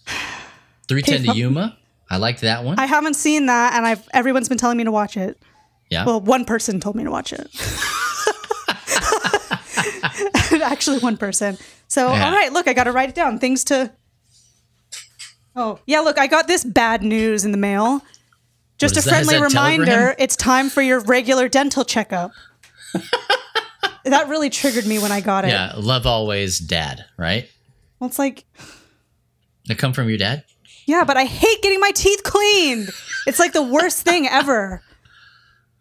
310 0.89 1.35
to 1.35 1.39
Yuma. 1.39 1.77
I 2.11 2.19
liked 2.19 2.43
that 2.43 2.65
one. 2.65 2.79
I 2.79 2.87
haven't 2.87 3.15
seen 3.15 3.47
that, 3.47 3.75
and 3.75 3.87
I've 3.87 4.07
everyone's 4.13 4.49
been 4.49 4.59
telling 4.59 4.77
me 4.77 4.85
to 4.85 4.93
watch 4.93 5.17
it. 5.17 5.39
yeah. 5.91 6.05
Well, 6.05 6.21
one 6.21 6.45
person 6.45 6.79
told 6.81 6.95
me 6.97 7.05
to 7.05 7.11
watch 7.11 7.33
it. 7.33 7.49
Actually, 10.65 10.99
one 10.99 11.17
person. 11.17 11.57
So, 11.89 12.13
Yeah. 12.13 12.27
all 12.27 12.33
right, 12.33 12.53
look, 12.53 12.67
I 12.69 12.73
got 12.73 12.85
to 12.85 12.93
write 12.93 13.09
it 13.09 13.15
down. 13.15 13.39
Things 13.39 13.65
to 13.65 13.93
Oh, 15.57 15.79
yeah, 15.87 16.01
look, 16.01 16.19
I 16.19 16.27
got 16.27 16.49
this 16.49 16.65
bad 16.65 17.03
news 17.03 17.45
in 17.45 17.53
the 17.53 17.59
mail. 17.59 18.03
Just 18.79 18.97
a 18.97 19.03
friendly 19.03 19.39
that 19.39 19.45
reminder 19.45 19.85
Telegram? 19.87 20.17
it's 20.19 20.35
time 20.35 20.69
for 20.69 20.83
your 20.83 20.99
regular 21.01 21.49
dental 21.49 21.85
checkup. 21.85 22.33
that 24.05 24.29
really 24.29 24.51
triggered 24.51 24.85
me 24.87 24.99
when 24.99 25.13
I 25.13 25.21
got 25.21 25.45
it. 25.45 25.49
Yeah, 25.49 25.73
love 25.77 26.07
always, 26.07 26.59
dad. 26.59 27.05
Right? 27.17 27.49
Well, 28.01 28.09
it's 28.09 28.19
like, 28.19 28.45
That 29.67 29.79
come 29.79 29.93
from 29.93 30.09
your 30.09 30.19
dad? 30.19 30.45
yeah, 30.87 31.05
but 31.05 31.17
I 31.17 31.25
hate 31.25 31.63
getting 31.63 31.81
my 31.81 31.93
teeth 31.93 32.23
cleaned. 32.25 32.91
It's 33.27 33.39
like 33.39 33.53
the 33.53 33.63
worst 33.63 34.03
thing 34.03 34.27
ever. 34.27 34.83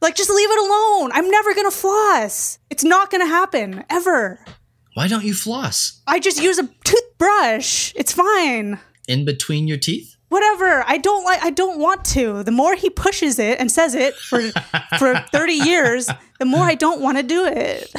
Like, 0.01 0.15
just 0.15 0.29
leave 0.29 0.49
it 0.51 0.59
alone. 0.59 1.11
I'm 1.13 1.29
never 1.31 1.53
going 1.55 1.69
to 1.69 1.75
floss. 1.75 2.59
It's 2.69 2.83
not 2.83 3.09
going 3.09 3.21
to 3.21 3.27
happen, 3.27 3.83
ever. 3.89 4.39
Why 4.93 5.07
don't 5.07 5.23
you 5.25 5.33
floss 5.33 6.01
I 6.07 6.19
just 6.19 6.41
use 6.41 6.59
a 6.59 6.69
toothbrush. 6.83 7.93
It's 7.95 8.13
fine. 8.13 8.79
in 9.07 9.25
between 9.25 9.67
your 9.67 9.77
teeth? 9.77 10.09
whatever 10.29 10.83
i 10.87 10.97
don't 10.97 11.23
like 11.25 11.39
i 11.43 11.51
don't 11.51 11.77
want 11.79 12.03
to 12.03 12.41
the 12.41 12.51
more 12.51 12.73
he 12.73 12.89
pushes 12.89 13.37
it 13.37 13.59
and 13.59 13.71
says 13.71 13.93
it 13.93 14.15
for 14.15 14.41
for 14.97 15.13
30 15.31 15.53
years 15.53 16.09
the 16.39 16.45
more 16.45 16.63
i 16.63 16.73
don't 16.73 16.99
want 17.01 17.17
to 17.17 17.23
do 17.23 17.45
it 17.45 17.93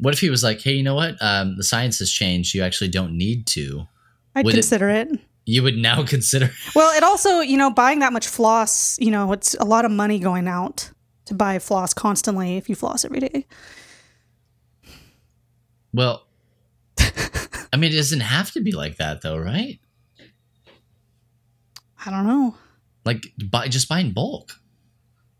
What 0.00 0.14
if 0.14 0.20
he 0.20 0.30
was 0.30 0.42
like, 0.42 0.60
"Hey, 0.62 0.72
you 0.72 0.82
know 0.82 0.94
what? 0.94 1.16
Um, 1.20 1.56
the 1.56 1.62
science 1.62 1.98
has 2.00 2.10
changed. 2.10 2.54
You 2.54 2.62
actually 2.62 2.88
don't 2.88 3.12
need 3.16 3.46
to." 3.48 3.86
i'd 4.34 4.44
Would 4.46 4.54
it- 4.54 4.58
consider 4.64 4.88
it? 4.88 5.08
You 5.44 5.62
would 5.64 5.76
now 5.76 6.02
consider. 6.14 6.50
well 6.74 6.96
it 6.96 7.02
also 7.02 7.40
you 7.40 7.58
know 7.58 7.70
buying 7.70 7.98
that 7.98 8.12
much 8.14 8.26
floss 8.26 8.98
you 8.98 9.10
know 9.10 9.30
it's 9.32 9.54
a 9.60 9.64
lot 9.66 9.84
of 9.84 9.90
money 9.90 10.18
going 10.18 10.48
out 10.48 10.90
to 11.26 11.34
buy 11.34 11.58
floss 11.58 11.92
constantly 11.92 12.56
if 12.56 12.68
you 12.70 12.74
floss 12.74 13.04
every 13.04 13.20
day 13.20 13.44
Well, 15.94 16.26
I 16.98 17.76
mean, 17.76 17.92
it 17.92 17.96
doesn't 17.96 18.20
have 18.20 18.50
to 18.52 18.60
be 18.60 18.72
like 18.72 18.96
that, 18.98 19.22
though, 19.22 19.38
right? 19.38 19.78
i 22.06 22.10
don't 22.10 22.26
know 22.26 22.54
Like, 23.06 23.24
buy 23.50 23.68
just 23.68 23.88
buy 23.88 24.00
in 24.00 24.12
bulk. 24.12 24.60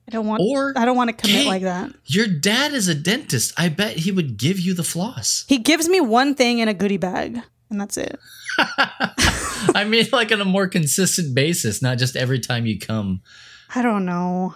i 0.09 0.11
don't 0.11 0.27
want 0.27 0.41
Or- 0.43 0.73
i 0.77 0.85
don't 0.87 0.97
want 0.97 1.11
to 1.11 1.15
commit 1.17 1.43
Hey. 1.43 1.47
like 1.47 1.63
that 1.63 1.93
Your 2.07 2.27
dad 2.27 2.73
is 2.73 2.89
a 2.89 2.95
dentist. 2.95 3.53
I 3.59 3.69
bet 3.69 3.97
he 3.99 4.11
would 4.13 4.37
give 4.39 4.59
you 4.59 4.73
the 4.75 4.83
floss. 4.85 5.45
he 5.49 5.59
gives 5.59 5.89
me 5.89 6.01
one 6.01 6.35
thing 6.35 6.61
in 6.61 6.69
a 6.69 6.75
goodie 6.75 6.97
bag 6.97 7.39
and 7.71 7.81
that's 7.81 7.97
it 7.99 8.19
I 9.77 9.85
mean, 9.85 10.07
like 10.13 10.31
on 10.33 10.41
a 10.41 10.45
more 10.45 10.69
consistent 10.69 11.35
basis, 11.35 11.83
not 11.83 11.99
just 11.99 12.15
every 12.17 12.39
time 12.41 12.65
you 12.67 12.79
come 12.79 13.21
i 13.75 13.83
don't 13.83 14.05
know 14.07 14.55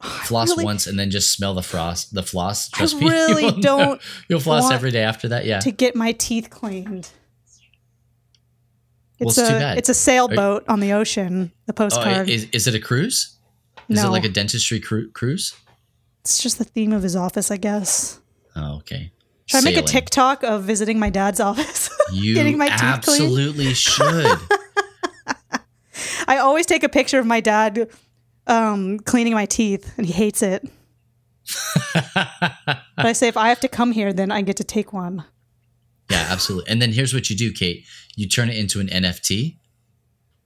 floss 0.24 0.48
really- 0.50 0.64
once 0.64 0.86
and 0.86 0.98
then 0.98 1.10
just 1.10 1.32
smell 1.32 1.54
the 1.54 1.62
frost, 1.62 2.14
the 2.14 2.22
floss. 2.22 2.70
I 2.74 2.78
Trust 2.78 2.96
me, 2.96 3.08
really 3.10 3.42
you'll 3.44 3.60
don't 3.60 4.00
You'll 4.28 4.40
floss 4.40 4.70
every 4.70 4.90
day 4.90 5.02
after 5.02 5.28
that. 5.28 5.44
Yeah. 5.44 5.60
to 5.60 5.70
get 5.70 5.94
my 5.94 6.12
teeth 6.12 6.48
cleaned 6.50 7.10
Well, 9.18 9.28
it's 9.28 9.38
it's 9.38 9.48
a 9.48 9.52
too 9.52 9.58
bad. 9.58 9.78
it's 9.78 9.88
a 9.88 9.94
sailboat 9.94 10.64
on 10.68 10.80
the 10.80 10.92
ocean 10.92 11.52
the 11.66 11.72
Oh, 11.72 11.76
postcard 11.76 12.28
is, 12.28 12.48
is 12.52 12.66
it 12.66 12.74
a 12.74 12.80
cruise? 12.80 13.36
Is 13.88 14.02
it 14.02 14.08
like 14.08 14.24
a 14.24 14.28
dentistry 14.28 14.78
cru- 14.80 15.10
cruise? 15.10 15.52
It's 16.22 16.40
just 16.42 16.58
the 16.58 16.64
theme 16.64 16.92
of 16.92 17.02
his 17.02 17.16
office, 17.16 17.50
I 17.50 17.56
guess. 17.56 18.20
Oh, 18.54 18.76
okay. 18.78 19.10
Should 19.46 19.58
I 19.58 19.60
make 19.62 19.76
a 19.76 19.82
TikTok 19.82 20.44
of 20.44 20.62
visiting 20.62 20.98
my 21.00 21.10
dad's 21.10 21.40
office? 21.50 21.90
You 22.12 22.34
getting 22.34 22.56
my 22.56 22.68
teeth 22.68 22.78
cleaned? 22.78 23.22
absolutely 23.24 23.74
should. 23.74 24.38
I 26.28 26.38
always 26.38 26.66
take 26.66 26.84
a 26.84 26.88
picture 26.88 27.18
of 27.18 27.26
my 27.26 27.40
dad 27.40 27.88
um, 28.46 28.98
cleaning 29.00 29.34
my 29.34 29.46
teeth, 29.46 29.92
and 29.96 30.06
he 30.06 30.12
hates 30.12 30.42
it. 30.42 30.68
but 31.94 32.78
I 32.96 33.12
say, 33.12 33.28
if 33.28 33.36
I 33.36 33.48
have 33.48 33.60
to 33.60 33.68
come 33.68 33.92
here, 33.92 34.12
then 34.12 34.30
I 34.30 34.42
get 34.42 34.56
to 34.58 34.64
take 34.64 34.92
one. 34.92 35.24
Yeah, 36.10 36.26
absolutely. 36.28 36.70
And 36.70 36.82
then 36.82 36.92
here's 36.92 37.14
what 37.14 37.30
you 37.30 37.36
do, 37.36 37.52
Kate. 37.52 37.84
You 38.16 38.28
turn 38.28 38.50
it 38.50 38.56
into 38.56 38.80
an 38.80 38.88
NFT. 38.88 39.56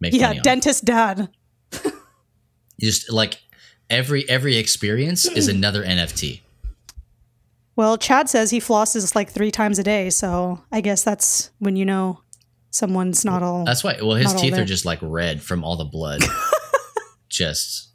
Make 0.00 0.12
Yeah, 0.12 0.34
dentist 0.34 0.84
dad. 0.84 1.28
You 1.72 2.90
just 2.90 3.10
like 3.10 3.40
every 3.88 4.28
every 4.28 4.56
experience 4.56 5.24
is 5.26 5.48
another 5.56 5.82
NFT. 5.82 6.40
Well, 7.76 7.98
Chad 7.98 8.28
says 8.28 8.50
he 8.50 8.60
flosses 8.60 9.14
like 9.14 9.30
three 9.30 9.50
times 9.50 9.78
a 9.78 9.82
day, 9.82 10.10
so 10.10 10.62
I 10.70 10.80
guess 10.80 11.02
that's 11.02 11.50
when 11.58 11.76
you 11.76 11.84
know 11.84 12.20
someone's 12.70 13.24
not 13.24 13.42
all. 13.42 13.64
That's 13.64 13.82
why. 13.82 13.98
Well, 14.00 14.16
his 14.16 14.34
teeth 14.34 14.58
are 14.58 14.64
just 14.64 14.84
like 14.84 14.98
red 15.02 15.42
from 15.42 15.64
all 15.64 15.76
the 15.76 15.84
blood. 15.84 16.22
just 17.34 17.88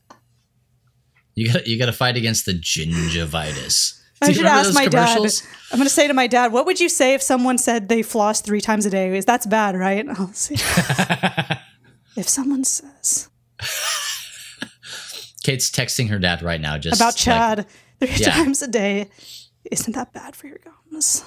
you 1.35 1.51
got 1.51 1.65
you 1.67 1.79
got 1.79 1.85
to 1.87 1.93
fight 1.93 2.17
against 2.17 2.45
the 2.45 2.53
gingivitis. 2.53 3.95
I 4.21 4.33
should 4.33 4.45
ask 4.45 4.73
my 4.73 4.85
dad. 4.87 5.17
I'm 5.17 5.77
going 5.77 5.85
to 5.85 5.89
say 5.89 6.07
to 6.07 6.13
my 6.13 6.27
dad, 6.27 6.51
what 6.51 6.65
would 6.65 6.79
you 6.81 6.89
say 6.89 7.13
if 7.13 7.21
someone 7.21 7.57
said 7.57 7.87
they 7.87 8.01
floss 8.01 8.41
three 8.41 8.59
times 8.59 8.85
a 8.85 8.89
day? 8.89 9.15
Is 9.17 9.23
that's 9.23 9.45
bad, 9.45 9.77
right? 9.77 10.05
I'll 10.19 10.33
see. 10.33 10.55
if 12.17 12.27
someone 12.27 12.65
says 12.65 13.29
Kate's 15.43 15.71
texting 15.71 16.09
her 16.09 16.19
dad 16.19 16.41
right 16.41 16.59
now. 16.59 16.77
Just 16.77 16.99
about 16.99 17.13
like, 17.13 17.15
Chad 17.15 17.65
three 17.99 18.09
Yeah. 18.17 18.31
times 18.31 18.61
a 18.61 18.67
day, 18.67 19.09
isn't 19.71 19.93
that 19.95 20.11
bad 20.11 20.35
for 20.35 20.47
your 20.47 20.59
gums? 20.91 21.23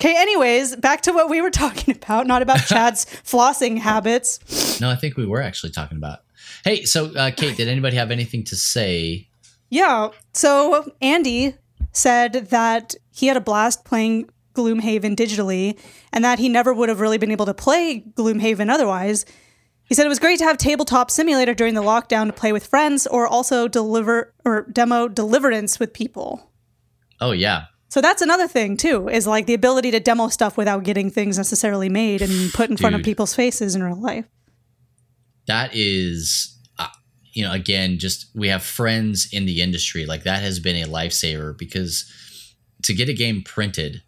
Okay, 0.00 0.14
anyways, 0.16 0.76
back 0.76 1.02
to 1.02 1.12
what 1.12 1.28
we 1.28 1.42
were 1.42 1.50
talking 1.64 1.94
about, 1.94 2.26
not 2.26 2.40
about 2.40 2.60
Chad's 2.66 3.04
flossing 3.04 3.78
habits. 3.78 4.80
no, 4.80 4.88
I 4.88 4.96
think 4.96 5.18
we 5.18 5.26
were 5.26 5.42
actually 5.42 5.72
talking 5.72 5.98
about. 5.98 6.20
Hey, 6.64 6.84
so 6.84 7.14
uh, 7.14 7.30
Kate, 7.30 7.56
did 7.56 7.68
anybody 7.68 7.96
have 7.96 8.10
anything 8.10 8.42
to 8.44 8.56
say? 8.56 9.28
Yeah. 9.68 10.08
So 10.32 10.90
Andy 11.02 11.54
said 11.92 12.32
that 12.50 12.94
he 13.14 13.26
had 13.26 13.36
a 13.36 13.42
blast 13.42 13.84
playing 13.84 14.30
Gloomhaven 14.54 15.16
digitally 15.16 15.78
and 16.14 16.24
that 16.24 16.38
he 16.38 16.48
never 16.48 16.72
would 16.72 16.88
have 16.88 17.00
really 17.00 17.18
been 17.18 17.30
able 17.30 17.46
to 17.46 17.54
play 17.54 18.02
Gloomhaven 18.14 18.70
otherwise. 18.70 19.26
He 19.84 19.94
said 19.94 20.06
it 20.06 20.08
was 20.08 20.18
great 20.18 20.38
to 20.38 20.44
have 20.44 20.56
tabletop 20.56 21.10
simulator 21.10 21.52
during 21.52 21.74
the 21.74 21.82
lockdown 21.82 22.26
to 22.26 22.32
play 22.32 22.52
with 22.52 22.66
friends 22.66 23.06
or 23.06 23.26
also 23.26 23.68
deliver 23.68 24.32
or 24.46 24.62
demo 24.72 25.08
deliverance 25.08 25.78
with 25.78 25.92
people. 25.92 26.50
Oh 27.20 27.32
yeah, 27.32 27.66
So 27.90 28.00
that's 28.00 28.22
another 28.22 28.46
thing 28.46 28.76
too, 28.76 29.08
is 29.08 29.26
like 29.26 29.46
the 29.46 29.54
ability 29.54 29.90
to 29.90 30.00
demo 30.00 30.28
stuff 30.28 30.56
without 30.56 30.84
getting 30.84 31.10
things 31.10 31.36
necessarily 31.36 31.88
made 31.88 32.22
and 32.22 32.52
put 32.52 32.70
in 32.70 32.76
front 32.76 32.94
of 32.94 33.02
people's 33.02 33.34
faces 33.34 33.74
in 33.74 33.82
real 33.82 34.00
life. 34.00 34.26
that 35.46 35.70
is 35.74 36.56
uh, 36.78 36.86
you 37.32 37.44
know 37.44 37.52
again 37.52 37.98
just 37.98 38.26
we 38.34 38.46
have 38.48 38.62
friends 38.62 39.28
in 39.32 39.44
the 39.44 39.60
industry. 39.60 40.06
Like 40.06 40.22
that 40.22 40.40
has 40.40 40.60
been 40.60 40.76
a 40.76 40.86
lifesaver 40.86 41.58
because 41.58 42.08
to 42.84 42.94
get 42.94 43.08
a 43.08 43.12
game 43.14 43.42
printed 43.42 44.02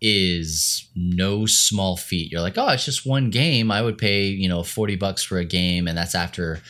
is 0.00 0.88
no 0.96 1.46
small 1.46 1.96
feat. 1.96 2.32
You're 2.32 2.40
like 2.40 2.58
oh 2.58 2.68
it's 2.70 2.84
just 2.84 3.06
one 3.06 3.30
game. 3.30 3.70
I 3.70 3.82
would 3.82 3.98
pay 3.98 4.26
you 4.26 4.48
know 4.48 4.64
40 4.64 4.96
bucks 4.96 5.22
for 5.22 5.38
a 5.38 5.44
game 5.44 5.86
and 5.86 5.96
that's 5.96 6.16
after 6.16 6.60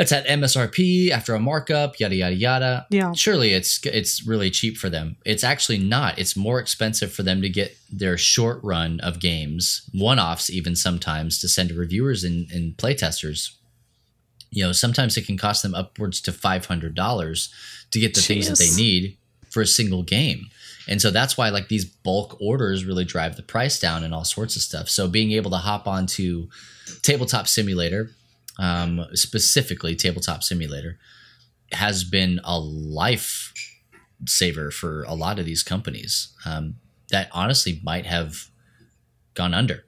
that's 0.00 0.12
at 0.12 0.26
msrp 0.26 1.10
after 1.10 1.34
a 1.34 1.38
markup 1.38 2.00
yada 2.00 2.14
yada 2.14 2.34
yada. 2.34 2.86
Yeah. 2.90 3.12
surely 3.12 3.52
it's 3.52 3.84
it's 3.84 4.26
really 4.26 4.50
cheap 4.50 4.78
for 4.78 4.88
them. 4.88 5.16
It's 5.26 5.44
actually 5.44 5.78
not. 5.78 6.18
It's 6.18 6.36
more 6.36 6.58
expensive 6.58 7.12
for 7.12 7.22
them 7.22 7.42
to 7.42 7.48
get 7.50 7.76
their 7.92 8.16
short 8.16 8.60
run 8.62 9.00
of 9.00 9.20
games 9.20 9.88
one-offs 9.92 10.48
even 10.48 10.74
sometimes 10.74 11.38
to 11.40 11.48
send 11.48 11.68
to 11.68 11.74
reviewers 11.74 12.24
and, 12.24 12.50
and 12.50 12.76
playtesters. 12.76 13.50
You 14.50 14.64
know 14.64 14.72
sometimes 14.72 15.16
it 15.18 15.26
can 15.26 15.36
cost 15.36 15.62
them 15.62 15.74
upwards 15.74 16.20
to 16.22 16.32
$500 16.32 17.48
to 17.90 18.00
get 18.00 18.14
the 18.14 18.20
things 18.20 18.48
that 18.48 18.58
they 18.58 18.74
need 18.74 19.18
for 19.50 19.60
a 19.60 19.66
single 19.66 20.02
game. 20.02 20.46
And 20.88 21.00
so 21.00 21.10
that's 21.10 21.36
why 21.36 21.50
like 21.50 21.68
these 21.68 21.84
bulk 21.84 22.38
orders 22.40 22.86
really 22.86 23.04
drive 23.04 23.36
the 23.36 23.42
price 23.42 23.78
down 23.78 24.02
and 24.02 24.14
all 24.14 24.24
sorts 24.24 24.56
of 24.56 24.62
stuff. 24.62 24.88
So 24.88 25.08
being 25.08 25.32
able 25.32 25.50
to 25.50 25.58
hop 25.58 25.86
onto 25.86 26.48
tabletop 27.02 27.46
simulator 27.46 28.10
um, 28.60 29.04
specifically 29.14 29.96
tabletop 29.96 30.42
simulator 30.44 30.98
has 31.72 32.04
been 32.04 32.40
a 32.44 32.58
life 32.60 33.52
saver 34.26 34.70
for 34.70 35.02
a 35.04 35.14
lot 35.14 35.38
of 35.38 35.46
these 35.46 35.62
companies 35.62 36.28
um, 36.44 36.74
that 37.10 37.28
honestly 37.32 37.80
might 37.82 38.04
have 38.06 38.50
gone 39.34 39.54
under. 39.54 39.84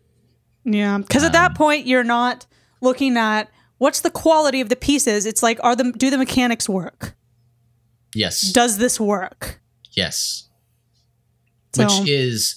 Yeah, 0.65 0.99
because 0.99 1.23
at 1.23 1.29
Um, 1.29 1.33
that 1.33 1.55
point 1.55 1.87
you're 1.87 2.05
not 2.05 2.47
looking 2.81 3.17
at 3.17 3.51
what's 3.79 4.01
the 4.01 4.11
quality 4.11 4.61
of 4.61 4.69
the 4.69 4.77
pieces. 4.77 5.27
It's 5.27 5.43
like, 5.43 5.59
are 5.63 5.77
the 5.77 5.93
do 5.93 6.09
the 6.09 6.19
mechanics 6.19 6.69
work? 6.69 7.15
Yes, 8.15 8.53
Does 8.53 8.79
this 8.79 8.99
work? 9.01 9.61
yes, 9.93 10.49
So- 11.75 11.85
which 12.01 12.09
is 12.09 12.57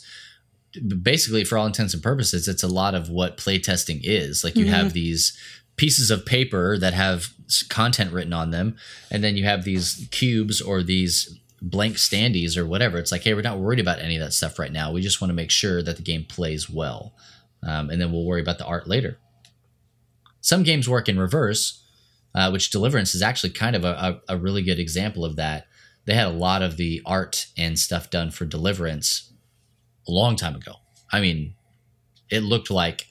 basically, 1.02 1.44
for 1.46 1.58
all 1.58 1.66
intents 1.66 1.94
and 1.94 2.04
purposes, 2.04 2.48
it's 2.50 2.64
a 2.64 2.68
lot 2.68 2.94
of 2.96 3.10
what 3.10 3.38
playtesting 3.38 4.02
is. 4.04 4.44
Like 4.44 4.56
you 4.58 4.66
have 4.68 4.92
these 4.94 5.38
pieces 5.76 6.10
of 6.10 6.26
paper 6.26 6.78
that 6.78 6.94
have 6.94 7.30
content 7.70 8.12
written 8.12 8.34
on 8.34 8.52
them, 8.52 8.78
and 9.12 9.24
then 9.24 9.38
you 9.38 9.44
have 9.44 9.64
these 9.64 10.08
cubes 10.12 10.62
or 10.62 10.84
these 10.84 11.38
blank 11.62 11.96
standees 11.96 12.58
or 12.58 12.66
whatever. 12.66 12.98
It's 12.98 13.12
like, 13.12 13.24
hey, 13.24 13.34
we're 13.34 13.42
not 13.42 13.60
worried 13.60 13.80
about 13.80 14.00
any 14.00 14.16
of 14.16 14.22
that 14.22 14.34
stuff 14.34 14.60
right 14.60 14.72
now. 14.72 14.92
We 14.92 15.02
just 15.02 15.22
want 15.22 15.30
to 15.30 15.36
make 15.36 15.52
sure 15.52 15.82
that 15.84 15.98
the 15.98 16.04
game 16.04 16.26
plays 16.26 16.70
well, 16.70 17.14
um, 17.64 17.90
and 17.90 18.02
then 18.02 18.12
we'll 18.12 18.26
worry 18.26 18.42
about 18.42 18.58
the 18.58 18.66
art 18.66 18.88
later. 18.88 19.18
Some 20.42 20.64
games 20.64 20.88
work 20.88 21.10
in 21.10 21.20
reverse, 21.20 21.84
uh, 22.36 22.50
which 22.52 22.70
Deliverance 22.70 23.16
is 23.16 23.22
actually 23.22 23.50
kind 23.50 23.76
of 23.76 23.84
a, 23.84 24.22
a, 24.28 24.36
a 24.36 24.38
really 24.38 24.62
good 24.62 24.80
example 24.80 25.26
of 25.26 25.36
that. 25.38 25.66
They 26.06 26.14
had 26.14 26.28
a 26.28 26.32
lot 26.32 26.62
of 26.62 26.78
the 26.78 27.02
art 27.04 27.48
and 27.58 27.80
stuff 27.80 28.12
done 28.12 28.30
for 28.30 28.46
Deliverance 28.46 29.34
a 30.08 30.12
long 30.12 30.36
time 30.36 30.56
ago. 30.56 30.74
I 31.12 31.20
mean, 31.20 31.56
it 32.30 32.42
looked 32.42 32.70
like 32.70 33.08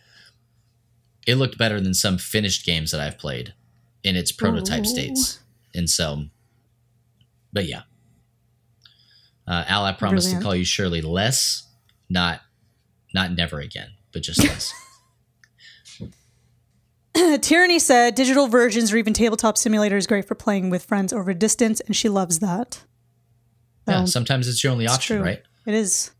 it 1.27 1.37
looked 1.37 1.57
better 1.59 1.81
than 1.81 1.95
some 1.95 2.19
finished 2.19 2.65
games 2.67 2.91
that 2.91 3.01
I've 3.01 3.19
played 3.19 3.55
in 4.03 4.17
its 4.17 4.33
prototype 4.33 4.83
Ooh. 4.83 4.87
states. 4.87 5.41
And 5.75 5.89
so, 5.89 6.25
but 7.53 7.67
yeah. 7.67 7.83
Uh, 9.47 9.65
Al, 9.67 9.85
I 9.85 9.93
promise 9.93 10.25
Brilliant. 10.25 10.41
to 10.41 10.45
call 10.45 10.55
you 10.57 10.65
Shirley 10.65 11.01
less, 11.03 11.67
not 12.09 12.41
not 13.13 13.33
never 13.33 13.61
again, 13.61 13.91
but 14.13 14.23
just 14.23 14.43
less. 14.49 14.73
Tyranny 17.43 17.79
said 17.79 18.15
digital 18.15 18.49
versions 18.49 18.93
or 18.93 18.97
even 18.97 19.13
tabletop 19.13 19.57
simulator 19.57 19.97
is 19.97 20.07
great 20.07 20.25
for 20.25 20.35
playing 20.35 20.71
with 20.71 20.85
friends 20.85 21.13
over 21.13 21.33
distance, 21.33 21.81
and 21.81 21.95
she 21.95 22.09
loves 22.09 22.41
that. 22.41 22.83
yeah, 23.87 23.99
Um, 24.01 24.07
sometimes 24.07 24.49
it's 24.49 24.65
your 24.65 24.73
only 24.73 24.85
it's 24.87 24.95
option, 24.95 25.19
true. 25.19 25.25
right? 25.27 25.43
It 25.67 25.75
is. 25.75 26.11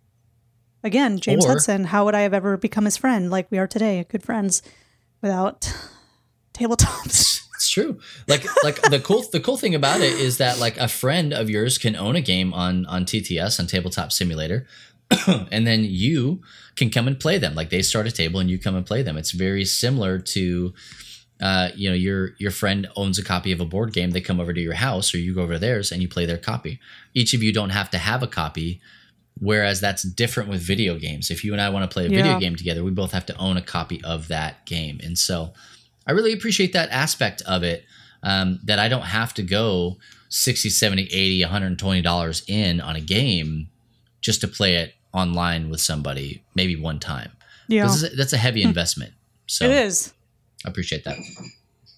Again, 0.85 1.19
James 1.19 1.45
Or- 1.47 1.49
Hudson, 1.49 1.85
how 1.85 2.05
would 2.05 2.15
I 2.15 2.21
have 2.21 2.35
ever 2.35 2.57
become 2.57 2.85
his 2.85 2.97
friend 2.97 3.31
like 3.31 3.51
we 3.51 3.59
are 3.59 3.67
today, 3.67 4.05
good 4.09 4.23
friends, 4.23 4.63
without 5.25 5.75
tabletops? 6.53 7.41
It's 7.55 7.71
true. 7.71 8.01
Like 8.27 8.45
like 8.65 8.83
the 8.83 8.99
cool 8.99 9.23
the 9.33 9.39
cool 9.39 9.57
thing 9.57 9.77
about 9.77 10.01
it 10.01 10.13
is 10.13 10.39
that 10.39 10.59
like 10.59 10.77
a 10.77 10.89
friend 10.89 11.33
of 11.33 11.49
yours 11.49 11.79
can 11.79 11.95
own 11.95 12.17
a 12.17 12.21
game 12.21 12.53
on 12.53 12.85
on 12.87 13.05
TTS 13.05 13.61
on 13.61 13.69
Tabletop 13.69 14.11
Simulator, 14.11 14.67
and 15.27 15.65
then 15.65 15.85
you 15.85 16.43
can 16.75 16.91
come 16.91 17.07
and 17.07 17.19
play 17.19 17.39
them. 17.39 17.55
Like 17.55 17.71
they 17.71 17.81
start 17.81 18.09
a 18.09 18.11
table 18.11 18.41
and 18.41 18.51
you 18.51 18.59
come 18.59 18.75
and 18.75 18.85
play 18.85 19.03
them. 19.03 19.17
It's 19.17 19.31
very 19.31 19.65
similar 19.65 20.19
to. 20.19 20.75
Uh, 21.41 21.69
you 21.75 21.89
know, 21.89 21.95
your 21.95 22.33
your 22.39 22.51
friend 22.51 22.89
owns 22.97 23.19
a 23.19 23.25
copy 23.25 23.53
of 23.53 23.61
a 23.61 23.65
board 23.65 23.93
game. 23.93 24.11
They 24.11 24.21
come 24.21 24.41
over 24.41 24.53
to 24.53 24.61
your 24.61 24.75
house, 24.75 25.15
or 25.15 25.19
you 25.19 25.35
go 25.35 25.43
over 25.43 25.55
to 25.55 25.59
theirs, 25.59 25.93
and 25.93 26.03
you 26.03 26.09
play 26.09 26.27
their 26.27 26.39
copy. 26.39 26.81
Each 27.15 27.35
of 27.35 27.43
you 27.43 27.53
don't 27.53 27.71
have 27.71 27.89
to 27.91 27.99
have 27.99 28.23
a 28.23 28.29
copy, 28.29 28.81
whereas 29.41 29.81
that's 29.81 30.03
different 30.03 30.49
with 30.49 30.61
video 30.61 30.99
games. 30.99 31.31
If 31.31 31.45
you 31.45 31.53
and 31.53 31.61
I 31.61 31.69
want 31.71 31.89
to 31.89 31.93
play 31.93 32.07
a 32.07 32.09
video 32.09 32.39
game 32.39 32.57
together, 32.57 32.83
we 32.85 32.91
both 32.91 33.13
have 33.13 33.27
to 33.27 33.37
own 33.37 33.57
a 33.57 33.63
copy 33.63 34.03
of 34.05 34.29
that 34.29 34.65
game, 34.67 35.01
and 35.03 35.19
so 35.19 35.53
I 36.07 36.13
really 36.13 36.33
appreciate 36.33 36.73
that 36.75 36.91
aspect 36.91 37.43
of 37.47 37.63
it 37.63 37.85
um, 38.23 38.61
that 38.65 38.79
I 38.79 38.89
don't 38.89 39.03
have 39.03 39.33
to 39.35 39.43
go 39.43 39.97
60, 40.29 40.69
70, 40.71 41.03
80, 41.05 41.43
120 41.43 42.03
dollars 42.03 42.45
in 42.49 42.81
on 42.81 42.97
a 42.97 43.01
game 43.01 43.69
just 44.21 44.41
to 44.43 44.49
play 44.49 44.77
it 44.77 44.95
online 45.13 45.71
with 45.71 45.81
somebody 45.81 46.43
maybe 46.55 46.75
one 46.77 46.99
time. 46.99 47.31
yeah, 47.69 47.87
is- 47.87 48.17
that's 48.17 48.33
a 48.33 48.37
heavy 48.39 48.63
investment. 48.63 49.13
So 49.47 49.67
it 49.67 49.71
is. 49.73 50.13
I 50.65 50.69
appreciate 50.71 51.05
that. 51.05 51.17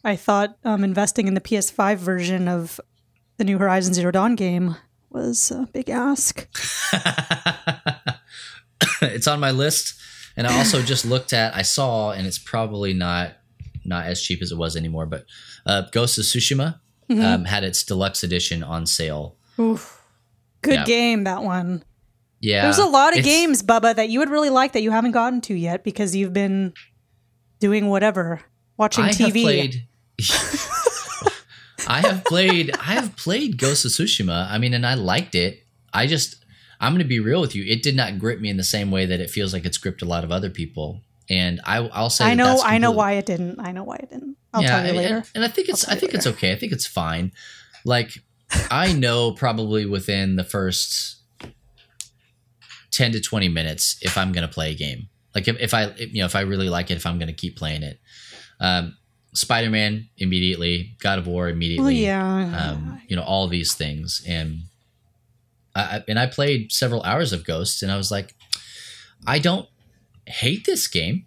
I 0.04 0.16
thought 0.16 0.56
um, 0.64 0.82
investing 0.84 1.26
in 1.28 1.34
the 1.34 1.40
PS5 1.40 1.96
version 1.96 2.48
of 2.48 2.80
the 3.38 3.44
new 3.44 3.58
Horizon 3.58 3.94
Zero 3.94 4.10
Dawn 4.10 4.34
game 4.34 4.76
was 5.16 5.50
a 5.50 5.66
big 5.72 5.88
ask. 5.90 6.46
it's 9.02 9.26
on 9.26 9.40
my 9.40 9.50
list. 9.50 9.94
And 10.36 10.46
I 10.46 10.56
also 10.58 10.82
just 10.82 11.04
looked 11.06 11.32
at 11.32 11.56
I 11.56 11.62
saw 11.62 12.10
and 12.12 12.26
it's 12.26 12.38
probably 12.38 12.92
not 12.92 13.32
not 13.84 14.06
as 14.06 14.20
cheap 14.22 14.42
as 14.42 14.52
it 14.52 14.58
was 14.58 14.76
anymore, 14.76 15.06
but 15.06 15.24
uh, 15.64 15.82
Ghost 15.92 16.18
of 16.18 16.24
Tsushima 16.24 16.80
Mm-hmm. 17.08 17.22
um, 17.24 17.44
had 17.44 17.62
its 17.62 17.84
deluxe 17.84 18.24
edition 18.24 18.64
on 18.64 18.84
sale. 18.84 19.36
Oof. 19.60 20.02
Good 20.62 20.74
Yeah. 20.74 20.84
game, 20.84 21.22
that 21.22 21.44
one. 21.44 21.84
Yeah. 22.40 22.62
There's 22.62 22.78
a 22.78 22.84
lot 22.84 23.16
of 23.16 23.22
games, 23.22 23.62
Bubba, 23.62 23.94
that 23.94 24.08
you 24.08 24.18
would 24.18 24.28
really 24.28 24.50
like 24.50 24.72
that 24.72 24.82
you 24.82 24.90
haven't 24.90 25.12
gotten 25.12 25.40
to 25.42 25.54
yet 25.54 25.84
because 25.84 26.16
you've 26.16 26.32
been 26.32 26.74
doing 27.60 27.86
whatever, 27.86 28.40
watching 28.76 29.04
I 29.04 29.10
TV. 29.10 29.82
I 31.86 32.00
have 32.00 32.24
played. 32.24 32.74
I 32.76 32.94
have 32.94 33.16
played 33.16 33.58
Ghost 33.58 33.84
of 33.84 33.90
Tsushima. 33.90 34.50
I 34.50 34.58
mean, 34.58 34.74
and 34.74 34.86
I 34.86 34.94
liked 34.94 35.34
it. 35.34 35.64
I 35.92 36.06
just, 36.06 36.44
I'm 36.80 36.92
going 36.92 37.02
to 37.02 37.08
be 37.08 37.20
real 37.20 37.40
with 37.40 37.54
you. 37.54 37.64
It 37.64 37.82
did 37.82 37.96
not 37.96 38.18
grip 38.18 38.40
me 38.40 38.50
in 38.50 38.56
the 38.56 38.64
same 38.64 38.90
way 38.90 39.06
that 39.06 39.20
it 39.20 39.30
feels 39.30 39.52
like 39.52 39.64
it's 39.64 39.78
gripped 39.78 40.02
a 40.02 40.06
lot 40.06 40.24
of 40.24 40.32
other 40.32 40.50
people. 40.50 41.02
And 41.28 41.60
I, 41.64 41.78
I'll 41.78 42.10
say, 42.10 42.24
I 42.24 42.34
know, 42.34 42.60
I 42.62 42.78
know 42.78 42.90
why 42.90 43.12
it 43.12 43.26
didn't. 43.26 43.58
I 43.60 43.72
know 43.72 43.82
why 43.82 43.96
it 43.96 44.10
didn't. 44.10 44.36
I'll 44.52 44.62
tell 44.62 44.86
you 44.86 44.92
later. 44.92 45.16
And, 45.16 45.30
and 45.36 45.44
I 45.44 45.48
think 45.48 45.68
it's, 45.68 45.88
I 45.88 45.94
think 45.94 46.14
it's 46.14 46.26
okay. 46.26 46.52
I 46.52 46.56
think 46.56 46.72
it's 46.72 46.86
fine. 46.86 47.32
Like, 47.84 48.18
I 48.70 48.92
know 48.92 49.32
probably 49.32 49.86
within 49.86 50.36
the 50.36 50.44
first 50.44 51.16
ten 52.90 53.12
to 53.12 53.20
twenty 53.20 53.48
minutes 53.48 53.98
if 54.02 54.16
I'm 54.16 54.32
going 54.32 54.46
to 54.46 54.52
play 54.52 54.70
a 54.70 54.74
game. 54.74 55.08
Like 55.34 55.48
if, 55.48 55.58
if 55.60 55.74
I, 55.74 55.84
if, 55.84 56.14
you 56.14 56.20
know, 56.20 56.26
if 56.26 56.36
I 56.36 56.42
really 56.42 56.68
like 56.68 56.90
it, 56.90 56.96
if 56.96 57.06
I'm 57.06 57.18
going 57.18 57.28
to 57.28 57.34
keep 57.34 57.56
playing 57.56 57.82
it. 57.82 58.00
Um, 58.60 58.96
Spider 59.36 59.70
Man 59.70 60.08
immediately, 60.18 60.96
God 60.98 61.18
of 61.18 61.26
War 61.26 61.48
immediately 61.48 61.84
Well, 61.84 61.92
yeah. 61.92 62.70
um, 62.72 63.00
you 63.08 63.16
know 63.16 63.22
all 63.22 63.48
these 63.48 63.74
things 63.74 64.22
and 64.26 64.60
I, 65.74 66.02
and 66.08 66.18
I 66.18 66.26
played 66.26 66.72
several 66.72 67.02
hours 67.02 67.32
of 67.34 67.44
Ghosts 67.44 67.82
and 67.82 67.92
I 67.92 67.96
was 67.96 68.10
like 68.10 68.34
I 69.26 69.38
don't 69.38 69.68
hate 70.26 70.64
this 70.64 70.88
game 70.88 71.26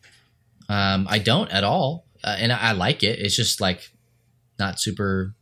um, 0.69 1.06
I 1.10 1.19
don't 1.19 1.49
at 1.52 1.64
all 1.64 2.06
uh, 2.23 2.36
and 2.40 2.52
I, 2.52 2.57
I 2.57 2.72
like 2.72 3.03
it 3.03 3.19
it's 3.19 3.36
just 3.36 3.61
like 3.61 3.91
not 4.57 4.80
super 4.80 5.34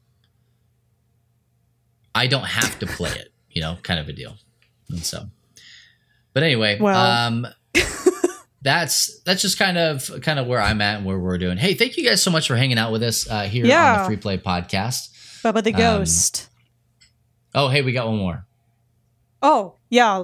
I 2.13 2.27
don't 2.27 2.45
have 2.45 2.77
to 2.79 2.85
play 2.87 3.11
it 3.11 3.29
you 3.49 3.61
know 3.61 3.77
kind 3.83 3.99
of 3.99 4.09
a 4.09 4.13
deal 4.13 4.35
and 4.89 4.99
so 5.05 5.27
but 6.33 6.43
anyway 6.43 6.77
Well. 6.79 6.99
um 6.99 7.47
that's 8.61 9.21
that's 9.21 9.41
just 9.41 9.59
kind 9.59 9.77
of 9.77 10.09
kind 10.21 10.39
of 10.39 10.47
where 10.47 10.61
I'm 10.61 10.81
at 10.81 10.97
and 10.97 11.05
where 11.05 11.19
we're 11.19 11.37
doing. 11.37 11.57
Hey, 11.57 11.73
thank 11.73 11.97
you 11.97 12.03
guys 12.03 12.21
so 12.21 12.31
much 12.31 12.47
for 12.47 12.55
hanging 12.55 12.77
out 12.77 12.91
with 12.91 13.03
us 13.03 13.29
uh, 13.29 13.43
here 13.43 13.63
on 13.63 13.99
the 13.99 14.05
Free 14.05 14.17
Play 14.17 14.37
Podcast. 14.37 15.09
Bubba 15.43 15.63
the 15.63 15.73
um, 15.73 15.79
Ghost. 15.79 16.49
Oh, 17.53 17.69
hey, 17.69 17.81
we 17.81 17.91
got 17.91 18.07
one 18.07 18.17
more. 18.17 18.45
Oh, 19.41 19.75
yeah. 19.89 20.23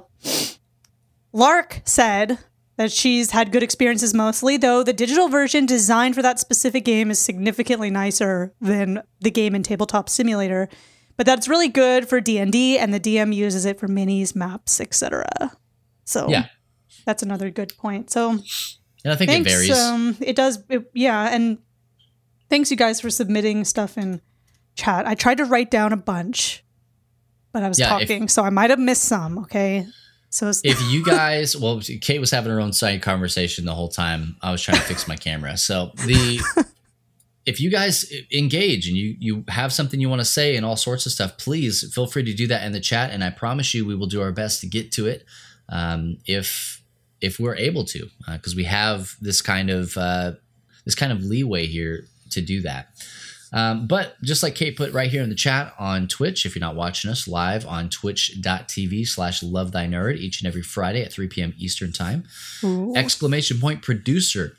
Lark 1.31 1.81
said 1.85 2.37
that 2.77 2.91
she's 2.91 3.31
had 3.31 3.51
good 3.51 3.63
experiences 3.63 4.13
mostly, 4.13 4.57
though 4.57 4.83
the 4.83 4.93
digital 4.93 5.29
version 5.29 5.65
designed 5.65 6.15
for 6.15 6.21
that 6.21 6.39
specific 6.39 6.83
game 6.83 7.11
is 7.11 7.19
significantly 7.19 7.89
nicer 7.89 8.53
than 8.59 9.01
the 9.19 9.31
game 9.31 9.55
in 9.55 9.63
Tabletop 9.63 10.09
Simulator. 10.09 10.69
But 11.15 11.25
that's 11.25 11.47
really 11.47 11.69
good 11.69 12.09
for 12.09 12.19
D&D 12.19 12.77
and 12.79 12.93
the 12.93 12.99
DM 12.99 13.33
uses 13.33 13.65
it 13.65 13.79
for 13.79 13.87
minis, 13.87 14.35
maps, 14.35 14.81
etc. 14.81 15.27
So 16.05 16.27
Yeah, 16.29 16.47
that's 17.05 17.23
another 17.23 17.49
good 17.49 17.75
point. 17.77 18.09
So 18.11 18.31
and 18.31 19.11
I 19.11 19.15
think 19.15 19.29
thanks. 19.31 19.49
it 19.51 19.53
varies. 19.53 19.77
Um, 19.79 20.17
it 20.21 20.35
does. 20.35 20.63
It, 20.69 20.89
yeah, 20.93 21.29
and 21.33 21.57
thanks 22.49 22.71
you 22.71 22.77
guys 22.77 23.01
for 23.01 23.09
submitting 23.09 23.65
stuff 23.65 23.97
in 23.97 24.21
chat. 24.75 25.05
I 25.07 25.15
tried 25.15 25.37
to 25.37 25.45
write 25.45 25.69
down 25.71 25.91
a 25.93 25.97
bunch, 25.97 26.63
but 27.51 27.63
I 27.63 27.67
was 27.67 27.79
Yeah, 27.79 27.97
if- 27.99 28.07
talking, 28.07 28.27
so 28.27 28.43
I 28.43 28.49
might 28.49 28.69
have 28.69 28.79
missed 28.79 29.03
some. 29.03 29.37
Okay, 29.39 29.85
so 30.29 30.47
it's- 30.49 30.61
if 30.63 30.81
you 30.91 31.03
guys, 31.15 31.55
well, 31.57 31.81
Kate 32.01 32.19
was 32.19 32.31
having 32.31 32.51
her 32.51 32.59
own 32.61 32.73
side 32.73 33.01
conversation 33.01 33.65
the 33.65 33.75
whole 33.75 33.89
time. 33.89 34.37
I 34.41 34.51
was 34.51 34.61
trying 34.61 34.77
to 34.77 34.83
fix 34.83 35.07
my 35.07 35.15
camera. 35.15 35.57
So 35.57 35.91
the 36.05 36.39
if 37.45 37.59
you 37.59 37.69
guys 37.69 38.09
engage 38.31 38.87
and 38.87 38.95
you 38.95 39.15
you 39.19 39.43
have 39.49 39.73
something 39.73 39.99
you 39.99 40.07
want 40.09 40.21
to 40.21 40.25
say 40.25 40.55
and 40.55 40.65
all 40.65 40.77
sorts 40.77 41.05
of 41.05 41.11
stuff, 41.11 41.37
please 41.37 41.93
feel 41.93 42.07
free 42.07 42.23
to 42.23 42.33
do 42.33 42.47
that 42.47 42.63
in 42.63 42.71
the 42.71 42.79
chat. 42.79 43.11
And 43.11 43.21
I 43.23 43.29
promise 43.31 43.73
you, 43.73 43.85
we 43.85 43.95
will 43.95 44.07
do 44.07 44.21
our 44.21 44.31
best 44.31 44.61
to 44.61 44.67
get 44.67 44.91
to 44.93 45.07
it 45.07 45.25
um, 45.69 46.17
if 46.25 46.81
if 47.23 47.39
we're 47.39 47.55
able 47.55 47.85
to, 47.85 48.09
because 48.31 48.55
we 48.55 48.65
have 48.65 49.15
this 49.21 49.41
kind 49.41 49.69
of 49.69 49.97
uh, 49.97 50.33
this 50.85 50.93
kind 50.93 51.11
of 51.11 51.23
leeway 51.23 51.65
here 51.65 52.05
to 52.31 52.41
do 52.41 52.61
that. 52.61 52.89
Um, 53.53 53.87
but 53.87 54.19
just 54.23 54.41
like 54.41 54.55
Kate 54.55 54.75
put 54.75 54.91
right 54.93 55.09
here 55.09 55.21
in 55.21 55.29
the 55.29 55.35
chat 55.35 55.73
on 55.79 56.07
Twitch, 56.07 56.45
if 56.45 56.55
you're 56.55 56.59
not 56.59 56.75
watching 56.75 57.09
us 57.09 57.27
live 57.27 57.65
on 57.67 57.87
twitch.tv 57.87 59.07
slash 59.07 59.43
love 59.43 59.71
thy 59.71 59.85
nerd 59.85 60.17
each 60.17 60.41
and 60.41 60.47
every 60.47 60.63
Friday 60.63 61.03
at 61.03 61.13
3 61.13 61.27
p.m. 61.27 61.53
Eastern 61.57 61.93
time. 61.93 62.25
Ooh. 62.63 62.93
Exclamation 62.95 63.59
point 63.59 63.83
producer. 63.83 64.57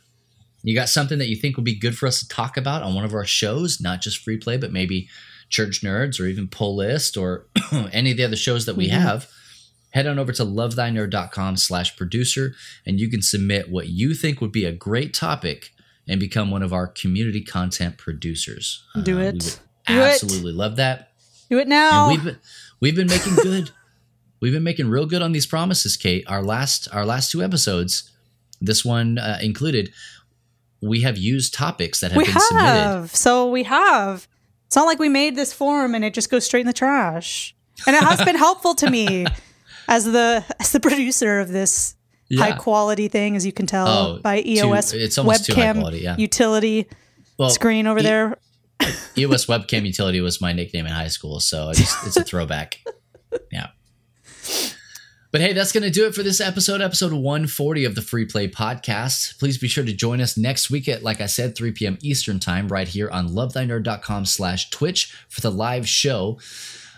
You 0.63 0.75
got 0.75 0.89
something 0.89 1.19
that 1.19 1.29
you 1.29 1.37
think 1.37 1.57
would 1.57 1.65
be 1.65 1.79
good 1.79 1.99
for 1.99 2.07
us 2.07 2.21
to 2.21 2.29
talk 2.29 2.57
about 2.57 2.83
on 2.83 2.95
one 2.95 3.05
of 3.05 3.13
our 3.13 3.27
shows, 3.27 3.81
not 3.81 4.01
just 4.01 4.19
free 4.19 4.39
play, 4.39 4.57
but 4.57 4.73
maybe 4.73 5.09
church 5.51 5.83
nerds 5.83 6.21
or 6.21 6.27
even 6.27 6.49
pull 6.49 6.77
list 6.77 7.17
or 7.17 7.47
any 7.93 8.13
of 8.13 8.17
the 8.17 8.25
other 8.25 8.37
shows 8.37 8.65
that 8.65 8.77
we 8.77 8.89
have. 8.89 9.29
Head 9.95 10.07
on 10.07 10.19
over 10.19 10.33
to 10.33 10.45
lovethynerd.com 10.45 11.57
slash 11.57 11.97
producer 11.97 12.55
and 12.85 12.99
you 13.01 13.09
can 13.09 13.23
submit 13.23 13.71
what 13.71 13.89
you 13.89 14.13
think 14.15 14.41
would 14.41 14.53
be 14.53 14.65
a 14.65 14.73
great 14.73 15.15
topic 15.15 15.71
and 16.09 16.19
become 16.21 16.51
one 16.51 16.63
of 16.63 16.73
our 16.73 16.87
community 16.87 17.41
content 17.43 17.97
producers. 17.97 18.85
Do 19.03 19.19
Uh, 19.19 19.23
it. 19.23 19.39
Do 19.87 19.95
it. 19.95 20.13
absolutely 20.13 20.53
love 20.53 20.77
that. 20.77 21.13
Do 21.49 21.59
it 21.59 21.69
now. 21.69 22.09
And 22.11 22.17
we've 22.17 22.25
been 22.25 22.39
we've 22.81 22.97
been 22.97 23.07
making 23.07 23.35
good. 23.37 23.71
we've 24.41 24.53
been 24.53 24.65
making 24.65 24.89
real 24.89 25.07
good 25.07 25.23
on 25.23 25.33
these 25.33 25.47
promises, 25.47 25.97
Kate. 25.97 26.25
Our 26.27 26.43
last 26.43 26.89
our 26.93 27.07
last 27.07 27.31
two 27.31 27.43
episodes, 27.43 28.11
this 28.61 28.85
one 28.85 29.19
uh, 29.19 29.39
included, 29.43 29.93
we 30.83 31.03
have 31.03 31.17
used 31.17 31.55
topics 31.55 32.01
that 32.01 32.11
have 32.13 32.19
we 32.19 32.25
been 32.25 32.33
have. 32.33 32.43
submitted. 32.43 33.17
So 33.17 33.49
we 33.51 33.63
have. 33.63 34.27
It's 34.67 34.77
not 34.77 34.87
like 34.87 34.99
we 34.99 35.09
made 35.09 35.37
this 35.37 35.53
form 35.53 35.95
and 35.95 36.05
it 36.05 36.15
just 36.15 36.31
goes 36.31 36.45
straight 36.45 36.63
in 36.63 36.67
the 36.67 36.73
trash. 36.73 37.55
And 37.87 37.95
it 37.95 38.03
has 38.03 38.25
been 38.25 38.37
helpful 38.47 38.75
to 38.77 38.91
me 38.91 39.27
as 39.89 40.05
the 40.05 40.45
as 40.61 40.73
the 40.73 40.81
producer 40.81 41.41
of 41.41 41.49
this 41.49 41.95
high 42.37 42.53
quality 42.53 43.09
thing, 43.09 43.37
as 43.37 43.45
you 43.47 43.53
can 43.53 43.67
tell 43.67 43.87
Oh, 43.89 44.19
by 44.23 44.41
EOS 44.45 44.93
it's 44.93 45.19
almost 45.19 45.47
too 45.47 45.53
webcam 45.55 45.75
quality, 45.79 45.99
yeah. 45.99 46.17
utility 46.17 46.89
Well, 47.39 47.51
screen 47.51 47.87
over 47.87 48.01
E- 48.01 48.03
there. 48.03 48.37
EOS 49.17 49.47
webcam 49.47 49.87
utility 49.87 50.21
was 50.21 50.41
my 50.41 50.53
nickname 50.53 50.87
in 50.87 50.93
high 50.93 51.09
school, 51.09 51.39
so 51.41 51.71
it's, 51.71 52.07
it's 52.07 52.17
a 52.17 52.25
throwback. 52.31 52.81
Yeah. 53.53 53.69
But 55.31 55.41
hey, 55.41 55.53
that's 55.53 55.73
going 55.73 55.83
to 55.83 55.91
do 55.91 56.07
it 56.07 56.15
for 56.15 56.23
this 56.23 56.41
episode, 56.41 56.81
episode 56.81 57.13
140 57.13 57.85
of 57.85 57.97
the 57.97 58.03
Free 58.03 58.25
Play 58.25 58.47
Podcast. 58.47 59.37
Please 59.41 59.59
be 59.59 59.67
sure 59.67 59.85
to 59.85 59.93
join 59.93 60.21
us 60.21 60.37
next 60.37 60.71
week 60.71 60.89
at, 60.89 61.03
like 61.03 61.21
I 61.21 61.27
said, 61.27 61.57
3 61.57 61.73
p.m. 61.73 61.99
Eastern 62.03 62.39
Time, 62.39 62.69
right 62.69 62.87
here 62.87 63.11
on 63.11 63.29
lovethynerd.com 63.31 64.27
slash 64.27 64.71
Twitch 64.71 65.13
for 65.29 65.41
the 65.41 65.51
live 65.51 65.89
show. 65.89 66.39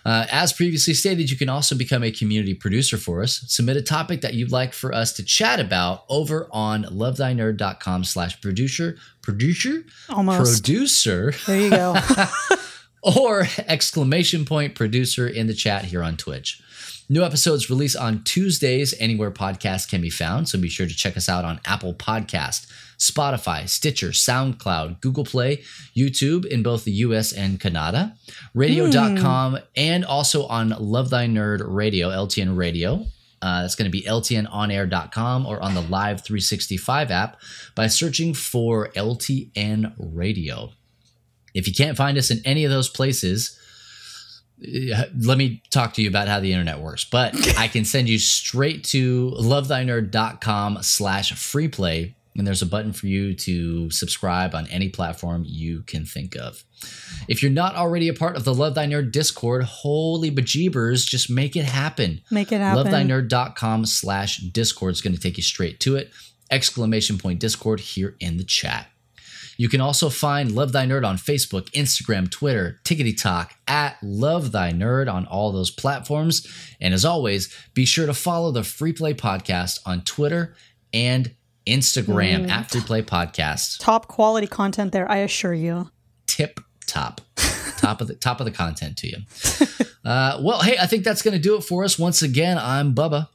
Uh, 0.07 0.25
as 0.31 0.53
previously 0.53 0.95
stated, 0.95 1.29
you 1.33 1.37
can 1.37 1.49
also 1.49 1.75
become 1.75 2.05
a 2.05 2.13
community 2.13 2.55
producer 2.55 2.97
for 2.97 3.23
us. 3.23 3.43
Submit 3.49 3.77
a 3.77 3.83
topic 3.83 4.21
that 4.21 4.35
you'd 4.35 4.53
like 4.53 4.73
for 4.73 4.95
us 4.95 5.13
to 5.13 5.25
chat 5.25 5.59
about 5.59 6.05
over 6.09 6.49
on 6.53 6.85
lovethynerd.com 6.85 8.05
slash 8.05 8.41
producer. 8.41 8.97
Producer? 9.21 9.85
Almost. 10.09 10.63
Producer. 10.63 11.35
There 11.49 11.61
you 11.61 11.71
go. 11.71 11.97
or 13.03 13.49
exclamation 13.67 14.45
point 14.45 14.77
producer 14.77 15.27
in 15.27 15.49
the 15.49 15.55
chat 15.55 15.87
here 15.87 16.05
on 16.05 16.17
Twitch. 16.17 16.63
New 17.09 17.25
episodes 17.25 17.69
release 17.69 17.97
on 17.97 18.23
Tuesdays 18.23 18.95
anywhere 19.01 19.33
podcasts 19.33 19.89
can 19.89 20.01
be 20.01 20.11
found, 20.11 20.49
so 20.49 20.57
be 20.57 20.69
sure 20.69 20.87
to 20.87 20.95
check 20.95 21.17
us 21.17 21.29
out 21.29 21.45
on 21.45 21.61
Apple 21.65 21.95
Podcast, 21.95 22.67
Spotify, 22.99 23.69
Stitcher, 23.69 24.09
SoundCloud, 24.09 25.01
Google 25.01 25.25
Play, 25.25 25.63
YouTube 25.95 26.45
in 26.47 26.63
both 26.63 26.85
the 26.85 26.93
US 26.93 27.33
and 27.33 27.61
Canada, 27.61 28.15
radio.com, 28.55 29.59
and 29.77 30.05
also 30.05 30.47
on 30.47 30.71
Love 30.79 31.11
Thy 31.11 31.27
Nerd 31.27 31.63
Radio, 31.65 32.09
LTN 32.09 32.57
Radio. 32.57 33.07
Uh, 33.43 33.63
that's 33.63 33.75
going 33.75 33.85
to 33.85 33.91
be 33.91 34.03
ltnonair.com 34.03 35.47
or 35.47 35.63
on 35.63 35.75
the 35.75 35.83
Live 35.83 36.25
365 36.25 37.11
app 37.11 37.41
by 37.75 37.87
searching 37.87 38.33
for 38.33 38.89
LTN 38.89 39.95
Radio. 39.99 40.73
If 41.55 41.69
you 41.69 41.75
can't 41.75 41.97
find 41.97 42.17
us 42.19 42.31
in 42.31 42.41
any 42.45 42.65
of 42.65 42.71
those 42.71 42.89
places, 42.89 43.59
uh, 44.63 45.05
let 45.21 45.37
me 45.37 45.63
talk 45.71 45.93
to 45.95 46.03
you 46.03 46.09
about 46.09 46.29
how 46.29 46.41
the 46.41 46.53
internet 46.53 46.81
works. 46.81 47.05
But 47.05 47.59
I 47.59 47.69
can 47.69 47.85
send 47.85 48.09
you 48.09 48.19
straight 48.19 48.85
to 48.85 49.33
lovethynerd.com 49.33 50.79
slash 50.83 51.33
free 51.33 51.69
play. 51.69 52.15
And 52.37 52.47
there's 52.47 52.63
a 52.63 52.67
button 52.67 52.93
for 52.93 53.07
you 53.07 53.35
to 53.35 53.91
subscribe 53.91 54.55
on 54.55 54.67
any 54.69 54.89
platform 54.89 55.45
you 55.47 55.83
can 55.83 56.05
think 56.05 56.37
of. 56.37 56.65
If 57.29 57.43
you're 57.43 57.53
not 57.53 57.77
already 57.77 58.09
a 58.09 58.15
part 58.15 58.37
of 58.37 58.45
the 58.45 58.55
Love 58.55 58.75
Thy 58.75 58.87
Nerd 58.87 59.11
Discord, 59.13 59.65
holy 59.65 60.31
bejeebers, 60.31 61.07
just 61.07 61.31
make 61.31 61.57
it 61.57 61.65
happen. 61.65 62.21
Make 62.31 62.53
it 62.53 62.61
happen. 62.61 62.87
Lovethynerd.com 62.87 63.87
slash 63.87 64.39
Discord 64.39 64.93
is 64.93 65.01
going 65.01 65.15
to 65.15 65.21
take 65.21 65.37
you 65.37 65.43
straight 65.43 65.81
to 65.81 65.97
it. 65.97 66.11
Exclamation 66.51 67.19
point 67.19 67.41
Discord 67.41 67.81
here 67.81 68.17
in 68.21 68.37
the 68.37 68.45
chat. 68.45 68.89
You 69.59 69.71
can 69.71 69.81
also 69.81 70.11
find 70.11 70.53
Love 70.53 70.73
Thy 70.73 70.87
Nerd 70.87 71.07
on 71.07 71.17
Facebook, 71.17 71.71
Instagram, 71.71 72.31
Twitter, 72.31 72.79
Tickety 72.85 73.19
Talk, 73.19 73.55
at 73.67 73.97
Love 74.03 74.53
Thy 74.53 74.71
Nerd 74.73 75.11
on 75.11 75.27
all 75.27 75.51
those 75.51 75.71
platforms. 75.71 76.47
And 76.81 76.93
as 76.93 77.05
always, 77.07 77.55
be 77.73 77.87
sure 77.87 78.07
to 78.07 78.13
follow 78.13 78.53
the 78.53 78.63
Free 78.63 78.93
Play 78.93 79.15
Podcast 79.15 79.81
on 79.87 80.03
Twitter 80.03 80.55
and 80.93 81.35
Instagram 81.67 82.49
at 82.49 82.71
Free 82.71 82.81
Play 82.81 83.03
Podcast. 83.03 83.79
Top 83.81 84.09
quality 84.09 84.47
content 84.47 84.93
there, 84.93 85.11
I 85.11 85.19
assure 85.19 85.55
you. 85.55 85.91
Tip 86.27 86.61
top. 86.87 87.21
top 87.77 88.01
of 88.01 88.09
the 88.09 88.15
top 88.15 88.41
of 88.41 88.45
the 88.47 88.53
content 88.53 88.97
to 88.99 89.09
you. 89.09 89.17
Uh, 90.05 90.39
well, 90.43 90.63
hey, 90.63 90.77
I 90.81 90.87
think 90.87 91.05
that's 91.05 91.23
going 91.23 91.35
to 91.37 91.43
do 91.43 91.57
it 91.57 91.63
for 91.65 91.83
us. 91.85 91.99
Once 91.99 92.23
again, 92.23 92.59
I'm 92.59 92.95
Bubba. 92.95 93.29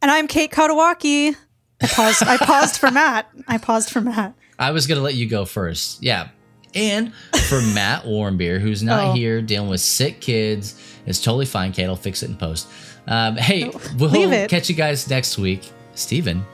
And 0.00 0.10
I'm 0.10 0.26
Kate 0.26 0.50
Katawaki. 0.50 1.36
I 1.80 1.86
paused. 1.86 2.22
I 2.24 2.36
paused 2.36 2.76
for 2.78 2.90
Matt. 2.90 3.28
I 3.46 3.58
paused 3.58 3.90
for 3.90 4.00
Matt. 4.00 4.34
I 4.58 4.72
was 4.72 4.86
going 4.86 4.96
to 4.98 5.02
let 5.02 5.14
you 5.14 5.28
go 5.28 5.44
first. 5.44 6.02
Yeah. 6.02 6.28
And 6.74 7.14
for 7.48 7.60
Matt 7.74 8.04
Warmbier, 8.04 8.60
who's 8.60 8.82
not 8.82 9.10
Oh. 9.10 9.12
here 9.14 9.40
dealing 9.42 9.68
with 9.68 9.80
sick 9.80 10.20
kids, 10.20 10.80
it's 11.06 11.20
totally 11.20 11.46
fine. 11.46 11.72
Kate 11.72 11.86
I'll 11.86 11.96
fix 11.96 12.22
it 12.22 12.30
in 12.30 12.36
post. 12.36 12.68
Um, 13.06 13.36
hey, 13.36 13.70
we'll 13.98 14.10
leave 14.10 14.32
it. 14.32 14.48
catch 14.50 14.68
you 14.68 14.74
guys 14.74 15.08
next 15.08 15.38
week. 15.38 15.70
Steven. 15.94 16.44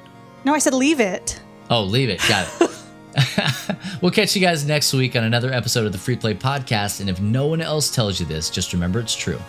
No, 0.44 0.55
I 0.55 0.59
said 0.59 0.74
leave 0.74 1.01
it. 1.01 1.40
Oh, 1.70 1.82
leave 1.82 2.09
it. 2.09 2.20
Got 2.28 2.48
it. 2.60 2.70
we'll 4.02 4.10
catch 4.10 4.35
you 4.35 4.40
guys 4.40 4.66
next 4.66 4.93
week 4.93 5.16
on 5.16 5.24
another 5.24 5.52
episode 5.52 5.86
of 5.86 5.93
the 5.93 5.98
Free 5.98 6.16
Play 6.16 6.35
Podcast. 6.35 7.01
And 7.01 7.09
if 7.09 7.20
no 7.20 7.47
one 7.47 7.60
else 7.60 7.90
tells 7.90 8.20
you 8.20 8.27
this, 8.27 8.51
just 8.51 8.73
remember 8.73 9.01
it's 9.01 9.16
true. 9.16 9.40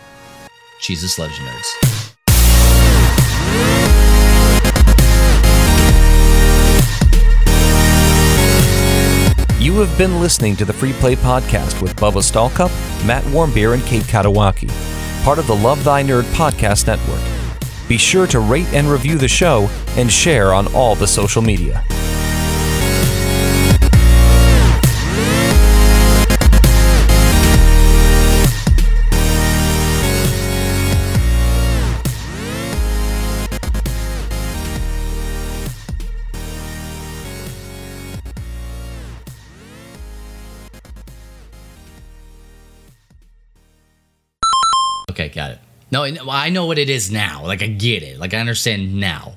Jesus 0.81 1.19
loves 1.19 1.37
you, 1.37 1.45
nerds. 1.45 2.05
You 9.61 9.73
have 9.81 9.97
been 9.97 10.21
listening 10.21 10.55
to 10.55 10.65
the 10.65 10.73
Free 10.73 10.93
Play 10.93 11.15
Podcast 11.15 11.81
with 11.81 11.95
Bubba 11.97 12.23
Stallcup, 12.23 12.69
Matt 13.05 13.23
Warmbier, 13.25 13.73
and 13.73 13.83
Kate 13.83 14.03
Katawaki, 14.03 14.69
part 15.23 15.37
of 15.37 15.47
the 15.47 15.55
Love 15.55 15.83
Thy 15.83 16.01
Nerd 16.01 16.23
Podcast 16.33 16.87
Network. 16.87 17.28
Be 17.89 17.97
sure 17.97 18.27
to 18.27 18.39
rate 18.39 18.71
and 18.71 18.87
review 18.87 19.17
the 19.17 19.27
show 19.27 19.67
and 19.97 20.11
share 20.11 20.53
on 20.53 20.71
all 20.75 20.93
the 20.93 21.07
social 21.07 21.41
media. 21.41 21.83
No, 46.07 46.29
I 46.29 46.49
know 46.49 46.65
what 46.65 46.77
it 46.77 46.89
is 46.89 47.11
now. 47.11 47.45
Like, 47.45 47.61
I 47.61 47.67
get 47.67 48.03
it. 48.03 48.19
Like, 48.19 48.33
I 48.33 48.37
understand 48.37 48.95
now. 48.95 49.35